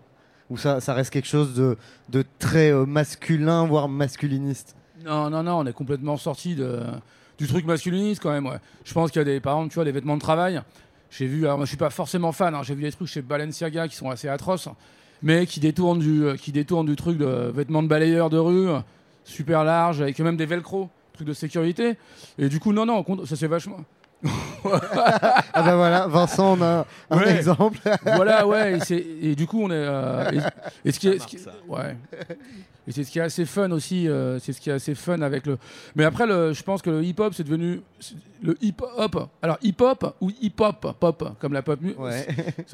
Ou 0.50 0.56
ça, 0.56 0.80
ça 0.80 0.94
reste 0.94 1.10
quelque 1.10 1.28
chose 1.28 1.54
de, 1.54 1.76
de 2.08 2.24
très 2.38 2.72
masculin, 2.72 3.66
voire 3.66 3.88
masculiniste? 3.88 4.76
Non, 5.04 5.30
non, 5.30 5.42
non, 5.42 5.58
on 5.60 5.66
est 5.66 5.72
complètement 5.72 6.16
sorti 6.16 6.54
de, 6.54 6.80
du 7.38 7.46
truc 7.46 7.64
masculiniste 7.64 8.22
quand 8.22 8.32
même. 8.32 8.46
Ouais. 8.46 8.58
Je 8.84 8.92
pense 8.92 9.10
qu'il 9.10 9.20
y 9.20 9.22
a 9.22 9.24
des, 9.24 9.40
par 9.40 9.54
exemple, 9.54 9.70
tu 9.70 9.74
vois, 9.76 9.84
les 9.84 9.92
vêtements 9.92 10.16
de 10.16 10.20
travail. 10.20 10.60
J'ai 11.10 11.26
vu, 11.26 11.44
alors 11.44 11.58
moi 11.58 11.66
je 11.66 11.70
suis 11.70 11.76
pas 11.76 11.90
forcément 11.90 12.32
fan, 12.32 12.54
hein, 12.54 12.62
j'ai 12.62 12.74
vu 12.74 12.82
des 12.82 12.90
trucs 12.90 13.08
chez 13.08 13.20
Balenciaga 13.20 13.86
qui 13.86 13.96
sont 13.96 14.08
assez 14.08 14.28
atroces, 14.28 14.68
mais 15.22 15.46
qui 15.46 15.60
détournent 15.60 15.98
du, 15.98 16.24
euh, 16.24 16.36
qui 16.36 16.52
détournent 16.52 16.86
du 16.86 16.96
truc 16.96 17.18
de 17.18 17.50
vêtements 17.54 17.82
de 17.82 17.88
balayeur 17.88 18.30
de 18.30 18.38
rue, 18.38 18.68
super 19.24 19.64
large, 19.64 20.00
avec 20.00 20.18
même 20.18 20.36
des 20.36 20.46
velcro, 20.46 20.88
truc 21.12 21.26
de 21.26 21.32
sécurité. 21.32 21.96
Et 22.38 22.48
du 22.48 22.60
coup, 22.60 22.72
non, 22.72 22.86
non, 22.86 23.04
ça 23.24 23.36
c'est 23.36 23.46
vachement. 23.46 23.84
Ah 24.64 25.62
bah 25.62 25.76
voilà, 25.76 26.06
Vincent, 26.06 26.56
on 26.58 26.62
a 26.62 26.86
un 27.10 27.18
Ouais. 27.18 27.36
exemple. 27.36 27.78
voilà, 28.04 28.46
ouais, 28.46 28.76
et, 28.76 28.80
c'est- 28.80 29.04
et 29.22 29.34
du 29.34 29.46
coup, 29.46 29.62
on 29.62 29.68
est. 29.70 29.74
euh, 29.74 30.30
et, 30.84 30.88
et 30.88 30.92
ce 30.92 30.98
qui 31.00 31.08
est, 31.08 31.18
ce 31.18 31.26
qui- 31.26 31.38
ouais. 31.68 31.96
Et 32.88 32.90
c'est 32.92 33.04
ce 33.04 33.10
qui 33.12 33.18
est 33.20 33.22
assez 33.22 33.44
fun 33.44 33.70
aussi. 33.70 34.08
euh, 34.08 34.38
c'est 34.40 34.52
ce 34.52 34.60
qui 34.60 34.68
est 34.70 34.72
assez 34.72 34.94
fun 34.96 35.20
avec 35.22 35.46
le. 35.46 35.56
Mais 35.94 36.04
après, 36.04 36.26
le, 36.26 36.52
je 36.52 36.62
pense 36.64 36.82
que 36.82 36.90
le 36.90 37.04
hip-hop, 37.04 37.32
c'est 37.34 37.44
devenu 37.44 37.80
le 38.42 38.56
hip-hop. 38.60 39.28
Alors 39.40 39.58
hip-hop 39.62 40.16
ou 40.20 40.30
hip-hop, 40.40 40.96
pop, 40.98 41.36
comme 41.38 41.52
la 41.52 41.62
pop. 41.62 41.78
Ouais. 41.98 42.26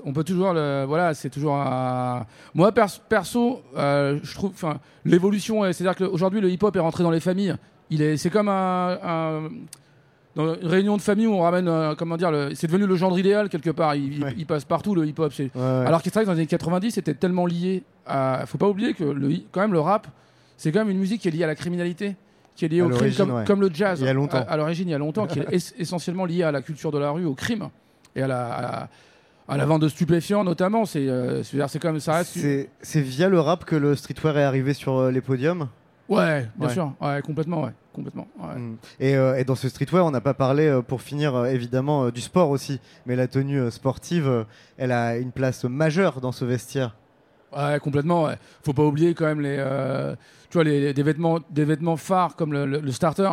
On 0.05 0.13
peut 0.15 0.25
toujours 0.25 0.53
le. 0.55 0.85
Voilà, 0.87 1.13
c'est 1.15 1.29
toujours 1.31 1.57
un. 1.57 2.25
Moi, 2.55 2.73
pers- 2.73 3.01
perso, 3.09 3.63
euh, 3.77 4.19
je 4.23 4.35
trouve. 4.35 4.53
Enfin, 4.55 4.79
l'évolution, 5.05 5.65
est- 5.67 5.73
c'est-à-dire 5.75 5.97
qu'aujourd'hui, 6.09 6.41
le 6.41 6.51
hip-hop 6.51 6.75
est 6.75 6.81
rentré 6.81 7.03
dans 7.03 7.11
les 7.11 7.21
familles. 7.21 7.57
Il 7.91 8.01
est, 8.03 8.17
c'est 8.19 8.31
comme 8.31 8.49
un- 8.49 8.99
un 9.03 9.49
dans 10.39 10.55
une 10.55 10.67
réunion 10.67 10.97
de 10.97 11.03
famille 11.03 11.27
où 11.27 11.33
on 11.35 11.41
ramène, 11.43 11.69
euh, 11.69 11.95
comment 11.97 12.17
dire, 12.17 12.31
le- 12.31 12.55
c'est 12.55 12.67
devenu 12.69 12.87
le 12.87 12.95
genre 12.97 13.19
idéal 13.19 13.49
quelque 13.49 13.71
part. 13.71 13.95
Il, 13.97 14.15
il- 14.15 14.35
il 14.39 14.47
passe 14.47 14.65
partout 14.65 14.95
le 14.95 15.05
hip-hop. 15.07 15.33
c'est-. 15.35 15.51
Alors 15.57 16.01
qu'il 16.01 16.11
c'est 16.13 16.19
vrai 16.21 16.25
que 16.25 16.29
dans 16.29 16.33
les 16.35 16.39
années 16.41 16.47
90, 16.47 16.93
c'était 16.93 17.15
tellement 17.15 17.45
lié 17.45 17.83
à. 18.07 18.45
Faut 18.47 18.57
pas 18.57 18.69
oublier 18.69 18.95
que 18.95 19.05
le, 19.05 19.29
quand 19.53 19.61
même 19.61 19.73
le 19.73 19.81
rap, 19.81 20.07
c'est 20.57 20.73
quand 20.73 20.79
même 20.79 20.91
une 20.91 20.99
musique 20.99 21.21
qui 21.23 21.29
est 21.29 21.33
liée 21.33 21.45
à 21.45 21.49
la 21.49 21.55
criminalité, 21.57 22.17
qui 22.57 22.65
est 22.65 22.69
liée 22.69 22.81
À 22.81 22.87
au 22.87 22.89
crime, 22.91 23.13
comme, 23.15 23.31
ouais. 23.33 23.45
comme 23.45 23.61
le 23.61 23.71
jazz. 23.73 23.99
Il 24.01 24.07
y 24.07 24.09
a 24.09 24.13
longtemps. 24.13 24.39
À, 24.39 24.53
à 24.53 24.57
l'origine, 24.57 24.89
il 24.89 24.93
y 24.93 24.95
a 24.95 24.99
longtemps, 24.99 25.27
qui 25.27 25.41
est 25.41 25.53
es- 25.53 25.75
essentiellement 25.83 26.25
lié 26.25 26.45
à 26.45 26.53
la 26.53 26.63
culture 26.63 26.93
de 26.93 26.99
la 26.99 27.11
rue, 27.11 27.25
au 27.27 27.35
crime 27.35 27.69
et 28.17 28.23
à 28.23 28.27
la, 28.29 28.47
à 28.47 28.63
la, 28.63 28.89
à 29.49 29.57
la 29.57 29.67
vente 29.67 29.83
de 29.83 29.89
stupéfiants 29.89 30.45
notamment. 30.45 30.85
C'est, 30.85 31.09
euh, 31.09 31.43
c'est 31.43 31.79
comme 31.81 31.99
ça. 32.01 32.23
C'est 32.23 32.69
via 33.01 33.29
le 33.29 33.41
rap 33.41 33.65
que 33.65 33.75
le 33.77 33.97
streetwear 33.97 34.39
est 34.39 34.45
arrivé 34.45 34.73
sur 34.73 34.99
euh, 34.99 35.11
les 35.11 35.21
podiums? 35.21 35.69
Ouais, 36.09 36.47
bien 36.57 36.69
Ouais. 36.69 36.73
sûr, 36.73 36.93
ouais, 37.03 37.21
complètement, 37.23 37.65
ouais, 37.65 37.73
complètement. 37.99 38.29
ouais. 38.41 38.59
Mm. 38.59 38.77
Et, 39.01 39.17
euh, 39.17 39.37
et 39.39 39.45
dans 39.45 39.55
ce 39.55 39.69
streetwear, 39.69 40.05
on 40.07 40.11
n'a 40.11 40.21
pas 40.21 40.35
parlé, 40.35 40.67
euh, 40.67 40.81
pour 40.83 41.03
finir, 41.03 41.35
euh, 41.35 41.45
évidemment, 41.47 42.11
du 42.11 42.21
sport 42.21 42.51
aussi. 42.51 42.81
Mais 43.07 43.17
la 43.17 43.27
tenue 43.29 43.71
sportive, 43.71 44.47
elle 44.77 44.93
a 44.93 45.17
une 45.19 45.33
place 45.33 45.65
majeure 45.65 46.21
dans 46.21 46.33
ce 46.33 46.45
vestiaire. 46.45 46.97
Ouais, 47.57 47.79
complètement. 47.81 48.25
Ouais. 48.25 48.37
Faut 48.65 48.73
pas 48.75 48.85
oublier 48.85 49.15
quand 49.15 49.25
même 49.27 49.41
les, 49.41 49.57
euh, 49.59 50.15
tu 50.51 50.55
vois, 50.59 50.65
les, 50.65 50.93
des 50.95 51.03
vêtements, 51.03 51.39
des 51.51 51.65
vêtements 51.65 51.97
phares 51.97 52.37
comme 52.37 52.53
le, 52.53 52.67
le- 52.67 52.81
le 52.81 52.93
starter, 52.93 53.31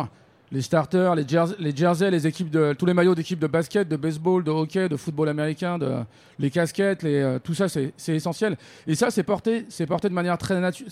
les 0.52 0.62
starters, 0.62 1.14
les 1.16 1.26
jerseys, 1.28 1.56
les 1.58 1.74
jerseys, 1.76 2.10
les 2.10 2.26
équipes 2.26 2.50
de, 2.50 2.72
tous 2.72 2.86
les 2.86 2.94
maillots 2.94 3.14
d'équipes 3.16 3.40
de 3.40 3.46
basket, 3.48 3.88
de 3.88 3.96
baseball, 3.96 4.42
de 4.44 4.50
hockey, 4.50 4.88
de 4.88 4.96
football 4.96 5.28
américain, 5.28 5.76
de, 5.76 5.96
les 6.38 6.50
casquettes, 6.50 7.02
les, 7.02 7.16
euh, 7.20 7.38
tout 7.38 7.52
ça, 7.52 7.66
c'est 7.68 7.92
essentiel. 8.08 8.56
Et 8.86 8.94
ça, 8.94 9.10
c'est 9.10 9.24
porté, 9.24 9.66
c'est 9.68 9.86
porté 9.86 10.08
de 10.08 10.14
manière 10.14 10.38
très 10.38 10.58
naturelle. 10.60 10.90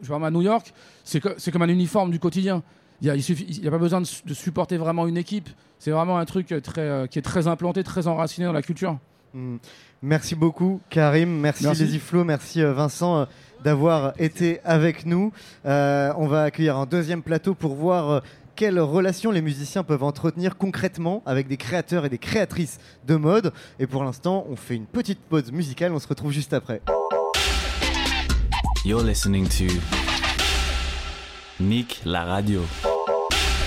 Je 0.00 0.06
vois 0.06 0.24
à 0.24 0.30
New 0.30 0.42
York, 0.42 0.72
c'est 1.02 1.20
comme 1.50 1.62
un 1.62 1.68
uniforme 1.68 2.10
du 2.12 2.20
quotidien. 2.20 2.62
Il 3.02 3.08
y 3.08 3.10
a, 3.10 3.16
il 3.16 3.22
suffit, 3.22 3.44
il 3.48 3.64
y 3.64 3.68
a 3.68 3.70
pas 3.70 3.78
besoin 3.78 4.00
de, 4.00 4.06
su- 4.06 4.22
de 4.24 4.32
supporter 4.32 4.76
vraiment 4.78 5.06
une 5.08 5.16
équipe. 5.16 5.48
C'est 5.80 5.90
vraiment 5.90 6.18
un 6.18 6.24
truc 6.24 6.54
très, 6.62 6.80
euh, 6.82 7.06
qui 7.08 7.18
est 7.18 7.22
très 7.22 7.48
implanté, 7.48 7.82
très 7.82 8.06
enraciné 8.06 8.46
dans 8.46 8.52
la 8.52 8.62
culture. 8.62 8.96
Mm. 9.34 9.56
Merci 10.02 10.34
beaucoup, 10.36 10.80
Karim. 10.88 11.28
Merci, 11.40 11.64
Merci. 11.64 11.82
Lazy 11.82 11.98
Flo. 11.98 12.22
Merci, 12.24 12.62
euh, 12.62 12.72
Vincent, 12.72 13.18
euh, 13.18 13.24
d'avoir 13.64 14.12
été 14.20 14.60
avec 14.64 15.04
nous. 15.04 15.32
Euh, 15.66 16.12
on 16.16 16.26
va 16.28 16.44
accueillir 16.44 16.76
un 16.76 16.86
deuxième 16.86 17.22
plateau 17.22 17.54
pour 17.54 17.74
voir 17.74 18.10
euh, 18.10 18.20
quelles 18.54 18.78
relations 18.78 19.32
les 19.32 19.42
musiciens 19.42 19.82
peuvent 19.82 20.02
entretenir 20.04 20.56
concrètement 20.56 21.22
avec 21.26 21.48
des 21.48 21.56
créateurs 21.56 22.04
et 22.04 22.08
des 22.08 22.18
créatrices 22.18 22.78
de 23.06 23.16
mode. 23.16 23.52
Et 23.80 23.88
pour 23.88 24.04
l'instant, 24.04 24.46
on 24.48 24.54
fait 24.54 24.76
une 24.76 24.86
petite 24.86 25.18
pause 25.20 25.50
musicale. 25.50 25.92
On 25.92 25.98
se 25.98 26.06
retrouve 26.06 26.30
juste 26.30 26.52
après. 26.52 26.80
You're 28.84 29.02
listening 29.02 29.48
to 29.48 29.64
Nick 31.60 32.02
la 32.04 32.24
radio. 32.24 32.60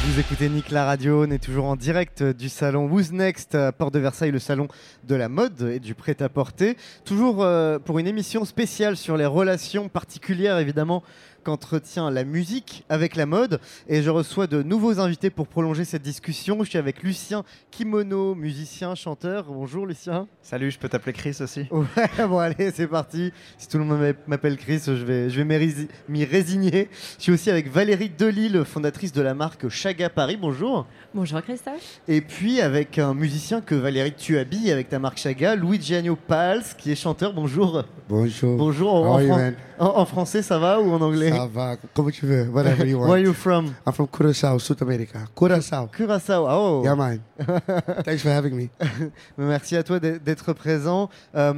Vous 0.07 0.19
écoutez 0.19 0.49
Nick 0.49 0.69
la 0.69 0.85
radio, 0.85 1.25
on 1.25 1.31
est 1.31 1.43
toujours 1.43 1.65
en 1.65 1.75
direct 1.75 2.21
euh, 2.21 2.31
du 2.31 2.47
salon 2.47 2.85
Who's 2.85 3.11
Next 3.11 3.55
à 3.55 3.71
Porte 3.71 3.95
de 3.95 3.99
Versailles, 3.99 4.29
le 4.29 4.37
salon 4.37 4.67
de 5.03 5.15
la 5.15 5.29
mode 5.29 5.63
et 5.63 5.79
du 5.79 5.95
prêt-à-porter. 5.95 6.77
Toujours 7.05 7.43
euh, 7.43 7.79
pour 7.79 7.97
une 7.97 8.05
émission 8.05 8.45
spéciale 8.45 8.97
sur 8.97 9.17
les 9.17 9.25
relations 9.25 9.89
particulières 9.89 10.59
évidemment 10.59 11.01
qu'entretient 11.45 12.09
la 12.11 12.23
musique 12.25 12.83
avec 12.89 13.15
la 13.15 13.25
mode. 13.25 13.59
Et 13.87 14.01
je 14.01 14.09
reçois 14.09 14.47
de 14.47 14.63
nouveaux 14.63 14.99
invités 14.99 15.29
pour 15.29 15.47
prolonger 15.47 15.85
cette 15.85 16.01
discussion. 16.01 16.57
Je 16.63 16.69
suis 16.71 16.77
avec 16.79 17.03
Lucien 17.03 17.43
Kimono, 17.71 18.33
musicien, 18.35 18.95
chanteur. 18.95 19.45
Bonjour 19.47 19.85
Lucien. 19.85 20.27
Salut, 20.41 20.71
je 20.71 20.79
peux 20.79 20.89
t'appeler 20.89 21.13
Chris 21.13 21.37
aussi 21.39 21.67
Ouais, 21.71 22.27
bon 22.27 22.39
allez, 22.39 22.71
c'est 22.71 22.87
parti. 22.87 23.31
Si 23.57 23.69
tout 23.69 23.77
le 23.77 23.83
monde 23.85 24.13
m'appelle- 24.27 24.57
Chris, 24.57 24.81
je 24.85 24.91
vais, 24.93 25.29
je 25.29 25.41
vais 25.41 25.45
m'y 25.45 25.55
rési- 25.65 25.87
m'y 26.09 26.25
résigner. 26.25 26.89
Je 27.17 27.23
suis 27.23 27.31
aussi 27.31 27.49
avec 27.51 27.71
Valérie 27.71 28.09
Delille, 28.09 28.63
fondatrice 28.65 29.11
de 29.13 29.21
la 29.21 29.33
marque 29.35 29.69
Chaga 29.69 30.09
Paris. 30.09 30.37
Bonjour. 30.41 30.87
Bonjour 31.13 31.41
Christophe. 31.43 32.01
Et 32.07 32.21
puis 32.21 32.59
avec 32.59 32.97
un 32.97 33.13
musicien 33.13 33.61
que 33.61 33.75
Valérie 33.75 34.13
tu 34.17 34.37
habilles 34.39 34.71
avec 34.71 34.89
ta 34.89 34.97
marque 34.97 35.19
Chaga, 35.19 35.55
Louis 35.55 35.79
Gianni 35.81 36.09
Pals, 36.27 36.63
qui 36.77 36.91
est 36.91 36.95
chanteur. 36.95 37.33
Bonjour. 37.33 37.83
Bonjour. 38.09 38.57
Bonjour. 38.57 39.03
Fran- 39.37 39.51
en 39.77 40.05
français, 40.05 40.41
ça 40.41 40.57
va 40.57 40.79
ou 40.79 40.89
en 40.91 41.01
anglais? 41.01 41.31
Ça 41.37 41.45
va, 41.47 41.75
comme 41.93 42.11
tu 42.11 42.25
veux, 42.25 42.49
whatever 42.49 42.85
you 42.87 42.97
want. 42.99 43.07
Where 43.07 43.15
are 43.21 43.25
you 43.25 43.33
from? 43.33 43.73
I'm 43.85 43.93
from 43.93 44.07
Curaçao, 44.07 44.59
South 44.59 44.81
America. 44.81 45.19
Curaçao. 45.35 45.87
Curaçao, 45.87 46.45
oh. 46.49 46.81
Yeah, 46.83 46.95
man. 46.95 47.19
Thanks 48.05 48.21
for 48.21 48.31
having 48.31 48.55
me. 48.55 48.69
Merci 49.37 49.75
à 49.75 49.83
toi 49.83 49.99
d'être- 49.99 50.53
présent. 50.53 51.09
Euh, 51.35 51.53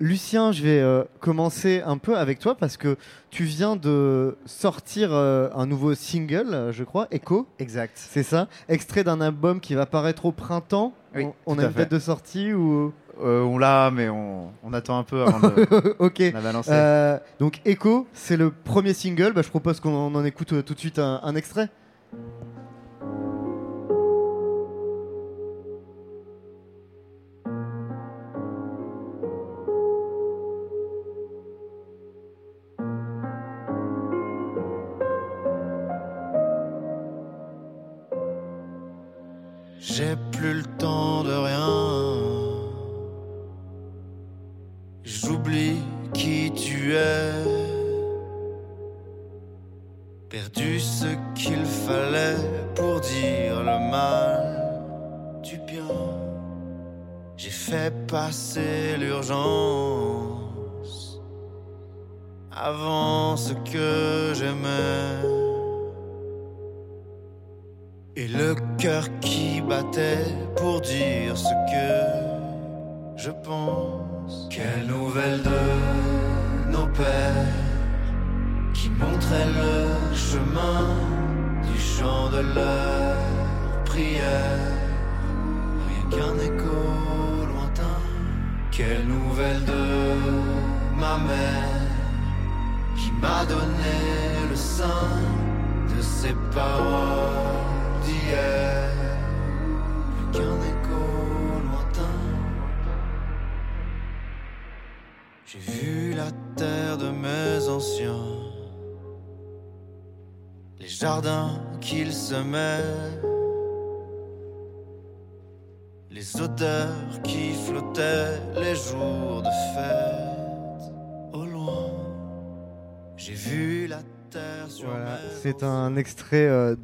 Lucien, 0.00 0.52
je 0.52 0.62
vais 0.62 0.78
euh, 0.80 1.02
commencer 1.18 1.82
un 1.84 1.98
peu 1.98 2.16
avec 2.16 2.38
toi 2.38 2.54
parce 2.54 2.76
que 2.76 2.96
tu 3.30 3.42
viens 3.42 3.74
de 3.74 4.36
sortir 4.46 5.08
euh, 5.12 5.48
un 5.56 5.66
nouveau 5.66 5.94
single, 5.96 6.68
je 6.70 6.84
crois, 6.84 7.08
Echo. 7.10 7.48
Exact. 7.58 7.94
C'est 7.96 8.22
ça? 8.22 8.46
Extrait 8.68 9.02
d'un 9.02 9.20
album 9.20 9.58
qui 9.58 9.74
va 9.74 9.86
paraître 9.86 10.24
au 10.24 10.30
printemps. 10.30 10.92
Oui, 11.16 11.24
on 11.24 11.32
on 11.46 11.54
tout 11.56 11.62
a 11.62 11.64
à 11.64 11.66
une 11.66 11.72
date 11.72 11.88
fait. 11.88 11.94
de 11.96 11.98
sortie 11.98 12.52
ou? 12.52 12.92
Euh, 13.20 13.42
on 13.42 13.58
l'a, 13.58 13.90
mais 13.90 14.08
on, 14.08 14.37
on 14.68 14.72
attend 14.74 14.98
un 14.98 15.02
peu 15.02 15.22
avant 15.22 15.40
de 15.40 15.94
ok. 15.98 16.18
la 16.18 16.40
balancer. 16.40 16.70
Euh, 16.72 17.18
donc 17.38 17.60
Echo, 17.64 18.06
c'est 18.12 18.36
le 18.36 18.50
premier 18.50 18.92
single. 18.92 19.32
Bah, 19.32 19.42
je 19.42 19.48
propose 19.48 19.80
qu'on 19.80 20.14
en 20.14 20.24
écoute 20.24 20.52
euh, 20.52 20.62
tout 20.62 20.74
de 20.74 20.78
suite 20.78 20.98
un, 20.98 21.20
un 21.22 21.34
extrait. 21.34 21.68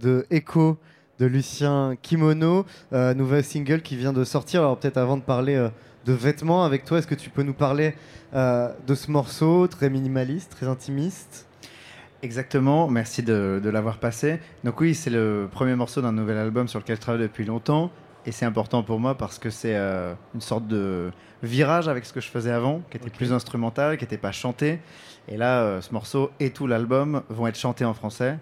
De 0.01 0.26
Echo 0.30 0.78
de 1.18 1.26
Lucien 1.26 1.97
Kimono, 2.03 2.66
euh, 2.92 3.14
nouvel 3.14 3.45
single 3.45 3.82
qui 3.82 3.97
vient 3.97 4.12
de 4.12 4.24
sortir. 4.24 4.61
Alors 4.61 4.78
peut-être 4.78 4.97
avant 4.97 5.16
de 5.16 5.22
parler 5.22 5.55
euh, 5.55 5.68
de 6.07 6.12
vêtements 6.12 6.64
avec 6.64 6.84
toi, 6.84 6.99
est-ce 6.99 7.07
que 7.07 7.14
tu 7.14 7.30
peux 7.30 7.42
nous 7.42 7.55
parler 7.55 7.95
euh, 8.34 8.68
de 8.86 8.95
ce 8.95 9.11
morceau 9.11 9.66
très 9.68 9.90
minimaliste, 9.90 10.51
très 10.51 10.66
intimiste? 10.66 11.47
Exactement, 12.22 12.88
merci 12.88 13.22
de, 13.22 13.61
de 13.62 13.70
l'avoir 13.70 13.99
passé. 13.99 14.40
Donc 14.64 14.80
oui, 14.80 14.95
c'est 14.95 15.11
le 15.11 15.49
premier 15.51 15.76
morceau 15.76 16.01
d'un 16.01 16.12
nouvel 16.12 16.38
album 16.38 16.68
sur 16.68 16.80
lequel 16.80 16.97
je 16.97 17.01
travaille 17.01 17.22
depuis 17.22 17.45
longtemps. 17.45 17.90
Et 18.26 18.32
c'est 18.32 18.47
important 18.47 18.82
pour 18.82 18.99
moi 18.99 19.16
parce 19.18 19.38
que 19.38 19.51
c'est 19.51 19.76
euh, 19.76 20.14
une 20.34 20.40
sorte 20.40 20.66
de 20.66 21.11
virage 21.42 21.88
avec 21.88 22.07
ce 22.07 22.12
que 22.14 22.22
je 22.22 22.28
faisais 22.28 22.51
avant, 22.51 22.80
qui 22.90 22.97
était 22.97 23.11
plus 23.11 23.34
instrumental, 23.34 23.99
qui 23.99 24.05
n'était 24.05 24.16
pas 24.16 24.32
chanté. 24.32 24.80
Et 25.28 25.36
là, 25.36 25.82
ce 25.82 25.92
morceau 25.92 26.30
et 26.40 26.49
tout 26.51 26.66
l'album 26.66 27.22
vont 27.28 27.47
être 27.47 27.59
chantés 27.59 27.84
en 27.84 27.92
français 27.92 28.38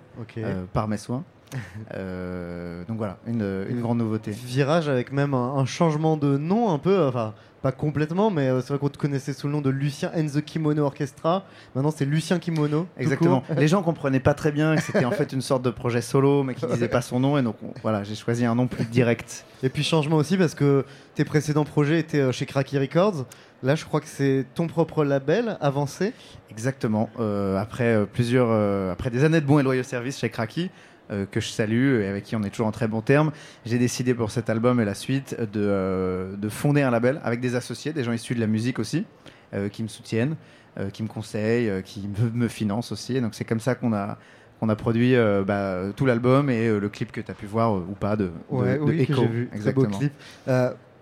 par 0.72 0.86
mes 0.86 0.96
soins. 0.96 1.24
Euh, 1.94 2.84
donc 2.86 2.96
voilà, 2.98 3.18
une, 3.26 3.66
une 3.68 3.80
grande 3.80 3.98
nouveauté. 3.98 4.30
Virage 4.30 4.88
avec 4.88 5.12
même 5.12 5.34
un, 5.34 5.54
un 5.56 5.64
changement 5.66 6.16
de 6.16 6.36
nom 6.38 6.70
un 6.72 6.78
peu, 6.78 7.06
enfin 7.06 7.34
pas 7.60 7.70
complètement, 7.70 8.30
mais 8.30 8.48
euh, 8.48 8.60
c'est 8.60 8.68
vrai 8.70 8.78
qu'on 8.78 8.88
te 8.88 8.98
connaissait 8.98 9.32
sous 9.32 9.46
le 9.46 9.52
nom 9.52 9.60
de 9.60 9.70
Lucien 9.70 10.10
and 10.16 10.26
the 10.26 10.40
Kimono 10.42 10.84
Orchestra. 10.84 11.44
Maintenant 11.74 11.92
c'est 11.94 12.04
Lucien 12.04 12.38
Kimono. 12.40 12.86
Exactement. 12.98 13.44
Les 13.56 13.68
gens 13.68 13.82
comprenaient 13.82 14.18
pas 14.20 14.34
très 14.34 14.50
bien 14.50 14.74
que 14.74 14.82
c'était 14.82 15.04
en 15.04 15.12
fait 15.12 15.32
une 15.32 15.42
sorte 15.42 15.62
de 15.62 15.70
projet 15.70 16.00
solo, 16.00 16.42
mais 16.42 16.54
qui 16.54 16.66
disait 16.66 16.88
pas 16.88 17.02
son 17.02 17.20
nom. 17.20 17.38
Et 17.38 17.42
donc 17.42 17.56
on- 17.62 17.72
voilà, 17.82 18.02
j'ai 18.02 18.14
choisi 18.16 18.44
un 18.44 18.54
nom 18.56 18.66
plus 18.66 18.84
direct. 18.86 19.44
Et 19.62 19.68
puis 19.68 19.84
changement 19.84 20.16
aussi 20.16 20.36
parce 20.36 20.54
que 20.56 20.84
tes 21.14 21.24
précédents 21.24 21.64
projets 21.64 22.00
étaient 22.00 22.18
euh, 22.20 22.32
chez 22.32 22.46
Cracky 22.46 22.78
Records. 22.78 23.26
Là, 23.64 23.76
je 23.76 23.84
crois 23.84 24.00
que 24.00 24.08
c'est 24.08 24.44
ton 24.56 24.66
propre 24.66 25.04
label, 25.04 25.56
Avancé. 25.60 26.14
Exactement. 26.50 27.10
Euh, 27.20 27.56
après 27.58 27.94
euh, 27.94 28.06
plusieurs, 28.12 28.48
euh, 28.50 28.90
après 28.90 29.10
des 29.10 29.22
années 29.22 29.40
de 29.40 29.46
bons 29.46 29.60
et 29.60 29.62
loyaux 29.62 29.84
services 29.84 30.18
chez 30.18 30.30
Cracky, 30.30 30.68
euh, 31.10 31.26
que 31.30 31.40
je 31.40 31.48
salue 31.48 32.00
et 32.00 32.06
avec 32.06 32.24
qui 32.24 32.36
on 32.36 32.42
est 32.42 32.50
toujours 32.50 32.66
en 32.66 32.72
très 32.72 32.88
bons 32.88 33.00
termes, 33.02 33.32
j'ai 33.66 33.78
décidé 33.78 34.14
pour 34.14 34.30
cet 34.30 34.48
album 34.50 34.80
et 34.80 34.84
la 34.84 34.94
suite 34.94 35.36
de, 35.38 35.60
euh, 35.60 36.36
de 36.36 36.48
fonder 36.48 36.82
un 36.82 36.90
label 36.90 37.20
avec 37.24 37.40
des 37.40 37.54
associés, 37.56 37.92
des 37.92 38.04
gens 38.04 38.12
issus 38.12 38.34
de 38.34 38.40
la 38.40 38.46
musique 38.46 38.78
aussi, 38.78 39.04
euh, 39.54 39.68
qui 39.68 39.82
me 39.82 39.88
soutiennent, 39.88 40.36
qui 40.94 41.02
me 41.02 41.08
conseillent, 41.08 41.70
qui 41.84 42.08
me, 42.08 42.30
me 42.30 42.48
financent 42.48 42.92
aussi. 42.92 43.16
Et 43.16 43.20
donc 43.20 43.34
c'est 43.34 43.44
comme 43.44 43.60
ça 43.60 43.74
qu'on 43.74 43.92
a 43.92 44.16
qu'on 44.58 44.68
a 44.68 44.76
produit 44.76 45.16
euh, 45.16 45.42
bah, 45.44 45.92
tout 45.96 46.06
l'album 46.06 46.48
et 46.48 46.68
euh, 46.68 46.78
le 46.78 46.88
clip 46.88 47.10
que 47.10 47.20
tu 47.20 47.28
as 47.30 47.34
pu 47.34 47.46
voir 47.46 47.74
euh, 47.76 47.84
ou 47.90 47.94
pas 47.94 48.14
de, 48.14 48.26
de, 48.26 48.30
Ouais, 48.48 48.78
de 48.78 48.82
oui, 48.82 49.00
Echo. 49.00 49.26
vu. 49.26 49.48
Exactement. 49.52 49.88
beau 49.88 49.98
clip. 49.98 50.12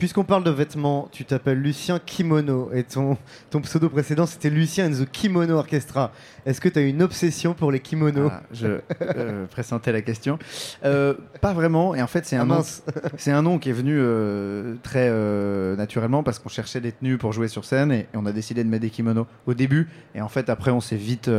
Puisqu'on 0.01 0.25
parle 0.25 0.45
de 0.45 0.51
vêtements, 0.51 1.09
tu 1.13 1.27
t'appelles 1.27 1.61
Lucien 1.61 1.99
Kimono 1.99 2.71
et 2.73 2.85
ton, 2.85 3.19
ton 3.51 3.61
pseudo 3.61 3.91
précédent 3.91 4.25
c'était 4.25 4.49
Lucien 4.49 4.91
and 4.91 4.95
the 5.05 5.11
Kimono 5.11 5.57
Orchestra. 5.59 6.11
Est-ce 6.47 6.59
que 6.59 6.71
tu 6.71 6.79
as 6.79 6.83
une 6.83 7.03
obsession 7.03 7.53
pour 7.53 7.71
les 7.71 7.81
kimonos 7.81 8.31
Ah, 8.33 8.43
je 8.51 8.79
euh, 9.03 9.45
pressentais 9.47 9.93
la 9.93 10.01
question. 10.01 10.39
Euh, 10.87 11.13
pas 11.43 11.53
vraiment. 11.53 11.95
Et 11.95 12.01
en 12.01 12.07
fait, 12.07 12.25
c'est 12.25 12.37
un 12.37 12.41
Ah, 12.41 12.45
nom. 12.47 12.55
mince. 12.57 12.83
C'est 13.19 13.31
un 13.31 13.43
nom 13.43 13.59
qui 13.59 13.69
est 13.69 13.75
venu 13.75 13.95
euh, 14.01 14.77
très 14.83 15.09
euh, 15.11 15.77
naturellement 15.77 16.23
parce 16.23 16.39
qu'on 16.39 16.49
cherchait 16.49 16.81
des 16.81 16.93
tenues 16.93 17.19
pour 17.19 17.35
jouer 17.35 17.49
sur 17.49 17.67
scène 17.67 17.93
et, 17.93 17.99
et 18.01 18.07
on 18.17 18.25
a 18.25 18.33
décidé 18.33 18.65
de 18.65 18.71
mettre 18.71 18.81
des 18.83 18.91
kimonos 18.91 19.27
au 19.47 19.53
début. 19.53 19.87
Et 20.15 20.23
en 20.23 20.29
fait, 20.31 20.49
après, 20.49 20.71
on 20.71 20.81
s'est 20.81 20.97
vite 20.97 21.31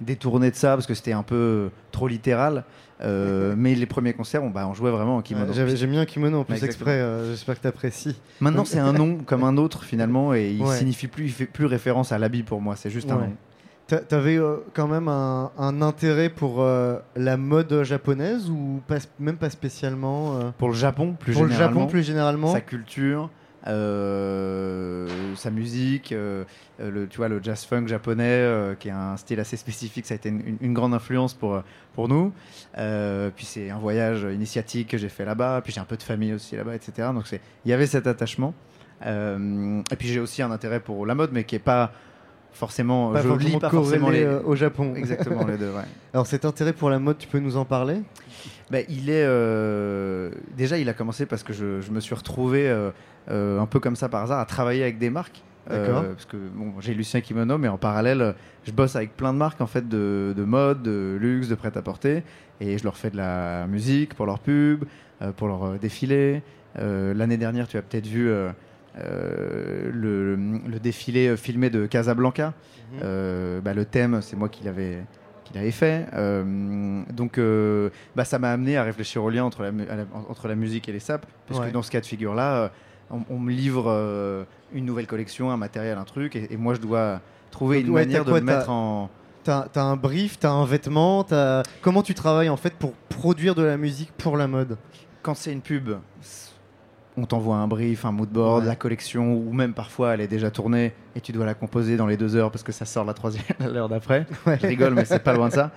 détourné 0.00 0.50
de 0.50 0.56
ça 0.56 0.76
parce 0.76 0.86
que 0.86 0.94
c'était 0.94 1.12
un 1.12 1.22
peu 1.22 1.68
trop 1.92 2.08
littéral. 2.08 2.64
Euh, 3.00 3.54
mais 3.56 3.74
les 3.74 3.86
premiers 3.86 4.12
concerts, 4.12 4.42
on, 4.42 4.50
bah, 4.50 4.66
on 4.68 4.74
jouait 4.74 4.90
vraiment 4.90 5.16
en 5.18 5.22
kimono. 5.22 5.52
Ouais, 5.52 5.76
J'ai 5.76 5.86
mis 5.86 5.98
un 5.98 6.04
kimono 6.06 6.40
en 6.40 6.44
plus 6.44 6.54
exactement. 6.54 6.74
exprès, 6.90 7.00
euh, 7.00 7.30
j'espère 7.30 7.54
que 7.56 7.60
tu 7.62 7.66
apprécies. 7.68 8.16
Maintenant, 8.40 8.64
c'est 8.64 8.80
un 8.80 8.92
nom 8.92 9.18
comme 9.24 9.44
un 9.44 9.56
autre 9.56 9.84
finalement 9.84 10.34
et 10.34 10.50
il 10.50 10.62
Ouais. 10.62 10.76
signifie 10.76 11.06
plus, 11.06 11.24
il 11.26 11.32
fait 11.32 11.46
plus 11.46 11.66
référence 11.66 12.10
à 12.12 12.18
l'habit 12.18 12.42
pour 12.42 12.60
moi. 12.60 12.74
C'est 12.76 12.90
juste 12.90 13.10
un 13.10 13.16
nom. 13.18 13.32
T'a- 13.86 14.00
T'avais 14.00 14.36
euh, 14.36 14.56
quand 14.74 14.86
même 14.88 15.08
un, 15.08 15.50
un 15.56 15.80
intérêt 15.80 16.28
pour 16.28 16.62
la 17.16 17.36
mode 17.36 17.84
japonaise 17.84 18.50
ou 18.50 18.80
pas, 18.86 18.96
même 19.18 19.36
pas 19.36 19.50
spécialement 19.50 20.52
Pour 20.58 20.68
le 20.68 20.74
Japon, 20.74 21.14
plus 21.18 21.32
Pour 21.34 21.44
le 21.44 21.50
généralement. 21.50 21.80
Japon, 21.80 21.90
plus 21.90 22.02
généralement. 22.02 22.52
Sa 22.52 22.60
culture, 22.60 23.30
sa 23.68 25.50
musique, 25.50 26.12
euh, 26.12 26.44
euh, 26.80 26.90
le, 26.90 27.08
tu 27.08 27.16
vois, 27.16 27.28
le 27.28 27.42
jazz 27.42 27.64
funk 27.64 27.86
japonais, 27.86 28.24
euh, 28.24 28.74
qui 28.74 28.88
est 28.88 28.92
un 28.92 29.16
style 29.16 29.40
assez 29.40 29.56
spécifique, 29.56 30.06
ça 30.06 30.14
a 30.14 30.16
été 30.16 30.28
une, 30.28 30.74
grande 30.74 30.94
influence 30.94 31.34
pour, 31.34 31.54
euh, 31.54 31.60
pour 31.94 32.08
nous. 32.08 32.32
Euh, 32.76 33.30
puis 33.34 33.44
c'est 33.44 33.70
un 33.70 33.78
voyage 33.78 34.22
initiatique 34.22 34.88
que 34.88 34.98
j'ai 34.98 35.08
fait 35.08 35.24
là-bas, 35.24 35.60
puis 35.62 35.72
j'ai 35.72 35.80
un 35.80 35.84
peu 35.84 35.96
de 35.96 36.02
famille 36.02 36.32
aussi 36.32 36.56
là-bas, 36.56 36.74
etc. 36.74 37.08
Donc 37.14 37.24
il 37.32 37.70
y 37.70 37.72
avait 37.72 37.86
cet 37.86 38.06
attachement. 38.06 38.54
Euh, 39.06 39.82
et 39.90 39.96
puis 39.96 40.08
j'ai 40.08 40.20
aussi 40.20 40.42
un 40.42 40.50
intérêt 40.50 40.80
pour 40.80 41.06
la 41.06 41.14
mode, 41.14 41.30
mais 41.32 41.44
qui 41.44 41.56
est 41.56 41.60
pas 41.60 41.92
forcément. 42.52 43.12
Pas 43.12 43.22
lis 43.36 43.56
pas 43.58 43.70
forcément 43.70 44.10
les. 44.10 44.24
euh, 44.24 44.40
au 44.44 44.56
Japon. 44.56 44.94
Exactement, 44.96 45.46
les 45.46 45.56
deux, 45.56 45.70
ouais. 45.70 45.84
Alors 46.12 46.26
cet 46.26 46.44
intérêt 46.44 46.72
pour 46.72 46.90
la 46.90 46.98
mode, 46.98 47.18
tu 47.18 47.28
peux 47.28 47.38
nous 47.38 47.56
en 47.56 47.64
parler? 47.64 48.02
Bah, 48.70 48.78
il 48.88 49.08
est 49.08 49.24
euh, 49.24 50.30
déjà 50.56 50.76
il 50.78 50.88
a 50.88 50.94
commencé 50.94 51.24
parce 51.24 51.42
que 51.42 51.52
je, 51.52 51.80
je 51.80 51.90
me 51.90 52.00
suis 52.00 52.14
retrouvé 52.14 52.68
euh, 52.68 52.90
euh, 53.30 53.58
un 53.60 53.66
peu 53.66 53.80
comme 53.80 53.96
ça 53.96 54.08
par 54.08 54.22
hasard 54.22 54.40
à 54.40 54.44
travailler 54.44 54.82
avec 54.82 54.98
des 54.98 55.10
marques. 55.10 55.42
Euh, 55.70 56.14
parce 56.14 56.24
que 56.24 56.36
bon, 56.36 56.72
j'ai 56.80 56.94
Lucien 56.94 57.20
Kimono, 57.20 57.58
mais 57.58 57.68
en 57.68 57.76
parallèle, 57.76 58.34
je 58.64 58.72
bosse 58.72 58.96
avec 58.96 59.14
plein 59.16 59.34
de 59.34 59.38
marques 59.38 59.60
en 59.60 59.66
fait 59.66 59.86
de, 59.86 60.32
de 60.34 60.44
mode, 60.44 60.82
de 60.82 61.18
luxe, 61.20 61.48
de 61.48 61.54
prêt-à-porter, 61.54 62.22
et 62.60 62.78
je 62.78 62.84
leur 62.84 62.96
fais 62.96 63.10
de 63.10 63.18
la 63.18 63.66
musique 63.66 64.14
pour 64.14 64.24
leurs 64.24 64.38
pubs, 64.38 64.84
euh, 65.20 65.30
pour 65.32 65.46
leurs 65.46 65.78
défilés. 65.78 66.42
Euh, 66.78 67.12
L'année 67.12 67.36
dernière, 67.36 67.68
tu 67.68 67.76
as 67.76 67.82
peut-être 67.82 68.06
vu 68.06 68.30
euh, 68.30 68.50
le, 69.92 70.36
le 70.36 70.78
défilé 70.78 71.36
filmé 71.36 71.68
de 71.68 71.84
Casablanca. 71.84 72.54
Mhm. 72.92 73.00
Euh, 73.02 73.60
bah, 73.60 73.74
le 73.74 73.84
thème, 73.84 74.20
c'est 74.22 74.36
moi 74.36 74.48
qui 74.48 74.64
l'avais 74.64 75.04
qui 75.48 75.54
l'avait 75.54 75.70
fait. 75.70 76.06
Euh, 76.14 77.02
donc, 77.10 77.38
euh, 77.38 77.90
bah, 78.14 78.24
ça 78.24 78.38
m'a 78.38 78.50
amené 78.52 78.76
à 78.76 78.82
réfléchir 78.84 79.22
au 79.24 79.30
lien 79.30 79.44
entre 79.44 79.62
la, 79.62 79.72
mu- 79.72 79.88
à 79.88 79.96
la- 79.96 80.04
entre 80.28 80.46
la 80.48 80.54
musique 80.54 80.88
et 80.88 80.92
les 80.92 81.00
sapes, 81.00 81.26
parce 81.46 81.58
Ouais. 81.60 81.68
que 81.68 81.72
dans 81.72 81.82
ce 81.82 81.90
cas 81.90 82.00
de 82.00 82.06
figure-là, 82.06 82.54
euh, 82.56 82.68
on, 83.10 83.20
on 83.30 83.38
me 83.38 83.50
livre 83.52 84.46
une 84.72 84.84
nouvelle 84.84 85.06
collection, 85.06 85.50
un 85.50 85.56
matériel, 85.56 85.96
un 85.98 86.04
truc, 86.04 86.36
et, 86.36 86.52
et 86.52 86.56
moi 86.56 86.74
je 86.74 86.80
dois 86.80 87.20
trouver 87.50 87.78
Donc, 87.78 87.86
une 87.88 87.94
ouais, 87.94 88.04
manière 88.04 88.24
de 88.24 88.30
quoi, 88.30 88.40
mettre 88.40 88.68
en. 88.70 89.08
T'as 89.44 89.66
as 89.74 89.80
un 89.80 89.96
brief, 89.96 90.38
t'as 90.38 90.50
un 90.50 90.66
vêtement, 90.66 91.24
t'as- 91.24 91.62
comment 91.80 92.02
tu 92.02 92.12
travailles 92.12 92.50
en 92.50 92.56
fait 92.58 92.74
pour 92.74 92.92
produire 93.08 93.54
de 93.54 93.62
la 93.62 93.78
musique 93.78 94.12
pour 94.18 94.36
la 94.36 94.46
mode? 94.46 94.76
Quand 95.22 95.34
c'est 95.34 95.52
une 95.52 95.62
pub, 95.62 95.90
on 97.20 97.26
t'envoie 97.26 97.56
un 97.56 97.66
brief, 97.66 98.04
un 98.04 98.12
mood 98.12 98.28
board, 98.28 98.62
Ouais. 98.62 98.68
la 98.68 98.76
collection, 98.76 99.34
ou 99.34 99.52
même 99.52 99.74
parfois 99.74 100.14
elle 100.14 100.20
est 100.20 100.28
déjà 100.28 100.50
tournée 100.50 100.92
et 101.16 101.20
tu 101.20 101.32
dois 101.32 101.44
la 101.44 101.54
composer 101.54 101.96
dans 101.96 102.06
les 102.06 102.16
deux 102.16 102.36
heures 102.36 102.50
parce 102.52 102.62
que 102.62 102.70
ça 102.72 102.84
sort 102.84 103.04
la 103.04 103.12
troisième 103.14 103.44
l'heure 103.72 103.88
d'après. 103.88 104.26
Je 104.46 104.66
rigole, 104.66 104.94
mais 104.94 105.04
c'est 105.04 105.18
pas 105.22 105.32
loin 105.34 105.48
de 105.48 105.54
ça. 105.54 105.70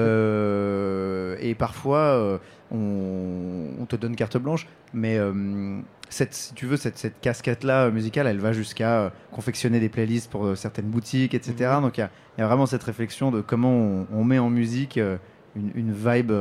Euh, 0.00 1.36
et 1.40 1.54
parfois, 1.54 1.98
euh, 1.98 2.38
on, 2.72 3.68
on 3.80 3.86
te 3.86 3.96
donne 3.96 4.16
carte 4.16 4.36
blanche, 4.36 4.66
mais 4.92 5.18
euh, 5.18 5.80
cette, 6.08 6.34
si 6.34 6.54
tu 6.54 6.66
veux, 6.66 6.76
cette, 6.76 6.98
cette 6.98 7.20
casquette-là 7.20 7.90
musicale, 7.90 8.26
elle 8.26 8.40
va 8.40 8.52
jusqu'à 8.52 9.12
confectionner 9.32 9.80
des 9.80 9.88
playlists 9.88 10.30
pour 10.30 10.56
certaines 10.56 10.86
boutiques, 10.86 11.34
etc. 11.34 11.72
Mhm. 11.76 11.82
Donc 11.82 11.98
il 11.98 12.00
y 12.00 12.04
a- 12.04 12.10
il 12.38 12.40
y, 12.40 12.44
a 12.44 12.46
vraiment 12.46 12.66
cette 12.66 12.82
réflexion 12.82 13.30
de 13.30 13.40
comment 13.42 13.72
on, 13.76 14.06
on 14.12 14.24
met 14.24 14.38
en 14.38 14.48
musique 14.50 14.98
une, 14.98 15.70
une 15.74 15.92
vibe 15.92 16.32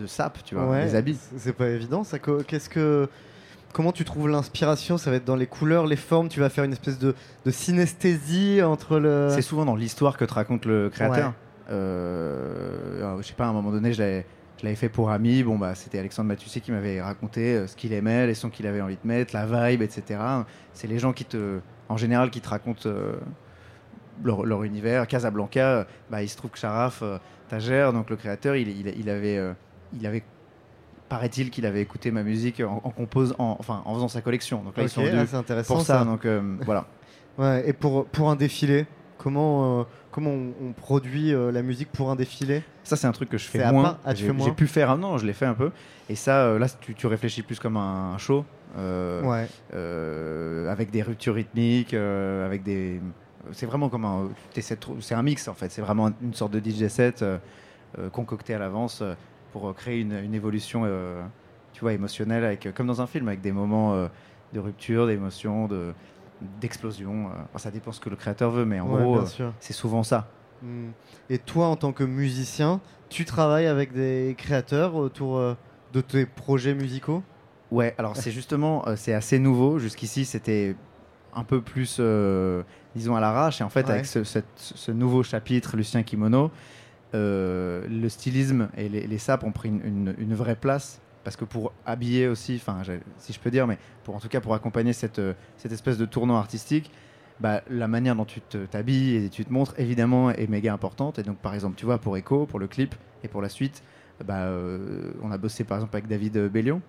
de 0.00 0.06
sap, 0.06 0.42
tu 0.44 0.54
vois, 0.54 0.66
Ouais, 0.68 0.84
des 0.84 0.94
habits. 0.94 1.18
c'est- 1.36 1.52
pas 1.52 1.68
évident. 1.68 2.02
Ça, 2.04 2.18
qu'est-ce 2.18 2.68
que, 2.68 3.08
comment 3.72 3.92
tu 3.92 4.04
trouves 4.04 4.28
l'inspiration? 4.28 4.98
Ça 4.98 5.10
va 5.10 5.16
être 5.16 5.24
dans 5.24 5.36
les 5.36 5.46
couleurs, 5.46 5.86
les 5.86 5.96
formes? 5.96 6.28
Tu 6.28 6.40
vas 6.40 6.48
faire 6.48 6.64
une 6.64 6.72
espèce 6.72 6.98
de, 6.98 7.14
de 7.44 7.50
synesthésie 7.50 8.62
entre 8.62 8.98
le. 8.98 9.28
C'est 9.30 9.42
souvent 9.42 9.64
dans 9.64 9.76
l'histoire 9.76 10.16
que 10.16 10.24
te 10.24 10.34
raconte 10.34 10.64
le 10.64 10.88
créateur. 10.90 11.28
Ouais. 11.28 11.34
Euh, 11.72 12.98
alors, 12.98 13.22
je 13.22 13.26
sais 13.28 13.34
pas, 13.34 13.44
à 13.46 13.48
un 13.48 13.52
moment 13.52 13.70
donné, 13.70 13.92
je 13.92 14.00
l'avais, 14.02 14.74
fait 14.74 14.88
pour 14.88 15.10
Ami. 15.10 15.42
Bon, 15.42 15.56
bah, 15.58 15.74
c'était 15.74 15.98
Alexandre 15.98 16.28
Matussé 16.28 16.60
qui 16.60 16.72
m'avait 16.72 17.00
raconté 17.00 17.54
euh, 17.56 17.66
ce 17.66 17.76
qu'il 17.76 17.92
aimait, 17.92 18.26
les 18.26 18.34
sons 18.34 18.50
qu'il 18.50 18.66
avait 18.66 18.80
envie 18.80 18.98
de 19.02 19.06
mettre, 19.08 19.34
la 19.34 19.46
vibe, 19.70 19.82
etc. 19.82 20.20
C'est 20.72 20.86
les 20.88 20.98
gens 20.98 21.12
qui 21.12 21.24
te, 21.24 21.58
en 21.88 21.96
général, 21.96 22.30
qui 22.30 22.40
te 22.40 22.48
racontent 22.48 22.88
euh, 22.88 23.14
leur, 24.24 24.44
leur 24.44 24.64
univers. 24.64 25.06
Casablanca, 25.06 25.60
euh, 25.60 25.84
bah, 26.10 26.22
il 26.22 26.28
se 26.28 26.36
trouve 26.36 26.50
que 26.50 26.58
Sharaf, 26.58 27.00
euh, 27.02 27.18
Tager, 27.48 27.90
donc 27.92 28.10
le 28.10 28.16
créateur, 28.16 28.54
il, 28.56 28.68
il, 28.68 28.88
il 28.98 29.10
avait, 29.10 29.36
euh, 29.38 29.52
il 29.98 30.06
avait 30.06 30.22
paraît-il 31.08 31.50
qu'il 31.50 31.66
avait 31.66 31.82
écouté 31.82 32.12
ma 32.12 32.22
musique 32.22 32.60
en, 32.60 32.80
en 32.84 32.90
compose, 32.90 33.34
en, 33.38 33.56
enfin, 33.58 33.82
en 33.84 33.94
faisant 33.94 34.08
sa 34.08 34.20
collection. 34.20 34.62
Donc 34.62 34.76
là, 34.76 34.84
ils 34.84 34.86
Ok, 34.86 34.92
sont 34.92 35.02
venus 35.02 35.18
ah, 35.22 35.26
c'est 35.28 35.36
intéressant, 35.36 35.74
pour 35.74 35.82
ça. 35.84 35.98
ça. 36.00 36.04
Donc 36.04 36.24
euh, 36.24 36.56
voilà. 36.64 36.86
Ouais, 37.38 37.68
et 37.68 37.72
pour, 37.72 38.04
pour 38.06 38.28
un 38.30 38.36
défilé, 38.36 38.86
comment, 39.16 39.80
euh, 39.80 39.84
comment 40.10 40.30
on, 40.30 40.52
on 40.62 40.72
produit 40.72 41.32
euh, 41.32 41.50
la 41.50 41.62
musique 41.62 41.90
pour 41.90 42.10
un 42.10 42.16
défilé? 42.16 42.62
Ça, 42.84 42.96
c'est 42.96 43.06
un 43.06 43.12
truc 43.12 43.28
que 43.30 43.38
je 43.38 43.46
fais 43.46 43.70
moins. 43.72 43.98
ah, 44.04 44.14
J'ai 44.14 44.26
fais 44.26 44.32
moins 44.32 44.44
j'ai 44.46 44.52
pu 44.52 44.66
faire 44.66 44.90
un 44.90 44.98
non, 44.98 45.16
je 45.16 45.24
l'ai 45.26 45.32
fait 45.32 45.46
un 45.46 45.54
peu. 45.54 45.70
Et 46.10 46.16
ça, 46.16 46.58
là, 46.58 46.66
tu, 46.80 46.92
tu 46.94 47.06
réfléchis 47.06 47.42
plus 47.42 47.58
comme 47.58 47.76
un, 47.76 48.18
show. 48.18 48.44
Ouais. 48.76 49.46
avec 50.68 50.90
des 50.90 51.02
ruptures 51.02 51.34
rythmiques, 51.34 51.94
avec 51.94 52.62
des. 52.62 53.00
C'est 53.52 53.66
vraiment 53.66 53.88
comme 53.88 54.04
un. 54.04 54.28
C'est 54.58 55.14
un 55.14 55.22
mix 55.22 55.48
en 55.48 55.54
fait. 55.54 55.70
C'est 55.70 55.82
vraiment 55.82 56.10
une 56.20 56.34
sorte 56.34 56.52
de 56.52 56.60
DJ 56.60 56.88
set 56.88 57.24
concocté 58.12 58.54
à 58.54 58.58
l'avance 58.58 59.02
pour 59.52 59.68
euh, 59.68 59.72
créer 59.72 60.00
une, 60.00 60.12
une 60.12 60.34
évolution, 60.34 60.82
euh, 60.84 61.22
tu 61.72 61.80
vois, 61.80 61.92
émotionnelle, 61.92 62.44
avec, 62.44 62.66
euh, 62.66 62.72
comme 62.72 62.86
dans 62.86 63.00
un 63.00 63.06
film, 63.06 63.28
avec 63.28 63.40
des 63.40 63.52
moments 63.52 63.94
de 64.52 64.58
rupture, 64.60 65.06
d'émotion, 65.06 65.66
de 65.68 65.92
d'explosion. 66.60 67.26
Enfin, 67.26 67.58
ça 67.58 67.70
dépend 67.70 67.92
ce 67.92 68.00
que 68.00 68.08
le 68.08 68.16
créateur 68.16 68.50
veut, 68.50 68.64
mais 68.64 68.80
en 68.80 68.88
Ouais, 68.88 69.02
gros, 69.02 69.24
c'est 69.60 69.72
souvent 69.74 70.02
ça. 70.02 70.26
Hmm. 70.62 70.88
Et 71.28 71.38
toi, 71.38 71.66
en 71.66 71.76
tant 71.76 71.92
que 71.92 72.02
musicien, 72.04 72.80
tu 73.10 73.24
travailles 73.26 73.66
avec 73.66 73.92
des 73.92 74.34
créateurs 74.38 74.94
autour 74.94 75.38
de 75.92 76.00
tes 76.00 76.24
projets 76.26 76.74
musicaux? 76.74 77.22
Ouais, 77.70 77.94
alors 77.98 78.16
c'est 78.16 78.30
justement, 78.30 78.86
euh, 78.88 78.94
c'est 78.96 79.12
assez 79.12 79.38
nouveau. 79.38 79.78
Jusqu'ici, 79.78 80.24
c'était 80.24 80.74
un 81.34 81.44
peu 81.44 81.60
plus, 81.60 81.98
euh, 82.00 82.62
disons, 82.96 83.14
à 83.14 83.20
l'arrache. 83.20 83.60
Et 83.60 83.64
en 83.64 83.68
fait, 83.68 83.84
Ouais. 83.86 83.92
avec 83.92 84.06
ce, 84.06 84.24
cette- 84.24 84.44
ce 84.56 84.90
nouveau 84.90 85.22
chapitre, 85.22 85.76
Lucien 85.76 86.02
Kimono, 86.02 86.50
euh, 87.14 87.86
le 87.88 88.08
stylisme 88.08 88.68
et 88.76 88.88
les, 88.88 89.18
sapes 89.18 89.44
ont 89.44 89.52
pris 89.52 89.68
une, 89.68 90.34
vraie 90.34 90.56
place. 90.56 91.00
Parce 91.24 91.36
que 91.36 91.44
pour 91.44 91.72
habiller 91.84 92.28
aussi, 92.28 92.56
enfin, 92.56 92.80
si 93.18 93.32
je 93.34 93.40
peux 93.40 93.50
dire, 93.50 93.66
mais 93.66 93.78
pour 94.04 94.16
en 94.16 94.20
tout 94.20 94.28
cas 94.28 94.40
pour 94.40 94.54
accompagner 94.54 94.94
cette, 94.94 95.18
euh, 95.18 95.34
espèce 95.64 95.98
de 95.98 96.06
tournant 96.06 96.36
artistique, 96.36 96.90
bah, 97.40 97.62
la 97.68 97.88
manière 97.88 98.16
dont 98.16 98.24
tu 98.24 98.40
t'habilles 98.40 99.16
et 99.16 99.28
tu 99.28 99.44
te 99.44 99.52
montres, 99.52 99.74
évidemment, 99.78 100.30
est 100.30 100.46
méga 100.46 100.72
importante. 100.72 101.18
Et 101.18 101.22
donc, 101.22 101.36
par 101.38 101.54
exemple, 101.54 101.76
tu 101.76 101.84
vois, 101.84 101.98
pour 101.98 102.16
Echo, 102.16 102.46
pour 102.46 102.58
le 102.58 102.68
clip 102.68 102.94
et 103.22 103.28
pour 103.28 103.42
la 103.42 103.50
suite, 103.50 103.82
bah, 104.24 104.44
euh, 104.44 105.12
on 105.22 105.30
a 105.30 105.38
bossé 105.38 105.64
par 105.64 105.78
exemple 105.78 105.96
avec 105.96 106.06
David 106.06 106.48
Bellion, 106.48 106.80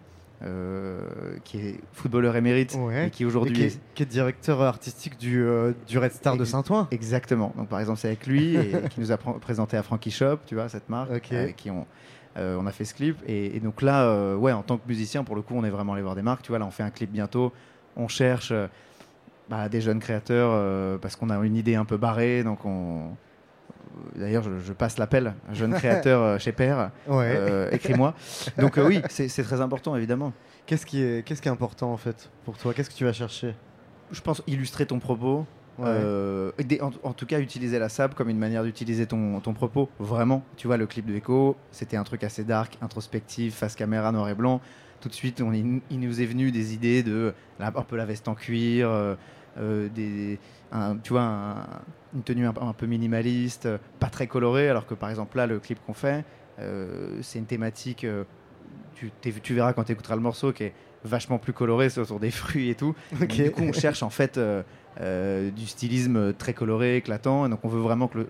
qui 1.43 1.57
est 1.59 1.80
footballeur 1.93 2.35
émérite 2.35 2.76
Ouais. 2.80 3.07
et 3.07 3.09
qui 3.11 3.26
aujourd'hui 3.26 3.53
qui 3.53 3.63
est, 3.63 3.80
qui 3.93 4.03
est 4.03 4.05
directeur 4.07 4.61
artistique 4.61 5.18
du, 5.18 5.43
euh, 5.43 5.73
du 5.88 5.97
Red 5.99 6.11
Star 6.13 6.35
de 6.38 6.45
Saint-Ouen. 6.45 6.88
Exactement. 6.91 7.53
Donc 7.57 7.68
par 7.69 7.80
exemple, 7.80 7.99
c'est 7.99 8.07
avec 8.07 8.26
lui 8.27 8.55
et 8.55 8.72
qui 8.89 8.99
nous 8.99 9.11
a 9.11 9.15
pr- 9.15 9.39
présenté 9.39 9.77
à 9.77 9.84
Frankie 9.84 10.11
Shop, 10.11 10.38
tu 10.45 10.55
vois, 10.55 10.68
cette 10.69 10.89
marque, 10.89 11.11
Ok. 11.11 11.31
avec 11.34 11.55
qui 11.57 11.69
on, 11.69 11.85
euh, 12.38 12.57
on 12.59 12.65
a 12.65 12.72
fait 12.72 12.85
ce 12.85 12.93
clip. 12.95 13.18
Et, 13.27 13.55
et 13.55 13.59
donc 13.59 13.81
là, 13.81 14.03
euh, 14.05 14.35
ouais, 14.35 14.51
en 14.51 14.63
tant 14.63 14.77
que 14.77 14.88
musicien, 14.88 15.23
pour 15.23 15.35
le 15.35 15.41
coup, 15.41 15.53
on 15.55 15.63
est 15.63 15.69
vraiment 15.69 15.93
allé 15.93 16.01
voir 16.01 16.15
des 16.15 16.22
marques. 16.22 16.41
Tu 16.43 16.49
vois, 16.51 16.59
là, 16.59 16.65
on 16.65 16.72
fait 16.72 16.84
un 16.84 16.89
clip 16.91 17.11
bientôt. 17.11 17.51
On 17.95 18.07
cherche 18.07 18.51
euh, 18.51 18.68
bah, 19.49 19.69
des 19.69 19.81
jeunes 19.81 19.99
créateurs 19.99 20.51
euh, 20.53 20.97
parce 20.97 21.15
qu'on 21.15 21.30
a 21.30 21.38
une 21.45 21.55
idée 21.55 21.76
un 21.76 21.85
peu 21.85 21.97
barrée. 21.97 22.43
Donc 22.43 22.65
on. 22.65 23.09
D'ailleurs, 24.15 24.43
je, 24.43 24.59
je 24.59 24.73
passe 24.73 24.97
l'appel, 24.97 25.33
un 25.49 25.53
jeune 25.53 25.73
créateur 25.73 26.21
euh, 26.21 26.37
chez 26.37 26.51
Père, 26.51 26.91
Ouais. 27.07 27.33
euh, 27.35 27.69
écris-moi. 27.71 28.13
Donc 28.57 28.77
euh, 28.77 28.85
oui, 28.85 29.01
c'est 29.09 29.27
très 29.43 29.61
important, 29.61 29.95
évidemment. 29.95 30.33
Qu'est-ce 30.65 30.85
qui, 30.85 31.01
est, 31.01 31.25
qu'est-ce 31.25 31.41
qui 31.41 31.47
est 31.47 31.51
important 31.51 31.91
en 31.91 31.97
fait 31.97 32.29
pour 32.45 32.57
toi? 32.57 32.73
Qu'est-ce 32.73 32.89
que 32.89 32.95
tu 32.95 33.03
vas 33.05 33.13
chercher? 33.13 33.55
Je 34.11 34.21
pense, 34.21 34.41
illustrer 34.47 34.85
ton 34.85 34.99
propos. 34.99 35.45
Ouais. 35.79 35.85
Euh, 35.87 36.51
en, 36.81 36.91
en 37.03 37.13
tout 37.13 37.25
cas, 37.25 37.39
utiliser 37.39 37.79
la 37.79 37.89
sable 37.89 38.13
comme 38.13 38.29
une 38.29 38.37
manière 38.37 38.63
d'utiliser 38.63 39.05
ton, 39.07 39.39
ton 39.39 39.53
propos. 39.53 39.89
Vraiment. 39.99 40.43
Tu 40.57 40.67
vois, 40.67 40.77
le 40.77 40.85
clip 40.85 41.05
de 41.05 41.15
Echo, 41.15 41.55
c'était 41.71 41.97
un 41.97 42.03
truc 42.03 42.23
assez 42.23 42.43
dark, 42.43 42.77
introspectif, 42.81 43.55
face 43.55 43.75
caméra, 43.75 44.11
noir 44.11 44.29
et 44.29 44.35
blanc. 44.35 44.61
Tout 44.99 45.09
de 45.09 45.13
suite, 45.13 45.41
on, 45.41 45.51
il 45.53 45.99
nous 45.99 46.21
est 46.21 46.25
venu 46.25 46.51
des 46.51 46.73
idées 46.75 47.01
de 47.03 47.33
la- 47.59 47.67
un 47.75 47.81
peu 47.83 47.95
la 47.95 48.05
veste 48.05 48.27
en 48.27 48.35
cuir, 48.35 48.89
des, 49.57 50.39
un- 50.72 50.98
tu 50.98 51.14
vois, 51.14 51.23
un- 51.23 51.65
une 52.14 52.23
tenue 52.23 52.45
un, 52.48 52.53
un 52.60 52.73
peu 52.73 52.85
minimaliste, 52.85 53.68
pas 53.99 54.07
très 54.10 54.27
colorée, 54.27 54.69
alors 54.69 54.85
que 54.85 54.93
par 54.93 55.10
exemple 55.10 55.38
là, 55.38 55.48
le 55.48 55.60
clip 55.60 55.80
qu'on 55.85 55.93
fait, 55.93 56.26
euh, 56.60 57.19
c'est 57.22 57.39
une 57.39 57.45
thématique. 57.45 58.03
euh, 58.03 58.23
tu, 59.22 59.53
verras 59.53 59.73
quand 59.73 59.84
tu 59.84 59.91
écouteras 59.93 60.15
le 60.15 60.22
morceau 60.22 60.52
qui 60.53 60.64
est 60.65 60.73
vachement 61.03 61.39
plus 61.39 61.53
coloré, 61.53 61.89
c'est 61.89 61.99
autour 61.99 62.19
des 62.19 62.30
fruits 62.41 62.69
et 62.69 62.76
tout. 62.76 62.93
Ok. 63.22 63.41
Du 63.41 63.52
coup, 63.52 63.64
on 63.64 63.72
cherche 63.73 64.03
en 64.03 64.10
fait 64.11 64.38
euh, 64.38 65.49
du 65.52 65.65
stylisme 65.65 66.34
très 66.34 66.53
coloré, 66.53 66.98
éclatant, 66.98 67.45
et 67.45 67.49
donc 67.49 67.60
on 67.64 67.68
veut 67.69 67.80
vraiment 67.80 68.07
que 68.07 68.19
le, 68.19 68.27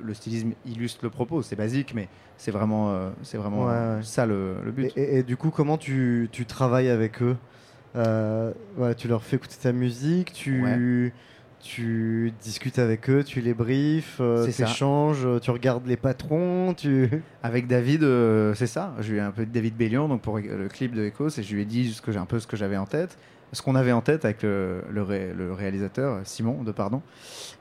le- 0.00 0.14
stylisme 0.14 0.52
illustre 0.64 1.00
le 1.04 1.10
propos. 1.10 1.42
C'est 1.42 1.56
basique, 1.56 1.94
mais 1.94 2.08
c'est 2.36 2.50
vraiment, 2.50 3.12
c'est 3.22 3.38
vraiment 3.38 3.66
Ouais, 3.66 4.02
ça 4.02 4.26
le, 4.26 4.56
le 4.64 4.72
but. 4.72 4.92
Et, 4.96 5.00
et- 5.00 5.18
et 5.18 5.22
du 5.22 5.36
coup, 5.36 5.50
comment 5.50 5.78
tu, 5.78 6.28
tu 6.32 6.46
travailles 6.46 6.88
avec 6.88 7.22
eux? 7.22 7.36
Voilà, 7.94 8.94
Tu 8.96 9.08
leur 9.08 9.22
fais 9.22 9.36
écouter 9.36 9.56
ta 9.62 9.72
musique, 9.72 10.32
tu, 10.32 11.12
tu 11.62 12.32
discutes 12.42 12.78
avec 12.78 13.08
eux, 13.10 13.22
tu 13.22 13.40
les 13.40 13.54
briefs, 13.54 14.16
euh, 14.20 14.44
C'est 14.46 14.52
ça. 14.52 14.64
t'échanges, 14.66 15.24
euh, 15.26 15.38
tu 15.38 15.50
regardes 15.50 15.86
les 15.86 15.96
patrons, 15.96 16.74
tu... 16.74 17.08
Avec 17.42 17.66
David, 17.66 18.02
euh, 18.02 18.54
c'est 18.54 18.66
ça. 18.66 18.94
Je 19.00 19.12
lui 19.12 19.18
ai 19.18 19.20
un 19.22 19.30
peu 19.30 19.44
David 19.46 19.76
Bellion, 19.76 20.08
donc 20.08 20.22
pour 20.22 20.38
le 20.38 20.68
clip 20.68 20.94
de 20.94 21.04
Echo, 21.04 21.28
et 21.28 21.42
je 21.42 21.54
lui 21.54 21.62
ai 21.62 21.64
dit 21.64 21.92
ce 21.92 22.00
que 22.02 22.12
j'ai 22.12 22.18
un 22.18 22.26
peu 22.26 22.38
ce 22.38 22.46
que 22.46 22.56
j'avais 22.56 22.76
en 22.76 22.86
tête, 22.86 23.18
ce 23.52 23.62
qu'on 23.62 23.74
avait 23.74 23.92
en 23.92 24.00
tête 24.00 24.24
avec 24.24 24.42
le, 24.42 24.82
le, 24.90 25.02
ré- 25.02 25.32
le 25.36 25.52
réalisateur 25.52 26.20
Simon 26.24 26.62
de 26.62 26.72
pardon. 26.72 27.02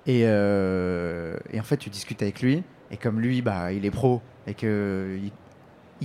Et, 0.08 0.22
euh, 0.26 1.36
et 1.52 1.60
en 1.60 1.64
fait, 1.64 1.78
tu 1.78 1.90
discutes 1.90 2.22
avec 2.22 2.42
lui, 2.42 2.64
et 2.92 2.98
comme 2.98 3.20
lui, 3.20 3.42
bah, 3.42 3.72
il 3.74 3.86
est 3.86 3.92
pro 3.92 4.22
et 4.48 4.54
que 4.54 5.18
il, 5.22 5.32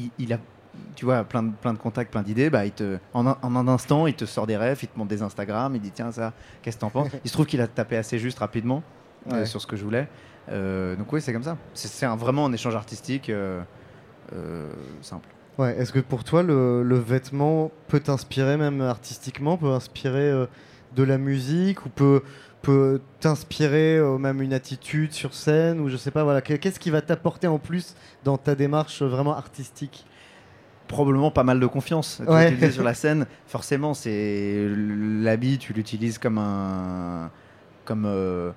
il- 0.02 0.10
il 0.18 0.32
a 0.32 0.38
tu 0.96 1.04
vois, 1.04 1.24
plein 1.24 1.42
de, 1.42 1.52
plein 1.52 1.72
de 1.72 1.78
contacts, 1.78 2.10
plein 2.12 2.22
d'idées, 2.22 2.50
bah, 2.50 2.64
il 2.66 2.72
te, 2.72 2.98
en, 3.12 3.26
un, 3.26 3.36
en 3.42 3.56
un 3.56 3.68
instant, 3.68 4.06
il 4.06 4.14
te 4.14 4.24
sort 4.24 4.46
des 4.46 4.56
rêves, 4.56 4.78
il 4.82 4.88
te 4.88 4.98
montre 4.98 5.10
des 5.10 5.22
Instagram, 5.22 5.74
il 5.74 5.80
dit 5.80 5.90
tiens 5.90 6.12
ça, 6.12 6.32
qu'est-ce 6.62 6.76
que 6.76 6.80
t'en 6.82 6.90
penses? 6.90 7.08
Il 7.24 7.28
se 7.28 7.32
trouve 7.34 7.46
qu'il 7.46 7.60
a 7.60 7.66
tapé 7.68 7.96
assez 7.96 8.18
juste 8.18 8.38
rapidement 8.38 8.82
euh, 9.32 9.44
sur 9.46 9.60
ce 9.60 9.66
que 9.66 9.76
je 9.76 9.84
voulais. 9.84 10.08
Euh, 10.50 10.94
donc 10.96 11.12
oui, 11.12 11.20
c'est 11.20 11.32
comme 11.32 11.42
ça. 11.42 11.56
C'est- 11.74 12.06
vraiment 12.06 12.46
un 12.46 12.52
échange 12.52 12.74
artistique 12.76 13.30
euh, 13.30 13.62
simple. 15.02 15.28
Ouais, 15.58 15.76
Est-ce 15.78 15.92
que 15.92 16.00
pour 16.00 16.24
toi, 16.24 16.42
le, 16.42 16.82
le 16.82 16.98
vêtement 16.98 17.70
peut 17.88 18.00
t'inspirer 18.00 18.56
même 18.56 18.80
artistiquement, 18.80 19.56
peut 19.56 19.70
inspirer 19.70 20.46
de 20.96 21.02
la 21.02 21.16
musique 21.18 21.84
ou 21.86 21.88
peut, 21.88 22.22
peut 22.62 23.00
t'inspirer 23.20 23.98
euh, 23.98 24.18
même 24.18 24.40
une 24.42 24.52
attitude 24.52 25.12
sur 25.12 25.34
scène 25.34 25.80
ou 25.80 25.88
je 25.88 25.96
sais 25.96 26.10
pas, 26.10 26.24
voilà, 26.24 26.40
que- 26.40 26.54
qu'est-ce 26.54 26.80
qui 26.80 26.90
va 26.90 27.02
t'apporter 27.02 27.46
en 27.46 27.58
plus 27.58 27.94
dans 28.24 28.36
ta 28.36 28.54
démarche 28.54 29.02
vraiment 29.02 29.36
artistique? 29.36 30.06
Probablement 30.88 31.30
pas 31.30 31.44
mal 31.44 31.58
de 31.60 31.66
confiance. 31.66 32.20
Tu 32.24 32.30
Ouais. 32.30 32.50
l'utilises 32.50 32.74
sur 32.74 32.84
la 32.84 32.94
scène, 33.02 33.26
forcément, 33.46 33.94
c'est 33.94 34.66
l'habit, 34.76 35.58
tu 35.58 35.72
l'utilises 35.72 36.18
comme 36.18 36.38
un, 36.38 37.30
comme 37.84 38.04
euh, 38.06 38.50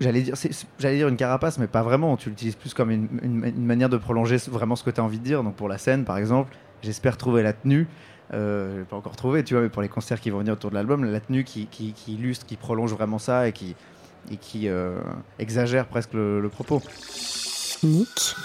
j'allais 0.00 0.22
dire, 0.22 0.36
c'est- 0.36 0.66
j'allais 0.78 0.96
dire 0.98 1.08
une 1.08 1.16
carapace, 1.16 1.58
mais 1.58 1.66
pas 1.66 1.82
vraiment. 1.82 2.16
Tu 2.16 2.28
l'utilises 2.30 2.54
plus 2.56 2.72
comme 2.72 2.90
une, 2.90 3.08
une- 3.22 3.44
une 3.44 3.66
manière 3.66 3.88
de 3.88 3.96
prolonger 3.96 4.36
vraiment 4.48 4.76
ce 4.76 4.84
que 4.84 4.90
tu 4.90 5.00
as 5.00 5.04
envie 5.04 5.18
de 5.18 5.24
dire. 5.24 5.42
Donc 5.42 5.56
pour 5.56 5.68
la 5.68 5.76
scène, 5.78 6.04
par 6.04 6.18
exemple, 6.18 6.56
j'espère 6.82 7.16
trouver 7.16 7.42
la 7.42 7.52
tenue. 7.52 7.86
Euh, 8.32 8.74
je 8.74 8.78
l'ai 8.78 8.84
pas 8.84 8.96
encore 8.96 9.16
trouvé, 9.16 9.42
tu 9.42 9.54
vois, 9.54 9.62
mais 9.64 9.68
pour 9.70 9.82
les 9.82 9.88
concerts 9.88 10.20
qui 10.20 10.30
vont 10.30 10.38
venir 10.38 10.52
autour 10.52 10.70
de 10.70 10.76
l'album, 10.76 11.04
la 11.04 11.18
tenue 11.20 11.42
qui, 11.42 11.66
qui- 11.66 11.92
qui 11.92 12.14
illustre, 12.14 12.46
qui 12.46 12.56
prolonge 12.56 12.92
vraiment 12.92 13.18
ça 13.18 13.48
et 13.48 13.52
qui, 13.52 13.74
et 14.30 14.36
qui 14.36 14.68
euh, 14.68 15.00
exagère 15.40 15.86
presque 15.86 16.14
le, 16.14 16.40
le 16.40 16.48
propos. 16.48 16.80
Nick. 17.82 18.36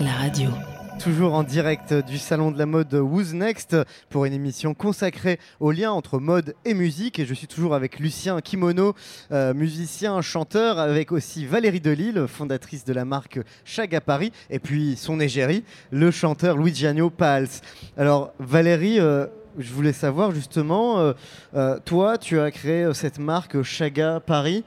La 0.00 0.12
radio. 0.12 0.50
Toujours 0.98 1.34
en 1.34 1.44
direct 1.44 1.92
du 1.92 2.18
salon 2.18 2.50
de 2.50 2.58
la 2.58 2.66
mode 2.66 2.92
Who's 2.94 3.32
Next 3.32 3.76
pour 4.08 4.24
une 4.24 4.32
émission 4.32 4.74
consacrée 4.74 5.38
au 5.60 5.70
lien 5.70 5.92
entre 5.92 6.18
mode 6.18 6.54
et 6.64 6.74
musique. 6.74 7.18
Et 7.18 7.26
je 7.26 7.34
suis 7.34 7.46
toujours 7.46 7.74
avec 7.74 8.00
Lucien 8.00 8.40
Kimono, 8.40 8.94
euh, 9.30 9.54
musicien, 9.54 10.20
chanteur, 10.20 10.78
avec 10.78 11.12
aussi 11.12 11.46
Valérie 11.46 11.80
Delille, 11.80 12.24
fondatrice 12.26 12.84
de 12.84 12.92
la 12.92 13.04
marque 13.04 13.38
Chaga 13.64 14.00
Paris, 14.00 14.32
et 14.50 14.58
puis 14.58 14.96
son 14.96 15.20
égérie, 15.20 15.64
le 15.90 16.10
chanteur 16.10 16.56
Luigiano 16.56 17.10
Pals. 17.10 17.48
Alors 17.96 18.32
Valérie, 18.40 18.98
euh, 18.98 19.26
je 19.58 19.72
voulais 19.72 19.92
savoir 19.92 20.32
justement, 20.32 21.14
euh, 21.54 21.78
toi, 21.84 22.18
tu 22.18 22.40
as 22.40 22.50
créé 22.50 22.92
cette 22.94 23.18
marque 23.18 23.62
Chaga 23.62 24.20
Paris. 24.20 24.64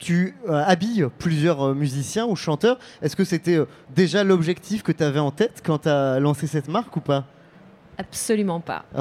Tu 0.00 0.34
euh, 0.48 0.62
habilles 0.66 1.08
plusieurs 1.18 1.60
euh, 1.60 1.74
musiciens 1.74 2.26
ou 2.26 2.34
chanteurs. 2.34 2.78
Est-ce 3.02 3.14
que 3.14 3.24
c'était 3.24 3.56
euh, 3.56 3.66
déjà 3.94 4.24
l'objectif 4.24 4.82
que 4.82 4.92
tu 4.92 5.04
avais 5.04 5.18
en 5.18 5.30
tête 5.30 5.62
quand 5.64 5.80
tu 5.80 5.88
as 5.90 6.18
lancé 6.18 6.46
cette 6.46 6.68
marque 6.68 6.96
ou 6.96 7.00
pas? 7.00 7.24
Absolument 7.98 8.60
pas. 8.60 8.84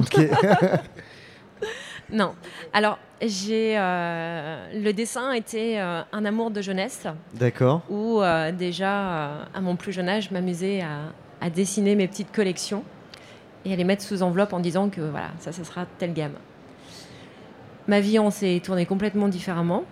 Non. 2.11 2.33
Alors, 2.73 2.97
j'ai 3.21 3.75
le 3.75 4.91
dessin 4.93 5.31
était 5.33 5.77
un 5.77 6.25
amour 6.25 6.49
de 6.49 6.59
jeunesse. 6.59 7.05
D'accord. 7.35 7.83
Où 7.87 8.21
déjà, 8.57 9.43
à 9.53 9.61
mon 9.61 9.75
plus 9.75 9.91
jeune 9.91 10.09
âge, 10.09 10.29
je 10.29 10.33
m'amusais 10.33 10.81
à, 10.81 11.13
à 11.39 11.51
dessiner 11.51 11.93
mes 11.93 12.07
petites 12.07 12.31
collections 12.31 12.83
et 13.63 13.73
à 13.73 13.75
les 13.75 13.83
mettre 13.83 14.01
sous 14.01 14.23
enveloppe 14.23 14.53
en 14.53 14.59
disant 14.59 14.89
que 14.89 15.01
voilà, 15.01 15.29
ça, 15.37 15.51
ça 15.51 15.63
sera 15.63 15.85
telle 15.99 16.13
gamme. 16.13 16.33
Ma 17.87 17.99
vie, 17.99 18.17
on 18.17 18.31
s'est 18.31 18.59
tourné 18.63 18.87
complètement 18.87 19.27
différemment, 19.27 19.83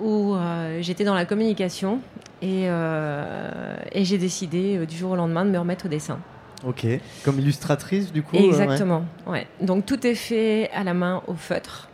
où 0.00 0.34
euh, 0.34 0.78
j'étais 0.80 1.04
dans 1.04 1.14
la 1.14 1.24
communication 1.24 2.00
et, 2.42 2.64
euh, 2.66 3.76
et 3.92 4.04
j'ai 4.04 4.18
décidé 4.18 4.76
euh, 4.76 4.86
du 4.86 4.96
jour 4.96 5.12
au 5.12 5.16
lendemain 5.16 5.44
de 5.44 5.50
me 5.50 5.58
remettre 5.58 5.86
au 5.86 5.88
dessin. 5.88 6.18
Ok. 6.66 6.86
Comme 7.24 7.38
illustratrice, 7.38 8.12
du 8.12 8.22
coup 8.22 8.36
ouais. 8.36 8.46
Exactement. 8.46 9.04
Ouais. 9.26 9.46
Donc 9.60 9.86
tout 9.86 10.06
est 10.06 10.14
fait 10.14 10.70
à 10.74 10.84
la 10.84 10.94
main 10.94 11.22
au 11.26 11.34
feutre. 11.34 11.88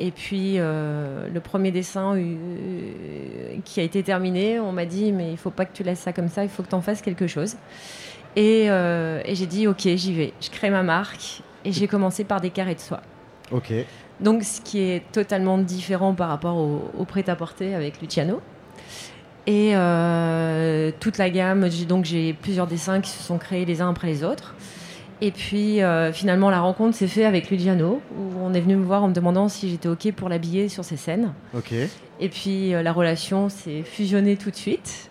Et 0.00 0.12
puis 0.12 0.58
le 0.58 1.38
premier 1.38 1.72
dessin 1.72 2.16
qui 3.64 3.80
a 3.80 3.82
été 3.82 4.02
terminé, 4.04 4.60
on 4.60 4.70
m'a 4.70 4.84
dit 4.84 5.10
mais 5.10 5.32
il 5.32 5.36
faut 5.36 5.50
pas 5.50 5.64
que 5.64 5.74
tu 5.74 5.82
laisses 5.82 5.98
ça 5.98 6.12
comme 6.12 6.28
ça, 6.28 6.44
il 6.44 6.50
faut 6.50 6.62
que 6.62 6.68
tu 6.68 6.74
en 6.76 6.80
fasses 6.80 7.02
quelque 7.02 7.26
chose. 7.26 7.56
Et, 8.36 8.66
et 8.66 9.34
j'ai 9.34 9.46
dit 9.46 9.66
ok 9.66 9.80
j'y 9.80 10.12
vais. 10.14 10.32
Je 10.40 10.50
crée 10.50 10.70
ma 10.70 10.84
marque 10.84 11.42
et 11.64 11.72
j'ai 11.72 11.88
commencé 11.88 12.22
par 12.22 12.40
des 12.40 12.50
carrés 12.50 12.76
de 12.76 12.80
soie. 12.80 13.00
Ok. 13.50 13.72
Donc 14.20 14.42
ce 14.42 14.60
qui 14.60 14.80
est 14.80 15.02
totalement 15.12 15.58
différent 15.58 16.14
par 16.14 16.28
rapport 16.28 16.56
au, 16.56 16.90
au 16.98 17.04
prêt-à-porter 17.04 17.74
avec 17.74 18.00
Luciano. 18.00 18.40
Et 19.46 19.70
euh, 19.74 20.90
toute 21.00 21.16
la 21.18 21.30
gamme, 21.30 21.70
j'ai- 21.70 21.86
donc 21.86 22.04
j'ai 22.04 22.32
plusieurs 22.34 22.66
dessins 22.66 23.00
qui 23.00 23.10
se 23.10 23.22
sont 23.22 23.38
créés 23.38 23.64
les 23.64 23.80
uns 23.80 23.88
après 23.90 24.08
les 24.08 24.24
autres. 24.24 24.54
Et 25.20 25.30
puis 25.32 25.82
euh, 25.82 26.12
finalement 26.12 26.48
la 26.50 26.60
rencontre 26.60 26.96
s'est 26.96 27.08
faite 27.08 27.24
avec 27.24 27.50
Luciano, 27.50 28.00
où 28.16 28.38
on 28.40 28.52
est 28.54 28.60
venu 28.60 28.76
me 28.76 28.84
voir 28.84 29.02
en 29.02 29.08
me 29.08 29.12
demandant 29.14 29.48
si 29.48 29.68
j'étais 29.70 29.88
ok 29.88 30.12
pour 30.12 30.28
l'habiller 30.28 30.68
sur 30.68 30.84
ses 30.84 30.96
scènes. 30.96 31.32
Ok. 31.56 31.72
Et 32.20 32.28
puis 32.28 32.74
euh, 32.74 32.82
la 32.82 32.92
relation 32.92 33.48
s'est 33.48 33.82
fusionnée 33.82 34.36
tout 34.36 34.50
de 34.50 34.56
suite. 34.56 35.10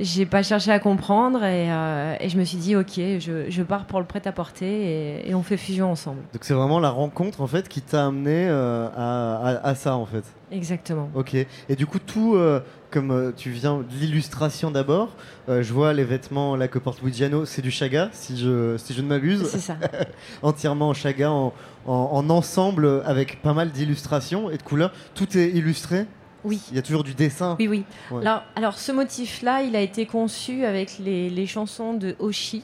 J'ai 0.00 0.24
pas 0.26 0.42
cherché 0.42 0.70
à 0.72 0.78
comprendre 0.78 1.44
et, 1.44 1.70
euh, 1.70 2.14
et 2.20 2.28
je 2.30 2.38
me 2.38 2.44
suis 2.44 2.56
dit 2.56 2.74
ok, 2.74 2.92
je, 2.96 3.46
je 3.50 3.62
pars 3.62 3.84
pour 3.84 4.00
le 4.00 4.06
prêt-à-porter 4.06 4.66
et, 4.66 5.28
et 5.30 5.34
on 5.34 5.42
fait 5.42 5.56
fusion 5.58 5.90
ensemble. 5.92 6.22
Donc 6.32 6.42
c'est 6.42 6.54
vraiment 6.54 6.80
la 6.80 6.90
rencontre 6.90 7.40
en 7.42 7.46
fait 7.46 7.68
qui 7.68 7.82
t'a 7.82 8.06
amené 8.06 8.46
euh, 8.48 8.88
à, 8.96 9.36
à- 9.48 9.68
à 9.68 9.74
ça 9.74 9.96
en 9.96 10.06
fait. 10.06 10.24
Exactement. 10.52 11.10
Ok. 11.14 11.34
Et 11.34 11.76
du 11.76 11.86
coup 11.86 11.98
tout, 11.98 12.34
euh, 12.34 12.60
comme 12.90 13.32
tu 13.36 13.50
viens 13.50 13.78
de 13.78 13.84
l'illustration 14.00 14.70
d'abord, 14.70 15.10
je 15.48 15.72
vois 15.72 15.92
les 15.92 16.04
vêtements 16.04 16.56
là 16.56 16.66
que 16.66 16.78
porte 16.78 17.02
Luigiano, 17.02 17.44
c'est 17.44 17.62
du 17.62 17.70
Chaga 17.70 18.08
si 18.12 18.36
je 18.38 18.76
si 18.78 18.94
je 18.94 19.02
ne 19.02 19.06
m'abuse. 19.06 19.46
C'est 19.48 19.58
ça. 19.58 19.76
Entièrement 20.42 20.88
en 20.88 20.94
Chaga, 20.94 21.30
en, 21.30 21.52
en- 21.86 21.92
en 22.12 22.30
ensemble 22.30 23.02
avec 23.04 23.42
pas 23.42 23.52
mal 23.52 23.70
d'illustrations 23.70 24.50
et 24.50 24.56
de 24.56 24.62
couleurs. 24.62 24.92
Tout 25.14 25.36
est 25.36 25.50
illustré? 25.50 26.06
Oui. 26.44 26.60
Il 26.70 26.76
y 26.76 26.78
a 26.78 26.82
toujours 26.82 27.04
du 27.04 27.14
dessin. 27.14 27.56
Oui, 27.58 27.68
oui. 27.68 27.84
Ouais. 28.10 28.20
Alors, 28.26 28.42
alors, 28.56 28.78
ce 28.78 28.92
motif-là, 28.92 29.62
il 29.62 29.76
a 29.76 29.80
été 29.80 30.06
conçu 30.06 30.64
avec 30.64 30.98
les, 30.98 31.28
les 31.30 31.46
chansons 31.46 31.94
de 31.94 32.16
Oshi. 32.18 32.62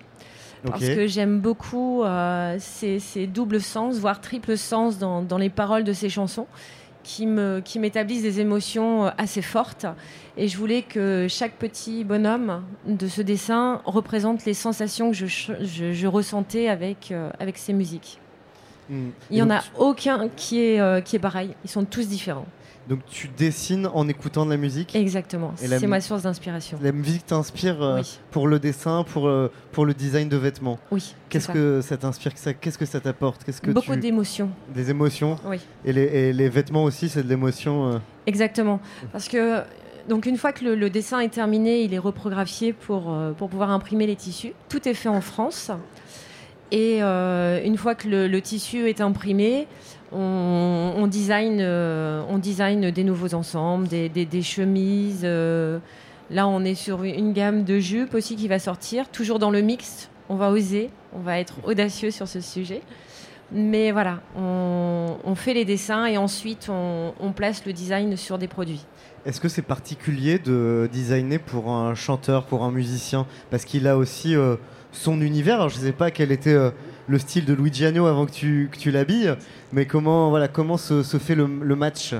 Parce 0.64 0.80
que 0.96 1.06
j'aime 1.06 1.38
beaucoup 1.40 2.02
euh, 2.02 2.56
ces, 2.58 2.98
ces 2.98 3.26
doubles 3.28 3.60
sens, 3.60 3.98
voire 3.98 4.20
triple 4.20 4.56
sens 4.56 4.98
dans, 4.98 5.22
dans 5.22 5.38
les 5.38 5.50
paroles 5.50 5.84
de 5.84 5.92
ces 5.92 6.08
chansons, 6.08 6.46
qui 7.04 7.24
me- 7.26 7.60
qui 7.64 7.78
m'établissent 7.78 8.22
des 8.22 8.40
émotions 8.40 9.06
euh, 9.06 9.10
assez 9.16 9.42
fortes. 9.42 9.86
Et 10.36 10.48
je 10.48 10.56
voulais 10.58 10.82
que 10.82 11.26
chaque 11.28 11.52
petit 11.52 12.02
bonhomme 12.02 12.64
de 12.86 13.06
ce 13.06 13.22
dessin 13.22 13.80
représente 13.84 14.44
les 14.44 14.54
sensations 14.54 15.10
que 15.10 15.16
je, 15.16 15.26
je- 15.26 15.92
je 15.92 16.06
ressentais 16.08 16.68
avec, 16.68 17.12
euh, 17.12 17.30
avec 17.38 17.58
ces 17.58 17.72
musiques. 17.72 18.18
Hmm. 18.90 19.10
Il 19.30 19.34
n'y 19.36 19.42
en 19.42 19.50
a 19.50 19.62
aucun 19.78 20.28
qui 20.34 20.60
est, 20.64 20.80
euh, 20.80 21.00
qui 21.00 21.14
est 21.14 21.20
pareil. 21.20 21.50
Ils 21.64 21.70
sont 21.70 21.84
tous 21.84 22.08
différents. 22.08 22.46
Donc 22.88 23.00
tu 23.06 23.28
dessines 23.36 23.88
en 23.92 24.06
écoutant 24.08 24.44
de 24.46 24.50
la 24.50 24.56
musique 24.56 24.94
Exactement. 24.94 25.52
C'est 25.56 25.86
ma 25.88 26.00
source 26.00 26.22
d'inspiration. 26.22 26.78
La 26.80 26.92
musique 26.92 27.26
t'inspire 27.26 27.82
euh, 27.82 27.96
Oui. 27.98 28.18
pour 28.30 28.46
le 28.46 28.60
dessin, 28.60 29.02
pour, 29.02 29.26
euh, 29.26 29.50
pour 29.72 29.84
le 29.86 29.92
design 29.92 30.28
de 30.28 30.36
vêtements. 30.36 30.78
Oui, 30.92 31.14
Qu'est-ce 31.28 31.48
que 31.48 31.80
ça 31.80 31.96
t'inspire 31.96 32.32
que 32.32 32.38
ça- 32.40 32.54
Qu'est-ce 32.54 32.78
que 32.78 32.86
ça 32.86 33.00
t'apporte? 33.00 33.42
Qu'est-ce 33.42 33.60
que 33.60 33.72
Beaucoup 33.72 33.94
tu- 33.94 34.00
d'émotions. 34.00 34.50
Des 34.72 34.90
émotions? 34.90 35.36
Oui. 35.44 35.58
Et 35.84 35.92
les, 35.92 36.02
et 36.02 36.32
les 36.32 36.48
vêtements 36.48 36.84
aussi, 36.84 37.08
c'est 37.08 37.24
de 37.24 37.28
l'émotion. 37.28 37.92
euh. 37.94 37.98
Exactement. 38.26 38.80
Parce 39.10 39.28
que 39.28 39.62
donc 40.08 40.26
une 40.26 40.36
fois 40.36 40.52
que 40.52 40.64
le, 40.64 40.76
le 40.76 40.88
dessin 40.88 41.18
est 41.18 41.28
terminé, 41.30 41.82
il 41.82 41.92
est 41.92 41.98
reprographié 41.98 42.72
pour, 42.72 43.12
pour 43.36 43.48
pouvoir 43.48 43.70
imprimer 43.70 44.06
les 44.06 44.14
tissus. 44.16 44.52
Tout 44.68 44.88
est 44.88 44.94
fait 44.94 45.08
en 45.08 45.20
France. 45.20 45.72
Et 46.72 47.00
une 47.00 47.76
fois 47.76 47.94
que 47.94 48.08
le, 48.08 48.26
le 48.28 48.40
tissu 48.40 48.88
est 48.88 49.00
imprimé, 49.00 49.66
on, 50.12 51.06
design, 51.06 51.58
euh, 51.60 52.22
on 52.28 52.38
design 52.38 52.90
des 52.90 53.04
nouveaux 53.04 53.34
ensembles, 53.34 53.88
des, 53.88 54.42
chemises. 54.42 55.22
euh, 55.24 55.78
là, 56.30 56.46
on 56.48 56.64
est 56.64 56.74
sur 56.74 57.02
une 57.04 57.32
gamme 57.32 57.64
de 57.64 57.78
jupes 57.78 58.14
aussi 58.14 58.36
qui 58.36 58.48
va 58.48 58.58
sortir, 58.58 59.08
toujours 59.08 59.38
dans 59.38 59.50
le 59.50 59.62
mix. 59.62 60.10
On 60.28 60.36
va 60.36 60.50
oser, 60.50 60.90
on 61.12 61.20
va 61.20 61.38
être 61.38 61.54
audacieux 61.64 62.10
sur 62.10 62.28
ce 62.28 62.40
sujet. 62.40 62.82
Mais 63.52 63.92
voilà, 63.92 64.20
on, 64.36 65.34
fait 65.36 65.54
les 65.54 65.64
dessins 65.64 66.06
et 66.06 66.16
ensuite 66.16 66.68
on, 66.68 67.32
place 67.32 67.64
le 67.64 67.72
design 67.72 68.16
sur 68.16 68.38
des 68.38 68.48
produits. 68.48 68.84
Est-ce 69.24 69.40
que 69.40 69.48
c'est 69.48 69.62
particulier 69.62 70.38
de 70.38 70.88
designer 70.92 71.38
pour 71.38 71.70
un 71.70 71.94
chanteur, 71.94 72.44
pour 72.44 72.64
un 72.64 72.72
musicien? 72.72 73.26
Parce 73.50 73.64
qu'il 73.64 73.86
a 73.86 73.96
aussi 73.96 74.34
euh, 74.34 74.56
son 74.90 75.20
univers. 75.20 75.56
Alors, 75.56 75.68
je 75.68 75.78
ne 75.78 75.84
sais 75.84 75.92
pas 75.92 76.10
quel 76.10 76.32
était 76.32 76.56
le 77.08 77.18
style 77.18 77.44
de 77.44 77.54
Luigiano 77.54 78.06
avant 78.06 78.26
que 78.26 78.32
tu, 78.32 78.68
que 78.70 78.78
tu 78.78 78.90
l'habilles, 78.90 79.36
mais 79.72 79.86
comment, 79.86 80.30
voilà, 80.30 80.48
comment 80.48 80.76
se, 80.76 81.02
fait 81.02 81.34
le, 81.34 81.46
match? 81.46 82.14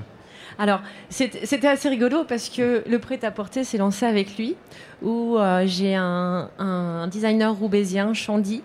Alors, 0.58 0.80
c'était 1.10 1.68
assez 1.68 1.88
rigolo 1.88 2.24
parce 2.26 2.48
que 2.48 2.82
le 2.88 2.98
prêt-à-porter 2.98 3.64
s'est 3.64 3.78
lancé 3.78 4.06
avec 4.06 4.36
lui, 4.36 4.56
où 5.02 5.36
euh, 5.36 5.64
j'ai 5.66 5.94
un, 5.94 6.50
un 6.58 7.08
designer 7.08 7.54
roubaisien, 7.54 8.14
Chandy, 8.14 8.62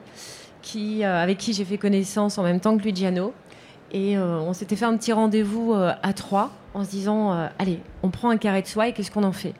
qui, 0.62 1.04
euh, 1.04 1.22
avec 1.22 1.38
qui 1.38 1.54
j'ai 1.54 1.66
fait 1.66 1.78
connaissance 1.78 2.38
en 2.38 2.44
même 2.44 2.60
temps 2.60 2.78
que 2.78 2.84
Luciano. 2.84 3.34
Et 3.92 4.18
euh, 4.18 4.40
on 4.40 4.54
s'était 4.54 4.78
fait 4.78 4.86
un 4.86 4.96
petit 4.96 5.12
rendez-vous 5.12 5.74
à 5.74 6.14
trois 6.14 6.52
en 6.74 6.86
se 6.86 6.90
disant 6.92 7.50
Allez, 7.60 7.80
on 8.04 8.10
prend 8.10 8.30
un 8.30 8.38
carré 8.38 8.62
de 8.62 8.68
soie 8.68 8.88
et 8.88 8.94
qu'est-ce 8.94 9.12
qu'on 9.12 9.26
en 9.26 9.34
fait? 9.34 9.54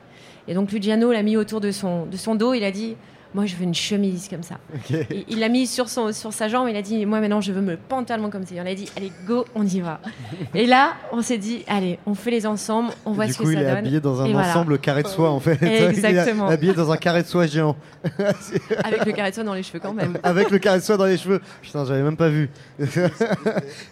Et 0.48 0.54
donc 0.54 0.72
Luciano 0.72 1.12
l'a 1.12 1.22
mis 1.22 1.36
autour 1.36 1.60
de 1.60 1.70
son, 1.70 2.06
de 2.06 2.16
son 2.16 2.34
dos, 2.34 2.54
il 2.54 2.64
a 2.64 2.70
dit 2.70 2.96
Moi 3.34 3.46
je 3.46 3.56
veux 3.56 3.64
une 3.64 3.74
chemise 3.74 4.28
comme 4.28 4.42
ça. 4.42 4.56
Et 4.90 5.24
il 5.28 5.40
l'a 5.40 5.48
mis 5.48 5.66
sur, 5.66 5.88
son, 5.88 6.12
sur 6.12 6.32
sa 6.34 6.48
jambe, 6.48 6.68
il 6.68 6.76
a 6.76 6.82
dit 6.82 7.06
Moi 7.06 7.20
maintenant 7.20 7.40
je 7.40 7.52
veux 7.52 7.62
me 7.62 7.76
pantalon 7.76 8.28
comme 8.28 8.44
ça. 8.44 8.54
Et 8.54 8.60
on 8.60 8.66
a 8.66 8.74
dit 8.74 8.88
Allez, 8.96 9.10
go, 9.26 9.46
on 9.54 9.66
y 9.66 9.80
va. 9.80 10.00
et 10.54 10.66
là, 10.66 10.92
on 11.12 11.22
s'est 11.22 11.38
dit 11.38 11.64
Allez, 11.66 11.98
on 12.06 12.14
fait 12.14 12.30
les 12.30 12.46
ensembles, 12.46 12.90
on 13.06 13.12
voit 13.12 13.26
du 13.26 13.32
ce 13.32 13.38
coup, 13.38 13.44
que 13.44 13.48
il 13.50 13.54
ça 13.54 13.60
est 13.60 13.64
donne. 13.64 13.76
habillé 13.78 14.00
dans 14.00 14.20
un 14.20 14.26
Et 14.26 14.32
voilà. 14.32 14.50
ensemble 14.50 14.78
carré 14.78 15.02
de 15.02 15.08
soie, 15.08 15.30
en 15.30 15.40
fait. 15.40 15.62
Exactement. 15.62 16.46
Il 16.48 16.50
est 16.50 16.54
habillé 16.54 16.74
dans 16.74 16.90
un 16.92 16.96
carré 16.96 17.22
de 17.22 17.28
soie 17.28 17.46
géant. 17.46 17.76
Avec 18.84 19.06
le 19.06 19.12
carré 19.12 19.30
de 19.30 19.34
soie 19.34 19.44
dans 19.44 19.54
les 19.54 19.62
cheveux 19.62 19.80
quand 19.80 19.94
même. 19.94 20.18
Avec 20.22 20.50
le 20.50 20.58
carré 20.58 20.78
de 20.78 20.84
soie 20.84 20.96
dans 20.96 21.06
les 21.06 21.16
cheveux. 21.16 21.40
Putain, 21.62 21.84
j'avais 21.86 22.02
même 22.02 22.16
pas 22.16 22.28
vu. 22.28 22.50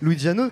Luigiano, 0.02 0.50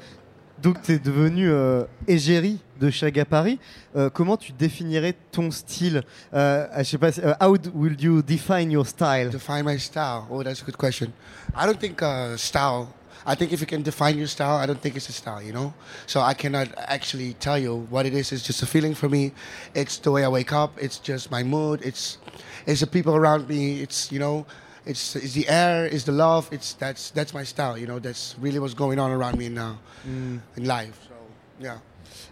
donc 0.63 0.83
tu 0.83 0.93
es 0.93 0.99
devenu 0.99 1.51
euh, 1.51 1.85
égérie 2.07 2.59
de 2.81 2.91
Chaga 2.91 3.25
Paris. 3.25 3.59
Euh, 3.97 4.11
comment 4.11 4.37
tu 4.37 4.53
définirais 4.53 5.15
ton 5.33 5.51
style? 5.51 6.03
Euh, 6.35 6.67
euh, 6.75 7.35
how 7.41 7.57
will 7.75 7.97
you 8.01 8.23
define 8.23 8.71
your 8.71 8.87
style? 8.87 9.31
Define 9.31 9.65
my 9.65 9.79
style. 9.79 10.25
Oh, 10.31 10.43
that's 10.43 10.63
a 10.63 10.65
good 10.65 10.77
question. 10.77 11.13
I 11.57 11.67
don't 11.67 11.79
think 11.79 12.03
uh, 12.03 12.37
style. 12.37 12.89
I 13.27 13.35
think 13.35 13.53
if 13.53 13.61
you 13.61 13.67
can 13.67 13.83
define 13.83 14.17
your 14.17 14.29
style, 14.29 14.57
I 14.57 14.67
don't 14.67 14.81
think 14.81 14.97
it's 14.97 15.09
a 15.09 15.13
style, 15.13 15.43
you 15.43 15.53
know? 15.53 15.75
So 16.07 16.21
I 16.21 16.35
cannot 16.35 16.69
actually 16.79 17.35
tell 17.35 17.59
you 17.59 17.87
what 17.91 18.07
it 18.07 18.15
is. 18.15 18.33
It's 18.33 18.43
just 18.43 18.63
a 18.63 18.67
feeling 18.67 18.95
for 18.95 19.09
me. 19.09 19.33
It's 19.75 19.99
the 19.99 20.11
way 20.11 20.25
I 20.25 20.29
wake 20.29 20.53
up. 20.53 20.79
It's 20.81 20.99
just 20.99 21.31
my 21.31 21.43
mood. 21.43 21.81
It's 21.85 22.19
it's 22.67 22.81
the 22.81 22.87
people 22.87 23.15
around 23.15 23.49
me. 23.49 23.83
It's 23.83 24.11
you 24.11 24.19
know, 24.19 24.47
it's 24.89 25.15
it's 25.17 25.35
the 25.35 25.45
air. 25.49 25.87
It's 25.93 26.05
the 26.05 26.13
love. 26.13 26.49
It's 26.51 26.75
that's 26.79 27.13
that's 27.15 27.33
my 27.35 27.45
style. 27.45 27.77
You 27.79 27.87
know, 27.87 28.01
that's 28.01 28.37
really 28.41 28.59
what's 28.59 28.75
going 28.75 28.99
on 28.99 29.11
around 29.13 29.37
me 29.37 29.49
now 29.49 29.77
Mm. 30.07 30.39
in 30.57 30.65
life. 30.67 30.97
So 31.09 31.15
yeah. 31.61 31.79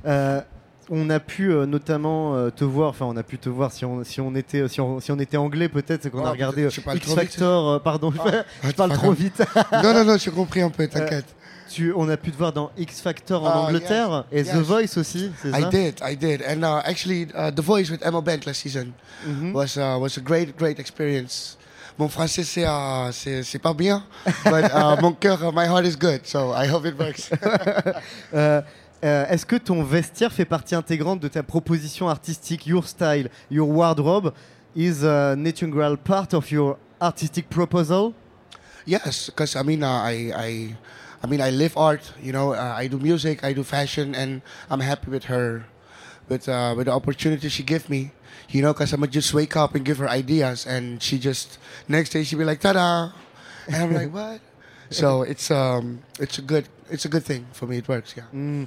Euh, 0.06 0.40
on 0.88 1.10
a 1.10 1.18
pu 1.18 1.50
euh, 1.50 1.66
notamment 1.66 2.34
euh, 2.36 2.50
te 2.50 2.62
voir, 2.64 2.90
enfin 2.90 3.06
on 3.06 3.16
a 3.16 3.22
pu 3.24 3.38
te 3.38 3.48
voir 3.48 3.72
si 3.72 3.84
on, 3.84 4.04
si 4.04 4.20
on 4.20 4.34
était 4.36 4.68
si 4.68 4.80
on, 4.80 5.00
si 5.00 5.10
on 5.10 5.18
était 5.18 5.36
anglais 5.36 5.68
peut-être, 5.68 6.04
c'est 6.04 6.10
qu'on 6.10 6.22
Oh, 6.22 6.26
a 6.26 6.30
regardé 6.30 6.62
euh, 6.64 6.68
X. 6.94 7.12
Factor, 7.12 7.82
pardon, 7.82 8.12
Ah, 8.20 8.44
je 8.64 8.70
parle 8.72 8.92
trop 8.92 9.10
vite. 9.12 9.42
Non, 9.82 9.92
non, 9.92 10.04
non, 10.04 10.16
j'ai 10.16 10.30
compris 10.30 10.60
un 10.62 10.70
peu, 10.70 10.86
t'inquiète. 10.86 11.24
Euh, 11.28 11.68
tu, 11.68 11.92
on 11.96 12.08
a 12.08 12.16
pu 12.16 12.30
te 12.30 12.36
voir 12.36 12.52
dans 12.52 12.70
X 12.78 13.00
Factor 13.00 13.42
en 13.42 13.46
Ah, 13.48 13.58
Angleterre 13.66 14.24
et 14.30 14.38
yes, 14.42 14.50
The 14.50 14.54
yes. 14.58 14.66
Voice 14.66 14.96
aussi, 14.98 15.32
c'est 15.42 15.48
I 15.48 15.62
ça? 15.62 15.68
did, 15.68 15.94
I 16.00 16.16
did, 16.16 16.42
and 16.48 16.62
uh, 16.62 16.80
actually, 16.84 17.26
uh, 17.34 17.50
The 17.50 17.60
Voice 17.60 17.90
with 17.90 18.02
Emma 18.06 18.20
Bent 18.20 18.46
last 18.46 18.60
season 18.60 18.92
Mhm. 19.26 19.52
was 19.52 19.76
uh, 19.76 19.98
was 20.00 20.16
a 20.16 20.20
great, 20.20 20.56
great 20.56 20.78
experience. 20.78 21.58
Mon 21.98 22.08
français 22.08 22.44
c'est 22.44 22.66
uh, 22.66 23.10
c'est 23.42 23.58
pas 23.58 23.72
bien, 23.72 24.04
but 24.44 24.64
uh, 24.64 24.96
mon 25.00 25.12
cœur, 25.12 25.42
uh, 25.42 25.50
my 25.54 25.64
heart 25.66 25.86
is 25.86 25.96
good, 25.96 26.26
so 26.26 26.52
I 26.52 26.68
hope 26.68 26.84
it 26.86 26.98
works. 26.98 27.30
Euh, 28.34 28.60
euh, 29.04 29.26
Est-ce 29.28 29.46
que 29.46 29.56
ton 29.56 29.82
vestiaire 29.82 30.32
fait 30.32 30.44
partie 30.44 30.74
intégrante 30.74 31.20
de 31.20 31.28
ta 31.28 31.42
proposition 31.42 32.08
artistique, 32.08 32.66
your 32.66 32.86
style, 32.86 33.30
your 33.50 33.68
wardrobe 33.68 34.32
is 34.74 35.04
an 35.04 35.46
integral 35.46 35.96
part 35.96 36.34
of 36.34 36.50
your 36.50 36.76
artistic 37.00 37.48
proposal? 37.48 38.12
yes, 38.86 39.26
because 39.30 39.56
I 39.56 39.62
mean, 39.62 39.82
uh, 39.82 39.88
I, 39.88 40.32
I, 40.34 40.76
I 41.22 41.26
mean, 41.26 41.40
I 41.40 41.50
live 41.50 41.76
art. 41.76 42.12
You 42.22 42.32
know, 42.32 42.52
uh, 42.52 42.74
I 42.76 42.86
do 42.88 42.98
music, 42.98 43.44
I 43.44 43.52
do 43.52 43.62
fashion, 43.62 44.14
and 44.14 44.42
I'm 44.70 44.80
happy 44.80 45.10
with 45.10 45.24
her, 45.24 45.64
with 46.28 46.48
uh, 46.48 46.74
with 46.76 46.86
the 46.86 46.92
opportunity 46.92 47.48
she 47.48 47.62
gave 47.62 47.88
me. 47.90 48.12
You 48.50 48.62
know, 48.62 48.72
because 48.72 48.92
I'ma 48.92 49.06
just 49.06 49.34
wake 49.34 49.56
up 49.56 49.74
and 49.74 49.84
give 49.84 49.98
her 49.98 50.08
ideas, 50.08 50.66
and 50.66 51.02
she 51.02 51.18
just 51.18 51.58
next 51.88 52.10
day 52.10 52.24
she 52.24 52.36
be 52.36 52.44
like, 52.44 52.60
"Ta-da!" 52.60 53.10
and 53.66 53.76
I'm 53.76 53.92
like, 53.92 54.12
"What?" 54.12 54.40
So 54.90 55.22
it's 55.22 55.50
um, 55.50 55.98
it's 56.20 56.38
a 56.38 56.42
good, 56.42 56.64
it's 56.88 57.04
a 57.04 57.08
good 57.08 57.24
thing 57.24 57.44
for 57.52 57.66
me. 57.66 57.78
It 57.78 57.88
works, 57.88 58.14
yeah. 58.16 58.22
Euh, 58.32 58.64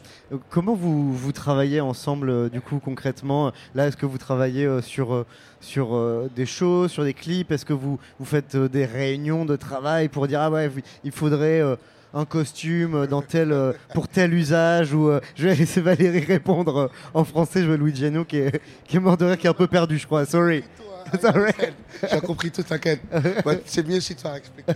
Comment 0.50 0.76
vous, 0.76 1.14
vous 1.14 1.32
travaillez 1.32 1.80
ensemble 1.80 2.30
euh, 2.30 2.50
du 2.50 2.60
coup 2.60 2.80
concrètement? 2.84 3.54
Là, 3.74 3.88
est-ce 3.88 3.96
que 3.96 4.06
vous 4.06 4.18
travaillez 4.18 4.66
euh, 4.66 4.82
sur, 4.82 5.14
euh, 5.14 5.26
sur 5.62 5.96
euh, 5.96 6.30
des 6.36 6.46
choses, 6.46 6.92
sur 6.92 7.06
des 7.06 7.14
clips? 7.14 7.54
Est-ce 7.54 7.64
que 7.64 7.72
vous, 7.72 8.00
vous 8.20 8.26
faites 8.26 8.56
euh, 8.56 8.68
des 8.68 8.84
réunions 8.86 9.46
de 9.46 9.56
travail 9.56 10.10
pour 10.10 10.28
dire 10.28 10.42
ah 10.42 10.52
ouais, 10.52 10.70
il 11.06 11.12
faudrait 11.14 11.62
euh, 11.62 11.78
un 12.14 12.26
costume 12.26 12.96
euh, 12.96 13.08
dans 13.08 13.22
tel, 13.22 13.52
euh, 13.52 13.74
pour 13.94 14.08
tel 14.08 14.34
usage 14.34 14.94
ou 14.94 15.10
euh, 15.10 15.20
je 15.36 15.48
vais 15.48 15.56
laisser 15.56 15.82
Valérie 15.82 16.26
répondre 16.26 16.90
en 17.14 17.24
français. 17.24 17.62
Je 17.62 17.68
vois 17.68 17.78
Louis 17.78 17.96
Giano 17.96 18.26
qui 18.26 18.38
est, 18.38 18.62
qui 18.88 18.98
est 18.98 19.00
mort 19.00 19.18
de 19.18 19.26
rire, 19.26 19.38
qui 19.38 19.48
est 19.48 19.50
un 19.50 19.54
peu 19.54 19.68
perdu, 19.68 19.98
je 19.98 20.06
crois. 20.06 20.26
Sorry. 20.26 20.64
Sorry. 21.20 21.52
J'ai 22.12 22.22
compris 22.22 22.52
tout, 22.52 22.62
t'inquiète. 22.62 23.02
C'est 23.66 23.88
mieux 23.88 24.00
si 24.00 24.16
tu 24.16 24.28
as 24.28 24.38
expliqué. 24.38 24.74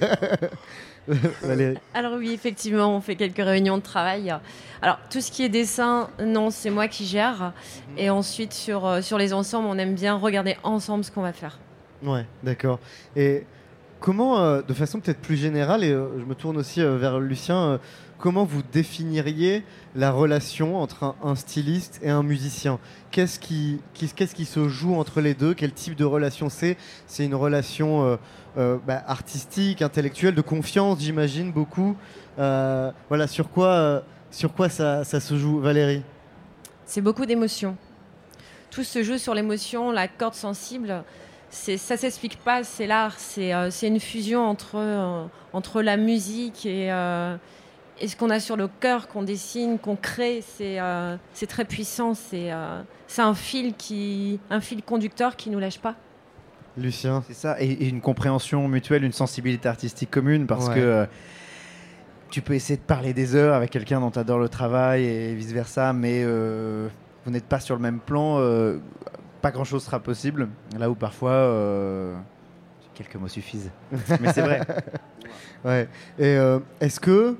Valérie. 1.41 1.77
Alors 1.93 2.13
oui, 2.17 2.31
effectivement, 2.31 2.95
on 2.95 3.01
fait 3.01 3.15
quelques 3.15 3.37
réunions 3.37 3.77
de 3.77 3.83
travail. 3.83 4.33
Alors 4.81 4.99
tout 5.09 5.21
ce 5.21 5.31
qui 5.31 5.43
est 5.43 5.49
dessin, 5.49 6.09
non, 6.23 6.49
c'est 6.49 6.69
moi 6.69 6.87
qui 6.87 7.05
gère. 7.05 7.53
Et 7.97 8.09
ensuite 8.09 8.53
sur, 8.53 9.03
sur 9.03 9.17
les 9.17 9.33
ensembles, 9.33 9.67
on 9.67 9.77
aime 9.77 9.93
bien 9.93 10.15
regarder 10.15 10.57
ensemble 10.63 11.03
ce 11.03 11.11
qu'on 11.11 11.21
va 11.21 11.33
faire. 11.33 11.59
Ouais, 12.01 12.25
d'accord. 12.41 12.79
Et 13.15 13.45
comment, 14.03 14.41
euh, 14.41 14.61
de 14.61 14.73
façon 14.73 14.99
peut-être 14.99 15.21
plus 15.21 15.37
générale, 15.37 15.85
et 15.85 15.91
euh, 15.91 16.19
je 16.19 16.25
me 16.25 16.35
tourne 16.35 16.57
aussi 16.57 16.81
euh, 16.81 16.97
vers 16.97 17.21
Lucien, 17.21 17.79
comment 18.17 18.43
vous 18.43 18.61
définiriez 18.73 19.63
la 19.95 20.11
relation 20.11 20.77
entre 20.77 21.15
un, 21.23 21.35
styliste 21.35 22.01
et 22.03 22.09
un 22.09 22.21
musicien? 22.21 22.79
Qu'est-ce 23.11 23.39
qui, 23.39 23.79
se 24.45 24.67
joue 24.67 24.95
entre 24.95 25.21
les 25.21 25.33
deux? 25.33 25.53
Quel 25.53 25.71
type 25.71 25.95
de 25.95 26.03
relation 26.03 26.49
c'est? 26.49 26.75
C'est 27.07 27.23
une 27.23 27.35
relation 27.35 28.19
bah, 28.55 29.03
artistique, 29.07 29.81
intellectuelle, 29.81 30.35
de 30.35 30.41
confiance, 30.41 30.99
j'imagine, 30.99 31.51
beaucoup. 31.51 31.95
Voilà, 32.37 33.27
sur 33.27 33.49
quoi, 33.49 34.03
sur 34.31 34.53
quoi 34.53 34.69
ça, 34.69 35.03
ça 35.03 35.19
se 35.19 35.37
joue, 35.37 35.59
Valérie? 35.59 36.01
C'est 36.85 37.01
beaucoup 37.01 37.25
d'émotions. 37.25 37.75
Tout 38.69 38.83
se 38.83 39.03
joue 39.03 39.17
sur 39.17 39.33
l'émotion, 39.33 39.91
la 39.91 40.07
corde 40.07 40.33
sensible. 40.33 41.03
C'est, 41.55 41.77
ça 41.77 41.97
s'explique 41.97 42.37
pas, 42.39 42.63
c'est 42.63 42.87
l'art, 42.87 43.13
c'est, 43.19 43.53
euh, 43.53 43.69
c'est 43.69 43.87
une 43.87 43.99
fusion 43.99 44.41
entre, 44.43 44.71
euh, 44.75 45.23
entre 45.53 45.83
la 45.83 45.97
musique 45.97 46.65
et, 46.65 46.91
euh, 46.91 47.35
et 48.01 48.07
ce 48.07 48.15
qu'on 48.17 48.31
a 48.31 48.39
sur 48.39 48.57
le 48.57 48.67
cœur, 48.67 49.07
qu'on 49.07 49.21
dessine, 49.21 49.77
qu'on 49.77 49.95
crée. 49.95 50.41
C'est, 50.41 50.79
euh, 50.79 51.15
c'est 51.31 51.45
très 51.45 51.63
puissant, 51.65 52.15
c'est, 52.15 52.51
euh, 52.51 52.81
c'est 53.07 53.21
un, 53.21 53.35
fil 53.35 53.75
qui, 53.75 54.39
un 54.49 54.61
fil 54.61 54.81
conducteur 54.81 55.35
qui 55.35 55.51
nous 55.51 55.59
lâche 55.59 55.77
pas. 55.77 55.93
Lucien 56.75 57.23
C'est 57.27 57.35
ça, 57.35 57.55
et, 57.61 57.67
et 57.71 57.87
une 57.87 58.01
compréhension 58.01 58.67
mutuelle, 58.67 59.03
une 59.03 59.11
sensibilité 59.11 59.69
artistique 59.69 60.09
commune, 60.09 60.47
parce 60.47 60.69
Ouais. 60.69 60.73
que 60.75 60.79
euh, 60.79 61.05
tu 62.31 62.41
peux 62.41 62.55
essayer 62.55 62.77
de 62.77 62.81
parler 62.81 63.13
des 63.13 63.35
heures 63.35 63.53
avec 63.53 63.69
quelqu'un 63.69 63.99
dont 63.99 64.09
tu 64.09 64.17
adores 64.17 64.39
le 64.39 64.49
travail 64.49 65.03
et 65.05 65.35
vice-versa, 65.35 65.93
mais 65.93 66.23
euh, 66.25 66.87
vous 67.25 67.31
n'êtes 67.31 67.45
pas 67.45 67.59
sur 67.59 67.75
le 67.75 67.81
même 67.83 67.99
plan, 67.99 68.39
euh, 68.39 68.79
pas 69.43 69.51
grand-chose 69.51 69.83
sera 69.83 69.99
possible, 69.99 70.47
là 70.79 70.89
où 70.89 70.95
parfois 70.95 71.31
euh, 71.31 72.15
quelques 72.95 73.15
mots 73.17 73.27
suffisent. 73.27 73.71
mais 74.21 74.31
c'est 74.33 74.41
vrai. 74.41 74.61
Ouais. 75.65 75.89
Et 76.17 76.37
euh, 76.37 76.59
est-ce 76.79 76.99
que 77.01 77.35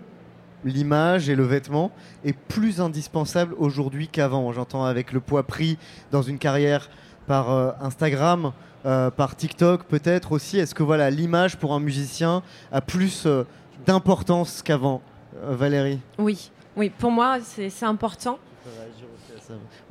l'image 0.66 1.30
et 1.30 1.36
le 1.36 1.44
vêtement 1.46 1.92
est 2.26 2.34
plus 2.38 2.82
indispensable 2.82 3.56
aujourd'hui 3.58 4.10
qu'avant? 4.10 4.52
J'entends 4.52 4.84
avec 4.84 5.14
le 5.14 5.22
poids 5.22 5.44
pris 5.44 5.78
dans 6.12 6.22
une 6.22 6.40
carrière 6.40 6.90
par 7.26 7.52
euh, 7.52 7.72
Instagram, 7.80 8.52
euh, 8.86 9.10
par 9.10 9.38
TikTok 9.38 9.86
peut-être 9.86 10.34
aussi. 10.34 10.60
Est-ce 10.60 10.76
que 10.76 10.84
voilà 10.84 11.10
l'image 11.10 11.56
pour 11.58 11.74
un 11.74 11.80
musicien 11.80 12.44
a 12.74 12.82
plus 12.82 13.26
euh, 13.26 13.46
d'importance 13.86 14.62
qu'avant 14.62 15.02
Euh, 15.46 15.56
Valérie? 15.56 16.00
Oui, 16.18 16.52
oui, 16.76 16.90
pour 16.90 17.12
moi, 17.12 17.40
c'est, 17.42 17.70
c'est 17.70 17.86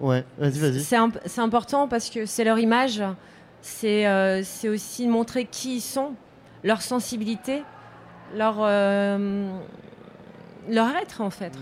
Ouais, 0.00 0.24
vas-y, 0.38 0.58
vas-y. 0.58 0.80
C'est 0.82 0.96
imp- 0.96 1.18
c'est 1.26 1.40
important 1.40 1.88
parce 1.88 2.08
que 2.10 2.26
c'est 2.26 2.44
leur 2.44 2.58
image, 2.58 3.02
c'est 3.60 4.06
euh, 4.06 4.42
c'est 4.44 4.68
aussi 4.68 5.06
montrer 5.06 5.44
qui 5.44 5.76
ils 5.76 5.80
sont, 5.80 6.14
leur 6.64 6.82
sensibilité, 6.82 7.62
leur, 8.34 8.56
euh, 8.60 9.48
leur 10.68 10.88
être 10.96 11.20
en 11.20 11.30
fait. 11.30 11.52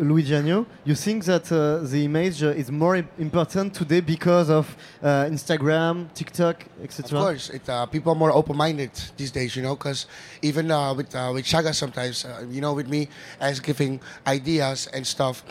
Louis 0.00 0.24
Gianno, 0.24 0.64
you 0.86 0.94
think 0.94 1.24
that 1.24 1.50
uh, 1.50 1.80
the 1.84 2.04
image 2.04 2.40
uh, 2.44 2.54
is 2.56 2.70
more 2.70 2.94
im- 2.96 3.08
important 3.18 3.70
today 3.74 4.00
because 4.00 4.48
of 4.48 4.76
uh, 5.02 5.24
Instagram, 5.28 6.06
TikTok, 6.14 6.64
etc. 6.84 7.02
Of 7.04 7.10
course, 7.24 7.50
it, 7.52 7.68
uh, 7.68 7.84
people 7.86 8.12
are 8.12 8.14
more 8.14 8.30
open-minded 8.30 8.92
these 9.16 9.32
days, 9.32 9.56
you 9.56 9.62
know, 9.62 9.74
because 9.74 10.06
even 10.40 10.70
uh, 10.70 10.94
with 10.94 11.12
uh, 11.16 11.32
with 11.34 11.44
Shaga 11.44 11.74
sometimes, 11.74 12.24
uh, 12.24 12.44
you 12.48 12.60
know, 12.60 12.74
with 12.74 12.88
me 12.88 13.08
as 13.40 13.58
giving 13.58 13.98
ideas 14.24 14.88
and 14.94 15.04
stuff, 15.04 15.42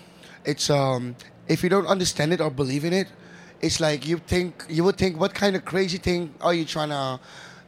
it's 0.45 0.69
um, 0.69 1.13
if 1.47 1.63
you 1.63 1.69
don't 1.69 1.87
understand 1.87 2.33
it 2.33 2.41
or 2.41 2.49
believe 2.49 2.85
in 2.85 2.93
it, 2.93 3.07
it's 3.61 3.79
like 3.79 4.05
you 4.05 4.17
think 4.17 4.65
you 4.69 4.83
would 4.83 4.97
think, 4.97 5.19
what 5.19 5.33
kind 5.33 5.55
of 5.55 5.65
crazy 5.65 5.97
thing 5.97 6.33
are 6.41 6.53
you 6.53 6.65
trying 6.65 6.89
to 6.89 7.19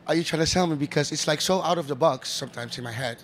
are 0.07 0.15
you 0.15 0.23
trying 0.23 0.41
to 0.41 0.47
sell 0.47 0.65
me? 0.67 0.75
Because 0.75 1.11
it's 1.11 1.27
like 1.27 1.41
so 1.41 1.61
out 1.61 1.77
of 1.77 1.87
the 1.87 1.95
box 1.95 2.29
sometimes 2.29 2.77
in 2.77 2.83
my 2.83 2.91
head 2.91 3.17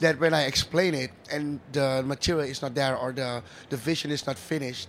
that 0.00 0.18
when 0.20 0.34
I 0.34 0.44
explain 0.44 0.94
it 0.94 1.10
and 1.32 1.58
the 1.72 2.02
material 2.06 2.44
is 2.44 2.62
not 2.62 2.74
there 2.74 2.96
or 2.96 3.12
the 3.12 3.42
the 3.70 3.76
vision 3.76 4.10
is 4.10 4.26
not 4.26 4.38
finished, 4.38 4.88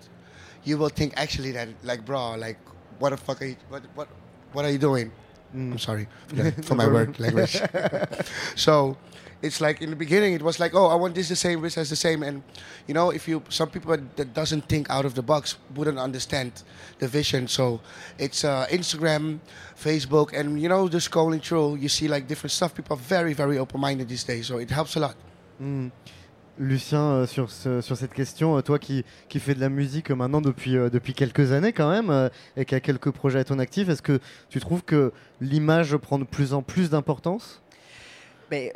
you 0.63 0.77
will 0.77 0.89
think 0.89 1.13
actually 1.17 1.51
that 1.51 1.69
like 1.83 2.05
bro, 2.05 2.35
like 2.35 2.57
what 2.99 3.09
the 3.09 3.17
fuck 3.17 3.41
are 3.41 3.45
you 3.45 3.55
what 3.69 3.83
what 3.95 4.07
what 4.53 4.65
are 4.65 4.71
you 4.71 4.77
doing? 4.77 5.11
Mm. 5.55 5.71
I'm 5.71 5.79
sorry 5.79 6.07
for 6.61 6.75
my 6.75 6.87
word 6.95 7.19
language. 7.19 7.61
so 8.55 8.97
it's 9.41 9.61
like 9.61 9.81
in 9.81 9.89
the 9.89 9.95
beginning 9.95 10.33
it 10.33 10.41
was 10.41 10.59
like 10.59 10.73
oh 10.75 10.87
I 10.87 10.95
want 10.95 11.15
this 11.15 11.29
the 11.29 11.35
same 11.35 11.61
this 11.61 11.77
as 11.77 11.89
the 11.89 11.95
same. 11.95 12.23
And 12.23 12.41
you 12.87 12.93
know 12.93 13.11
if 13.11 13.27
you 13.27 13.41
some 13.49 13.69
people 13.69 13.95
that 14.15 14.33
doesn't 14.33 14.67
think 14.67 14.89
out 14.89 15.05
of 15.05 15.13
the 15.13 15.21
box 15.23 15.57
wouldn't 15.75 15.99
understand 15.99 16.51
the 16.99 17.07
vision. 17.07 17.47
So 17.47 17.79
it's 18.17 18.43
uh, 18.43 18.67
Instagram 18.69 19.39
Facebook 19.75 20.33
and 20.33 20.59
you 20.61 20.67
know 20.69 20.89
just 20.89 21.09
scrolling 21.09 21.41
through 21.41 21.77
you 21.77 21.89
see 21.89 22.07
like 22.07 22.27
different 22.27 22.51
stuff. 22.51 22.73
People 22.73 22.95
are 22.95 23.03
very 23.07 23.33
very 23.33 23.57
open-minded 23.57 24.07
these 24.09 24.23
days 24.25 24.47
so 24.47 24.57
it 24.59 24.69
helps 24.71 24.95
a 24.95 24.99
lot. 24.99 25.15
Hmm. 25.59 25.89
Lucien, 26.61 27.01
euh, 27.01 27.25
sur, 27.25 27.49
ce- 27.49 27.79
sur 27.79 27.95
cette 27.95 28.13
question, 28.13 28.57
euh, 28.57 28.61
toi 28.61 28.79
qui, 28.79 29.05
qui 29.29 29.39
fais 29.39 29.55
de 29.55 29.61
la 29.61 29.69
musique 29.69 30.11
euh, 30.11 30.15
maintenant 30.15 30.41
depuis, 30.41 30.75
euh, 30.75 30.89
depuis 30.89 31.13
quelques 31.13 31.53
années 31.53 31.71
quand 31.71 31.89
même, 31.89 32.09
euh, 32.09 32.27
et 32.57 32.65
qui 32.65 32.75
a 32.75 32.81
quelques 32.81 33.11
projets 33.11 33.39
à 33.39 33.43
ton 33.45 33.59
actif, 33.59 33.87
est-ce 33.87 34.01
que 34.01 34.19
tu 34.49 34.59
trouves 34.59 34.83
que 34.83 35.13
l'image 35.39 35.95
prend 35.95 36.19
de 36.19 36.25
plus 36.25 36.53
en 36.53 36.61
plus 36.61 36.89
d'importance? 36.89 37.61
Mais 38.51 38.73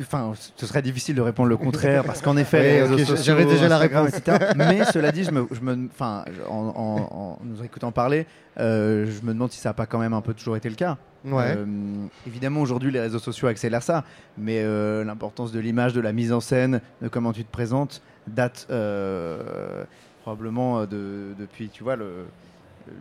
Enfin, 0.00 0.32
ce 0.56 0.66
serait 0.66 0.82
difficile 0.82 1.14
de 1.14 1.20
répondre 1.20 1.48
le 1.48 1.56
contraire 1.56 2.04
parce 2.04 2.20
qu'en 2.22 2.36
effet, 2.36 2.58
Ouais, 2.60 2.72
les 2.72 2.82
réseaux 2.82 2.94
ok, 2.94 3.00
sociaux, 3.00 3.24
j'avais 3.24 3.44
déjà 3.44 3.68
la 3.68 3.78
réponse. 3.78 4.08
etc. 4.14 4.38
Mais 4.56 4.84
cela 4.86 5.12
dit, 5.12 5.24
je 5.24 5.30
me, 5.30 5.46
je 5.50 5.60
me- 5.60 5.88
enfin, 5.90 6.24
en, 6.48 6.54
en- 6.76 7.16
en 7.16 7.38
nous 7.44 7.64
écoutant 7.64 7.92
parler, 7.92 8.26
euh, 8.60 9.06
je 9.06 9.26
me 9.26 9.32
demande 9.32 9.50
si 9.50 9.58
ça 9.60 9.70
n'a 9.70 9.74
pas 9.74 9.86
quand 9.86 9.98
même 9.98 10.12
un 10.12 10.20
peu 10.20 10.34
toujours 10.34 10.56
été 10.56 10.68
le 10.68 10.74
cas. 10.74 10.98
Ouais. 11.24 11.54
Euh, 11.56 11.64
évidemment, 12.26 12.60
aujourd'hui, 12.60 12.90
les 12.90 13.00
réseaux 13.00 13.18
sociaux 13.20 13.48
accélèrent 13.48 13.82
ça, 13.82 14.04
mais 14.36 14.62
euh, 14.62 15.04
l'importance 15.04 15.52
de 15.52 15.60
l'image, 15.60 15.92
de 15.92 16.00
la 16.00 16.12
mise 16.12 16.32
en 16.32 16.40
scène, 16.40 16.80
de 17.00 17.08
comment 17.08 17.32
tu 17.32 17.44
te 17.44 17.50
présentes, 17.52 18.02
date 18.26 18.66
probablement 20.22 20.84
de, 20.86 21.34
depuis, 21.38 21.68
tu 21.68 21.82
vois, 21.82 21.96
le. 21.96 22.26
le- 22.86 22.92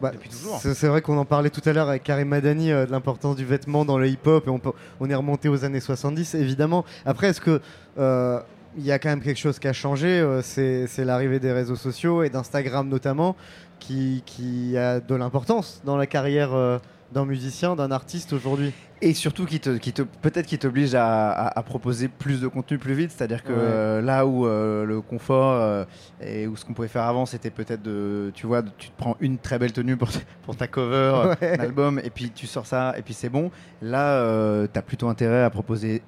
Bah, 0.00 0.10
depuis 0.12 0.30
toujours. 0.30 0.58
C'est 0.60 0.86
vrai 0.88 1.02
qu'on 1.02 1.18
en 1.18 1.24
parlait 1.24 1.50
tout 1.50 1.60
à 1.68 1.72
l'heure 1.72 1.88
avec 1.88 2.02
Karim 2.04 2.28
Madani 2.28 2.72
euh, 2.72 2.86
de 2.86 2.90
l'importance 2.90 3.36
du 3.36 3.44
vêtement 3.44 3.84
dans 3.84 3.98
le 3.98 4.08
hip-hop 4.08 4.46
et 4.46 4.50
on, 4.50 4.58
peut- 4.58 4.72
on 4.98 5.10
est 5.10 5.14
remonté 5.14 5.48
aux 5.48 5.64
années 5.64 5.80
70 5.80 6.34
évidemment. 6.36 6.84
Après, 7.04 7.28
est-ce 7.28 7.40
que 7.40 7.60
euh, 7.98 8.40
il 8.78 8.84
y 8.86 8.92
a 8.92 8.98
quand 8.98 9.08
même 9.10 9.20
quelque 9.20 9.38
chose 9.38 9.58
qui 9.58 9.68
a 9.68 9.72
changé 9.72 10.06
euh, 10.08 10.40
C'est 10.42 10.86
c'est 10.86 11.04
l'arrivée 11.04 11.38
des 11.38 11.52
réseaux 11.52 11.76
sociaux 11.76 12.22
et 12.22 12.30
d'Instagram 12.30 12.88
notamment 12.88 13.36
qui, 13.78 14.22
qui 14.26 14.76
a 14.78 15.00
de 15.00 15.14
l'importance 15.14 15.82
dans 15.84 15.96
la 15.96 16.06
carrière 16.06 16.54
euh, 16.54 16.78
d'un 17.12 17.24
musicien, 17.24 17.74
d'un 17.76 17.90
artiste 17.90 18.32
aujourd'hui. 18.32 18.72
Et 19.02 19.14
surtout, 19.14 19.46
qui 19.46 19.58
te, 19.60 19.78
qui 19.78 19.92
te, 19.92 20.02
peut-être 20.02 20.46
qui 20.46 20.58
t'oblige 20.58 20.94
à, 20.94 21.30
à- 21.30 21.58
à 21.58 21.62
proposer 21.62 22.08
plus 22.08 22.40
de 22.40 22.48
contenu 22.48 22.76
plus 22.78 22.92
vite. 22.94 23.10
C'est-à-dire 23.10 23.42
que 23.42 23.52
Ouais. 23.52 23.58
euh, 23.58 24.00
là 24.02 24.26
où 24.26 24.46
euh, 24.46 24.84
le 24.84 25.00
confort 25.00 25.52
euh, 25.54 25.84
et 26.20 26.46
où 26.46 26.54
ce 26.56 26.64
qu'on 26.66 26.74
pouvait 26.74 26.86
faire 26.88 27.04
avant, 27.04 27.24
c'était 27.26 27.48
peut-être 27.50 27.82
de, 27.82 28.30
tu 28.34 28.46
vois, 28.46 28.60
de- 28.62 28.70
tu 28.76 28.90
te 28.90 28.96
prends 28.98 29.16
une 29.20 29.38
très 29.38 29.58
belle 29.58 29.72
tenue 29.72 29.96
pour, 29.96 30.08
pour 30.44 30.54
ta 30.54 30.66
cover 30.66 31.34
Ouais. 31.40 31.56
d'album 31.56 31.98
et 32.04 32.10
puis 32.10 32.30
tu 32.30 32.46
sors 32.46 32.66
ça 32.66 32.94
et 32.98 33.02
puis 33.02 33.14
c'est 33.14 33.30
bon. 33.30 33.50
Là, 33.80 34.66
tu 34.72 34.78
as 34.78 34.82
plutôt 34.82 35.08
intérêt 35.08 35.42
à 35.44 35.50
proposer 35.50 36.02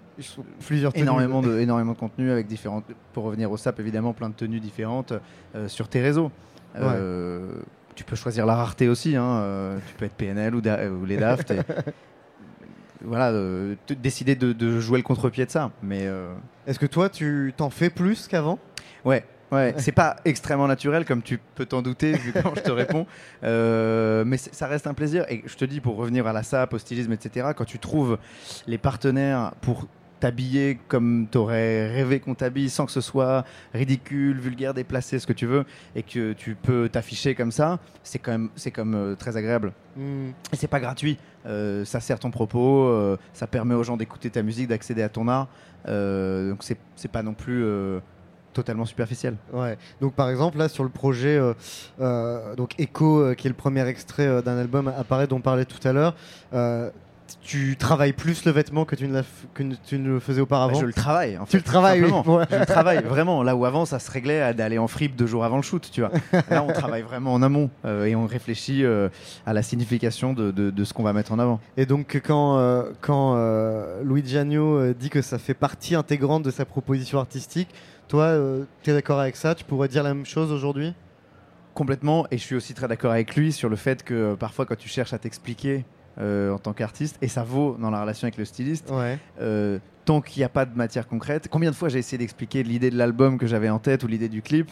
Plusieurs 0.67 0.93
tenues. 0.93 1.05
énormément 1.05 1.41
de, 1.41 1.59
énormément 1.59 1.93
de 1.95 1.99
contenu 1.99 2.31
avec 2.31 2.47
différentes, 2.47 2.85
pour 3.15 3.25
revenir 3.25 3.51
au 3.51 3.57
SAP 3.57 3.81
évidemment, 3.81 4.13
plein 4.13 4.29
de 4.29 4.35
tenues 4.35 4.61
différentes 4.61 5.15
sur 5.67 5.89
tes 5.89 6.01
réseaux. 6.03 6.31
Tu 7.95 8.05
peux 8.05 8.17
choisir 8.17 8.47
la 8.47 8.55
rareté 8.55 8.89
aussi, 8.89 9.17
hein, 9.17 9.25
euh, 9.25 9.79
tu 9.87 9.95
peux 9.95 10.05
être 10.07 10.15
PNL 10.15 10.55
ou, 10.55 10.61
Da- 10.61 10.89
ou 10.91 11.05
les 11.05 11.17
Daft. 11.17 11.51
et- 11.51 11.61
voilà, 13.05 13.31
euh, 13.31 13.75
décider 14.01 14.35
de, 14.37 14.53
de 14.53 14.79
jouer 14.81 14.99
le 14.99 15.03
contre-pied 15.05 15.45
de 15.45 15.51
ça. 15.51 15.71
Mais 15.83 16.07
euh, 16.07 16.33
Est-ce 16.67 16.79
que 16.79 16.87
toi, 16.87 17.09
tu 17.09 17.53
t'en 17.57 17.71
fais 17.71 17.91
plus 17.91 18.29
qu'avant? 18.29 18.59
Ouais, 19.05 19.25
ouais, 19.51 19.75
c'est 19.79 19.93
pas 19.93 20.17
extrêmement 20.25 20.69
naturel 20.69 21.05
comme 21.05 21.23
tu 21.23 21.39
peux 21.55 21.67
t'en 21.67 21.83
douter 21.83 22.13
vu 22.13 22.33
quand 22.43 22.55
je 22.55 22.61
te 22.63 22.71
réponds. 22.71 23.07
Euh, 23.43 24.25
mais 24.25 24.37
ça 24.37 24.67
reste 24.69 24.87
un 24.87 24.95
plaisir. 24.95 25.25
Et 25.29 25.43
je 25.45 25.57
te 25.57 25.65
dis, 25.65 25.81
pour 25.81 25.97
revenir 25.97 26.27
à 26.27 26.33
la 26.33 26.43
SAP, 26.43 26.75
au 26.75 26.79
stylisme, 26.79 27.13
etc., 27.13 27.49
quand 27.57 27.65
tu 27.65 27.79
trouves 27.79 28.19
les 28.67 28.79
partenaires 28.79 29.53
pour 29.61 29.87
t'habiller 30.23 30.79
comme 30.87 31.27
t'aurais 31.29 31.93
rêvé 31.93 32.21
qu'on 32.21 32.35
t'habille 32.35 32.71
sans 32.71 32.87
que 32.87 32.93
ce 32.93 33.01
soit 33.01 33.45
ridicule, 33.75 34.39
vulgaire, 34.39 34.73
déplacé, 34.73 35.19
ce 35.19 35.27
que 35.27 35.33
tu 35.33 35.47
veux, 35.47 35.65
et 35.97 36.05
que 36.05 36.33
tu 36.33 36.55
peux 36.55 36.89
t'afficher 36.89 37.35
comme 37.35 37.51
ça, 37.51 37.81
c'est 38.05 38.21
quand 38.21 38.33
même, 38.33 38.49
c'est 38.55 38.71
comme 38.71 38.95
euh, 38.95 39.15
très 39.17 39.37
agréable. 39.37 39.73
Hmm. 39.97 40.31
Et 40.53 40.57
c'est 40.57 40.69
pas 40.69 40.79
gratuit. 40.79 41.19
Euh, 41.45 41.85
ça 41.85 41.99
sert 41.99 42.21
ton 42.21 42.31
propos, 42.31 42.85
euh, 42.85 43.17
ça 43.33 43.49
permet 43.49 43.75
aux 43.75 43.83
gens 43.83 43.97
d'écouter 43.97 44.31
ta 44.31 44.43
musique, 44.43 44.69
d'accéder 44.69 45.03
à 45.03 45.09
ton 45.09 45.27
art. 45.27 45.49
Donc 45.87 46.63
c'est 46.63 46.79
c'est 46.95 47.11
pas 47.11 47.25
non 47.25 47.35
plus 47.35 47.65
totalement 48.53 48.85
superficiel. 48.85 49.37
Ouais. 49.53 49.77
Donc 50.01 50.15
par 50.15 50.31
exemple 50.31 50.59
là 50.59 50.69
sur 50.69 50.85
le 50.85 50.91
projet 50.91 51.37
euh, 51.37 51.55
euh, 52.01 52.55
donc 52.55 52.79
Echo 52.79 53.21
euh, 53.21 53.35
qui 53.35 53.47
est 53.47 53.51
le 53.51 53.57
premier 53.57 53.87
extrait 53.87 54.43
d'un 54.43 54.59
album 54.59 54.89
apparaît 54.89 55.27
dont 55.27 55.37
on 55.37 55.41
parlait 55.41 55.65
tout 55.65 55.87
à 55.87 55.93
l'heure. 55.93 56.15
Tu 57.41 57.77
travailles 57.77 58.13
plus 58.13 58.45
le 58.45 58.53
vêtement 58.53 58.85
que 58.85 58.95
tu 58.97 59.09
ne, 59.09 59.23
que 59.55 59.63
tu 59.87 59.99
le 59.99 60.21
faisais 60.21 60.41
auparavant. 60.41 60.73
Bah, 60.75 60.79
je 60.81 60.87
le 60.87 60.93
travaille. 60.93 61.39
En 61.39 61.45
Tu 61.45 61.57
le 61.57 61.63
travailles, 61.63 62.03
oui. 62.05 62.11
Je 62.51 62.57
le 62.57 62.67
travaille 62.67 63.03
vraiment. 63.03 63.43
Là 63.43 63.57
où 63.57 63.65
avant 63.65 63.85
ça 63.87 63.99
se 63.99 64.11
réglait 64.11 64.43
à 64.43 64.53
d'aller 64.53 64.79
en 64.79 64.89
fripe 64.89 65.17
deux 65.17 65.27
jours 65.27 65.45
avant 65.45 65.57
le 65.57 65.63
shoot, 65.63 65.89
tu 65.93 66.01
vois. 66.03 66.11
Là 66.51 66.63
on 66.63 66.73
travaille 66.73 67.03
vraiment 67.03 67.33
en 67.35 67.43
amont 67.43 67.71
euh, 67.85 68.05
et 68.05 68.15
on 68.15 68.27
réfléchit 68.27 68.85
euh, 68.85 69.09
à 69.47 69.53
la 69.53 69.63
signification 69.63 70.33
de, 70.33 70.51
de- 70.51 70.71
de 70.71 70.85
ce 70.85 70.93
qu'on 70.93 71.03
va 71.03 71.13
mettre 71.13 71.33
en 71.33 71.39
avant. 71.39 71.61
Et 71.77 71.87
donc 71.87 72.21
quand, 72.25 72.59
euh, 72.59 72.91
quand 73.01 73.35
euh, 73.37 74.03
Louis 74.05 74.23
Gianno 74.27 74.77
euh, 74.79 74.95
dit 74.99 75.11
que 75.11 75.23
ça 75.23 75.39
fait 75.39 75.55
partie 75.55 75.95
intégrante 75.95 76.43
de 76.43 76.51
sa 76.51 76.65
proposition 76.65 77.19
artistique, 77.19 77.69
toi, 78.09 78.37
tu 78.83 78.91
es 78.91 78.93
d'accord 78.93 79.21
avec 79.21 79.37
ça? 79.37 79.55
Tu 79.55 79.65
pourrais 79.65 79.89
dire 79.89 80.03
la 80.03 80.13
même 80.13 80.27
chose 80.27 80.53
aujourd'hui? 80.53 80.93
Complètement, 81.75 82.27
et 82.31 82.37
je 82.37 82.43
suis 82.43 82.55
aussi 82.55 82.75
très 82.75 82.87
d'accord 82.87 83.13
avec 83.13 83.35
lui 83.35 83.51
sur 83.53 83.71
le 83.71 83.77
fait 83.77 84.03
que 84.03 84.35
parfois 84.35 84.67
quand 84.67 84.77
tu 84.77 84.91
cherches 84.91 85.15
à 85.15 85.19
t'expliquer 85.19 85.87
en 86.21 86.59
tant 86.59 86.73
qu'artiste, 86.73 87.17
et 87.23 87.29
ça 87.29 87.43
vaut 87.43 87.77
dans 87.81 87.91
la 87.91 88.01
relation 88.03 88.27
avec 88.27 88.37
le 88.37 88.45
styliste, 88.45 88.91
Ouais. 88.91 89.19
euh, 89.41 89.79
tant 90.05 90.21
qu'il 90.21 90.41
n'y 90.41 90.45
a 90.45 90.49
pas 90.49 90.65
de 90.67 90.77
matière 90.77 91.07
concrète, 91.09 91.49
combien 91.51 91.71
de 91.71 91.77
fois 91.77 91.89
j'ai 91.89 91.99
essayé 92.01 92.19
d'expliquer 92.19 92.63
l'idée 92.63 92.91
de 92.91 92.97
l'album 92.99 93.39
que 93.39 93.47
j'avais 93.47 93.69
en 93.71 93.79
tête 93.79 94.03
ou 94.05 94.07
l'idée 94.09 94.29
du 94.29 94.43
clip 94.43 94.71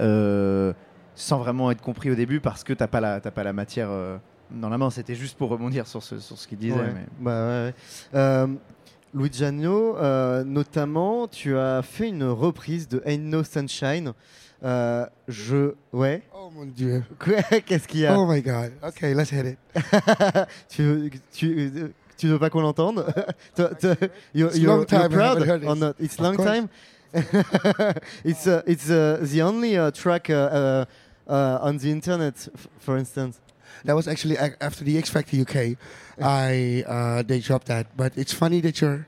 euh, 0.00 0.72
sans 1.14 1.38
vraiment 1.38 1.70
être 1.70 1.82
compris 1.82 2.10
au 2.10 2.14
début 2.14 2.40
parce 2.40 2.64
que 2.64 2.72
t'as 2.72 2.86
pas 2.86 3.00
la 3.00 3.20
pas 3.20 3.42
la 3.44 3.52
matière 3.52 3.88
euh, 3.90 4.16
dans 4.50 4.68
la 4.70 4.78
main. 4.78 4.88
C'était 4.90 5.14
juste 5.14 5.36
pour 5.36 5.50
rebondir 5.50 5.86
sur 5.86 6.02
ce, 6.02 6.18
sur 6.18 6.38
ce 6.38 6.48
qu'il 6.48 6.58
disait. 6.58 6.74
Ouais. 6.74 6.92
mais- 6.94 7.06
Bah 7.20 7.46
ouais, 7.46 7.64
ouais. 7.66 7.74
Euh, 8.14 8.46
Louis 9.12 9.28
Gianno, 9.32 9.96
euh, 9.98 10.44
notamment, 10.44 11.26
tu 11.28 11.56
as 11.56 11.82
fait 11.82 12.08
une 12.08 12.22
reprise 12.24 12.88
de 12.88 13.02
Ain't 13.04 13.18
No 13.28 13.42
Sunshine. 13.44 14.12
Euh, 14.62 15.06
je. 15.28 15.72
Ouais. 15.92 16.22
Oh 16.34 16.50
mon 16.54 16.66
dieu. 16.66 17.02
Qu'est-ce 17.66 17.88
qu'il 17.88 18.00
y 18.00 18.06
a 18.06 18.18
Oh 18.18 18.26
my 18.26 18.42
god. 18.42 18.72
Okay, 18.82 19.14
let's 19.14 19.30
hit 19.30 19.46
it. 19.46 19.58
tu, 20.68 20.82
veux- 20.82 21.10
tu, 21.32 21.92
tu 22.18 22.28
veux 22.28 22.38
pas 22.38 22.50
qu'on 22.50 22.60
l'entende 22.60 23.06
you're, 24.34 24.48
It's 24.50 24.58
you're- 24.58 24.66
long 24.66 24.84
time 24.84 25.00
you're 25.00 25.08
proud 25.10 25.38
or 25.48 25.58
this. 25.58 25.80
not? 25.80 25.94
It's 25.98 26.18
long 26.20 26.36
time. 26.36 26.68
it's 28.24 28.46
uh, 28.46 28.62
it's 28.66 28.90
uh, 28.90 29.18
the 29.22 29.42
only 29.42 29.76
uh, 29.76 29.90
track 29.90 30.28
uh, 30.30 30.34
uh, 30.34 30.84
uh, 31.28 31.58
on 31.62 31.78
the 31.78 31.90
internet, 31.90 32.34
f- 32.54 32.68
for 32.78 32.96
instance. 32.96 33.40
That 33.84 33.94
was 33.96 34.06
actually 34.06 34.36
after 34.38 34.84
the 34.84 34.98
X 34.98 35.08
Factor 35.10 35.36
UK. 35.40 35.76
I 36.20 36.84
uh, 36.86 37.22
they 37.22 37.40
dropped 37.40 37.66
that, 37.68 37.86
but 37.96 38.12
it's 38.16 38.32
funny 38.32 38.60
that 38.60 38.80
you're 38.80 39.06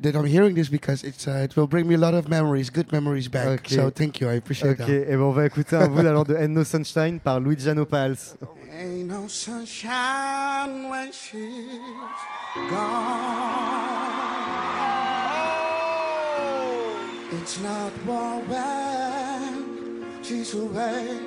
that 0.00 0.14
I'm 0.14 0.26
hearing 0.26 0.54
this 0.54 0.68
because 0.68 1.02
it's 1.02 1.26
uh, 1.26 1.42
it 1.44 1.56
will 1.56 1.66
bring 1.66 1.88
me 1.88 1.94
a 1.94 1.98
lot 1.98 2.14
of 2.14 2.28
memories, 2.28 2.70
good 2.70 2.92
memories 2.92 3.28
back. 3.28 3.46
Ok. 3.48 3.68
So 3.74 3.90
thank 3.90 4.20
you, 4.20 4.28
I 4.28 4.34
appreciate 4.34 4.80
Ok, 4.80 4.86
that. 4.86 5.08
et 5.10 5.16
ben 5.16 5.22
on 5.22 5.32
va 5.32 5.46
écouter 5.46 5.76
un 5.76 5.88
bout 5.88 6.06
alors 6.06 6.24
de 6.24 6.36
Ain't 6.36 6.52
No 6.54 6.62
Sunshine 6.64 7.18
par 7.20 7.40
Luigiano 7.40 7.84
Pals. 7.84 8.36
Ain't 8.72 9.08
no 9.08 9.26
sunshine 9.26 10.88
when 10.88 11.10
she's 11.10 11.80
gone. 12.70 13.98
It's 17.42 17.60
not 17.60 17.92
warm 18.06 18.48
when 18.48 20.04
she's 20.22 20.54
away. 20.54 21.18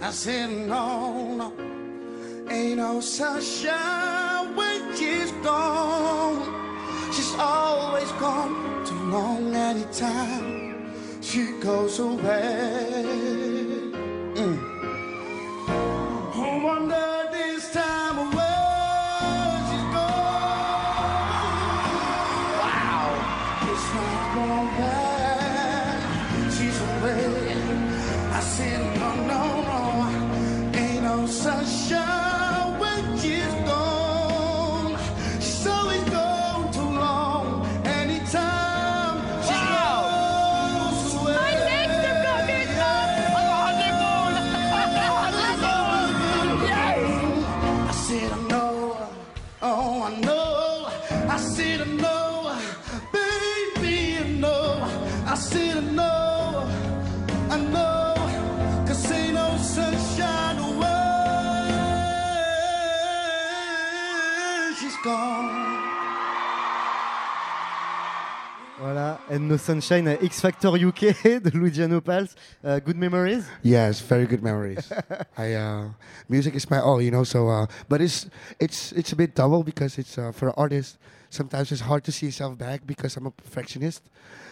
I 0.00 0.10
said 0.10 0.50
no, 0.66 1.34
no. 1.36 1.52
Ain't 2.50 2.78
no 2.78 3.00
sunshine 3.00 4.56
when 4.56 4.96
she's 4.96 5.30
gone. 5.44 6.60
She's 7.12 7.34
always 7.38 8.10
gone 8.12 8.86
too 8.86 8.94
long 9.10 9.54
anytime 9.54 10.90
she 11.20 11.52
goes 11.60 11.98
away. 11.98 13.04
Mm. 14.34 14.58
I 16.34 16.64
wonder 16.64 17.11
and 69.32 69.48
No 69.48 69.56
Sunshine 69.56 70.08
X 70.08 70.40
Factor 70.40 70.68
UK 70.68 71.00
de 71.42 71.50
Luciano 71.54 72.02
Pals. 72.02 72.36
Uh, 72.62 72.78
good 72.80 72.96
memories? 72.96 73.46
Yes, 73.62 74.00
very 74.00 74.26
good 74.26 74.42
memories. 74.42 74.92
I 75.38 75.54
uh, 75.54 75.88
music 76.28 76.54
is 76.54 76.68
my 76.70 76.80
all, 76.80 77.00
you 77.00 77.10
know. 77.10 77.24
So, 77.24 77.48
uh, 77.48 77.66
but 77.88 78.02
it's 78.02 78.28
it's 78.60 78.92
it's 78.92 79.12
a 79.12 79.16
bit 79.16 79.34
double 79.34 79.62
because 79.64 79.96
it's 79.96 80.18
uh, 80.18 80.32
for 80.32 80.52
artists. 80.60 80.98
Sometimes 81.30 81.72
it's 81.72 81.80
hard 81.80 82.04
to 82.04 82.12
see 82.12 82.26
yourself 82.26 82.58
back 82.58 82.86
because 82.86 83.16
I'm 83.16 83.24
a 83.24 83.30
perfectionist. 83.30 84.02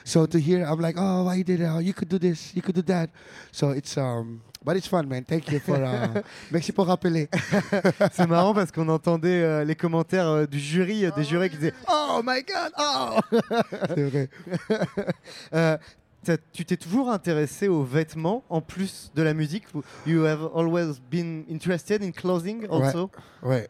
So 0.03 0.25
to 0.25 0.41
hear, 0.41 0.65
I'm 0.65 0.81
like, 0.81 0.97
oh, 0.97 1.25
why 1.25 1.35
you 1.35 1.45
did 1.45 1.61
that? 1.61 1.77
Oh, 1.77 1.79
you 1.79 1.93
could 1.93 2.09
do 2.09 2.19
this, 2.19 2.57
you 2.57 2.63
could 2.63 2.75
do 2.75 2.83
that. 2.89 3.11
So 3.53 3.71
it's 3.77 3.99
um, 3.99 4.41
but 4.65 4.77
it's 4.77 4.87
fun, 4.87 5.09
man. 5.09 5.25
Thank 5.25 5.51
you 5.51 5.59
for 5.61 5.77
uh, 5.83 6.23
merci 6.51 6.73
pour 6.73 6.87
rappeler. 6.87 7.29
C'est 8.13 8.27
marrant 8.27 8.55
parce 8.55 8.71
qu'on 8.71 8.89
entendait 8.89 9.43
euh, 9.43 9.65
les 9.65 9.75
commentaires 9.75 10.27
euh, 10.29 10.47
du 10.47 10.59
jury, 10.59 11.05
euh, 11.05 11.11
des 11.17 11.25
jurés 11.25 11.51
qui 11.51 11.57
disaient 11.57 11.75
Oh 11.89 12.21
my 12.25 12.43
god, 12.43 12.73
oh 12.79 13.21
C'est 13.95 14.03
vrai. 14.11 14.29
Tu 16.53 16.67
t'es 16.67 16.77
toujours 16.77 17.11
intéressé 17.11 17.67
aux 17.69 17.83
vêtements 17.83 18.45
en 18.51 18.61
plus 18.61 19.11
de 19.15 19.23
la 19.23 19.33
musique? 19.33 19.65
You 20.07 20.25
have 20.27 20.51
always 20.55 21.01
been 21.11 21.47
interested 21.49 22.03
in 22.03 22.11
clothing 22.13 22.67
also? 22.69 23.11
Ouais, 23.43 23.69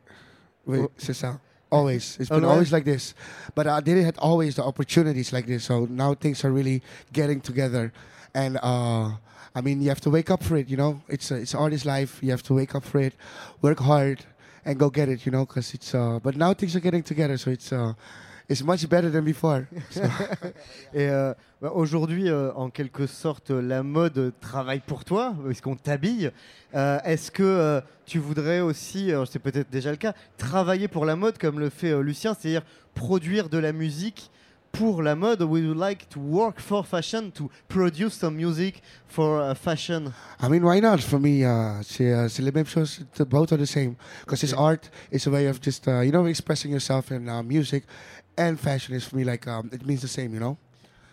ouais, 0.66 0.80
Oh. 0.82 0.90
c'est 0.96 1.14
ça. 1.14 1.38
Always, 1.70 2.16
it's 2.18 2.28
been 2.28 2.42
Always? 2.44 2.50
always 2.50 2.72
like 2.72 2.84
this. 2.84 3.14
But 3.54 3.68
I 3.68 3.80
didn't 3.80 4.04
have 4.04 4.18
always 4.18 4.56
the 4.56 4.62
opportunities 4.64 5.30
like 5.32 5.46
this. 5.46 5.62
So 5.62 5.86
now 5.88 6.14
things 6.14 6.44
are 6.44 6.50
really 6.52 6.82
getting 7.12 7.40
together, 7.40 7.92
and 8.34 8.58
uh, 8.60 9.10
I 9.54 9.60
mean 9.62 9.80
you 9.80 9.88
have 9.88 10.00
to 10.02 10.10
wake 10.10 10.30
up 10.30 10.42
for 10.42 10.56
it. 10.56 10.68
You 10.68 10.76
know, 10.76 11.00
it's 11.08 11.30
a, 11.30 11.36
it's 11.36 11.54
artist 11.54 11.84
life. 11.84 12.18
You 12.22 12.30
have 12.30 12.42
to 12.44 12.54
wake 12.54 12.74
up 12.74 12.84
for 12.84 13.00
it, 13.00 13.14
work 13.62 13.80
hard, 13.80 14.18
and 14.64 14.78
go 14.78 14.90
get 14.90 15.08
it. 15.08 15.24
You 15.26 15.32
know, 15.32 15.44
because 15.46 15.74
it's. 15.74 15.94
Uh, 15.94 16.18
but 16.22 16.36
now 16.36 16.54
things 16.54 16.74
are 16.76 16.80
getting 16.80 17.02
together, 17.02 17.36
so 17.36 17.50
it's. 17.50 17.72
Uh, 17.72 17.94
it's 18.48 18.64
much 18.64 18.88
better 18.88 19.10
than 19.10 19.24
before. 19.24 19.68
So- 19.90 20.02
Et 20.92 21.08
euh, 21.08 21.32
bah, 21.62 21.70
aujourd'hui, 21.72 22.28
euh, 22.28 22.52
en 22.56 22.68
quelque 22.70 23.06
sorte, 23.06 23.50
la 23.50 23.84
mode 23.84 24.32
travaille 24.40 24.80
pour 24.80 25.04
toi, 25.04 25.34
puisqu'on 25.46 25.76
t'habille? 25.76 26.32
Euh, 26.74 26.98
Est-ce 27.04 27.30
que 27.30 27.44
euh, 27.44 27.80
tu 28.06 28.18
voudrais 28.18 28.58
aussi, 28.60 29.10
alors 29.12 29.28
c'est 29.28 29.38
peut-être 29.38 29.70
déjà 29.70 29.92
le 29.92 29.96
cas, 29.98 30.14
travailler 30.36 30.88
pour 30.88 31.04
la 31.04 31.14
mode 31.14 31.38
comme 31.38 31.60
le 31.60 31.70
fait 31.70 31.90
euh, 31.92 32.00
Lucien, 32.02 32.34
c'est-à-dire 32.34 32.62
produire 32.94 33.48
de 33.48 33.58
la 33.58 33.72
musique 33.72 34.30
pour 34.72 35.02
la 35.02 35.14
mode 35.14 35.42
we 35.42 35.66
Would 35.66 35.76
like 35.76 36.08
to 36.10 36.18
work 36.18 36.60
for 36.60 36.84
fashion, 36.84 37.30
to 37.32 37.50
produce 37.68 38.14
some 38.14 38.36
music 38.36 38.82
for 39.06 39.40
uh, 39.40 39.54
fashion 39.54 40.12
I 40.40 40.48
mean, 40.48 40.64
why 40.64 40.80
not? 40.80 41.00
For 41.00 41.18
me, 41.18 41.44
uh, 41.44 41.82
c'est 41.82 42.12
uh, 42.12 42.28
les 42.38 42.50
mêmes 42.50 42.66
choses. 42.66 43.04
The 43.14 43.24
both 43.24 43.52
are 43.52 43.58
the 43.58 43.66
same. 43.66 43.96
Because 44.20 44.42
it's 44.42 44.52
art. 44.52 44.88
It's 45.10 45.26
a 45.26 45.30
way 45.30 45.46
of 45.46 45.60
just 45.60 45.86
uh, 45.86 46.00
you 46.00 46.12
know 46.12 46.26
expressing 46.26 46.70
yourself 46.72 47.10
in 47.10 47.28
uh, 47.28 47.42
music, 47.42 47.84
and 48.38 48.58
fashion 48.58 48.94
is 48.94 49.04
for 49.04 49.16
me 49.16 49.24
like 49.24 49.46
um, 49.46 49.70
it 49.72 49.84
means 49.84 50.00
the 50.00 50.08
same. 50.08 50.32
You 50.32 50.40
know. 50.40 50.58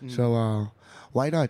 Mm. 0.04 0.16
So 0.16 0.36
uh, 0.36 0.66
why 1.12 1.30
not? 1.30 1.50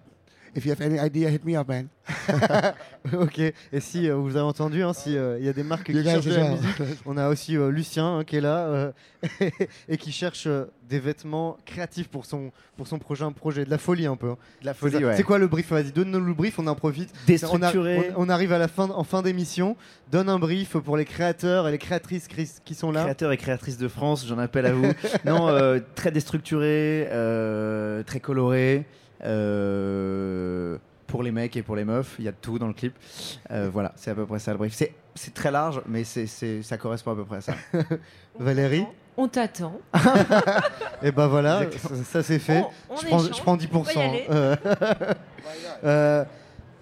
If 0.57 0.65
you 0.65 0.71
have 0.71 0.81
any 0.81 0.97
idea, 0.99 1.29
hit 1.29 1.45
me 1.45 1.55
up, 1.55 1.67
man. 1.67 1.87
ok, 3.13 3.39
et 3.39 3.79
si 3.79 4.09
euh, 4.09 4.15
vous 4.15 4.31
avez 4.37 4.45
entendu, 4.45 4.81
hein, 4.81 4.91
s'il 4.93 5.13
y 5.13 5.47
a 5.49 5.53
des 5.53 5.61
marques 5.61 5.83
qui 5.85 5.91
You 5.93 6.03
cherchent 6.03 6.25
de 6.25 6.33
la 6.33 6.49
musique, 6.49 6.81
on 7.05 7.15
a 7.15 7.29
aussi 7.29 7.55
euh, 7.55 7.69
Lucien 7.69 8.17
hein, 8.19 8.23
qui 8.23 8.37
est 8.37 8.41
là 8.41 8.65
euh, 8.65 8.91
et 9.89 9.97
qui 9.97 10.11
cherche 10.11 10.45
euh, 10.47 10.65
des 10.89 10.99
vêtements 10.99 11.57
créatifs 11.65 12.07
pour 12.07 12.25
son, 12.25 12.51
pour 12.75 12.87
son 12.87 12.97
prochain 12.97 13.31
projet. 13.31 13.65
De 13.65 13.69
la 13.69 13.77
folie 13.77 14.07
un 14.07 14.15
peu. 14.15 14.31
hein. 14.31 14.37
De 14.61 14.65
la 14.65 14.73
C'est 14.73 14.79
folie, 14.79 15.05
ouais. 15.05 15.15
C'est 15.15 15.21
quoi 15.23 15.37
le 15.37 15.47
brief? 15.47 15.69
Vas-y, 15.69 15.91
donne-nous 15.91 16.19
le 16.21 16.33
brief, 16.33 16.57
on 16.57 16.65
en 16.65 16.73
profite. 16.75 17.13
Déstructuré. 17.27 17.97
On, 17.97 18.01
a- 18.01 18.17
on- 18.17 18.25
on 18.25 18.29
arrive 18.29 18.51
à 18.51 18.57
la 18.57 18.67
fin, 18.67 18.89
en 18.89 19.03
fin 19.03 19.21
d'émission. 19.21 19.75
Donne 20.11 20.27
un 20.29 20.39
brief 20.39 20.75
pour 20.77 20.97
les 20.97 21.05
créateurs 21.05 21.67
et 21.67 21.71
les 21.71 21.77
créatrices 21.77 22.27
qui, 22.65 22.73
sont 22.73 22.91
là. 22.91 23.03
Créateurs 23.03 23.31
et 23.31 23.37
créatrices 23.37 23.77
de 23.77 23.87
France, 23.87 24.25
j'en 24.27 24.39
appelle 24.39 24.65
à 24.65 24.73
vous. 24.73 24.91
non, 25.23 25.49
euh, 25.49 25.79
très 25.93 26.09
déstructuré, 26.09 27.07
euh, 27.11 28.01
très 28.03 28.19
coloré. 28.21 28.85
euh, 29.23 30.36
pour 31.07 31.23
les 31.23 31.31
mecs 31.31 31.55
et 31.55 31.63
pour 31.63 31.75
les 31.75 31.85
meufs, 31.85 32.15
il 32.19 32.25
y 32.25 32.27
a 32.27 32.31
de 32.31 32.37
tout 32.41 32.59
dans 32.59 32.67
le 32.67 32.73
clip. 32.73 32.93
Euh, 33.51 33.69
voilà, 33.71 33.93
c'est 33.95 34.11
à 34.11 34.15
peu 34.15 34.25
près 34.25 34.39
ça 34.39 34.51
le 34.51 34.57
brief. 34.57 34.73
C'est- 34.73 34.93
C'est 35.15 35.33
très 35.33 35.49
large, 35.49 35.81
mais 35.87 36.03
c'est 36.03 36.27
c'est- 36.27 36.61
ça 36.61 36.77
correspond 36.77 37.13
à 37.13 37.15
peu 37.15 37.25
près 37.25 37.37
à 37.37 37.41
ça. 37.41 37.53
Valérie 38.39 38.85
On 39.17 39.27
t'attend. 39.27 39.79
Et 41.01 41.11
ben 41.11 41.25
voilà, 41.25 41.63
Exactement. 41.63 41.97
ça, 42.03 42.03
ça, 42.05 42.23
c'est 42.23 42.37
fait. 42.37 42.63
On- 42.89 42.93
on 42.93 42.97
je, 42.97 43.05
prends, 43.07 43.19
je 43.19 43.41
prends 43.41 43.57
10%. 43.57 43.69
On 43.73 43.81
va 43.81 43.93
y 43.93 43.99
aller. 44.09 44.25
Euh, 44.29 44.55
euh, 45.85 46.25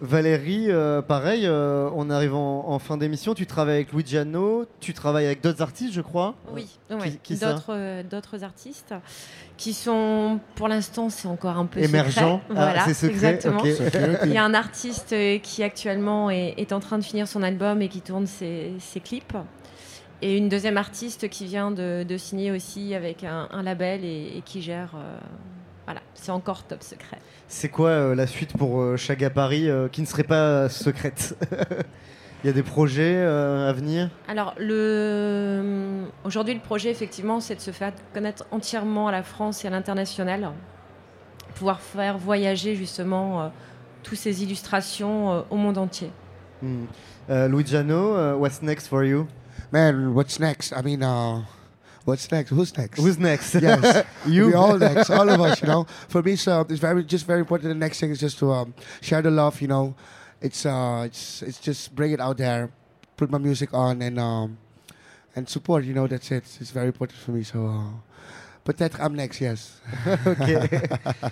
Valérie, 0.01 0.65
euh, 0.69 1.01
pareil, 1.01 1.45
euh, 1.45 1.89
on 1.95 2.09
arrive 2.09 2.35
en, 2.35 2.67
en 2.69 2.79
fin 2.79 2.97
d'émission. 2.97 3.33
Tu 3.33 3.45
travailles 3.45 3.75
avec 3.75 3.93
Luigiano, 3.93 4.65
tu 4.81 4.93
travailles 4.93 5.25
avec 5.25 5.41
d'autres 5.41 5.61
artistes, 5.61 5.93
je 5.93 6.01
crois. 6.01 6.35
Oui, 6.53 6.67
Qui- 6.89 6.93
ouais. 6.95 7.19
qui 7.23 7.37
ça 7.37 7.53
d'autres 7.53 7.69
euh, 7.73 8.03
d'autres 8.03 8.43
artistes 8.43 8.93
qui 9.55 9.71
sont, 9.73 10.39
pour 10.55 10.67
l'instant, 10.67 11.09
c'est 11.09 11.29
encore 11.29 11.57
un 11.57 11.65
peu 11.65 11.79
Émergents. 11.79 12.41
secret. 12.41 12.55
Ah, 12.59 12.65
voilà, 12.65 12.85
c'est 12.85 12.93
secret, 12.93 13.35
exactement. 13.35 13.63
Il 14.25 14.31
y 14.33 14.37
a 14.37 14.43
un 14.43 14.53
artiste 14.53 15.15
qui 15.41 15.63
actuellement 15.63 16.29
est, 16.29 16.55
est 16.57 16.73
en 16.73 16.81
train 16.81 16.97
de 16.97 17.03
finir 17.03 17.25
son 17.27 17.41
album 17.41 17.81
et 17.81 17.87
qui 17.87 18.01
tourne 18.01 18.27
ses, 18.27 18.73
ses 18.79 18.99
clips. 18.99 19.33
Et 20.21 20.37
une 20.37 20.49
deuxième 20.49 20.77
artiste 20.77 21.29
qui 21.29 21.45
vient 21.45 21.71
de, 21.71 22.03
de 22.03 22.17
signer 22.17 22.51
aussi 22.51 22.95
avec 22.95 23.23
un, 23.23 23.47
un 23.51 23.63
label 23.63 24.03
et, 24.03 24.33
et 24.37 24.41
qui 24.43 24.61
gère. 24.61 24.91
Voilà, 25.85 26.01
c'est 26.13 26.31
encore 26.31 26.63
top 26.63 26.83
secret. 26.83 27.19
C'est 27.47 27.69
quoi 27.69 27.89
euh, 27.89 28.15
la 28.15 28.27
suite 28.27 28.57
pour 28.57 28.81
euh, 28.81 28.97
Chaga 28.97 29.29
Paris 29.29 29.69
euh, 29.69 29.87
qui 29.87 30.01
ne 30.01 30.07
serait 30.07 30.23
pas 30.23 30.67
secrète 30.69 31.35
Il 32.45 32.47
y 32.47 32.51
a 32.51 32.53
des 32.53 32.61
projets 32.61 33.15
euh, 33.17 33.67
à 33.67 33.73
venir 33.73 34.11
Alors, 34.27 34.53
le... 34.59 36.03
aujourd'hui, 36.23 36.53
le 36.53 36.59
projet, 36.59 36.91
effectivement, 36.91 37.39
c'est 37.39 37.55
de 37.55 37.59
se 37.59 37.71
faire 37.71 37.91
connaître 38.13 38.45
entièrement 38.51 39.07
à 39.07 39.11
la 39.11 39.23
France 39.23 39.65
et 39.65 39.67
à 39.67 39.71
l'international. 39.71 40.51
Pouvoir 41.55 41.81
faire 41.81 42.19
voyager, 42.19 42.75
justement, 42.75 43.41
euh, 43.41 43.47
toutes 44.03 44.19
ces 44.19 44.43
illustrations 44.43 45.33
euh, 45.33 45.41
au 45.49 45.55
monde 45.55 45.79
entier. 45.79 46.11
Hmm. 46.61 46.85
Euh, 47.31 47.47
Luigiano, 47.47 48.37
what's 48.37 48.61
next 48.61 48.89
for 48.89 49.03
you? 49.03 49.25
Man, 49.71 50.13
what's 50.13 50.39
next? 50.39 50.71
I 50.71 50.83
mean, 50.83 51.01
uh, 51.01 51.41
what's 52.05 52.31
next? 52.31 52.49
Who's 52.51 52.75
next? 52.77 52.99
Who's 52.99 53.17
next? 53.19 53.53
yes, 53.61 54.05
You. 54.25 54.47
We 54.47 54.53
all 54.53 54.77
next, 54.77 55.09
all 55.09 55.29
of 55.29 55.41
us. 55.41 55.61
You 55.61 55.67
know, 55.67 55.85
for 56.07 56.21
me, 56.23 56.35
so 56.35 56.61
it's 56.69 56.79
very, 56.79 57.03
just 57.03 57.25
very 57.25 57.39
important. 57.41 57.69
The 57.69 57.75
next 57.75 57.99
thing 57.99 58.11
is 58.11 58.19
just 58.19 58.39
to 58.39 58.51
um, 58.51 58.73
share 59.01 59.21
the 59.21 59.31
love. 59.31 59.61
You 59.61 59.67
know, 59.67 59.95
it's 60.41 60.65
uh, 60.65 61.03
it's 61.05 61.41
it's 61.41 61.59
just 61.59 61.93
bring 61.95 62.11
it 62.11 62.21
out 62.21 62.37
there, 62.37 62.69
put 63.17 63.29
my 63.29 63.37
music 63.39 63.73
on, 63.73 64.01
and 64.01 64.19
um, 64.19 64.57
and 65.35 65.49
support. 65.49 65.83
You 65.83 65.93
know, 65.93 66.07
that's 66.07 66.31
it. 66.31 66.43
It's 66.61 66.71
very 66.71 66.87
important 66.87 67.19
for 67.19 67.31
me. 67.31 67.43
So, 67.43 67.67
uh, 67.67 67.91
peut-être 68.63 68.99
I'm 69.01 69.15
next. 69.15 69.41
Yes. 69.41 69.81
Ok. 70.25 71.29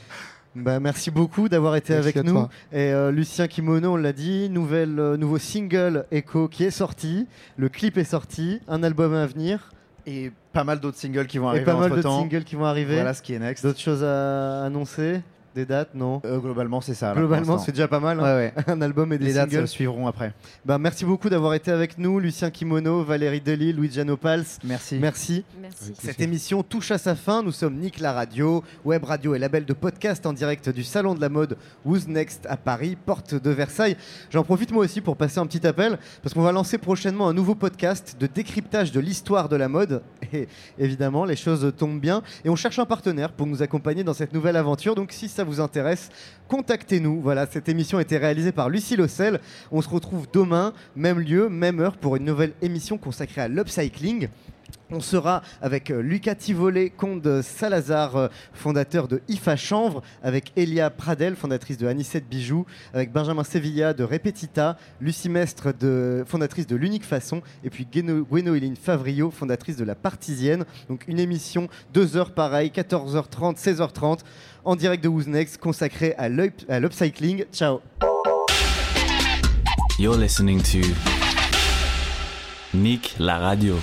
Bah, 0.55 0.79
merci 0.79 1.09
beaucoup 1.09 1.49
d'avoir 1.49 1.75
été 1.75 1.93
Merci 1.93 2.09
avec 2.09 2.23
nous. 2.27 2.33
toi. 2.33 2.49
Et 2.71 2.93
euh, 2.93 3.09
Lucien 3.11 3.47
Kimono, 3.47 3.93
on 3.93 3.95
l'a 3.95 4.13
dit, 4.13 4.49
nouvelle, 4.51 4.99
euh, 4.99 5.17
nouveau 5.17 5.39
single 5.39 6.05
Echo 6.11 6.47
qui 6.47 6.63
est 6.63 6.69
sorti, 6.69 7.25
le 7.57 7.69
clip 7.69 7.97
est 7.97 8.03
sorti, 8.03 8.59
un 8.67 8.83
album 8.83 9.15
à 9.15 9.25
venir. 9.25 9.71
Et 10.05 10.31
pas 10.53 10.63
mal 10.63 10.79
d'autres 10.79 10.97
singles 10.97 11.27
qui 11.27 11.39
vont 11.39 11.47
Et 11.47 11.49
arriver 11.49 11.65
pas 11.65 11.75
mal 11.75 11.89
d'autres 11.89 12.09
singles 12.09 12.43
qui 12.43 12.55
vont 12.55 12.65
arriver. 12.65 12.95
Voilà 12.95 13.13
ce 13.13 13.21
qui 13.21 13.33
est 13.33 13.39
next. 13.39 13.65
D'autres 13.65 13.79
choses 13.79 14.03
à 14.03 14.63
annoncer 14.65 15.21
Des 15.55 15.65
dates 15.65 15.93
Non 15.93 16.19
Euh, 16.25 16.39
globalement, 16.39 16.81
c'est 16.81 16.95
ça. 16.95 17.09
là, 17.09 17.15
Globalement, 17.15 17.59
c'est 17.59 17.71
déjà 17.71 17.87
pas 17.87 17.99
mal. 17.99 18.19
hein. 18.19 18.23
Ouais, 18.23 18.53
ouais. 18.57 18.63
un 18.67 18.81
album 18.81 19.13
et 19.13 19.17
des 19.19 19.25
Les 19.25 19.33
dates 19.33 19.49
singles. 19.51 19.63
euh, 19.63 19.67
suivront 19.67 20.07
après. 20.07 20.33
Bah, 20.65 20.79
merci 20.79 21.05
beaucoup 21.05 21.29
d'avoir 21.29 21.53
été 21.53 21.69
avec 21.69 21.97
nous, 21.99 22.19
Lucien 22.19 22.49
Kimono, 22.49 23.03
Valérie 23.03 23.39
Dely, 23.41 23.71
Luigiano 23.73 24.17
Pals. 24.17 24.45
Merci. 24.63 24.97
Merci. 24.99 25.43
Merci. 25.61 25.93
Cette 25.99 26.19
émission 26.21 26.63
touche 26.63 26.89
à 26.91 26.97
sa 26.97 27.13
fin. 27.15 27.43
Nous 27.43 27.51
sommes 27.51 27.75
Nick 27.75 27.99
la 27.99 28.13
radio, 28.13 28.63
web 28.83 29.03
radio 29.03 29.35
et 29.35 29.39
label 29.39 29.65
de 29.65 29.73
podcast 29.73 30.25
en 30.25 30.33
direct 30.33 30.69
du 30.69 30.83
salon 30.83 31.13
de 31.13 31.21
la 31.21 31.29
mode 31.29 31.57
Who's 31.85 32.07
Next 32.07 32.47
à 32.49 32.57
Paris, 32.57 32.97
porte 33.05 33.35
de 33.35 33.49
Versailles. 33.51 33.95
J'en 34.31 34.43
profite 34.43 34.71
moi 34.71 34.83
aussi 34.83 35.01
pour 35.01 35.17
passer 35.17 35.37
un 35.39 35.45
petit 35.45 35.65
appel 35.67 35.99
parce 36.23 36.33
qu'on 36.33 36.41
va 36.41 36.51
lancer 36.51 36.79
prochainement 36.79 37.27
un 37.29 37.33
nouveau 37.33 37.53
podcast 37.53 38.15
de 38.19 38.25
décryptage 38.27 38.91
de 38.91 38.99
l'histoire 38.99 39.49
de 39.49 39.55
la 39.55 39.67
mode. 39.69 40.01
Et 40.33 40.47
évidemment, 40.79 41.25
les 41.25 41.35
choses 41.35 41.71
tombent 41.77 41.99
bien 41.99 42.23
et 42.43 42.49
on 42.49 42.55
cherche 42.55 42.79
un 42.79 42.85
partenaire 42.85 43.31
pour 43.31 43.45
nous 43.45 43.61
accompagner 43.61 44.03
dans 44.03 44.13
cette 44.13 44.33
nouvelle 44.33 44.55
aventure. 44.55 44.95
Donc 44.95 45.11
si 45.11 45.27
ça 45.29 45.42
vous 45.43 45.59
intéresse, 45.59 46.09
contactez-nous. 46.47 47.21
Voilà, 47.21 47.45
cette 47.45 47.69
émission 47.69 47.97
a 47.97 48.01
été 48.01 48.17
réalisée 48.17 48.51
par 48.51 48.69
Lucie 48.69 48.95
Lossel. 48.95 49.39
On 49.71 49.81
se 49.81 49.89
retrouve 49.89 50.27
demain, 50.31 50.73
même 50.95 51.19
lieu, 51.19 51.49
même 51.49 51.79
heure 51.79 51.97
pour 51.97 52.15
une 52.15 52.25
nouvelle 52.25 52.53
émission 52.61 52.97
consacrée 52.97 53.41
à 53.41 53.47
l'upcycling. 53.47 54.29
On 54.93 54.99
sera 54.99 55.41
avec 55.61 55.89
euh, 55.89 56.01
Lucas 56.01 56.35
Tivolet, 56.35 56.91
comte 56.91 57.41
Salazar, 57.41 58.15
euh, 58.15 58.27
fondateur 58.53 59.07
de 59.07 59.21
IFA 59.27 59.55
Chanvre, 59.55 60.03
avec 60.21 60.51
Elia 60.55 60.91
Pradel, 60.91 61.35
fondatrice 61.35 61.77
de 61.77 61.87
Anicette 61.87 62.29
Bijoux, 62.29 62.65
avec 62.93 63.11
Benjamin 63.11 63.43
Sevilla 63.43 63.93
de 63.93 64.03
Repetita, 64.03 64.77
Lucie 65.01 65.29
Mestre, 65.29 65.73
de, 65.73 66.23
fondatrice 66.27 66.67
de 66.67 66.75
l'Unique 66.75 67.05
Façon, 67.05 67.41
et 67.63 67.71
puis 67.71 67.87
Gwénoéline 67.87 68.75
Favrio, 68.75 69.31
fondatrice 69.31 69.77
de 69.77 69.83
La 69.83 69.95
Partisienne. 69.95 70.65
Donc 70.89 71.05
une 71.07 71.19
émission, 71.19 71.69
deux 71.93 72.15
heures 72.15 72.31
pareil, 72.31 72.69
14h30, 72.69 73.57
16h30, 73.57 74.19
en 74.65 74.75
direct 74.75 75.03
de 75.03 75.09
Who's 75.09 75.27
Next, 75.27 75.57
l'up- 76.29 76.65
à 76.69 76.79
l'upcycling. 76.79 77.45
Ciao 77.53 77.81
You're 79.99 80.17
listening 80.17 80.61
to 80.63 80.79
Nick 82.73 83.15
la 83.19 83.37
radio. 83.37 83.75